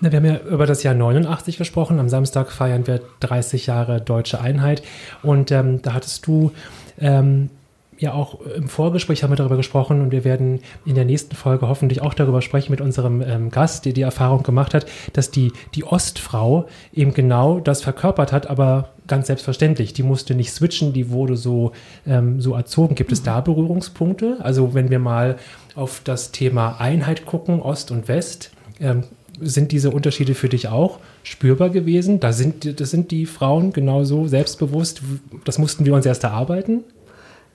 Na, 0.00 0.12
wir 0.12 0.18
haben 0.18 0.26
ja 0.26 0.38
über 0.40 0.66
das 0.66 0.82
Jahr 0.82 0.94
89 0.94 1.56
gesprochen. 1.56 1.98
Am 1.98 2.08
Samstag 2.08 2.50
feiern 2.52 2.86
wir 2.86 3.00
30 3.20 3.66
Jahre 3.66 4.00
deutsche 4.00 4.40
Einheit. 4.40 4.82
Und 5.22 5.50
ähm, 5.50 5.80
da 5.82 5.94
hattest 5.94 6.26
du 6.26 6.52
ähm, 6.98 7.50
ja 7.98 8.12
auch 8.12 8.40
im 8.40 8.68
Vorgespräch 8.68 9.22
haben 9.22 9.30
wir 9.30 9.36
darüber 9.36 9.56
gesprochen 9.56 10.00
und 10.00 10.12
wir 10.12 10.24
werden 10.24 10.60
in 10.84 10.94
der 10.94 11.04
nächsten 11.04 11.34
Folge 11.34 11.68
hoffentlich 11.68 12.02
auch 12.02 12.14
darüber 12.14 12.42
sprechen 12.42 12.70
mit 12.70 12.80
unserem 12.80 13.22
ähm, 13.22 13.50
Gast, 13.50 13.84
der 13.84 13.92
die 13.92 14.02
Erfahrung 14.02 14.42
gemacht 14.42 14.74
hat, 14.74 14.86
dass 15.12 15.30
die, 15.30 15.52
die 15.74 15.84
Ostfrau 15.84 16.66
eben 16.92 17.14
genau 17.14 17.60
das 17.60 17.82
verkörpert 17.82 18.32
hat, 18.32 18.48
aber 18.48 18.90
ganz 19.06 19.28
selbstverständlich. 19.28 19.92
Die 19.92 20.02
musste 20.02 20.34
nicht 20.34 20.52
switchen, 20.52 20.92
die 20.92 21.10
wurde 21.10 21.36
so, 21.36 21.72
ähm, 22.06 22.40
so 22.40 22.54
erzogen. 22.54 22.94
Gibt 22.94 23.12
es 23.12 23.22
da 23.22 23.40
Berührungspunkte? 23.40 24.38
Also 24.40 24.74
wenn 24.74 24.90
wir 24.90 24.98
mal 24.98 25.36
auf 25.74 26.00
das 26.04 26.32
Thema 26.32 26.80
Einheit 26.80 27.26
gucken, 27.26 27.60
Ost 27.60 27.90
und 27.90 28.08
West, 28.08 28.50
ähm, 28.80 29.04
sind 29.40 29.72
diese 29.72 29.90
Unterschiede 29.90 30.34
für 30.34 30.48
dich 30.48 30.68
auch 30.68 30.98
spürbar 31.22 31.70
gewesen? 31.70 32.20
Da 32.20 32.32
sind, 32.32 32.80
das 32.80 32.90
sind 32.90 33.10
die 33.10 33.26
Frauen 33.26 33.72
genauso 33.72 34.26
selbstbewusst. 34.26 35.02
Das 35.44 35.58
mussten 35.58 35.84
wir 35.84 35.94
uns 35.94 36.06
erst 36.06 36.24
erarbeiten. 36.24 36.84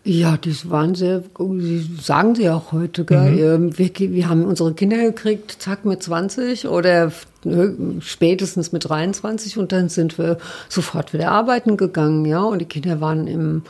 Ja, 0.03 0.35
das 0.35 0.69
waren 0.69 0.95
sehr, 0.95 1.23
sagen 2.01 2.33
sie 2.33 2.49
auch 2.49 2.71
heute, 2.71 3.05
gell? 3.05 3.59
Mhm. 3.59 3.77
Wir, 3.77 3.91
wir 3.95 4.29
haben 4.29 4.45
unsere 4.45 4.73
Kinder 4.73 4.97
gekriegt, 4.97 5.57
zack, 5.59 5.85
mit 5.85 6.01
20 6.01 6.67
oder 6.67 7.11
spätestens 7.99 8.71
mit 8.71 8.89
23 8.89 9.57
und 9.57 9.71
dann 9.71 9.89
sind 9.89 10.17
wir 10.17 10.37
sofort 10.69 11.13
wieder 11.13 11.31
arbeiten 11.31 11.77
gegangen, 11.77 12.25
ja, 12.25 12.41
und 12.41 12.59
die 12.59 12.65
Kinder 12.65 12.99
waren 12.99 13.27
im 13.27 13.63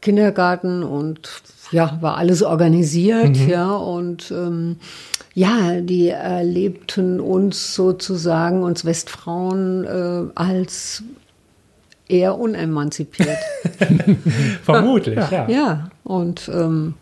Kindergarten 0.00 0.82
und 0.82 1.28
ja, 1.70 1.98
war 2.00 2.16
alles 2.16 2.42
organisiert, 2.42 3.36
mhm. 3.36 3.48
ja, 3.48 3.70
und 3.74 4.30
ähm, 4.30 4.76
ja, 5.34 5.80
die 5.80 6.08
erlebten 6.08 7.20
uns 7.20 7.74
sozusagen, 7.74 8.62
uns 8.62 8.84
Westfrauen, 8.84 9.84
äh, 9.84 10.30
als 10.34 11.02
eher 12.08 12.38
unemanzipiert. 12.38 13.38
Vermutlich, 14.62 15.18
ja. 15.30 15.48
Ja, 15.48 15.90
und 16.04 16.50
ähm, 16.52 16.94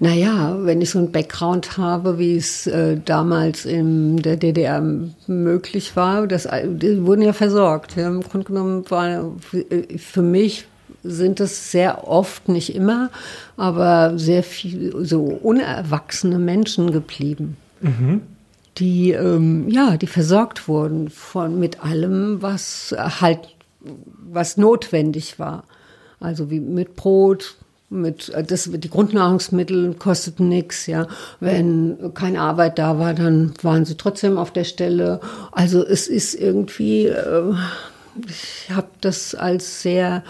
naja, 0.00 0.56
wenn 0.60 0.80
ich 0.80 0.90
so 0.90 0.98
einen 0.98 1.12
Background 1.12 1.76
habe, 1.76 2.18
wie 2.18 2.36
es 2.36 2.66
äh, 2.66 2.98
damals 3.04 3.64
in 3.64 4.18
der 4.18 4.36
DDR 4.36 4.82
möglich 5.26 5.96
war, 5.96 6.26
das, 6.26 6.48
die 6.64 7.04
wurden 7.04 7.22
ja 7.22 7.32
versorgt. 7.32 7.96
Ja. 7.96 8.08
Im 8.08 8.22
Grunde 8.22 8.46
genommen 8.46 8.84
war 8.90 9.32
für 9.40 10.22
mich 10.22 10.66
sind 11.02 11.40
es 11.40 11.70
sehr 11.70 12.08
oft, 12.08 12.48
nicht 12.48 12.74
immer, 12.74 13.10
aber 13.56 14.18
sehr 14.18 14.42
viel 14.42 14.94
so 15.04 15.22
unerwachsene 15.22 16.38
Menschen 16.38 16.92
geblieben. 16.92 17.56
Mhm. 17.80 18.22
Die, 18.78 19.10
ähm, 19.10 19.68
ja, 19.68 19.96
die 19.96 20.06
versorgt 20.06 20.68
wurden 20.68 21.08
von, 21.10 21.58
mit 21.58 21.84
allem, 21.84 22.42
was 22.42 22.94
halt, 22.98 23.40
was 23.80 24.56
notwendig 24.56 25.38
war. 25.38 25.64
Also 26.20 26.50
wie 26.50 26.60
mit 26.60 26.96
Brot, 26.96 27.56
mit 27.90 28.32
das 28.46 28.70
die 28.70 28.90
Grundnahrungsmittel 28.90 29.94
kosteten 29.94 30.50
nichts 30.50 30.86
ja 30.86 31.06
wenn 31.40 32.12
keine 32.12 32.42
Arbeit 32.42 32.78
da 32.78 32.98
war 32.98 33.14
dann 33.14 33.54
waren 33.62 33.86
sie 33.86 33.96
trotzdem 33.96 34.36
auf 34.36 34.50
der 34.50 34.64
Stelle 34.64 35.20
also 35.52 35.82
es 35.86 36.06
ist 36.06 36.34
irgendwie 36.34 37.06
äh, 37.06 37.54
ich 38.26 38.70
habe 38.70 38.88
das 39.00 39.34
als 39.34 39.80
sehr 39.80 40.22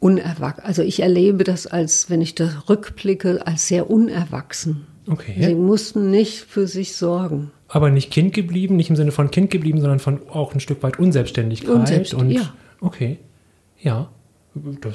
unerwachsen. 0.00 0.64
Also 0.64 0.82
ich 0.82 1.00
erlebe 1.00 1.44
das 1.44 1.66
als, 1.66 2.10
wenn 2.10 2.20
ich 2.20 2.34
da 2.34 2.64
rückblicke, 2.68 3.46
als 3.46 3.68
sehr 3.68 3.90
unerwachsen. 3.90 4.86
Okay. 5.06 5.34
Sie 5.38 5.54
mussten 5.54 6.10
nicht 6.10 6.40
für 6.40 6.66
sich 6.66 6.96
sorgen. 6.96 7.50
Aber 7.68 7.90
nicht 7.90 8.10
Kind 8.10 8.34
geblieben, 8.34 8.76
nicht 8.76 8.90
im 8.90 8.96
Sinne 8.96 9.12
von 9.12 9.30
Kind 9.30 9.50
geblieben, 9.50 9.80
sondern 9.80 10.00
von 10.00 10.20
auch 10.30 10.54
ein 10.54 10.60
Stück 10.60 10.82
weit 10.82 10.98
Unselbstständigkeit. 10.98 11.74
Unselbst 11.74 12.14
und, 12.14 12.30
ja. 12.30 12.52
Okay. 12.80 13.18
Ja. 13.78 14.10
Das, 14.80 14.94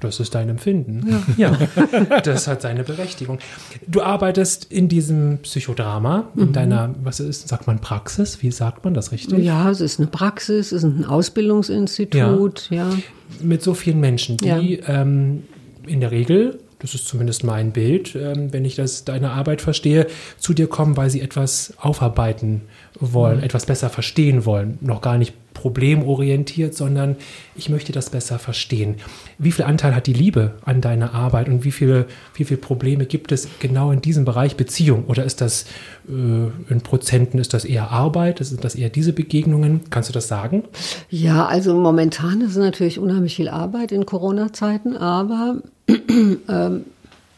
das 0.00 0.18
ist 0.18 0.34
dein 0.34 0.48
Empfinden. 0.48 1.22
Ja. 1.36 1.56
ja. 1.60 2.20
das 2.20 2.48
hat 2.48 2.62
seine 2.62 2.82
Berechtigung. 2.82 3.38
Du 3.86 4.02
arbeitest 4.02 4.64
in 4.64 4.88
diesem 4.88 5.38
Psychodrama, 5.42 6.28
in 6.34 6.48
mhm. 6.48 6.52
deiner, 6.52 6.94
was 7.02 7.20
ist, 7.20 7.46
sagt 7.46 7.68
man 7.68 7.78
Praxis? 7.78 8.42
Wie 8.42 8.50
sagt 8.50 8.84
man 8.84 8.94
das 8.94 9.12
richtig? 9.12 9.44
Ja, 9.44 9.70
es 9.70 9.80
ist 9.80 10.00
eine 10.00 10.08
Praxis, 10.08 10.72
es 10.72 10.82
ist 10.82 10.84
ein 10.84 11.04
Ausbildungsinstitut, 11.04 12.68
ja. 12.70 12.88
ja. 12.90 12.96
Mit 13.40 13.62
so 13.62 13.74
vielen 13.74 14.00
Menschen, 14.00 14.38
die 14.38 14.46
ja. 14.74 14.88
ähm, 14.88 15.44
in 15.86 16.00
der 16.00 16.10
Regel 16.10 16.58
das 16.78 16.94
ist 16.94 17.08
zumindest 17.08 17.42
mein 17.42 17.72
Bild, 17.72 18.14
ähm, 18.14 18.52
wenn 18.52 18.64
ich 18.64 18.76
das 18.76 19.04
deine 19.04 19.30
Arbeit 19.30 19.62
verstehe, 19.62 20.06
zu 20.38 20.52
dir 20.52 20.66
kommen, 20.66 20.96
weil 20.96 21.08
sie 21.08 21.22
etwas 21.22 21.72
aufarbeiten 21.78 22.62
wollen, 23.00 23.38
mhm. 23.38 23.44
etwas 23.44 23.66
besser 23.66 23.88
verstehen 23.88 24.44
wollen. 24.44 24.78
Noch 24.80 25.00
gar 25.00 25.16
nicht 25.16 25.34
problemorientiert, 25.56 26.74
sondern 26.74 27.16
ich 27.54 27.70
möchte 27.70 27.90
das 27.90 28.10
besser 28.10 28.38
verstehen. 28.38 28.96
Wie 29.38 29.52
viel 29.52 29.64
Anteil 29.64 29.94
hat 29.94 30.06
die 30.06 30.12
Liebe 30.12 30.52
an 30.66 30.82
deiner 30.82 31.14
Arbeit 31.14 31.48
und 31.48 31.64
wie 31.64 31.70
viele, 31.72 32.06
wie 32.34 32.44
viele 32.44 32.60
Probleme 32.60 33.06
gibt 33.06 33.32
es 33.32 33.48
genau 33.58 33.90
in 33.90 34.02
diesem 34.02 34.26
Bereich 34.26 34.56
Beziehung? 34.56 35.04
Oder 35.06 35.24
ist 35.24 35.40
das 35.40 35.64
äh, 36.08 36.12
in 36.12 36.80
Prozenten, 36.82 37.38
ist 37.38 37.54
das 37.54 37.64
eher 37.64 37.90
Arbeit? 37.90 38.38
Sind 38.44 38.64
das 38.64 38.74
eher 38.74 38.90
diese 38.90 39.14
Begegnungen? 39.14 39.80
Kannst 39.88 40.10
du 40.10 40.12
das 40.12 40.28
sagen? 40.28 40.64
Ja, 41.08 41.46
also 41.46 41.74
momentan 41.74 42.42
ist 42.42 42.50
es 42.50 42.58
natürlich 42.58 42.98
unheimlich 42.98 43.34
viel 43.34 43.48
Arbeit 43.48 43.92
in 43.92 44.04
Corona-Zeiten, 44.04 44.94
aber 44.94 45.62
äh, 45.88 46.70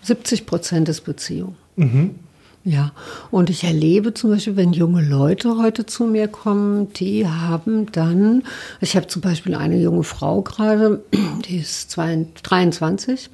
70 0.03 0.45
Prozent 0.45 0.89
ist 0.89 1.03
Beziehung. 1.03 1.55
Mhm. 1.77 2.17
Ja, 2.65 2.93
und 3.31 3.51
ich 3.51 3.65
erlebe 3.65 4.13
zum 4.13 4.31
Beispiel, 4.31 4.57
wenn 4.57 4.73
junge 4.73 5.01
Leute 5.01 5.57
heute 5.57 5.87
zu 5.87 6.05
mir 6.05 6.29
kommen, 6.29 6.93
die 6.95 7.27
haben 7.27 7.91
dann, 7.93 8.43
ich 8.81 8.95
habe 8.97 9.07
zum 9.07 9.23
Beispiel 9.23 9.55
eine 9.55 9.79
junge 9.79 10.03
Frau 10.03 10.43
gerade, 10.43 11.03
die 11.49 11.59
ist 11.59 11.97
23 11.97 13.31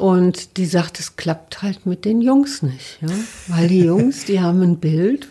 und 0.00 0.56
die 0.56 0.66
sagt, 0.66 0.98
es 0.98 1.16
klappt 1.16 1.62
halt 1.62 1.86
mit 1.86 2.04
den 2.04 2.22
Jungs 2.22 2.62
nicht, 2.62 2.98
ja, 3.02 3.08
weil 3.48 3.68
die 3.68 3.80
Jungs, 3.84 4.24
die 4.24 4.40
haben 4.40 4.62
ein 4.62 4.78
Bild, 4.78 5.28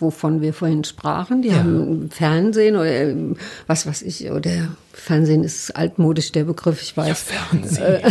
wovon 0.00 0.40
wir 0.40 0.52
vorhin 0.52 0.84
sprachen. 0.84 1.42
Die 1.42 1.48
ja. 1.48 1.58
haben 1.58 2.10
Fernsehen 2.10 2.76
oder 2.76 2.90
ähm, 2.90 3.36
was 3.66 3.86
weiß 3.86 4.02
ich, 4.02 4.30
oder 4.30 4.68
Fernsehen 4.92 5.44
ist 5.44 5.76
altmodisch 5.76 6.32
der 6.32 6.44
Begriff, 6.44 6.82
ich 6.82 6.96
weiß. 6.96 7.08
Ja, 7.08 7.14
Fernsehen. 7.14 7.82
Äh, 7.82 8.10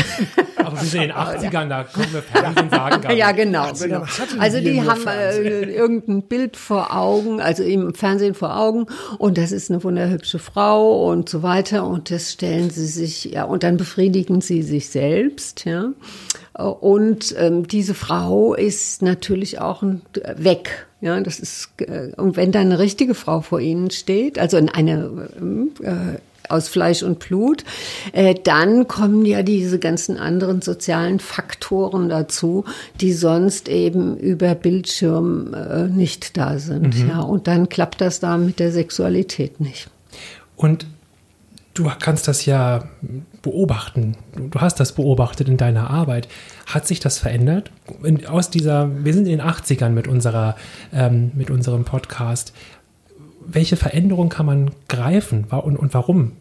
Aber 0.55 0.81
wir 0.81 0.87
sind 0.87 1.01
in 1.03 1.09
den 1.09 1.17
80ern, 1.17 1.67
da 1.67 1.83
können 1.83 2.13
wir 2.13 2.21
Fernsehen 2.21 2.69
sagen. 2.69 3.17
Ja, 3.17 3.31
genau. 3.31 3.71
genau. 3.73 4.03
Also 4.39 4.59
die 4.59 4.81
haben 4.81 5.07
äh, 5.07 5.63
irgendein 5.73 6.23
Bild 6.23 6.57
vor 6.57 6.95
Augen, 6.95 7.41
also 7.41 7.63
im 7.63 7.93
Fernsehen 7.93 8.33
vor 8.33 8.57
Augen 8.57 8.87
und 9.17 9.37
das 9.37 9.51
ist 9.51 9.69
eine 9.69 9.83
wunderhübsche 9.83 10.39
Frau 10.39 11.09
und 11.09 11.29
so 11.29 11.43
weiter 11.43 11.85
und 11.85 12.11
das 12.11 12.31
stellen 12.31 12.69
sie 12.69 12.87
sich, 12.87 13.25
ja, 13.25 13.43
und 13.43 13.63
dann 13.63 13.77
befriedigen 13.77 14.41
sie 14.41 14.63
sich 14.63 14.89
selbst, 14.89 15.65
ja. 15.65 15.91
Und 16.53 17.35
ähm, 17.37 17.67
diese 17.67 17.93
Frau 17.93 18.53
ist 18.53 19.01
natürlich 19.01 19.59
auch 19.59 19.81
ein, 19.81 20.01
weg. 20.35 20.88
Ja, 21.01 21.19
das 21.21 21.39
ist, 21.39 21.69
äh, 21.77 22.11
und 22.17 22.35
wenn 22.35 22.51
dann 22.51 22.67
eine 22.67 22.79
richtige 22.79 23.13
Frau 23.15 23.41
vor 23.41 23.59
ihnen 23.59 23.89
steht, 23.89 24.37
also 24.37 24.57
eine 24.57 25.29
äh, 25.81 26.19
aus 26.49 26.67
Fleisch 26.67 27.03
und 27.03 27.19
Blut, 27.19 27.63
äh, 28.11 28.35
dann 28.43 28.87
kommen 28.87 29.25
ja 29.25 29.43
diese 29.43 29.79
ganzen 29.79 30.17
anderen 30.17 30.61
sozialen 30.61 31.19
Faktoren 31.19 32.09
dazu, 32.09 32.65
die 32.99 33.13
sonst 33.13 33.69
eben 33.69 34.17
über 34.17 34.55
Bildschirm 34.55 35.53
äh, 35.53 35.83
nicht 35.87 36.37
da 36.37 36.59
sind. 36.59 36.97
Mhm. 36.99 37.09
Ja, 37.09 37.19
und 37.21 37.47
dann 37.47 37.69
klappt 37.69 38.01
das 38.01 38.19
da 38.19 38.37
mit 38.37 38.59
der 38.59 38.71
Sexualität 38.71 39.59
nicht. 39.59 39.89
Und 40.55 40.87
du 41.79 41.89
kannst 41.99 42.27
das 42.27 42.45
ja 42.45 42.83
beobachten. 43.41 44.15
Du 44.51 44.59
hast 44.59 44.79
das 44.79 44.93
beobachtet 44.93 45.47
in 45.47 45.57
deiner 45.57 45.89
Arbeit. 45.89 46.27
Hat 46.65 46.85
sich 46.85 46.99
das 46.99 47.17
verändert? 47.17 47.71
aus 48.27 48.49
dieser, 48.49 49.03
wir 49.03 49.13
sind 49.13 49.27
in 49.27 49.39
den 49.39 49.41
80ern 49.41 49.89
mit 49.89 50.07
unserer, 50.07 50.55
ähm, 50.93 51.31
mit 51.35 51.49
unserem 51.49 51.85
Podcast. 51.85 52.53
Welche 53.45 53.77
Veränderung 53.77 54.29
kann 54.29 54.45
man 54.45 54.71
greifen 54.87 55.45
und, 55.45 55.77
und 55.77 55.93
warum 55.93 56.33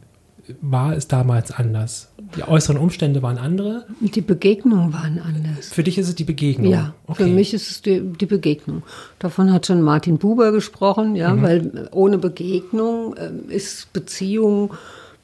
war 0.60 0.96
es 0.96 1.08
damals 1.08 1.52
anders? 1.52 2.10
Die 2.36 2.42
äußeren 2.42 2.78
Umstände 2.78 3.22
waren 3.22 3.38
andere? 3.38 3.86
Die 4.00 4.20
Begegnungen 4.20 4.92
waren 4.92 5.18
anders. 5.20 5.68
Für 5.68 5.82
dich 5.82 5.98
ist 5.98 6.08
es 6.08 6.14
die 6.14 6.24
Begegnung? 6.24 6.72
Ja, 6.72 6.94
okay. 7.06 7.24
für 7.24 7.30
mich 7.30 7.54
ist 7.54 7.70
es 7.70 7.82
die, 7.82 8.00
die, 8.00 8.26
Begegnung. 8.26 8.82
Davon 9.18 9.52
hat 9.52 9.66
schon 9.66 9.82
Martin 9.82 10.18
Buber 10.18 10.52
gesprochen, 10.52 11.16
ja, 11.16 11.32
mhm. 11.34 11.42
weil 11.42 11.88
ohne 11.92 12.18
Begegnung 12.18 13.14
äh, 13.16 13.54
ist 13.54 13.92
Beziehung 13.92 14.72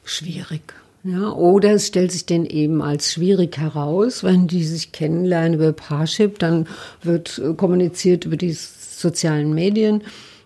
schwierig. 0.05 0.74
Ja, 1.05 1.32
oder 1.32 1.72
es 1.72 1.89
stellt 1.89 2.12
sich 2.12 2.24
denn 2.24 2.47
eben 2.47 2.81
als 2.81 3.12
schwierig 3.12 3.59
heraus, 3.59 4.24
wenn 4.24 4.47
die 4.47 4.64
sich 4.64 4.90
kennenlernen 4.90 5.55
über 5.55 5.72
Parship, 5.72 6.39
dann 6.39 6.66
wird 7.02 7.39
äh, 7.39 7.52
kommuniziert 7.52 8.24
über 8.24 8.39
die 8.39 8.52
sozialen 8.52 9.52
Medien 9.52 10.02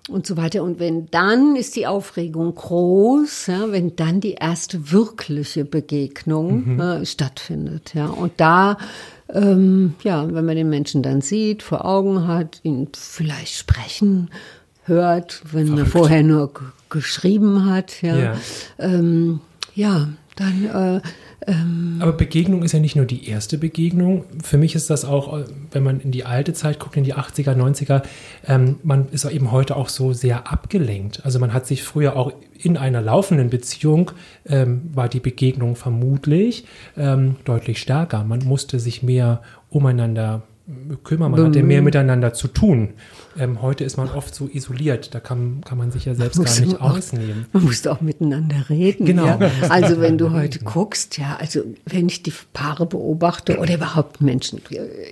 und 0.09 0.27
so 0.27 0.37
weiter. 0.37 0.65
Und 0.65 0.81
wenn 0.81 1.09
dann 1.13 1.55
ist 1.55 1.77
die 1.77 1.87
Aufregung 1.87 2.57
groß, 2.57 3.47
ja, 3.47 3.71
wenn 3.71 3.95
dann 3.95 4.21
die 4.21 4.33
erste 4.33 4.91
wirkliche 4.91 5.65
Begegnung 5.65 6.75
mhm. 6.75 6.81
äh, 6.81 7.07
stattfindet. 7.07 7.95
Ja, 7.95 8.07
und 8.07 8.33
da, 8.39 8.79
ähm, 9.33 9.95
ja, 10.03 10.27
wenn 10.33 10.45
man 10.45 10.57
den 10.57 10.71
Menschen 10.71 11.05
dann 11.05 11.21
sieht, 11.21 11.63
vor 11.63 11.85
Augen 11.85 12.27
hat, 12.27 12.59
ihn 12.65 12.89
vielleicht 12.97 13.55
sprechen 13.55 14.31
hört, 14.83 15.43
wenn 15.53 15.69
man 15.69 15.87
vorher 15.87 16.25
nur 16.25 16.51
geschrieben 16.91 17.67
hat. 17.67 18.03
Ja, 18.03 18.17
Ja. 18.17 18.37
ähm, 18.79 19.41
ja 19.79 20.09
dann 20.37 21.01
äh, 21.47 21.53
Aber 22.01 22.13
Begegnung 22.13 22.63
ist 22.63 22.73
ja 22.73 22.79
nicht 22.79 22.95
nur 22.95 23.07
die 23.07 23.29
erste 23.29 23.59
Begegnung. 23.59 24.25
Für 24.43 24.57
mich 24.57 24.75
ist 24.75 24.89
das 24.91 25.05
auch, 25.05 25.37
äh, 25.37 25.45
wenn 25.73 25.83
man 25.83 26.01
in 26.01 26.11
die 26.11 26.25
alte 26.25 26.53
Zeit 26.53 26.79
guckt, 26.79 26.97
in 26.97 27.05
die 27.05 27.15
80er, 27.15 27.55
90er, 27.55 28.03
ähm, 28.47 28.77
man 28.83 29.09
ist 29.09 29.25
eben 29.25 29.51
heute 29.51 29.77
auch 29.77 29.89
so 29.89 30.13
sehr 30.13 30.51
abgelenkt. 30.51 31.25
Also 31.25 31.39
man 31.39 31.53
hat 31.53 31.67
sich 31.67 31.83
früher 31.83 32.17
auch 32.17 32.33
in 32.57 32.77
einer 32.77 33.01
laufenden 33.01 33.51
Beziehung, 33.51 34.13
ähm, 34.47 34.83
war 34.93 35.09
die 35.09 35.21
Begegnung 35.21 35.75
vermutlich 35.75 36.65
ähm, 36.97 37.37
deutlich 37.45 37.81
stärker. 37.81 38.25
Man 38.25 38.45
musste 38.45 38.79
sich 38.79 39.03
mehr 39.03 39.43
umeinander 39.71 40.43
kümmern, 41.03 41.31
man 41.31 41.47
hatte 41.47 41.63
mehr 41.63 41.83
miteinander 41.83 42.35
zu 42.35 42.49
tun. 42.49 42.91
Ähm, 43.39 43.63
heute 43.63 43.85
ist 43.85 43.97
man 43.97 44.09
oft 44.09 44.35
so 44.35 44.49
isoliert, 44.53 45.15
da 45.15 45.21
kann, 45.21 45.61
kann 45.65 45.79
man 45.79 45.91
sich 45.91 46.05
ja 46.07 46.15
selbst 46.15 46.43
gar 46.45 46.61
nicht 46.61 46.81
auch- 46.81 46.97
ausnehmen. 46.97 47.47
Man 47.53 47.65
muss 47.65 47.87
auch 47.87 48.01
miteinander 48.01 48.69
reden. 48.69 49.07
Genau. 49.07 49.27
Ja? 49.27 49.39
Also 49.69 50.01
wenn 50.01 50.19
du 50.19 50.31
heute 50.33 50.59
guckst, 50.61 51.19
ja, 51.19 51.37
also 51.41 51.61
wenn 51.87 52.09
ich 52.09 52.23
die 52.23 52.33
Paare 52.53 52.87
beobachte 52.87 53.59
oder 53.59 53.75
überhaupt 53.75 54.21
Menschen 54.21 54.61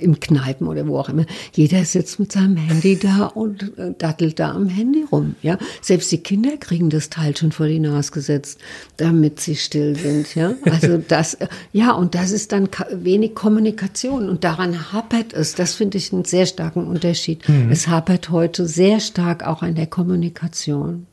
im 0.01 0.19
Kneipen 0.19 0.67
oder 0.67 0.87
wo 0.89 0.99
auch 0.99 1.09
immer, 1.09 1.25
jeder 1.53 1.85
sitzt 1.85 2.19
mit 2.19 2.33
seinem 2.33 2.57
Handy 2.57 2.99
da 2.99 3.27
und 3.27 3.77
äh, 3.79 3.93
dattelt 3.97 4.39
da 4.41 4.53
am 4.53 4.69
Handy 4.69 5.05
rum. 5.11 5.37
Ja, 5.43 5.59
selbst 5.81 6.11
die 6.11 6.19
Kinder 6.19 6.57
kriegen 6.57 6.91
das 6.91 7.11
Teil 7.11 7.37
schon 7.37 7.53
vor 7.53 7.67
die 7.69 7.79
Nase 7.79 8.11
gesetzt, 8.13 8.59
damit 8.97 9.41
sie 9.41 9.57
still 9.57 9.95
sind. 9.97 10.35
Ja, 10.35 10.55
also 10.65 10.99
das, 11.09 11.35
äh, 11.35 11.49
ja, 11.73 11.93
und 11.93 12.15
das 12.15 12.31
ist 12.33 12.53
dann 12.53 12.69
wenig 12.93 13.35
Kommunikation 13.35 14.29
und 14.29 14.43
daran 14.43 14.93
hapert 14.93 15.33
es. 15.33 15.55
Das 15.55 15.75
finde 15.75 15.99
ich 15.99 16.13
einen 16.13 16.25
sehr 16.25 16.47
starken 16.47 16.87
Unterschied. 16.87 17.43
Es 17.71 17.87
hapert 17.89 18.16
heute 18.31 18.67
sehr 18.67 19.01
stark 19.01 19.47
auch 19.47 19.63
an 19.63 19.75
der 19.75 19.87
Kommunikation. 19.87 21.07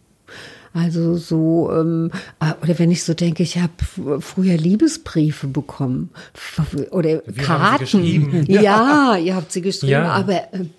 Also 0.73 1.17
so, 1.17 1.71
ähm, 1.71 2.09
äh, 2.39 2.53
oder 2.63 2.80
wenn 2.80 2.89
ich 2.89 3.03
so 3.03 3.13
denke, 3.13 3.43
ich 3.43 3.59
habe 3.59 3.73
früher 4.21 4.57
Liebesbriefe 4.57 5.45
bekommen 5.47 6.09
oder 6.89 7.21
sie 7.27 7.34
Karten. 7.41 8.45
Ja. 8.47 9.15
ihr 9.17 9.35
habt 9.35 9.51
sie 9.51 9.61
geschrieben, 9.61 9.91
Ja. 9.91 10.11
aber 10.11 10.51
ähm, 10.53 10.71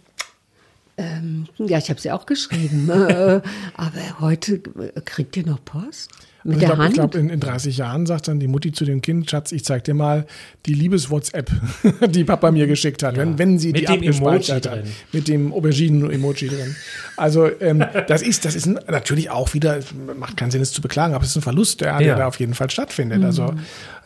ähm, 0.97 1.47
ja, 1.59 1.79
ich 1.79 1.91
habe 1.91 2.01
sie 2.01 2.11
auch 2.11 2.27
geschrieben. 2.27 2.91
äh, 2.91 3.41
aber 3.77 4.21
heute 4.21 4.55
äh, 4.55 5.01
kriegt 5.05 5.37
ihr 5.37 5.47
noch 5.47 5.65
Post 5.65 6.11
mit 6.45 6.55
ich 6.57 6.61
der 6.61 6.69
glaube, 6.69 6.83
Hand. 6.85 6.95
glaub, 6.95 7.15
in, 7.15 7.31
in 7.31 7.41
30 7.41 7.77
Jahren 7.79 8.05
sagt 8.07 8.29
dann 8.29 8.39
die 8.39 8.47
Mutti 8.49 8.71
zu 8.73 8.85
dem 8.85 9.01
Kind, 9.01 9.31
Schatz, 9.31 9.51
ich 9.51 9.65
zeig 9.65 9.85
dir 9.85 9.95
mal 9.95 10.27
die 10.67 10.75
Liebes-WhatsApp, 10.75 11.51
die 12.11 12.25
Papa 12.25 12.51
mir 12.51 12.67
geschickt 12.67 13.03
hat, 13.03 13.17
wenn, 13.17 13.39
wenn 13.39 13.59
sie 13.59 13.73
Mit 13.73 13.81
die 13.83 13.89
abgespeichert 13.89 14.69
hat. 14.71 14.85
Mit 15.13 15.27
dem 15.29 15.53
Auberginen-Emoji 15.53 16.49
drin. 16.49 16.77
Also 17.17 17.49
ähm, 17.61 17.83
das 18.09 18.23
ist, 18.23 18.45
das 18.45 18.55
ist 18.55 18.67
ein, 18.67 18.79
natürlich 18.89 19.31
auch 19.31 19.55
wieder, 19.55 19.81
macht 20.19 20.37
keinen 20.37 20.51
Sinn, 20.51 20.61
es 20.61 20.73
zu 20.73 20.83
beklagen, 20.83 21.15
aber 21.15 21.25
es 21.25 21.31
ist 21.31 21.37
ein 21.37 21.43
Verlust, 21.43 21.81
der, 21.81 21.97
der 21.99 22.07
Ja. 22.07 22.15
da 22.17 22.27
auf 22.27 22.39
jeden 22.39 22.55
Fall 22.55 22.71
stattfindet. 22.71 23.25
Also 23.25 23.55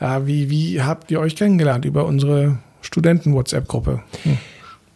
äh, 0.01 0.21
wie, 0.25 0.49
wie 0.49 0.81
habt 0.83 1.11
ihr 1.11 1.19
euch 1.21 1.35
kennengelernt? 1.37 1.85
Über 1.85 2.07
unsere 2.07 2.59
Studenten-WhatsApp-Gruppe. 2.83 4.03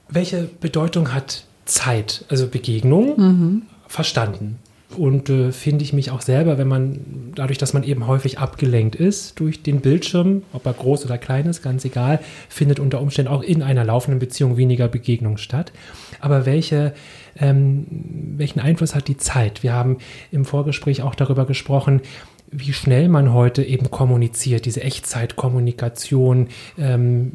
welche 0.09 0.48
Bedeutung 0.60 1.12
hat 1.12 1.44
Zeit, 1.64 2.24
also 2.28 2.47
Begegnung, 2.47 3.62
verstanden? 3.89 4.59
Und 4.97 5.28
äh, 5.31 5.52
finde 5.52 5.85
ich 5.85 5.93
mich 5.93 6.10
auch 6.10 6.20
selber, 6.20 6.59
wenn 6.59 6.69
man, 6.69 7.32
dadurch, 7.35 7.59
dass 7.59 7.73
man 7.73 7.82
eben 7.82 8.06
häufig 8.06 8.39
abgelenkt 8.39 8.94
ist 8.94 9.39
durch 9.40 9.62
den 9.62 9.81
Bildschirm, 9.81 10.43
ob 10.52 10.66
er 10.66 10.73
groß 10.73 11.05
oder 11.05 11.19
klein 11.19 11.47
ist, 11.47 11.62
ganz 11.62 11.85
egal, 11.85 12.20
findet 12.48 12.81
unter 12.81 13.01
Umständen 13.01 13.32
auch 13.32 13.43
in 13.43 13.62
einer 13.62 13.85
laufenden 13.85 14.19
Beziehung 14.19 14.56
weniger 14.56 14.89
Begegnung 14.89 15.36
statt. 15.36 15.73
Aber 16.20 16.47
welche, 16.47 16.94
ähm, 17.39 17.86
welchen 18.36 18.60
Einfluss 18.60 18.94
hat 18.94 19.09
die 19.09 19.16
Zeit? 19.16 19.62
Wir 19.62 19.73
haben 19.73 19.98
im 20.31 20.44
Vorgespräch 20.44 21.02
auch 21.02 21.14
darüber 21.14 21.47
gesprochen, 21.47 22.01
wie 22.52 22.74
schnell 22.74 23.09
man 23.09 23.32
heute 23.32 23.64
eben 23.64 23.90
kommuniziert, 23.90 24.66
diese 24.66 24.82
Echtzeitkommunikation, 24.82 26.48
ähm, 26.78 27.32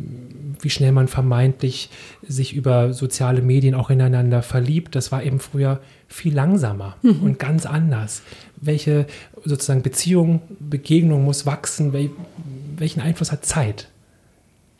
wie 0.62 0.70
schnell 0.70 0.92
man 0.92 1.08
vermeintlich 1.08 1.90
sich 2.22 2.56
über 2.56 2.94
soziale 2.94 3.42
Medien 3.42 3.74
auch 3.74 3.90
ineinander 3.90 4.44
verliebt. 4.44 4.96
Das 4.96 5.12
war 5.12 5.24
eben 5.24 5.40
früher 5.40 5.82
viel 6.08 6.34
langsamer 6.34 6.96
und 7.04 7.40
ganz 7.40 7.66
anders. 7.66 8.22
Welche 8.56 9.06
sozusagen 9.44 9.82
Beziehung, 9.82 10.42
Begegnung 10.60 11.26
muss 11.26 11.46
wachsen? 11.46 11.94
Wel 11.94 12.10
welchen 12.78 13.02
Einfluss 13.02 13.32
hat 13.32 13.44
Zeit? 13.44 13.90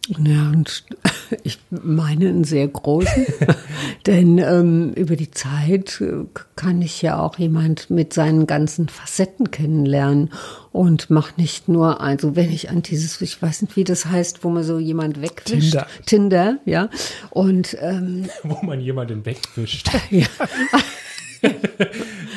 Ja, 0.08 0.50
und 0.50 0.86
ich 1.44 1.60
meine 1.70 2.30
einen 2.30 2.44
sehr 2.46 2.68
großen, 2.68 3.26
denn 4.06 4.38
ähm, 4.38 4.94
über 4.94 5.16
die 5.16 5.32
Zeit 5.32 6.00
äh, 6.00 6.26
kann 6.56 6.82
ich 6.82 7.02
ja 7.02 7.20
auch 7.20 7.38
jemand 7.38 7.90
mit 7.90 8.14
seinen 8.14 8.48
ganzen 8.48 8.88
Facetten 8.88 9.52
kennenlernen 9.52 10.32
und 10.72 11.10
mach 11.10 11.36
nicht 11.36 11.68
nur, 11.68 12.00
also 12.00 12.36
wenn 12.36 12.52
ich 12.52 12.70
an 12.70 12.84
dieses, 12.84 13.20
ich 13.20 13.42
weiß 13.42 13.64
nicht, 13.64 13.76
wie 13.76 13.84
das 13.84 14.06
heißt, 14.06 14.44
wo 14.44 14.50
man 14.50 14.64
so 14.64 14.80
jemand 14.80 15.22
wegwischt. 15.22 15.72
Tinder. 15.72 15.88
Tinder, 16.06 16.58
ja. 16.66 16.90
Und 17.30 17.76
ähm, 17.82 18.30
Wo 18.44 18.66
man 18.66 18.80
jemanden 18.80 19.26
wegwischt. 19.26 19.90
ja, 20.10 20.28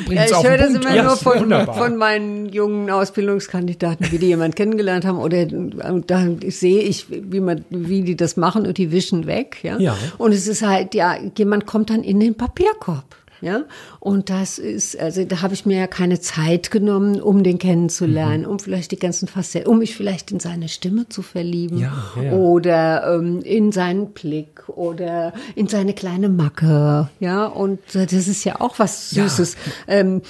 Bringt's 0.07 0.31
ich 0.31 0.43
höre 0.43 0.59
das 0.59 0.75
immer 0.75 0.95
Ja, 0.95 1.05
nur 1.05 1.17
von, 1.17 1.51
von 1.67 1.97
meinen 1.97 2.49
jungen 2.49 2.91
Ausbildungskandidaten, 2.91 4.11
wie 4.11 4.19
die 4.19 4.27
jemand 4.27 4.57
kennengelernt 4.57 5.05
haben. 5.05 5.19
Oder 5.19 5.47
da 5.47 6.27
sehe 6.49 6.83
ich, 6.83 7.07
wie, 7.11 7.41
man, 7.41 7.65
wie 7.71 8.03
die 8.03 8.17
das 8.17 8.37
machen 8.37 8.67
und 8.67 8.79
die 8.79 8.93
wischen 8.93 9.27
weg. 9.27 9.59
Ja? 9.63 9.79
Ja. 9.79 9.97
Und 10.19 10.33
es 10.33 10.47
ist 10.47 10.63
halt, 10.63 10.95
ja, 10.95 11.17
jemand 11.37 11.67
kommt 11.67 11.91
dann 11.91 12.03
in 12.03 12.21
den 12.21 12.35
Papierkorb. 12.35 13.17
Ja, 13.43 13.63
und 14.01 14.31
das 14.31 14.59
ist, 14.59 14.99
also 14.99 15.25
da 15.27 15.43
habe 15.43 15.53
ich 15.53 15.67
mir 15.67 15.77
ja 15.79 15.87
keine 15.87 16.21
Zeit 16.21 16.71
genommen, 16.71 17.21
um 17.21 17.43
den 17.43 17.59
kennenzulernen, 17.59 18.47
um 18.47 18.59
vielleicht 18.59 18.93
die 18.93 18.99
ganzen 18.99 19.29
Facetten, 19.29 19.71
um 19.71 19.79
mich 19.79 19.95
vielleicht 19.95 20.33
in 20.33 20.41
seine 20.41 20.71
Stimme 20.71 21.11
zu 21.11 21.21
verlieben 21.21 21.77
Ja, 21.77 21.93
ja, 22.17 22.23
ja. 22.23 22.33
oder 22.33 23.15
ähm, 23.15 23.43
in 23.43 23.73
seinen 23.73 24.13
Blick 24.13 24.71
oder 24.71 25.35
in 25.55 25.69
seine 25.69 25.93
kleine 25.93 26.31
Macke, 26.31 27.11
ja, 27.21 27.45
und 27.45 27.79
das 27.93 28.13
ist 28.13 28.43
ja 28.45 28.63
auch 28.63 28.79
was 28.79 29.11
Süßes, 29.11 29.57
ähm, 29.87 30.23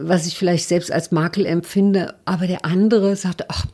was 0.00 0.26
ich 0.26 0.38
vielleicht 0.38 0.66
selbst 0.66 0.90
als 0.90 1.12
Makel 1.12 1.44
empfinde, 1.44 2.14
aber 2.24 2.46
der 2.46 2.64
andere 2.64 3.14
sagt, 3.14 3.44
ach, 3.48 3.66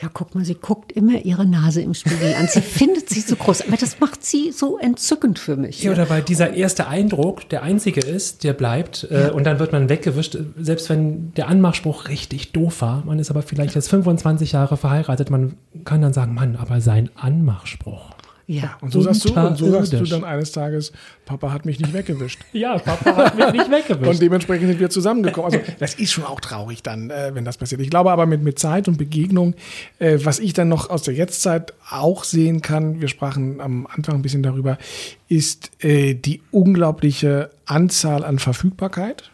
ja, 0.00 0.08
guck 0.12 0.36
mal, 0.36 0.44
sie 0.44 0.54
guckt 0.54 0.92
immer 0.92 1.24
ihre 1.24 1.46
Nase 1.46 1.82
im 1.82 1.94
Spiegel 1.94 2.34
an, 2.34 2.46
sie 2.46 2.60
findet 2.60 3.08
sie 3.08 3.20
so 3.20 3.34
groß, 3.34 3.62
aber 3.62 3.76
das 3.76 3.98
macht 3.98 4.24
sie 4.24 4.52
so 4.52 4.78
entzückend 4.78 5.40
für 5.40 5.56
mich. 5.56 5.82
Ja, 5.82 5.90
oder 5.90 6.08
weil 6.08 6.22
dieser 6.22 6.54
erste 6.54 6.86
Eindruck 6.86 7.48
der 7.48 7.64
einzige 7.64 8.00
ist, 8.00 8.44
der 8.44 8.52
bleibt 8.52 8.99
äh, 9.04 9.30
und 9.32 9.44
dann 9.44 9.58
wird 9.58 9.72
man 9.72 9.88
weggewischt, 9.88 10.36
selbst 10.58 10.88
wenn 10.90 11.32
der 11.34 11.48
Anmachspruch 11.48 12.08
richtig 12.08 12.52
doof 12.52 12.82
war. 12.82 13.04
Man 13.04 13.18
ist 13.18 13.30
aber 13.30 13.42
vielleicht 13.42 13.74
jetzt 13.74 13.90
25 13.90 14.52
Jahre 14.52 14.76
verheiratet, 14.76 15.30
man 15.30 15.54
kann 15.84 16.02
dann 16.02 16.12
sagen, 16.12 16.34
Mann, 16.34 16.56
aber 16.56 16.80
sein 16.80 17.10
Anmachspruch. 17.14 18.10
Ja, 18.50 18.76
Und 18.80 18.92
so 18.92 19.00
sagst 19.00 19.28
du, 19.28 19.32
und 19.32 19.56
so 19.56 19.70
sagst 19.70 19.92
du 19.92 20.02
dann 20.02 20.24
eines 20.24 20.50
Tages, 20.50 20.90
Papa 21.24 21.52
hat 21.52 21.64
mich 21.66 21.78
nicht 21.78 21.92
weggewischt. 21.92 22.40
Ja, 22.52 22.78
Papa 22.78 23.14
hat 23.14 23.36
mich 23.36 23.52
nicht 23.52 23.70
weggewischt. 23.70 24.10
Und 24.10 24.20
dementsprechend 24.20 24.66
sind 24.66 24.80
wir 24.80 24.90
zusammengekommen. 24.90 25.52
Also 25.54 25.64
das 25.78 25.94
ist 25.94 26.10
schon 26.10 26.24
auch 26.24 26.40
traurig 26.40 26.82
dann, 26.82 27.10
äh, 27.10 27.30
wenn 27.32 27.44
das 27.44 27.58
passiert. 27.58 27.80
Ich 27.80 27.90
glaube 27.90 28.10
aber 28.10 28.26
mit, 28.26 28.42
mit 28.42 28.58
Zeit 28.58 28.88
und 28.88 28.98
Begegnung, 28.98 29.54
äh, 30.00 30.18
was 30.24 30.40
ich 30.40 30.52
dann 30.52 30.68
noch 30.68 30.90
aus 30.90 31.04
der 31.04 31.14
Jetztzeit 31.14 31.74
auch 31.88 32.24
sehen 32.24 32.60
kann, 32.60 33.00
wir 33.00 33.06
sprachen 33.06 33.60
am 33.60 33.86
Anfang 33.86 34.16
ein 34.16 34.22
bisschen 34.22 34.42
darüber, 34.42 34.78
ist 35.28 35.70
äh, 35.84 36.14
die 36.14 36.42
unglaubliche 36.50 37.50
Anzahl 37.66 38.24
an 38.24 38.40
Verfügbarkeit. 38.40 39.30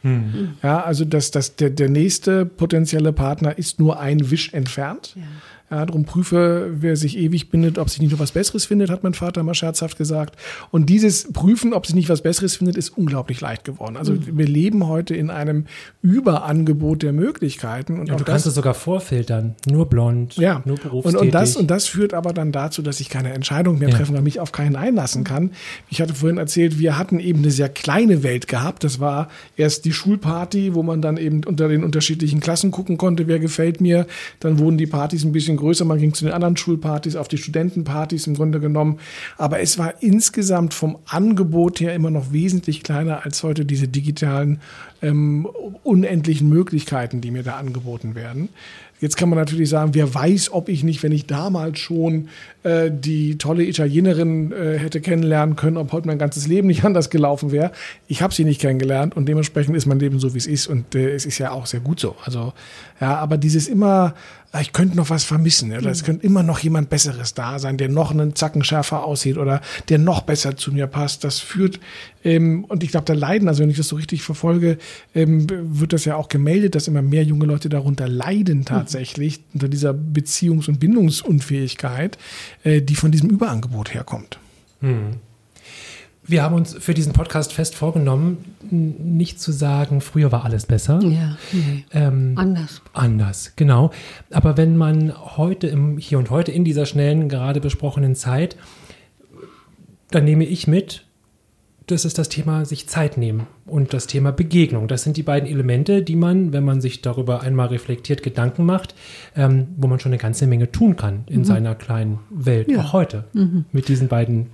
Ja, 0.63 0.83
also 0.83 1.07
dass, 1.07 1.31
dass 1.31 1.57
der, 1.57 1.71
der 1.71 1.89
nächste 1.89 2.45
potenzielle 2.45 3.15
Partner 3.15 3.57
ist 3.57 3.81
nur 3.81 3.99
ein 3.99 4.31
Wisch 4.31 4.53
entfernt. 4.53 5.15
Ja, 5.17 5.23
darum 5.71 6.05
prüfe, 6.05 6.71
wer 6.75 6.97
sich 6.97 7.17
ewig 7.19 7.51
bindet, 7.51 7.79
ob 7.79 7.91
sich 7.91 8.01
nicht 8.01 8.13
noch 8.13 8.19
was 8.19 8.33
Besseres 8.33 8.65
findet, 8.65 8.91
hat 8.91 9.03
mein 9.03 9.15
Vater 9.15 9.43
mal 9.43 9.55
scherzhaft 9.55 9.99
gesagt. 9.99 10.37
Und 10.71 10.89
dieses 10.89 11.33
Prüfen, 11.33 11.73
ob 11.73 11.87
sich 11.87 11.95
nicht 11.95 12.09
was 12.09 12.23
Besseres 12.23 12.57
findet, 12.57 12.77
ist 12.77 12.91
unglaublich 12.91 13.41
leicht 13.41 13.65
geworden. 13.65 13.97
Also 13.97 14.15
wir 14.27 14.47
leben 14.47 14.87
heute 14.87 15.15
in 15.15 15.31
einem 15.31 15.67
Überangebot 16.03 17.03
der 17.03 17.13
Möglichkeiten. 17.13 17.99
Und 17.99 18.09
ja, 18.09 18.17
du 18.17 18.25
kannst 18.25 18.47
das, 18.47 18.53
es 18.53 18.55
sogar 18.55 18.75
vorfiltern. 18.75 19.55
Nur 19.69 19.87
blond, 19.87 20.37
ja, 20.37 20.63
nur 20.65 20.75
und, 20.77 20.83
berufstätig. 20.83 21.21
und, 21.21 21.35
das, 21.35 21.57
und 21.57 21.71
das 21.71 21.87
führt 21.87 22.15
aber 22.15 22.33
dann 22.33 22.53
dazu, 22.53 22.83
dass 22.83 23.01
ich 23.01 23.09
keine 23.09 23.33
Entscheidung 23.33 23.79
mehr 23.79 23.89
Ja. 23.89 23.97
treffen, 23.97 24.15
weil 24.15 24.23
mich 24.23 24.41
auf 24.41 24.53
keinen 24.53 24.77
einlassen 24.77 25.25
kann. 25.25 25.51
Ich 25.91 26.01
hatte 26.01 26.15
vorhin 26.15 26.39
erzählt, 26.39 26.79
wir 26.79 26.97
hatten 26.99 27.21
eben 27.21 27.41
eine 27.41 27.51
sehr 27.51 27.69
kleine 27.69 28.23
Welt 28.23 28.49
gehabt. 28.49 28.85
Das 28.85 29.01
war 29.01 29.29
erst 29.57 29.85
die 29.85 29.93
Schulparty, 29.93 30.75
wo 30.75 30.83
man 30.83 31.03
dann 31.03 31.17
eben 31.17 31.43
unter 31.45 31.69
den 31.69 31.85
unterschiedlichen 31.85 32.41
Klassen 32.41 32.71
gucken 32.71 32.97
konnte, 32.97 33.27
wer 33.27 33.39
gefällt 33.39 33.81
mir. 33.81 34.07
Dann 34.41 34.59
wurden 34.59 34.79
die 34.79 34.87
Partys 34.87 35.25
ein 35.25 35.33
bisschen 35.33 35.56
größer, 35.57 35.85
man 35.85 35.99
ging 35.99 36.15
zu 36.15 36.25
den 36.25 36.35
anderen 36.35 36.57
Schulpartys, 36.57 37.17
auf 37.17 37.29
die 37.29 37.39
Studentenpartys 37.39 38.27
im 38.27 38.35
Grunde 38.35 38.61
genommen. 38.61 38.99
Aber 39.37 39.61
es 39.61 39.79
war 39.79 40.03
insgesamt 40.03 40.75
vom 40.75 40.99
Angebot 41.07 41.81
her 41.81 41.95
immer 41.95 42.11
noch 42.11 42.33
wesentlich 42.33 42.83
kleiner 42.83 43.25
als 43.25 43.43
heute 43.43 43.65
diese 43.65 43.89
digitalen 43.89 44.61
ähm, 45.03 45.47
unendlichen 45.83 46.49
Möglichkeiten, 46.49 47.21
die 47.21 47.31
mir 47.31 47.43
da 47.43 47.57
angeboten 47.57 48.15
werden. 48.15 48.49
Jetzt 48.99 49.17
kann 49.17 49.29
man 49.29 49.39
natürlich 49.39 49.69
sagen, 49.69 49.95
wer 49.95 50.15
weiß, 50.15 50.53
ob 50.53 50.71
ich 50.71 50.83
nicht, 50.83 51.03
wenn 51.03 51.13
ich 51.13 51.27
damals 51.27 51.79
schon 51.79 52.29
äh, 52.67 52.91
die 52.91 53.39
tolle 53.39 53.65
Italienerin 53.65 54.51
äh, 54.51 54.77
hätte 54.77 55.01
kennenlernen 55.01 55.55
können, 55.55 55.77
ob 55.77 55.93
heute 55.93 56.09
mein 56.09 56.19
ganzes 56.19 56.49
Leben 56.49 56.67
nicht 56.67 56.85
anders 56.85 57.11
gelaufen 57.11 57.53
wäre. 57.53 57.71
Ich 58.09 58.23
habe 58.23 58.35
sie 58.35 58.45
nicht 58.45 58.61
kennengelernt 58.61 59.17
und 59.17 59.27
dementsprechend 59.27 59.77
ist 59.77 59.87
mein 59.87 60.01
Leben 60.01 60.19
so, 60.19 60.35
wie 60.35 60.39
es 60.39 60.49
ist 60.49 60.67
und 60.67 60.97
äh, 60.97 61.11
es 61.11 61.27
ist 61.27 61.39
ja 61.39 61.53
auch 61.53 61.67
sehr 61.67 61.79
gut 61.79 62.01
so. 62.01 62.17
Also 62.25 62.55
ja, 63.01 63.17
aber 63.19 63.39
dieses 63.39 63.69
immer 63.69 64.15
Ah, 64.57 64.63
ich 64.63 64.73
könnte 64.73 64.97
noch 64.97 65.11
was 65.11 65.25
vermissen 65.25 65.71
oder 65.77 65.91
es 65.91 66.03
könnte 66.03 66.25
immer 66.25 66.43
noch 66.43 66.61
jemand 66.61 66.89
Besseres 66.89 67.35
da 67.35 67.59
sein, 67.59 67.77
der 67.77 67.91
noch 67.91 68.11
einen 68.11 68.35
Zacken 68.35 68.65
schärfer 68.65 69.05
aussieht 69.05 69.37
oder 69.37 69.61
der 69.91 69.99
noch 69.99 70.23
besser 70.23 70.57
zu 70.57 70.73
mir 70.73 70.87
passt. 70.87 71.25
Das 71.25 71.41
führt, 71.41 71.79
ähm, 72.25 72.65
und 72.65 72.83
ich 72.83 72.91
glaube, 72.91 73.05
da 73.05 73.13
leiden, 73.13 73.49
also 73.49 73.63
wenn 73.63 73.69
ich 73.69 73.77
das 73.77 73.89
so 73.89 73.97
richtig 73.97 74.23
verfolge, 74.23 74.79
ähm, 75.15 75.47
wird 75.51 75.93
das 75.93 76.07
ja 76.07 76.17
auch 76.17 76.29
gemeldet, 76.29 76.75
dass 76.75 76.89
immer 76.89 77.03
mehr 77.03 77.23
junge 77.23 77.45
Leute 77.45 77.69
darunter 77.69 78.09
leiden 78.09 78.65
tatsächlich, 78.65 79.41
mhm. 79.41 79.45
unter 79.55 79.69
dieser 79.69 79.91
Beziehungs- 79.91 80.69
und 80.69 80.81
Bindungsunfähigkeit, 80.81 82.17
äh, 82.17 82.56
die 82.67 82.95
von 82.95 83.13
diesem 83.13 83.31
Überangebot 83.31 83.95
herkommt. 83.95 84.39
Mhm. 84.81 85.21
Wir 86.29 86.43
haben 86.43 86.57
uns 86.57 86.75
für 86.75 86.93
diesen 86.93 87.13
Podcast 87.13 87.53
fest 87.53 87.77
vorgenommen, 87.77 88.57
nicht 88.69 89.41
zu 89.41 89.53
sagen, 89.53 90.01
früher 90.01 90.33
war 90.33 90.45
alles 90.45 90.67
besser. 90.67 91.01
Ja, 91.05 91.37
nee. 91.53 91.85
ähm, 91.93 92.33
anders. 92.35 92.83
Anders, 92.93 93.53
genau. 93.55 93.93
Aber 94.33 94.57
wenn 94.57 94.77
man 94.77 95.15
heute 95.37 95.69
im 95.69 95.99
Hier 95.99 96.19
und 96.19 96.31
Heute 96.31 96.51
in 96.51 96.65
dieser 96.65 96.85
schnellen, 96.85 97.29
gerade 97.29 97.61
besprochenen 97.61 98.17
Zeit, 98.17 98.57
dann 100.11 100.25
nehme 100.25 100.45
ich 100.45 100.67
mit, 100.67 101.06
das 101.87 102.05
ist 102.05 102.19
das 102.19 102.29
Thema 102.29 102.65
sich 102.65 102.89
Zeit 102.89 103.17
nehmen 103.17 103.47
und 103.65 103.95
das 103.95 104.07
Thema 104.07 104.33
Begegnung. 104.33 104.89
Das 104.89 105.03
sind 105.03 105.17
die 105.17 105.23
beiden 105.23 105.49
Elemente, 105.49 106.03
die 106.03 106.17
man, 106.17 106.53
wenn 106.53 106.65
man 106.65 106.81
sich 106.81 107.01
darüber 107.01 107.43
einmal 107.43 107.69
reflektiert, 107.69 108.23
Gedanken 108.23 108.65
macht, 108.65 108.95
ähm, 109.37 109.69
wo 109.77 109.87
man 109.87 110.01
schon 110.01 110.11
eine 110.11 110.21
ganze 110.21 110.47
Menge 110.47 110.73
tun 110.73 110.97
kann 110.97 111.25
in 111.29 111.41
mhm. 111.41 111.45
seiner 111.45 111.75
kleinen 111.75 112.19
Welt, 112.31 112.71
ja. 112.71 112.81
auch 112.81 112.93
heute, 112.93 113.25
mhm. 113.33 113.67
mit 113.71 113.89
diesen 113.89 114.09
beiden 114.09 114.47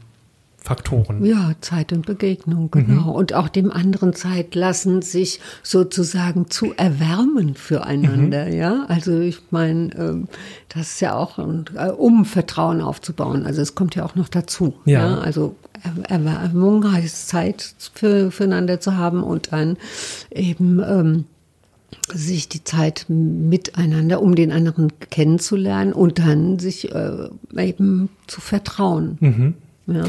Faktoren. 0.64 1.24
Ja, 1.24 1.52
Zeit 1.60 1.93
und 1.93 2.06
Begegnung, 2.06 2.70
genau. 2.70 3.02
Mhm. 3.02 3.09
Und 3.09 3.34
auch 3.34 3.48
dem 3.48 3.72
anderen 3.72 4.14
Zeit 4.14 4.55
lassen, 4.55 5.02
sich 5.02 5.40
sozusagen 5.62 6.51
zu 6.51 6.72
erwärmen 6.76 7.56
füreinander, 7.56 8.47
mhm. 8.47 8.52
ja. 8.52 8.84
Also 8.89 9.18
ich 9.18 9.39
meine, 9.51 9.93
ähm, 9.97 10.28
das 10.68 10.93
ist 10.93 11.01
ja 11.01 11.16
auch, 11.16 11.39
äh, 11.39 11.90
um 11.97 12.24
Vertrauen 12.24 12.80
aufzubauen. 12.80 13.44
Also 13.44 13.60
es 13.60 13.74
kommt 13.74 13.97
ja 13.97 14.05
auch 14.05 14.14
noch 14.14 14.28
dazu. 14.28 14.74
Ja. 14.84 15.09
ja? 15.09 15.18
Also 15.18 15.56
Erwärmung 16.09 16.93
heißt 16.93 17.28
Zeit 17.28 17.74
für, 17.94 18.30
füreinander 18.30 18.78
zu 18.78 18.97
haben 18.97 19.24
und 19.24 19.52
dann 19.52 19.76
eben 20.30 20.80
ähm, 20.80 21.24
sich 22.12 22.48
die 22.48 22.62
Zeit 22.62 23.06
miteinander, 23.09 24.22
um 24.22 24.34
den 24.34 24.52
anderen 24.52 24.93
kennenzulernen 25.10 25.93
und 25.93 26.18
dann 26.18 26.59
sich 26.59 26.94
äh, 26.94 27.28
eben 27.56 28.10
zu 28.26 28.40
vertrauen. 28.40 29.18
Mhm. 29.20 29.55
Ja. 29.86 30.05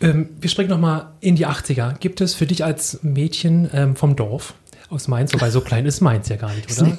Ähm, 0.00 0.30
wir 0.40 0.48
springen 0.48 0.70
nochmal 0.70 1.08
in 1.20 1.36
die 1.36 1.46
80er. 1.46 1.98
Gibt 1.98 2.20
es 2.20 2.34
für 2.34 2.46
dich 2.46 2.64
als 2.64 3.02
Mädchen 3.02 3.68
ähm, 3.72 3.96
vom 3.96 4.16
Dorf 4.16 4.54
aus 4.90 5.06
Mainz, 5.06 5.32
wobei 5.32 5.50
so 5.50 5.60
klein 5.60 5.86
ist 5.86 6.00
Mainz 6.00 6.28
ja 6.28 6.36
gar 6.36 6.52
nicht, 6.52 6.70
oder? 6.80 6.98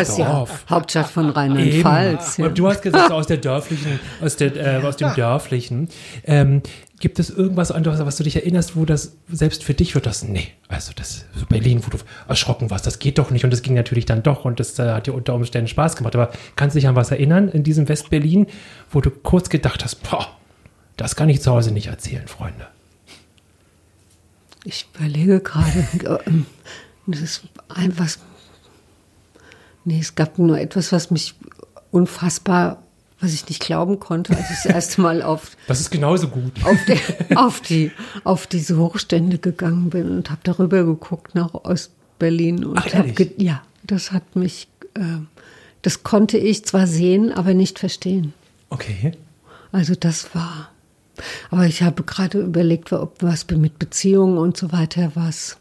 Ist 0.00 0.18
ja 0.18 0.46
Hauptstadt 0.68 1.08
von 1.08 1.30
Rheinland-Pfalz. 1.30 2.38
Ja. 2.38 2.48
Du 2.48 2.68
hast 2.68 2.82
gesagt, 2.82 3.12
aus 3.12 3.28
der 3.28 3.36
dörflichen, 3.36 4.00
aus, 4.20 4.36
der, 4.36 4.56
äh, 4.56 4.84
aus 4.84 4.96
dem 4.96 5.14
dörflichen. 5.14 5.88
Ähm, 6.24 6.62
gibt 6.98 7.20
es 7.20 7.30
irgendwas 7.30 7.70
anderes, 7.70 8.04
was 8.04 8.16
du 8.16 8.24
dich 8.24 8.34
erinnerst, 8.34 8.74
wo 8.74 8.84
das 8.84 9.16
selbst 9.28 9.62
für 9.62 9.74
dich 9.74 9.94
wird, 9.94 10.06
das, 10.06 10.24
nee, 10.24 10.48
also 10.66 10.92
das 10.96 11.26
so 11.36 11.46
Berlin, 11.46 11.82
wo 11.84 11.90
du 11.90 11.98
erschrocken 12.26 12.70
warst, 12.70 12.86
das 12.86 12.98
geht 12.98 13.18
doch 13.18 13.30
nicht 13.30 13.44
und 13.44 13.52
das 13.52 13.62
ging 13.62 13.74
natürlich 13.74 14.04
dann 14.04 14.24
doch 14.24 14.44
und 14.44 14.58
das 14.58 14.76
äh, 14.80 14.90
hat 14.90 15.06
dir 15.06 15.14
unter 15.14 15.34
Umständen 15.34 15.68
Spaß 15.68 15.94
gemacht. 15.94 16.16
Aber 16.16 16.30
kannst 16.56 16.74
du 16.74 16.80
dich 16.80 16.88
an 16.88 16.96
was 16.96 17.12
erinnern 17.12 17.48
in 17.48 17.62
diesem 17.62 17.88
West-Berlin, 17.88 18.48
wo 18.90 19.00
du 19.00 19.10
kurz 19.10 19.48
gedacht 19.48 19.84
hast, 19.84 20.02
boah, 20.10 20.26
das 20.98 21.16
kann 21.16 21.30
ich 21.30 21.40
zu 21.40 21.50
Hause 21.52 21.70
nicht 21.70 21.86
erzählen, 21.86 22.28
Freunde. 22.28 22.66
Ich 24.64 24.86
überlege 24.94 25.40
gerade, 25.40 25.88
ähm, 26.26 26.44
das 27.06 27.20
ist 27.22 27.42
einfach. 27.68 28.08
Nee, 29.84 30.00
es 30.00 30.14
gab 30.14 30.38
nur 30.38 30.58
etwas, 30.58 30.92
was 30.92 31.10
mich 31.10 31.34
unfassbar, 31.92 32.82
was 33.20 33.32
ich 33.32 33.48
nicht 33.48 33.60
glauben 33.62 34.00
konnte, 34.00 34.36
als 34.36 34.50
ich 34.50 34.56
das 34.56 34.66
erste 34.66 35.00
Mal 35.00 35.22
auf. 35.22 35.56
Das 35.68 35.80
ist 35.80 35.90
genauso 35.90 36.28
gut. 36.28 36.52
Auf, 36.64 36.84
die, 36.84 37.36
auf, 37.36 37.60
die, 37.60 37.92
auf 38.24 38.46
diese 38.46 38.76
Hochstände 38.76 39.38
gegangen 39.38 39.90
bin 39.90 40.10
und 40.10 40.30
habe 40.30 40.40
darüber 40.42 40.84
geguckt 40.84 41.34
nach 41.34 41.54
Ostberlin. 41.54 42.64
Und 42.64 42.78
Ach, 42.78 42.92
ehrlich? 42.92 43.34
ja, 43.38 43.62
das 43.84 44.12
hat 44.12 44.36
mich. 44.36 44.68
Äh, 44.94 45.00
das 45.82 46.02
konnte 46.02 46.38
ich 46.38 46.64
zwar 46.64 46.88
sehen, 46.88 47.32
aber 47.32 47.54
nicht 47.54 47.78
verstehen. 47.78 48.34
Okay. 48.68 49.12
Also 49.70 49.94
das 49.94 50.34
war 50.34 50.70
aber 51.50 51.66
ich 51.66 51.82
habe 51.82 52.02
gerade 52.02 52.40
überlegt, 52.40 52.92
ob 52.92 53.22
was 53.22 53.46
mit 53.48 53.78
Beziehungen 53.78 54.38
und 54.38 54.56
so 54.56 54.72
weiter 54.72 55.12
was 55.14 55.58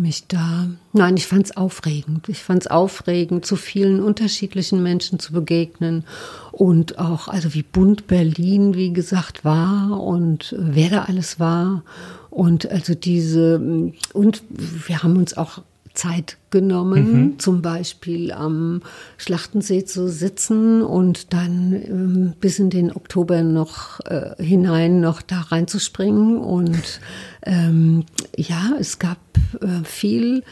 mich 0.00 0.26
da. 0.26 0.68
Nein, 0.92 1.16
ich 1.16 1.26
fand 1.26 1.46
es 1.46 1.56
aufregend. 1.56 2.28
Ich 2.28 2.42
fand 2.42 2.62
es 2.62 2.66
aufregend, 2.66 3.46
zu 3.46 3.56
vielen 3.56 4.02
unterschiedlichen 4.02 4.82
Menschen 4.82 5.18
zu 5.18 5.32
begegnen 5.32 6.04
und 6.52 6.98
auch, 6.98 7.28
also 7.28 7.54
wie 7.54 7.62
bunt 7.62 8.06
Berlin, 8.06 8.74
wie 8.74 8.92
gesagt, 8.92 9.44
war 9.44 10.00
und 10.00 10.54
wer 10.58 10.90
da 10.90 11.02
alles 11.02 11.38
war. 11.38 11.82
Und 12.30 12.70
also 12.70 12.94
diese, 12.94 13.92
und 14.12 14.42
wir 14.48 15.02
haben 15.02 15.16
uns 15.16 15.36
auch 15.36 15.62
Zeit 15.94 16.36
genommen, 16.50 17.12
mhm. 17.12 17.38
zum 17.38 17.62
Beispiel 17.62 18.32
am 18.32 18.82
Schlachtensee 19.18 19.84
zu 19.84 20.08
sitzen 20.08 20.82
und 20.82 21.32
dann 21.32 21.72
ähm, 21.72 22.32
bis 22.40 22.58
in 22.58 22.70
den 22.70 22.94
Oktober 22.94 23.42
noch 23.42 24.00
äh, 24.06 24.42
hinein 24.42 25.00
noch 25.00 25.22
da 25.22 25.40
reinzuspringen. 25.40 26.38
Und 26.38 27.00
ähm, 27.44 28.04
ja, 28.36 28.72
es 28.78 28.98
gab 28.98 29.18
äh, 29.60 29.84
viel, 29.84 30.42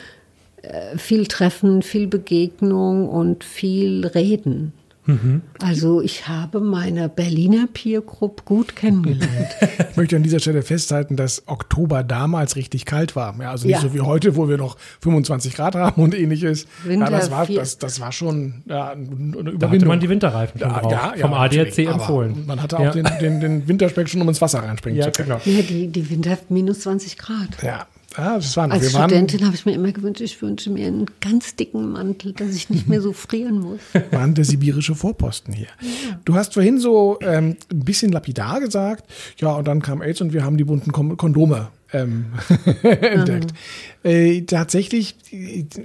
äh, 0.63 0.97
viel 0.99 1.27
Treffen, 1.27 1.83
viel 1.83 2.07
Begegnung 2.07 3.09
und 3.09 3.45
viel 3.45 4.07
Reden. 4.07 4.73
Mhm. 5.09 5.41
Also 5.63 6.03
ich 6.03 6.29
habe 6.29 6.61
meine 6.61 7.09
Berliner 7.09 7.67
Peer 7.73 8.03
Group 8.03 8.45
gut 8.45 8.77
kennengelernt. 8.77 9.49
ich 9.91 9.97
möchte 9.97 10.17
an 10.17 10.23
dieser 10.23 10.39
Stelle 10.39 10.63
festhalten, 10.63 11.17
dass 11.17 11.45
Oktober 11.47 12.03
damals 12.03 12.57
richtig 12.57 12.85
kalt 12.85 13.17
war. 13.17 13.35
Ja, 13.41 13.51
also 13.51 13.67
nicht 13.67 13.77
ja. 13.77 13.81
so 13.81 13.95
wie 13.95 14.03
heute, 14.03 14.37
wo 14.37 14.51
wir 14.51 14.59
noch 14.59 14.77
25 15.01 15.55
Grad 15.55 15.75
haben 15.75 16.03
und 16.03 16.15
ähnliches. 16.15 16.67
Winter 16.85 17.07
ja, 17.07 17.11
das, 17.11 17.31
war, 17.31 17.47
das, 17.47 17.79
das 17.79 18.01
war 18.01 18.13
schon 18.13 18.63
ja, 18.67 18.91
eine 18.91 19.05
Überwindung. 19.07 19.59
Da 19.59 19.71
hatte 19.71 19.87
man 19.87 20.01
die 20.01 20.11
Winterreifen 20.11 20.61
schon 20.61 20.69
drauf, 20.69 20.93
ja, 20.93 21.15
vom 21.19 21.33
ADAC 21.33 21.79
empfohlen. 21.79 22.45
Man 22.47 22.63
hatte 22.63 22.79
auch 22.79 22.93
den, 22.93 23.09
den, 23.21 23.41
den 23.41 23.67
Winterspeck 23.67 24.11
schon, 24.11 24.21
um 24.21 24.29
ins 24.29 24.43
Wasser 24.43 24.63
reinspringen 24.63 25.03
zu 25.03 25.11
können. 25.11 25.41
Genau. 25.41 25.41
Ja, 25.45 25.63
die, 25.63 25.89
die 25.89 26.11
Winter 26.11 26.37
minus 26.51 26.81
20 26.81 27.17
Grad. 27.17 27.63
Ja, 27.63 27.87
ja, 28.19 28.35
das 28.35 28.57
waren, 28.57 28.73
Als 28.73 28.91
Studentin 28.91 29.47
habe 29.47 29.55
ich 29.55 29.65
mir 29.65 29.73
immer 29.73 29.93
gewünscht, 29.93 30.21
ich 30.21 30.43
wünsche 30.43 30.71
mir 30.71 30.89
einen 30.89 31.07
ganz 31.21 31.55
dicken 31.55 31.93
Mantel, 31.93 32.33
dass 32.33 32.55
ich 32.55 32.69
nicht 32.69 32.89
mehr 32.89 33.01
so 33.01 33.13
frieren 33.13 33.61
muss. 33.61 33.79
Waren 34.11 34.35
der 34.35 34.45
sibirische 34.45 34.97
Vorposten 34.97 35.55
hier. 35.55 35.69
Ja. 35.81 36.19
Du 36.25 36.35
hast 36.35 36.55
vorhin 36.55 36.81
so 36.81 37.19
ähm, 37.23 37.57
ein 37.71 37.85
bisschen 37.85 38.11
lapidar 38.11 38.61
gesagt, 38.61 39.09
ja, 39.39 39.53
und 39.55 39.69
dann 39.69 39.81
kam 39.81 40.03
AIDS 40.03 40.21
und 40.21 40.33
wir 40.33 40.45
haben 40.45 40.57
die 40.57 40.65
bunten 40.65 40.91
Kondome 40.91 41.69
ähm, 41.93 42.27
entdeckt. 42.83 43.55
Äh, 44.03 44.43
tatsächlich, 44.43 45.15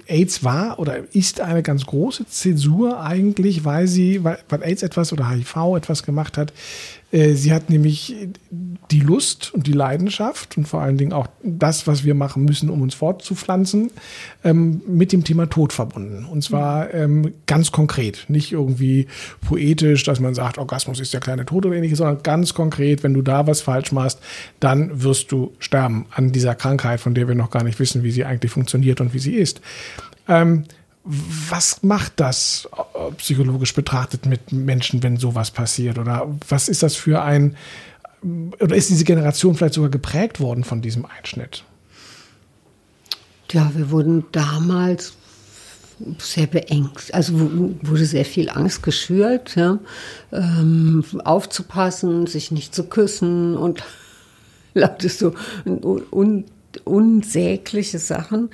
AIDS 0.08 0.44
war 0.44 0.80
oder 0.80 1.14
ist 1.14 1.40
eine 1.40 1.62
ganz 1.62 1.86
große 1.86 2.26
Zäsur 2.28 3.00
eigentlich, 3.00 3.64
weil 3.64 3.88
sie, 3.88 4.24
weil, 4.24 4.40
weil 4.50 4.64
AIDS 4.64 4.82
etwas 4.82 5.14
oder 5.14 5.30
HIV 5.30 5.76
etwas 5.78 6.04
gemacht 6.04 6.38
hat, 6.38 6.52
sie 7.14 7.54
hat 7.54 7.70
nämlich 7.70 8.16
die 8.94 9.00
Lust 9.00 9.54
und 9.54 9.68
die 9.68 9.74
Leidenschaft 9.74 10.58
und 10.58 10.68
vor 10.68 10.82
allen 10.82 10.98
Dingen 10.98 11.14
auch 11.14 11.28
das, 11.44 11.86
was 11.86 12.04
wir 12.04 12.16
machen 12.16 12.44
müssen, 12.44 12.70
um 12.70 12.82
uns 12.82 12.96
fortzupflanzen, 12.96 13.92
ähm, 14.44 14.82
mit 14.88 15.12
dem 15.12 15.24
Thema 15.24 15.48
Tod 15.48 15.74
verbunden. 15.74 16.26
Und 16.26 16.44
zwar 16.44 16.94
ähm, 16.94 17.34
ganz 17.46 17.72
konkret, 17.72 18.26
nicht 18.30 18.52
irgendwie 18.52 19.08
poetisch, 19.48 20.04
dass 20.04 20.20
man 20.20 20.34
sagt, 20.34 20.58
Orgasmus 20.58 21.00
ist 21.00 21.14
der 21.14 21.22
kleine 21.22 21.46
Tod 21.46 21.66
oder 21.66 21.76
ähnliches, 21.76 22.00
sondern 22.00 22.24
ganz 22.24 22.54
konkret, 22.54 23.04
wenn 23.04 23.14
du 23.14 23.22
da 23.22 23.46
was 23.46 23.62
falsch 23.62 23.92
machst, 23.92 24.20
dann 24.60 25.04
wirst 25.04 25.32
du 25.32 25.54
sterben 25.60 26.06
an 26.12 26.32
dieser 26.32 26.56
Krankheit, 26.56 27.00
von 27.00 27.14
der 27.14 27.28
wir 27.28 27.36
noch 27.36 27.52
gar 27.52 27.64
nicht 27.64 27.80
wissen, 27.80 28.04
wie 28.04 28.12
sie 28.12 28.26
eigentlich 28.26 28.52
funktioniert 28.52 29.02
und 29.02 29.14
wie 29.14 29.20
sie 29.20 29.36
ist. 29.36 29.62
Ähm, 30.28 30.64
was 31.04 31.84
macht 31.84 32.14
das 32.18 32.70
äh, 32.94 33.12
psychologisch 33.14 33.74
betrachtet 33.74 34.26
mit 34.26 34.52
Menschen, 34.52 35.04
wenn 35.04 35.18
sowas 35.18 35.52
passiert? 35.52 35.98
Oder 35.98 36.28
was 36.48 36.70
ist 36.70 36.84
das 36.84 36.96
für 36.96 37.22
ein, 37.22 37.58
oder 38.60 38.76
ist 38.76 38.90
diese 38.90 39.04
Generation 39.04 39.56
vielleicht 39.56 39.74
sogar 39.74 39.90
geprägt 39.90 40.40
worden 40.40 40.64
von 40.64 40.82
diesem 40.82 41.06
Einschnitt? 41.06 41.64
Ja, 43.52 43.72
wir 43.76 43.92
wurden 43.92 44.26
damals 44.32 45.14
sehr 46.18 46.48
beengt. 46.48 47.14
Also 47.14 47.34
wurde 47.82 48.06
sehr 48.06 48.26
viel 48.26 48.50
Angst 48.50 48.82
geschürt, 48.84 49.56
ja? 49.56 49.80
ähm, 50.32 51.04
aufzupassen, 51.24 52.28
sich 52.28 52.52
nicht 52.52 52.74
zu 52.74 52.86
küssen 52.86 53.56
und 53.58 53.84
lautet 54.74 55.12
so 55.12 55.36
un 55.66 56.46
unsägliche 56.86 58.00
Sachen. 58.00 58.50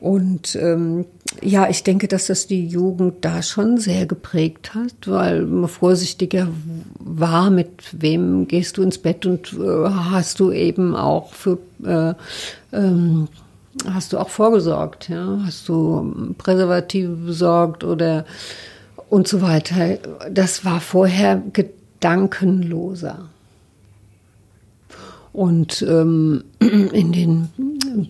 Und 0.00 0.56
ähm, 0.56 1.04
ja, 1.42 1.68
ich 1.68 1.84
denke, 1.84 2.08
dass 2.08 2.26
das 2.26 2.46
die 2.46 2.66
Jugend 2.66 3.22
da 3.22 3.42
schon 3.42 3.76
sehr 3.76 4.06
geprägt 4.06 4.74
hat, 4.74 4.94
weil 5.06 5.42
man 5.42 5.68
vorsichtiger 5.68 6.48
war, 6.98 7.50
mit 7.50 7.70
wem 7.92 8.48
gehst 8.48 8.78
du 8.78 8.82
ins 8.82 8.96
Bett 8.96 9.26
und 9.26 9.52
äh, 9.52 9.88
hast 9.88 10.40
du 10.40 10.52
eben 10.52 10.96
auch 10.96 11.34
für 11.34 11.58
äh, 11.84 12.14
ähm, 12.72 13.28
hast 13.92 14.14
du 14.14 14.18
auch 14.18 14.30
vorgesorgt, 14.30 15.10
ja? 15.10 15.40
Hast 15.44 15.68
du 15.68 16.34
Präservative 16.38 17.14
besorgt 17.14 17.84
oder 17.84 18.24
und 19.10 19.28
so 19.28 19.42
weiter. 19.42 19.98
Das 20.30 20.64
war 20.64 20.80
vorher 20.80 21.42
gedankenloser. 21.52 23.28
Und 25.32 25.82
ähm, 25.82 26.44
in 26.60 27.12
den 27.12 27.48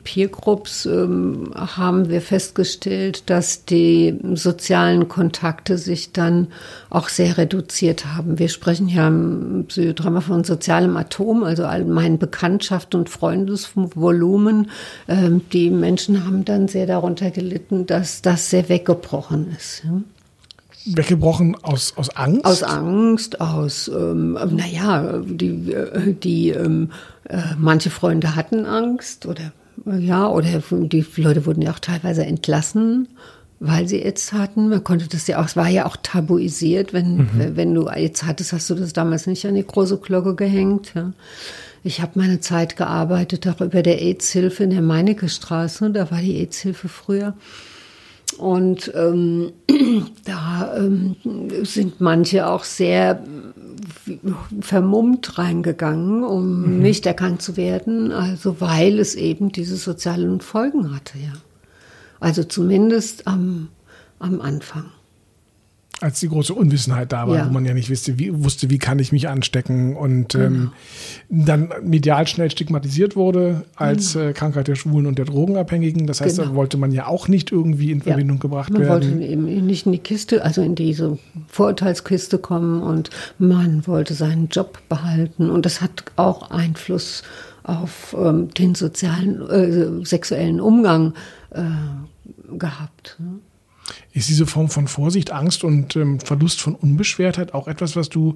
Peer 0.04 0.28
Groups 0.28 0.86
ähm, 0.86 1.52
haben 1.54 2.08
wir 2.08 2.20
festgestellt, 2.20 3.28
dass 3.30 3.64
die 3.64 4.18
sozialen 4.34 5.08
Kontakte 5.08 5.78
sich 5.78 6.12
dann 6.12 6.48
auch 6.88 7.08
sehr 7.08 7.38
reduziert 7.38 8.06
haben. 8.06 8.38
Wir 8.38 8.48
sprechen 8.48 8.88
ja 8.88 9.08
im 9.08 9.64
Psychodrama 9.68 10.20
von 10.20 10.44
sozialem 10.44 10.96
Atom, 10.96 11.44
also 11.44 11.64
allgemein 11.64 12.18
Bekanntschaft 12.18 12.94
und 12.94 13.08
Freundesvolumen. 13.08 14.70
Ähm, 15.08 15.42
die 15.52 15.70
Menschen 15.70 16.24
haben 16.24 16.44
dann 16.44 16.68
sehr 16.68 16.86
darunter 16.86 17.30
gelitten, 17.30 17.86
dass 17.86 18.22
das 18.22 18.50
sehr 18.50 18.68
weggebrochen 18.68 19.54
ist. 19.56 19.82
Ja 19.84 20.00
weggebrochen 20.86 21.56
aus, 21.62 21.92
aus 21.96 22.08
Angst? 22.16 22.44
Aus 22.44 22.62
Angst, 22.62 23.40
aus, 23.40 23.88
ähm, 23.88 24.32
naja, 24.32 25.20
die, 25.22 25.74
die 26.22 26.50
ähm, 26.50 26.90
äh, 27.24 27.38
manche 27.58 27.90
Freunde 27.90 28.34
hatten 28.34 28.64
Angst 28.64 29.26
oder 29.26 29.52
ja, 29.86 30.28
oder 30.28 30.62
die 30.70 31.06
Leute 31.16 31.46
wurden 31.46 31.62
ja 31.62 31.70
auch 31.70 31.78
teilweise 31.78 32.24
entlassen, 32.24 33.08
weil 33.60 33.88
sie 33.88 34.02
AIDS 34.02 34.32
hatten. 34.32 34.68
Man 34.68 34.84
konnte 34.84 35.08
das 35.08 35.26
ja 35.26 35.40
auch, 35.40 35.46
es 35.46 35.56
war 35.56 35.68
ja 35.68 35.86
auch 35.86 35.96
tabuisiert, 36.02 36.92
wenn, 36.92 37.16
mhm. 37.16 37.52
wenn 37.54 37.74
du 37.74 37.88
AIDS 37.88 38.24
hattest, 38.24 38.52
hast 38.52 38.70
du 38.70 38.74
das 38.74 38.92
damals 38.92 39.26
nicht 39.26 39.46
an 39.46 39.54
die 39.54 39.66
große 39.66 39.98
Glocke 39.98 40.34
gehängt. 40.34 40.92
Ja. 40.94 41.12
Ich 41.82 42.00
habe 42.00 42.12
meine 42.18 42.40
Zeit 42.40 42.76
gearbeitet, 42.76 43.48
auch 43.48 43.60
über 43.60 43.82
der 43.82 44.00
AIDS-Hilfe 44.00 44.64
in 44.64 44.70
der 44.70 44.82
Meinecke 44.82 45.28
Straße, 45.28 45.90
da 45.90 46.10
war 46.10 46.20
die 46.20 46.36
AIDS-Hilfe 46.36 46.88
früher. 46.88 47.34
Und 48.38 48.92
ähm, 48.94 49.52
da 50.24 50.76
ähm, 50.76 51.16
sind 51.62 52.00
manche 52.00 52.46
auch 52.46 52.64
sehr 52.64 53.22
vermummt 54.60 55.38
reingegangen, 55.38 56.24
um 56.24 56.76
mhm. 56.76 56.78
nicht 56.82 57.06
erkannt 57.06 57.42
zu 57.42 57.56
werden, 57.56 58.12
also 58.12 58.60
weil 58.60 58.98
es 58.98 59.14
eben 59.14 59.50
diese 59.50 59.76
sozialen 59.76 60.40
Folgen 60.40 60.94
hatte, 60.94 61.18
ja. 61.18 61.32
Also 62.20 62.44
zumindest 62.44 63.26
am, 63.26 63.68
am 64.18 64.40
Anfang 64.40 64.90
als 66.00 66.20
die 66.20 66.28
große 66.28 66.54
Unwissenheit 66.54 67.12
da 67.12 67.28
war, 67.28 67.36
ja. 67.36 67.48
wo 67.48 67.52
man 67.52 67.64
ja 67.64 67.74
nicht 67.74 67.90
wusste, 67.90 68.18
wie, 68.18 68.32
wusste, 68.42 68.70
wie 68.70 68.78
kann 68.78 68.98
ich 68.98 69.12
mich 69.12 69.28
anstecken 69.28 69.96
und 69.96 70.30
genau. 70.30 70.44
ähm, 70.46 70.70
dann 71.28 71.72
medial 71.82 72.26
schnell 72.26 72.50
stigmatisiert 72.50 73.16
wurde 73.16 73.64
als 73.76 74.14
genau. 74.14 74.26
äh, 74.26 74.32
Krankheit 74.32 74.68
der 74.68 74.76
Schwulen 74.76 75.06
und 75.06 75.18
der 75.18 75.26
Drogenabhängigen. 75.26 76.06
Das 76.06 76.20
heißt, 76.20 76.38
genau. 76.38 76.50
da 76.50 76.54
wollte 76.54 76.78
man 76.78 76.90
ja 76.90 77.06
auch 77.06 77.28
nicht 77.28 77.52
irgendwie 77.52 77.92
in 77.92 78.00
Verbindung 78.00 78.38
ja. 78.38 78.42
gebracht 78.42 78.72
man 78.72 78.82
werden. 78.82 79.10
Man 79.10 79.18
wollte 79.18 79.32
eben 79.32 79.66
nicht 79.66 79.86
in 79.86 79.92
die 79.92 79.98
Kiste, 79.98 80.42
also 80.42 80.62
in 80.62 80.74
diese 80.74 81.18
Vorurteilskiste 81.48 82.38
kommen 82.38 82.82
und 82.82 83.10
man 83.38 83.86
wollte 83.86 84.14
seinen 84.14 84.48
Job 84.48 84.78
behalten 84.88 85.50
und 85.50 85.66
das 85.66 85.80
hat 85.82 86.04
auch 86.16 86.50
Einfluss 86.50 87.22
auf 87.62 88.16
ähm, 88.18 88.48
den 88.54 88.74
sozialen, 88.74 89.48
äh, 89.50 90.06
sexuellen 90.06 90.60
Umgang 90.60 91.12
äh, 91.50 91.60
gehabt. 92.56 93.16
Ne? 93.18 93.40
Ist 94.12 94.28
diese 94.28 94.46
Form 94.46 94.68
von 94.68 94.88
Vorsicht, 94.88 95.30
Angst 95.30 95.62
und 95.62 95.94
ähm, 95.94 96.18
Verlust 96.18 96.60
von 96.60 96.74
Unbeschwertheit 96.74 97.54
auch 97.54 97.68
etwas, 97.68 97.94
was 97.94 98.08
du 98.08 98.34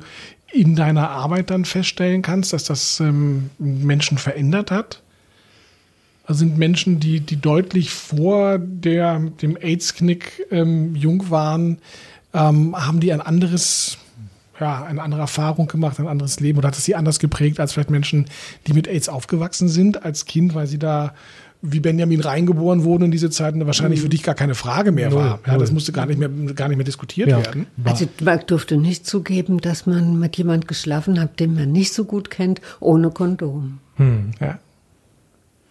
in 0.53 0.77
deiner 0.77 1.11
Arbeit 1.11 1.51
dann 1.51 1.65
feststellen 1.65 2.23
kannst, 2.23 2.53
dass 2.53 2.65
das 2.65 3.01
ähm, 3.01 3.51
Menschen 3.59 4.19
verändert 4.19 4.71
hat? 4.71 5.03
Also 6.27 6.41
sind 6.41 6.57
Menschen, 6.57 7.01
die, 7.01 7.21
die 7.21 7.37
deutlich 7.37 7.91
vor 7.91 8.59
der, 8.59 9.19
dem 9.19 9.57
AIDS-Knick 9.61 10.47
ähm, 10.51 10.95
jung 10.95 11.31
waren, 11.31 11.79
ähm, 12.33 12.75
haben 12.75 13.01
die 13.01 13.13
ein 13.13 13.21
anderes, 13.21 13.99
ja, 14.59 14.85
eine 14.85 15.03
andere 15.03 15.23
Erfahrung 15.23 15.67
gemacht, 15.67 15.99
ein 15.99 16.09
anderes 16.09 16.41
Leben 16.41 16.59
oder 16.59 16.69
hat 16.69 16.79
es 16.79 16.85
sie 16.85 16.95
anders 16.95 17.19
geprägt 17.19 17.61
als 17.61 17.75
vielleicht 17.75 17.91
Menschen, 17.91 18.27
die 18.67 18.73
mit 18.73 18.89
AIDS 18.89 19.09
aufgewachsen 19.09 19.69
sind 19.69 20.05
als 20.05 20.25
Kind, 20.25 20.55
weil 20.55 20.67
sie 20.67 20.79
da 20.79 21.15
wie 21.67 21.81
Benjamin 21.81 22.21
reingeboren 22.21 22.85
wurde 22.85 23.07
in 23.07 23.11
diese 23.11 23.31
Zeiten, 23.31 23.65
wahrscheinlich 23.65 24.03
für 24.03 24.11
dich 24.11 24.23
gar 24.23 24.35
keine 24.35 24.55
Frage 24.55 24.93
mehr 24.93 25.09
null, 25.09 25.19
war. 25.19 25.41
Ja, 25.47 25.57
das 25.57 25.73
musste 25.73 25.93
gar 25.93 26.05
nicht 26.05 26.19
mehr, 26.19 26.29
gar 26.29 26.69
nicht 26.69 26.77
mehr 26.77 26.85
diskutiert 26.85 27.29
ja. 27.29 27.39
werden. 27.39 27.67
Also 27.85 28.07
man 28.23 28.41
durfte 28.47 28.77
nicht 28.77 29.07
zugeben, 29.07 29.59
dass 29.59 29.87
man 29.87 30.19
mit 30.19 30.37
jemand 30.37 30.69
geschlafen 30.69 31.19
hat, 31.19 31.41
den 31.41 31.55
man 31.55 31.73
nicht 31.73 31.95
so 31.95 32.05
gut 32.05 32.31
kennt, 32.31 32.61
ohne 32.81 33.11
Kondom. 33.11 33.79
Hm. 33.97 34.33
Ja. 34.41 34.59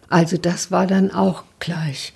Also 0.08 0.36
das 0.36 0.72
war 0.72 0.88
dann 0.88 1.12
auch 1.12 1.44
gleich. 1.60 2.12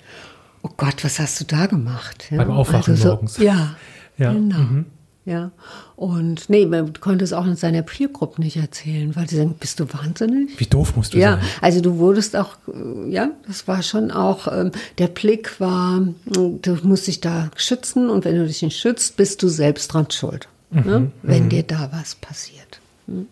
Oh 0.61 0.69
Gott, 0.75 1.05
was 1.05 1.19
hast 1.19 1.39
du 1.39 1.45
da 1.45 1.65
gemacht? 1.65 2.25
Ja, 2.31 2.37
Beim 2.37 2.51
Aufwachen 2.51 2.91
also 2.91 3.03
so, 3.03 3.09
morgens. 3.15 3.37
Ja, 3.37 3.75
ja. 4.17 4.33
genau. 4.33 4.57
Mhm. 4.57 4.85
Ja. 5.29 5.51
Und 5.95 6.49
nee, 6.49 6.65
man 6.65 6.93
konnte 6.93 7.23
es 7.23 7.33
auch 7.33 7.45
in 7.45 7.55
seiner 7.55 7.83
Peer 7.83 8.07
Group 8.07 8.39
nicht 8.39 8.57
erzählen, 8.57 9.15
weil 9.15 9.29
sie 9.29 9.37
sagen, 9.37 9.53
bist 9.59 9.79
du 9.79 9.85
wahnsinnig? 9.93 10.59
Wie 10.59 10.65
doof 10.65 10.95
musst 10.95 11.13
du 11.13 11.19
ja, 11.19 11.33
sein? 11.33 11.41
Ja, 11.41 11.47
also 11.61 11.81
du 11.81 11.99
wurdest 11.99 12.35
auch, 12.35 12.55
äh, 12.67 13.11
ja, 13.11 13.29
das 13.45 13.67
war 13.67 13.83
schon 13.83 14.09
auch, 14.09 14.47
ähm, 14.51 14.71
der 14.97 15.07
Blick 15.07 15.59
war, 15.59 16.01
du 16.25 16.77
musst 16.81 17.05
dich 17.05 17.21
da 17.21 17.51
schützen 17.55 18.09
und 18.09 18.25
wenn 18.25 18.35
du 18.35 18.47
dich 18.47 18.63
nicht 18.63 18.79
schützt, 18.79 19.17
bist 19.17 19.43
du 19.43 19.49
selbst 19.49 19.93
dran 19.93 20.09
schuld, 20.09 20.47
mhm. 20.71 20.83
ne? 20.83 21.11
wenn 21.21 21.43
mhm. 21.43 21.49
dir 21.49 21.63
da 21.63 21.89
was 21.91 22.15
passiert. 22.15 22.79
Hm? 23.05 23.27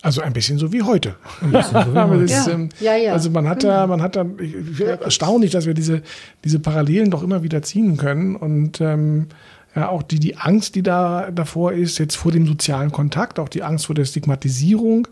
Also 0.00 0.20
ein 0.20 0.32
bisschen 0.32 0.58
so 0.58 0.72
wie 0.72 0.82
heute. 0.82 1.16
Ja. 1.52 1.62
So 1.62 1.74
wie 1.74 1.98
heute. 1.98 2.24
Ist, 2.24 2.48
ähm, 2.48 2.70
ja, 2.80 2.96
ja, 2.96 3.12
Also 3.12 3.30
man 3.30 3.46
hat 3.46 3.60
genau. 3.60 3.72
da, 3.74 3.86
man 3.86 4.02
hat 4.02 4.16
da, 4.16 4.26
erstaunlich, 5.00 5.52
dass 5.52 5.66
wir 5.66 5.74
diese, 5.74 6.02
diese 6.44 6.58
Parallelen 6.58 7.10
doch 7.10 7.22
immer 7.22 7.42
wieder 7.42 7.62
ziehen 7.62 7.98
können 7.98 8.36
und 8.36 8.80
ähm, 8.80 9.26
ja, 9.74 9.88
auch 9.88 10.02
die, 10.02 10.18
die 10.18 10.36
Angst, 10.36 10.74
die 10.74 10.82
da 10.82 11.30
davor 11.30 11.72
ist, 11.72 11.98
jetzt 11.98 12.16
vor 12.16 12.30
dem 12.30 12.46
sozialen 12.46 12.92
Kontakt, 12.92 13.38
auch 13.38 13.48
die 13.48 13.62
Angst 13.62 13.86
vor 13.86 13.94
der 13.94 14.04
Stigmatisierung, 14.04 15.08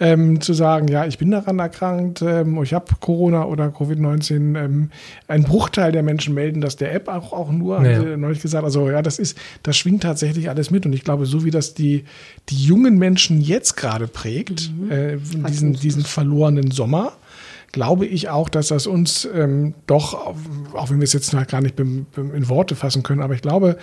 ähm, 0.00 0.40
zu 0.40 0.54
sagen, 0.54 0.88
ja, 0.88 1.04
ich 1.04 1.18
bin 1.18 1.30
daran 1.30 1.58
erkrankt, 1.58 2.22
ähm, 2.22 2.60
ich 2.62 2.72
habe 2.72 2.86
Corona 3.00 3.44
oder 3.44 3.66
Covid-19. 3.66 4.58
Ähm, 4.58 4.90
ein 5.28 5.44
Bruchteil 5.44 5.92
der 5.92 6.02
Menschen 6.02 6.32
melden 6.32 6.62
das 6.62 6.76
der 6.76 6.94
App 6.94 7.06
auch, 7.08 7.34
auch 7.34 7.52
nur, 7.52 7.84
ja. 7.84 7.98
haben 7.98 8.20
neulich 8.20 8.40
gesagt. 8.40 8.64
Also 8.64 8.88
ja, 8.90 9.02
das 9.02 9.18
ist, 9.18 9.36
das 9.62 9.76
schwingt 9.76 10.02
tatsächlich 10.02 10.48
alles 10.48 10.70
mit. 10.70 10.86
Und 10.86 10.94
ich 10.94 11.04
glaube, 11.04 11.26
so 11.26 11.44
wie 11.44 11.50
das 11.50 11.74
die, 11.74 12.04
die 12.48 12.56
jungen 12.56 12.96
Menschen 12.98 13.42
jetzt 13.42 13.76
gerade 13.76 14.06
prägt, 14.06 14.72
mhm. 14.72 14.90
äh, 14.90 15.16
diesen, 15.48 15.74
diesen 15.74 16.02
verlorenen 16.02 16.70
Sommer, 16.70 17.12
glaube 17.72 18.06
ich 18.06 18.28
auch, 18.28 18.48
dass 18.48 18.68
das 18.68 18.86
uns 18.86 19.28
ähm, 19.32 19.74
doch, 19.86 20.14
auch 20.74 20.90
wenn 20.90 20.98
wir 20.98 21.04
es 21.04 21.12
jetzt 21.12 21.32
noch 21.32 21.46
gar 21.46 21.60
nicht 21.60 21.78
in 21.78 22.48
Worte 22.48 22.74
fassen 22.74 23.02
können, 23.02 23.22
aber 23.22 23.34
ich 23.34 23.42
glaube, 23.42 23.76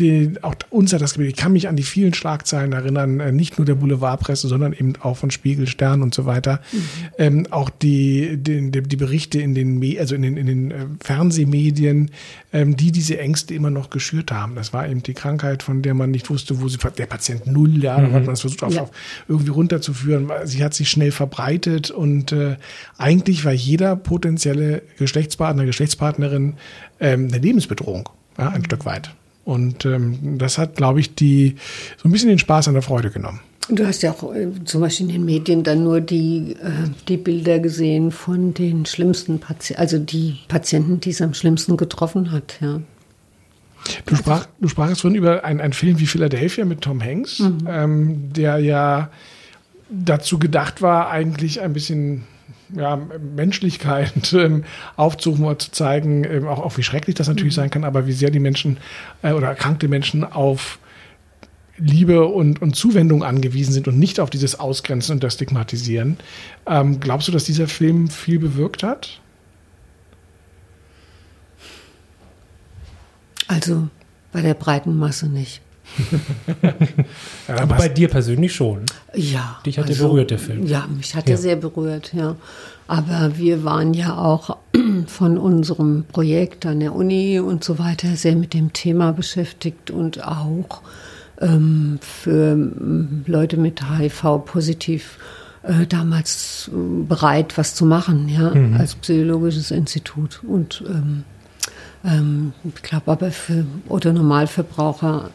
die, 0.00 0.32
auch 0.42 0.56
uns 0.70 0.92
hat 0.92 1.02
das 1.02 1.16
Ich 1.16 1.36
kann 1.36 1.52
mich 1.52 1.68
an 1.68 1.76
die 1.76 1.84
vielen 1.84 2.14
Schlagzeilen 2.14 2.72
erinnern, 2.72 3.20
äh, 3.20 3.30
nicht 3.30 3.58
nur 3.58 3.64
der 3.64 3.76
Boulevardpresse, 3.76 4.48
sondern 4.48 4.72
eben 4.72 4.94
auch 5.00 5.16
von 5.16 5.30
Spiegel, 5.30 5.68
Stern 5.68 6.02
und 6.02 6.12
so 6.12 6.26
weiter. 6.26 6.60
Mhm. 6.72 6.78
Ähm, 7.18 7.46
auch 7.50 7.70
die, 7.70 8.36
die, 8.36 8.72
die 8.72 8.96
Berichte 8.96 9.40
in 9.40 9.54
den, 9.54 9.80
also 9.98 10.16
in 10.16 10.22
den, 10.22 10.36
in 10.36 10.46
den 10.46 10.70
äh, 10.72 10.86
Fernsehmedien, 11.00 12.10
ähm, 12.52 12.76
die 12.76 12.90
diese 12.90 13.20
Ängste 13.20 13.54
immer 13.54 13.70
noch 13.70 13.90
geschürt 13.90 14.32
haben. 14.32 14.56
Das 14.56 14.72
war 14.72 14.88
eben 14.88 15.04
die 15.04 15.14
Krankheit, 15.14 15.62
von 15.62 15.82
der 15.82 15.94
man 15.94 16.10
nicht 16.10 16.28
wusste, 16.28 16.60
wo 16.60 16.66
sie, 16.66 16.78
der 16.98 17.06
Patient 17.06 17.46
null, 17.46 17.82
ja, 17.82 17.96
mhm. 17.98 18.06
hat 18.06 18.12
man 18.12 18.26
das 18.26 18.40
versucht, 18.40 18.64
auf, 18.64 18.74
ja. 18.74 18.82
auf 18.82 18.90
irgendwie 19.28 19.52
runterzuführen. 19.52 20.28
Sie 20.42 20.64
hat 20.64 20.74
sich 20.74 20.90
schnell 20.90 21.12
verbreitet 21.12 21.92
und 21.92 22.32
äh, 22.32 22.56
eigentlich 22.98 23.44
war 23.44 23.52
jeder 23.52 23.94
potenzielle 23.94 24.82
Geschlechtspartner, 24.98 25.66
Geschlechtspartnerin 25.66 26.54
ähm, 26.98 27.28
eine 27.28 27.38
Lebensbedrohung, 27.38 28.08
ja, 28.38 28.48
ein 28.48 28.62
mhm. 28.62 28.64
Stück 28.64 28.86
weit. 28.86 29.14
Und 29.44 29.84
ähm, 29.84 30.38
das 30.38 30.58
hat, 30.58 30.76
glaube 30.76 31.00
ich, 31.00 31.14
die 31.14 31.56
so 31.96 32.08
ein 32.08 32.12
bisschen 32.12 32.28
den 32.28 32.38
Spaß 32.38 32.68
an 32.68 32.74
der 32.74 32.82
Freude 32.82 33.10
genommen. 33.10 33.40
Du 33.68 33.86
hast 33.86 34.02
ja 34.02 34.12
auch 34.12 34.34
äh, 34.34 34.48
zum 34.64 34.82
Beispiel 34.82 35.06
in 35.06 35.12
den 35.12 35.24
Medien 35.24 35.62
dann 35.62 35.84
nur 35.84 36.00
die, 36.00 36.56
äh, 36.62 36.90
die 37.08 37.16
Bilder 37.16 37.58
gesehen 37.58 38.10
von 38.10 38.52
den 38.52 38.84
schlimmsten 38.84 39.38
Patienten, 39.38 39.80
also 39.80 39.98
die 39.98 40.38
Patienten, 40.48 41.00
die 41.00 41.10
es 41.10 41.22
am 41.22 41.34
schlimmsten 41.34 41.76
getroffen 41.76 42.30
hat, 42.30 42.58
ja. 42.60 42.80
Du, 44.06 44.16
sprach, 44.16 44.46
du 44.60 44.68
sprachst 44.68 45.02
vorhin 45.02 45.18
über 45.18 45.44
einen 45.44 45.74
Film 45.74 45.98
wie 45.98 46.06
Philadelphia 46.06 46.64
mit 46.64 46.80
Tom 46.80 47.02
Hanks, 47.02 47.40
mhm. 47.40 47.58
ähm, 47.68 48.32
der 48.32 48.58
ja 48.58 49.10
dazu 49.90 50.38
gedacht 50.38 50.80
war, 50.80 51.10
eigentlich 51.10 51.60
ein 51.60 51.74
bisschen 51.74 52.24
ja, 52.76 53.00
Menschlichkeit 53.36 54.32
ähm, 54.32 54.64
aufzurufen 54.96 55.44
oder 55.44 55.58
zu 55.58 55.70
zeigen, 55.70 56.24
ähm, 56.24 56.46
auch, 56.46 56.60
auch 56.60 56.76
wie 56.76 56.82
schrecklich 56.82 57.14
das 57.14 57.28
natürlich 57.28 57.54
mhm. 57.54 57.60
sein 57.60 57.70
kann, 57.70 57.84
aber 57.84 58.06
wie 58.06 58.12
sehr 58.12 58.30
die 58.30 58.40
Menschen 58.40 58.78
äh, 59.22 59.32
oder 59.32 59.48
erkrankte 59.48 59.88
Menschen 59.88 60.24
auf 60.24 60.78
Liebe 61.76 62.26
und, 62.26 62.62
und 62.62 62.76
Zuwendung 62.76 63.24
angewiesen 63.24 63.72
sind 63.72 63.88
und 63.88 63.98
nicht 63.98 64.20
auf 64.20 64.30
dieses 64.30 64.60
Ausgrenzen 64.60 65.14
und 65.14 65.24
das 65.24 65.34
Stigmatisieren. 65.34 66.18
Ähm, 66.66 67.00
glaubst 67.00 67.26
du, 67.26 67.32
dass 67.32 67.44
dieser 67.44 67.66
Film 67.66 68.08
viel 68.08 68.38
bewirkt 68.38 68.82
hat? 68.82 69.20
Also 73.48 73.88
bei 74.32 74.40
der 74.40 74.54
breiten 74.54 74.96
Masse 74.96 75.28
nicht. 75.28 75.63
Ja, 77.48 77.56
Aber 77.58 77.76
bei 77.76 77.88
dir 77.88 78.08
persönlich 78.08 78.54
schon. 78.54 78.82
Ja. 79.14 79.58
Dich 79.66 79.78
hat 79.78 79.88
er 79.90 79.96
berührt, 79.96 80.30
der 80.30 80.38
Film. 80.38 80.66
Ja, 80.66 80.86
mich 80.86 81.14
hat 81.14 81.28
Ja. 81.28 81.34
er 81.34 81.38
sehr 81.38 81.56
berührt, 81.56 82.12
ja. 82.14 82.36
Aber 82.88 83.32
wir 83.36 83.64
waren 83.64 83.94
ja 83.94 84.16
auch 84.16 84.56
von 85.06 85.38
unserem 85.38 86.04
Projekt 86.10 86.66
an 86.66 86.80
der 86.80 86.94
Uni 86.94 87.38
und 87.40 87.64
so 87.64 87.78
weiter 87.78 88.16
sehr 88.16 88.36
mit 88.36 88.54
dem 88.54 88.72
Thema 88.72 89.12
beschäftigt 89.12 89.90
und 89.90 90.24
auch 90.24 90.80
ähm, 91.40 91.98
für 92.00 92.52
ähm, 92.52 93.24
Leute 93.26 93.56
mit 93.56 93.82
HIV 93.88 94.44
positiv 94.44 95.18
äh, 95.62 95.86
damals 95.86 96.70
äh, 96.72 97.04
bereit, 97.06 97.56
was 97.58 97.74
zu 97.74 97.84
machen, 97.86 98.28
ja, 98.28 98.52
als 98.78 98.94
psychologisches 98.96 99.70
Institut. 99.70 100.40
Und 100.46 100.82
ähm, 100.88 101.24
ähm, 102.04 102.52
ich 102.74 102.82
glaube 102.82 103.10
aber 103.12 103.30
für 103.30 103.64
Otto 103.88 104.12
Normalverbraucher 104.12 105.30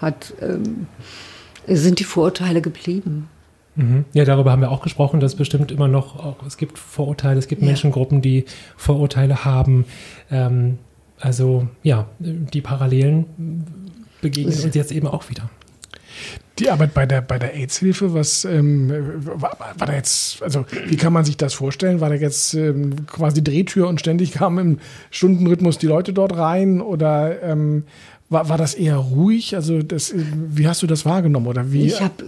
hat, 0.00 0.34
ähm, 0.40 0.86
sind 1.66 1.98
die 1.98 2.04
Vorurteile 2.04 2.60
geblieben. 2.60 3.28
Mhm. 3.76 4.04
Ja, 4.12 4.24
darüber 4.24 4.50
haben 4.50 4.60
wir 4.60 4.70
auch 4.70 4.82
gesprochen, 4.82 5.20
dass 5.20 5.36
bestimmt 5.36 5.70
immer 5.70 5.88
noch, 5.88 6.18
auch, 6.18 6.46
es 6.46 6.56
gibt 6.56 6.78
Vorurteile, 6.78 7.38
es 7.38 7.46
gibt 7.46 7.62
Ja. 7.62 7.68
Menschengruppen, 7.68 8.22
die 8.22 8.44
Vorurteile 8.76 9.44
haben. 9.44 9.84
Ähm, 10.30 10.78
also 11.20 11.68
ja, 11.82 12.06
die 12.18 12.60
Parallelen 12.60 13.26
begegnen 14.20 14.52
uns 14.64 14.74
jetzt 14.74 14.92
eben 14.92 15.06
auch 15.06 15.30
wieder. 15.30 15.48
Die 16.58 16.70
Arbeit 16.70 16.92
bei 16.92 17.06
der, 17.06 17.20
bei 17.20 17.38
der 17.38 17.54
AIDS-Hilfe, 17.54 18.14
was 18.14 18.44
ähm, 18.44 18.90
war, 19.24 19.56
war 19.76 19.86
da 19.86 19.92
jetzt, 19.92 20.42
also 20.42 20.64
wie 20.86 20.96
kann 20.96 21.12
man 21.12 21.24
sich 21.24 21.36
das 21.36 21.54
vorstellen? 21.54 22.00
War 22.00 22.08
da 22.08 22.16
jetzt 22.16 22.54
ähm, 22.54 23.06
quasi 23.06 23.44
Drehtür 23.44 23.86
und 23.86 24.00
ständig 24.00 24.32
kamen 24.32 24.58
im 24.58 24.78
Stundenrhythmus 25.10 25.78
die 25.78 25.86
Leute 25.86 26.12
dort 26.12 26.36
rein 26.36 26.80
oder 26.80 27.40
ähm, 27.42 27.84
war, 28.30 28.48
war 28.48 28.58
das 28.58 28.74
eher 28.74 28.96
ruhig? 28.96 29.56
Also 29.56 29.82
das, 29.82 30.10
äh, 30.10 30.22
wie 30.48 30.68
hast 30.68 30.82
du 30.82 30.86
das 30.86 31.06
wahrgenommen 31.06 31.46
oder 31.46 31.72
wie? 31.72 31.86
Ich 31.86 32.02
habe, 32.02 32.24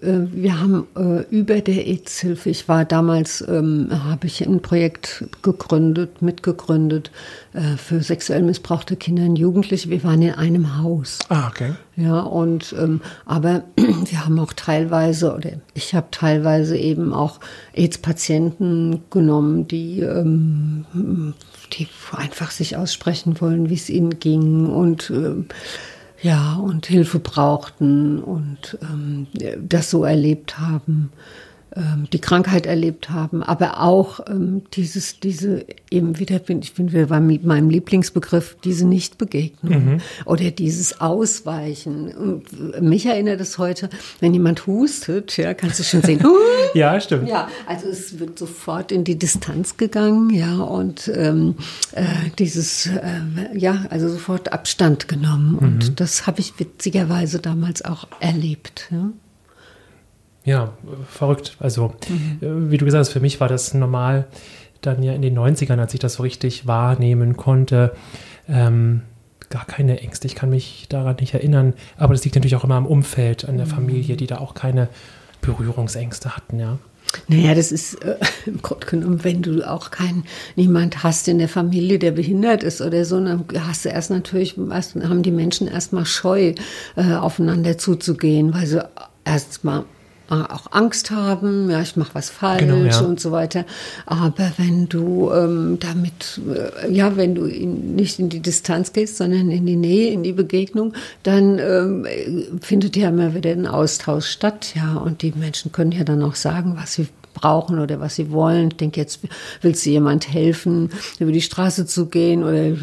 äh, 0.00 0.26
wir 0.32 0.60
haben 0.60 0.86
äh, 0.96 1.22
über 1.34 1.60
der 1.60 1.86
AIDS-Hilfe, 1.86 2.50
ich 2.50 2.68
war 2.68 2.84
damals, 2.84 3.44
ähm, 3.48 3.88
habe 3.90 4.26
ich 4.26 4.46
ein 4.46 4.60
Projekt 4.60 5.24
gegründet, 5.42 6.22
mitgegründet 6.22 7.10
äh, 7.52 7.76
für 7.76 8.00
sexuell 8.00 8.42
missbrauchte 8.42 8.94
Kinder 8.94 9.24
und 9.24 9.36
Jugendliche. 9.36 9.90
Wir 9.90 10.04
waren 10.04 10.22
in 10.22 10.34
einem 10.34 10.78
Haus. 10.78 11.18
ah, 11.28 11.48
okay. 11.48 11.72
Ja, 11.96 12.20
und 12.20 12.74
ähm, 12.78 13.00
aber 13.26 13.64
wir 13.76 14.24
haben 14.24 14.38
auch 14.38 14.52
teilweise, 14.52 15.34
oder 15.34 15.50
ich 15.74 15.94
habe 15.94 16.06
teilweise 16.12 16.76
eben 16.76 17.12
auch 17.12 17.40
AIDS-Patienten 17.74 19.02
genommen, 19.10 19.66
die, 19.66 20.00
ähm, 20.00 21.34
die 21.72 21.88
einfach 22.12 22.50
sich 22.50 22.76
aussprechen 22.76 23.40
wollen, 23.40 23.70
wie 23.70 23.74
es 23.74 23.90
ihnen 23.90 24.18
ging 24.18 24.66
und 24.66 25.10
ähm, 25.10 25.46
ja, 26.22 26.56
und 26.56 26.86
Hilfe 26.86 27.18
brauchten 27.18 28.22
und 28.22 28.78
ähm, 28.82 29.26
das 29.58 29.90
so 29.90 30.04
erlebt 30.04 30.58
haben, 30.58 31.12
die 32.12 32.18
Krankheit 32.18 32.66
erlebt 32.66 33.10
haben, 33.10 33.42
aber 33.44 33.80
auch 33.80 34.20
ähm, 34.28 34.62
dieses, 34.74 35.20
diese 35.20 35.64
eben 35.90 36.18
wieder, 36.18 36.40
bin, 36.40 36.60
ich 36.62 36.74
bin 36.74 36.90
wieder 36.92 37.06
bei 37.06 37.20
meinem 37.20 37.70
Lieblingsbegriff, 37.70 38.56
diese 38.64 38.86
Nichtbegegnung 38.86 40.00
oder 40.24 40.50
dieses 40.50 41.00
Ausweichen. 41.00 42.12
Und 42.12 42.82
mich 42.82 43.06
erinnert 43.06 43.40
es 43.40 43.58
heute, 43.58 43.88
wenn 44.18 44.34
jemand 44.34 44.66
hustet, 44.66 45.36
ja, 45.36 45.54
kannst 45.54 45.78
du 45.78 45.84
schon 45.84 46.02
sehen, 46.02 46.20
Ja, 46.74 47.00
stimmt. 47.00 47.28
ja, 47.28 47.48
also 47.66 47.88
es 47.88 48.18
wird 48.18 48.38
sofort 48.38 48.90
in 48.90 49.04
die 49.04 49.18
Distanz 49.18 49.76
gegangen, 49.76 50.30
ja, 50.30 50.56
und 50.56 51.10
ähm, 51.14 51.54
äh, 51.92 52.04
dieses, 52.38 52.86
äh, 52.86 53.20
ja, 53.54 53.86
also 53.90 54.08
sofort 54.08 54.52
Abstand 54.52 55.06
genommen. 55.08 55.56
Und 55.56 56.00
das 56.00 56.26
habe 56.26 56.40
ich 56.40 56.58
witzigerweise 56.58 57.38
damals 57.38 57.84
auch 57.84 58.08
erlebt. 58.20 58.88
Ja. 58.90 59.10
Ja, 60.44 60.72
verrückt. 61.08 61.56
Also, 61.60 61.94
äh, 62.40 62.46
wie 62.46 62.78
du 62.78 62.84
gesagt 62.84 63.00
hast, 63.00 63.12
für 63.12 63.20
mich 63.20 63.40
war 63.40 63.48
das 63.48 63.74
normal, 63.74 64.26
dann 64.80 65.02
ja 65.02 65.12
in 65.12 65.22
den 65.22 65.38
90ern, 65.38 65.78
als 65.78 65.92
ich 65.94 66.00
das 66.00 66.14
so 66.14 66.22
richtig 66.22 66.66
wahrnehmen 66.66 67.36
konnte, 67.36 67.94
ähm, 68.48 69.02
gar 69.50 69.66
keine 69.66 70.00
Ängste. 70.00 70.26
Ich 70.26 70.34
kann 70.34 70.50
mich 70.50 70.86
daran 70.88 71.16
nicht 71.20 71.34
erinnern. 71.34 71.74
Aber 71.96 72.14
das 72.14 72.24
liegt 72.24 72.36
natürlich 72.36 72.56
auch 72.56 72.64
immer 72.64 72.76
am 72.76 72.86
Umfeld, 72.86 73.48
an 73.48 73.56
der 73.58 73.66
Familie, 73.66 74.16
die 74.16 74.26
da 74.26 74.38
auch 74.38 74.54
keine 74.54 74.88
Berührungsängste 75.42 76.36
hatten, 76.36 76.58
ja. 76.58 76.78
Naja, 77.26 77.54
das 77.54 77.72
ist 77.72 77.94
äh, 78.04 78.16
im 78.46 78.62
Grunde 78.62 78.86
genommen, 78.86 79.24
wenn 79.24 79.42
du 79.42 79.68
auch 79.68 79.90
kein, 79.90 80.24
niemand 80.54 81.02
hast 81.02 81.26
in 81.28 81.38
der 81.38 81.48
Familie, 81.48 81.98
der 81.98 82.12
behindert 82.12 82.62
ist 82.62 82.80
oder 82.80 83.04
so, 83.04 83.22
dann 83.22 83.44
hast 83.58 83.84
du 83.84 83.88
erst 83.88 84.10
natürlich, 84.10 84.56
erst, 84.70 84.94
haben 84.94 85.22
die 85.22 85.32
Menschen 85.32 85.66
erstmal 85.66 86.06
Scheu, 86.06 86.54
äh, 86.96 87.14
aufeinander 87.14 87.78
zuzugehen, 87.78 88.54
weil 88.54 88.66
sie 88.66 88.88
erstmal 89.24 89.84
auch 90.30 90.66
Angst 90.70 91.10
haben, 91.10 91.70
ja, 91.70 91.80
ich 91.80 91.96
mache 91.96 92.14
was 92.14 92.30
falsch 92.30 92.60
Genau, 92.60 92.84
ja. 92.84 93.00
und 93.00 93.20
so 93.20 93.32
weiter. 93.32 93.64
Aber 94.06 94.52
wenn 94.56 94.88
du 94.88 95.30
ähm, 95.32 95.78
damit, 95.80 96.40
äh, 96.48 96.92
ja, 96.92 97.16
wenn 97.16 97.34
du 97.34 97.44
in, 97.46 97.96
nicht 97.96 98.18
in 98.18 98.28
die 98.28 98.40
Distanz 98.40 98.92
gehst, 98.92 99.16
sondern 99.16 99.50
in 99.50 99.66
die 99.66 99.76
Nähe, 99.76 100.12
in 100.12 100.22
die 100.22 100.32
Begegnung, 100.32 100.94
dann 101.22 101.58
ähm, 101.58 102.04
äh, 102.04 102.44
findet 102.60 102.96
ja 102.96 103.08
immer 103.08 103.34
wieder 103.34 103.50
ein 103.50 103.66
Austausch 103.66 104.26
statt, 104.26 104.74
ja. 104.76 104.94
Und 104.94 105.22
die 105.22 105.32
Menschen 105.32 105.72
können 105.72 105.92
ja 105.92 106.04
dann 106.04 106.22
auch 106.22 106.36
sagen, 106.36 106.76
was 106.76 106.94
sie 106.94 107.08
brauchen 107.34 107.78
oder 107.78 108.00
was 108.00 108.16
sie 108.16 108.30
wollen. 108.30 108.68
Ich 108.68 108.76
denke, 108.76 109.00
jetzt 109.00 109.20
willst 109.62 109.84
du 109.86 109.90
jemand 109.90 110.32
helfen, 110.32 110.90
über 111.18 111.32
die 111.32 111.40
Straße 111.40 111.86
zu 111.86 112.06
gehen 112.06 112.44
oder 112.44 112.76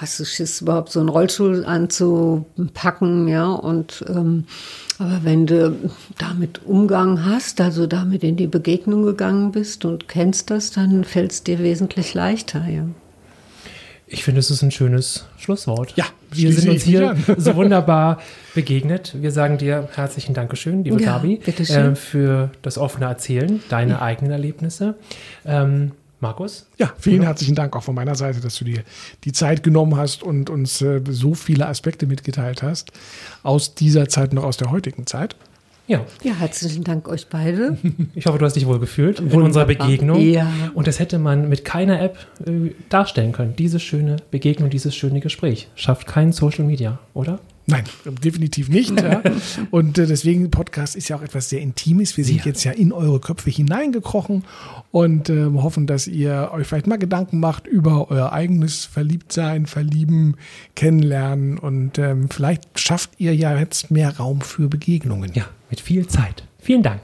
hast 0.00 0.20
du 0.20 0.24
Schiss, 0.24 0.60
überhaupt 0.60 0.90
so 0.90 1.00
einen 1.00 1.08
Rollstuhl 1.08 1.64
anzupacken, 1.64 3.28
ja. 3.28 3.50
Und 3.52 4.04
ähm, 4.08 4.44
aber 4.98 5.20
wenn 5.24 5.46
du 5.46 5.90
damit 6.18 6.62
Umgang 6.64 7.24
hast, 7.24 7.60
also 7.60 7.86
damit 7.86 8.24
in 8.24 8.36
die 8.36 8.46
Begegnung 8.46 9.02
gegangen 9.02 9.52
bist 9.52 9.84
und 9.84 10.08
kennst 10.08 10.50
das, 10.50 10.70
dann 10.70 11.04
fällt 11.04 11.32
es 11.32 11.42
dir 11.42 11.58
wesentlich 11.58 12.14
leichter, 12.14 12.66
ja. 12.68 12.84
Ich 14.08 14.22
finde, 14.22 14.38
es 14.38 14.52
ist 14.52 14.62
ein 14.62 14.70
schönes 14.70 15.26
Schlusswort. 15.36 15.92
Ja, 15.96 16.04
wir 16.30 16.52
sind 16.52 16.70
uns 16.70 16.84
hier 16.84 17.16
so 17.36 17.56
wunderbar 17.56 18.20
begegnet. 18.54 19.16
Wir 19.20 19.32
sagen 19.32 19.58
dir 19.58 19.88
herzlichen 19.94 20.32
Dankeschön, 20.32 20.84
liebe 20.84 21.02
Ja, 21.02 21.16
Gabi, 21.16 21.40
äh, 21.44 21.94
für 21.96 22.50
das 22.62 22.78
offene 22.78 23.06
Erzählen, 23.06 23.60
deine 23.68 24.00
eigenen 24.00 24.30
Erlebnisse. 24.30 24.94
Ähm, 25.44 25.90
Markus? 26.20 26.66
Ja, 26.78 26.92
vielen 26.98 27.22
herzlichen 27.22 27.54
Dank 27.54 27.76
auch 27.76 27.82
von 27.82 27.94
meiner 27.94 28.14
Seite, 28.14 28.40
dass 28.40 28.56
du 28.58 28.64
dir 28.64 28.82
die 29.24 29.32
Zeit 29.32 29.62
genommen 29.62 29.96
hast 29.96 30.22
und 30.22 30.48
uns 30.48 30.80
äh, 30.80 31.00
so 31.10 31.34
viele 31.34 31.66
Aspekte 31.68 32.06
mitgeteilt 32.06 32.62
hast 32.62 32.90
aus 33.42 33.74
dieser 33.74 34.08
Zeit 34.08 34.32
noch 34.32 34.44
aus 34.44 34.56
der 34.56 34.70
heutigen 34.70 35.06
Zeit. 35.06 35.36
Ja, 35.88 36.04
Ja, 36.24 36.32
herzlichen 36.34 36.82
Dank 36.82 37.06
euch 37.06 37.28
beide. 37.28 37.76
ich 38.14 38.26
hoffe, 38.26 38.38
du 38.38 38.44
hast 38.44 38.54
dich 38.56 38.66
wohl 38.66 38.80
gefühlt 38.80 39.20
in 39.20 39.26
Wunderbar. 39.26 39.44
unserer 39.44 39.64
Begegnung. 39.66 40.20
Ja. 40.20 40.50
Und 40.74 40.86
das 40.88 40.98
hätte 40.98 41.18
man 41.20 41.48
mit 41.48 41.64
keiner 41.64 42.00
App 42.00 42.18
äh, 42.44 42.72
darstellen 42.88 43.30
können. 43.32 43.54
Diese 43.56 43.78
schöne 43.78 44.16
Begegnung, 44.32 44.68
dieses 44.70 44.96
schöne 44.96 45.20
Gespräch. 45.20 45.68
Schafft 45.76 46.06
kein 46.08 46.32
Social 46.32 46.64
Media, 46.64 46.98
oder? 47.14 47.38
Nein, 47.68 47.82
definitiv 48.22 48.68
nicht. 48.68 49.00
Ja. 49.00 49.22
Und 49.72 49.98
äh, 49.98 50.06
deswegen, 50.06 50.50
Podcast 50.52 50.94
ist 50.94 51.08
ja 51.08 51.16
auch 51.16 51.22
etwas 51.22 51.48
sehr 51.48 51.60
Intimes. 51.60 52.16
Wir 52.16 52.24
sind 52.24 52.38
Ja. 52.38 52.44
jetzt 52.44 52.62
ja 52.62 52.70
in 52.72 52.92
eure 52.92 53.18
Köpfe 53.18 53.50
hineingekrochen 53.50 54.44
und 54.92 55.28
ähm, 55.30 55.62
hoffen, 55.62 55.86
dass 55.88 56.06
ihr 56.06 56.50
euch 56.52 56.66
vielleicht 56.66 56.86
mal 56.86 56.96
Gedanken 56.98 57.40
macht 57.40 57.66
über 57.66 58.10
euer 58.10 58.32
eigenes 58.32 58.84
Verliebtsein, 58.84 59.66
Verlieben, 59.66 60.36
Kennenlernen 60.76 61.58
und 61.58 61.98
ähm, 61.98 62.28
vielleicht 62.30 62.78
schafft 62.78 63.10
ihr 63.18 63.34
ja 63.34 63.58
jetzt 63.58 63.90
mehr 63.90 64.16
Raum 64.16 64.40
für 64.42 64.68
Begegnungen. 64.68 65.32
Ja, 65.34 65.46
mit 65.68 65.80
viel 65.80 66.06
Zeit. 66.06 66.44
Vielen 66.60 66.82
Dank. 66.84 67.00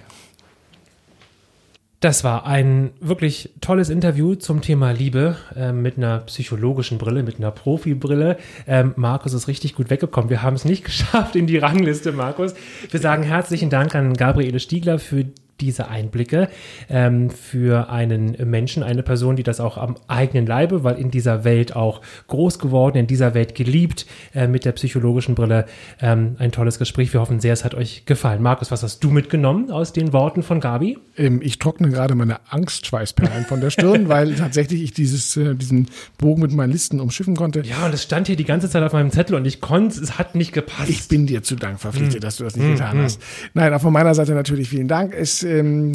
Das 2.02 2.24
war 2.24 2.46
ein 2.48 2.90
wirklich 2.98 3.50
tolles 3.60 3.88
Interview 3.88 4.34
zum 4.34 4.60
Thema 4.60 4.90
Liebe 4.90 5.36
äh, 5.54 5.70
mit 5.70 5.98
einer 5.98 6.18
psychologischen 6.18 6.98
Brille, 6.98 7.22
mit 7.22 7.36
einer 7.36 7.52
Profibrille. 7.52 8.38
Ähm, 8.66 8.92
Markus 8.96 9.34
ist 9.34 9.46
richtig 9.46 9.76
gut 9.76 9.88
weggekommen. 9.88 10.28
Wir 10.28 10.42
haben 10.42 10.56
es 10.56 10.64
nicht 10.64 10.84
geschafft 10.84 11.36
in 11.36 11.46
die 11.46 11.58
Rangliste, 11.58 12.10
Markus. 12.10 12.54
Wir 12.90 12.98
sagen 12.98 13.22
herzlichen 13.22 13.70
Dank 13.70 13.94
an 13.94 14.14
Gabriele 14.14 14.58
Stiegler 14.58 14.98
für 14.98 15.26
diese 15.62 15.88
Einblicke 15.88 16.48
ähm, 16.90 17.30
für 17.30 17.88
einen 17.88 18.36
Menschen, 18.50 18.82
eine 18.82 19.02
Person, 19.02 19.36
die 19.36 19.42
das 19.42 19.60
auch 19.60 19.78
am 19.78 19.96
eigenen 20.08 20.46
Leibe, 20.46 20.84
weil 20.84 20.98
in 20.98 21.10
dieser 21.10 21.44
Welt 21.44 21.76
auch 21.76 22.02
groß 22.26 22.58
geworden, 22.58 22.98
in 22.98 23.06
dieser 23.06 23.34
Welt 23.34 23.54
geliebt, 23.54 24.06
äh, 24.34 24.48
mit 24.48 24.64
der 24.64 24.72
psychologischen 24.72 25.34
Brille. 25.34 25.66
Ähm, 26.00 26.36
ein 26.38 26.52
tolles 26.52 26.78
Gespräch. 26.78 27.12
Wir 27.12 27.20
hoffen 27.20 27.40
sehr, 27.40 27.52
es 27.52 27.64
hat 27.64 27.74
euch 27.74 28.04
gefallen. 28.04 28.42
Markus, 28.42 28.70
was 28.70 28.82
hast 28.82 29.02
du 29.04 29.10
mitgenommen 29.10 29.70
aus 29.70 29.92
den 29.92 30.12
Worten 30.12 30.42
von 30.42 30.60
Gabi? 30.60 30.98
Ähm, 31.16 31.40
ich 31.42 31.58
trockne 31.58 31.88
gerade 31.90 32.14
meine 32.14 32.40
Angstschweißperlen 32.50 33.44
von 33.44 33.60
der 33.60 33.70
Stirn, 33.70 34.08
weil 34.08 34.34
tatsächlich 34.34 34.82
ich 34.82 34.92
dieses, 34.92 35.36
äh, 35.36 35.54
diesen 35.54 35.88
Bogen 36.18 36.42
mit 36.42 36.52
meinen 36.52 36.72
Listen 36.72 37.00
umschiffen 37.00 37.36
konnte. 37.36 37.62
Ja, 37.64 37.86
und 37.86 37.94
es 37.94 38.02
stand 38.02 38.26
hier 38.26 38.36
die 38.36 38.44
ganze 38.44 38.68
Zeit 38.68 38.82
auf 38.82 38.92
meinem 38.92 39.10
Zettel 39.10 39.36
und 39.36 39.44
ich 39.44 39.60
konnte, 39.60 40.00
es 40.00 40.18
hat 40.18 40.34
nicht 40.34 40.52
gepasst. 40.52 40.90
Ich 40.90 41.08
bin 41.08 41.26
dir 41.26 41.42
zu 41.42 41.54
Dank 41.54 41.80
verpflichtet, 41.80 42.24
dass 42.24 42.36
du 42.36 42.44
das 42.44 42.56
nicht 42.56 42.68
getan 42.68 42.98
hast. 42.98 43.20
Nein, 43.54 43.72
auch 43.72 43.80
von 43.80 43.92
meiner 43.92 44.14
Seite 44.14 44.32
natürlich 44.32 44.68
vielen 44.68 44.88
Dank. 44.88 45.14
Es 45.14 45.42
äh, 45.42 45.51
ähm, 45.58 45.92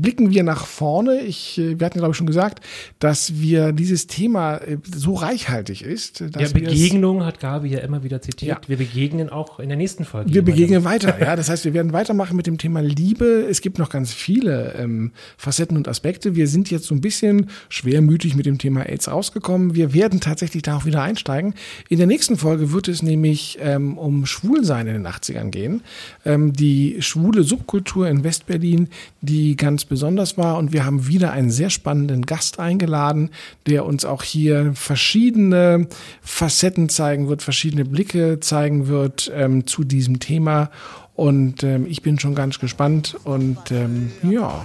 blicken 0.00 0.30
wir 0.30 0.42
nach 0.42 0.66
vorne. 0.66 1.20
Ich, 1.20 1.58
äh, 1.58 1.78
wir 1.78 1.86
hatten, 1.86 1.98
glaube 1.98 2.12
ich, 2.12 2.16
schon 2.16 2.26
gesagt, 2.26 2.64
dass 2.98 3.40
wir 3.40 3.72
dieses 3.72 4.06
Thema 4.06 4.56
äh, 4.58 4.78
so 4.94 5.14
reichhaltig 5.14 5.82
ist. 5.82 6.20
Ja, 6.20 6.26
Dass 6.28 6.54
wir 6.54 6.62
es- 6.62 6.72
Begegnung 6.72 7.24
hat 7.24 7.40
Gabi 7.40 7.68
ja 7.68 7.80
immer 7.80 8.02
wieder 8.02 8.20
zitiert. 8.22 8.62
Ja. 8.64 8.68
Wir 8.68 8.76
begegnen 8.76 9.28
auch 9.30 9.58
in 9.60 9.68
der 9.68 9.78
nächsten 9.78 10.04
Folge. 10.04 10.32
Wir 10.32 10.42
begegnen 10.42 10.84
weiter, 10.84 11.18
ja. 11.20 11.36
Das 11.36 11.48
heißt, 11.48 11.64
wir 11.64 11.74
werden 11.74 11.92
weitermachen 11.92 12.36
mit 12.36 12.46
dem 12.46 12.58
Thema 12.58 12.80
Liebe. 12.80 13.46
Es 13.48 13.60
gibt 13.60 13.78
noch 13.78 13.90
ganz 13.90 14.12
viele 14.12 14.74
ähm, 14.78 15.12
Facetten 15.36 15.76
und 15.76 15.88
Aspekte. 15.88 16.36
Wir 16.36 16.46
sind 16.48 16.70
jetzt 16.70 16.84
so 16.86 16.94
ein 16.94 17.00
bisschen 17.00 17.48
schwermütig 17.68 18.34
mit 18.36 18.46
dem 18.46 18.58
Thema 18.58 18.82
AIDS 18.88 19.08
rausgekommen. 19.10 19.74
Wir 19.74 19.94
werden 19.94 20.20
tatsächlich 20.20 20.62
da 20.62 20.76
auch 20.76 20.84
wieder 20.84 21.02
einsteigen. 21.02 21.54
In 21.88 21.98
der 21.98 22.06
nächsten 22.06 22.36
Folge 22.36 22.72
wird 22.72 22.88
es 22.88 23.02
nämlich 23.02 23.58
ähm, 23.60 23.96
um 23.98 24.26
Schwulsein 24.26 24.86
in 24.86 24.94
den 24.94 25.06
80ern 25.06 25.50
gehen. 25.50 25.82
Ähm, 26.24 26.52
die 26.52 26.96
schwule 27.00 27.42
Subkultur 27.42 28.08
in 28.08 28.24
Westberlin, 28.24 28.88
die 29.20 29.56
ganz 29.56 29.84
besonders 29.84 30.36
war. 30.38 30.58
Und 30.58 30.72
wir 30.72 30.84
haben 30.84 31.06
wieder 31.06 31.32
einen 31.32 31.50
sehr 31.50 31.70
spannenden 31.70 32.26
Gast 32.26 32.58
eingeladen, 32.58 33.30
der 33.66 33.84
uns 33.86 34.04
auch 34.04 34.22
hier 34.22 34.72
verschiedene 34.74 35.86
Facetten 36.22 36.88
zeigen 36.88 37.28
wird, 37.28 37.42
verschiedene 37.42 37.84
Blicke 37.84 38.40
zeigen 38.40 38.88
wird 38.88 39.30
ähm, 39.34 39.66
zu 39.66 39.84
diesem 39.84 40.20
Thema. 40.20 40.70
Und 41.14 41.62
ähm, 41.64 41.86
ich 41.88 42.02
bin 42.02 42.18
schon 42.18 42.34
ganz 42.34 42.58
gespannt. 42.58 43.16
Und 43.24 43.70
ähm, 43.72 44.12
ja, 44.22 44.64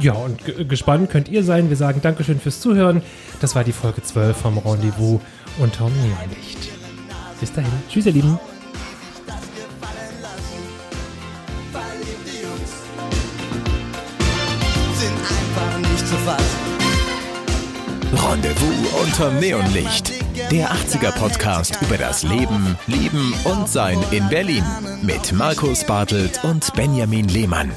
Ja, 0.00 0.14
und 0.14 0.44
ge- 0.44 0.64
gespannt 0.64 1.10
könnt 1.10 1.28
ihr 1.28 1.44
sein. 1.44 1.68
Wir 1.68 1.76
sagen 1.76 2.00
Dankeschön 2.02 2.40
fürs 2.40 2.60
Zuhören. 2.60 3.02
Das 3.40 3.54
war 3.54 3.62
die 3.62 3.72
Folge 3.72 4.02
12 4.02 4.36
vom 4.36 4.58
Rendezvous 4.58 5.20
unterm 5.58 5.92
Neonlicht. 5.92 6.70
Bis 7.40 7.52
dahin. 7.52 7.70
Tschüss, 7.90 8.06
ihr 8.06 8.12
Lieben. 8.12 8.38
Fassen. 16.18 16.70
Rendezvous 18.12 19.02
unterm 19.02 19.38
Neonlicht. 19.38 20.12
Der 20.50 20.70
80er 20.70 21.12
Podcast 21.12 21.78
über 21.82 21.96
das 21.96 22.22
Leben, 22.22 22.76
Lieben 22.86 23.32
und 23.44 23.68
Sein 23.68 23.98
in 24.10 24.28
Berlin. 24.28 24.64
Mit 25.02 25.32
Markus 25.32 25.84
Bartelt 25.84 26.42
und 26.42 26.72
Benjamin 26.74 27.28
Lehmann. 27.28 27.70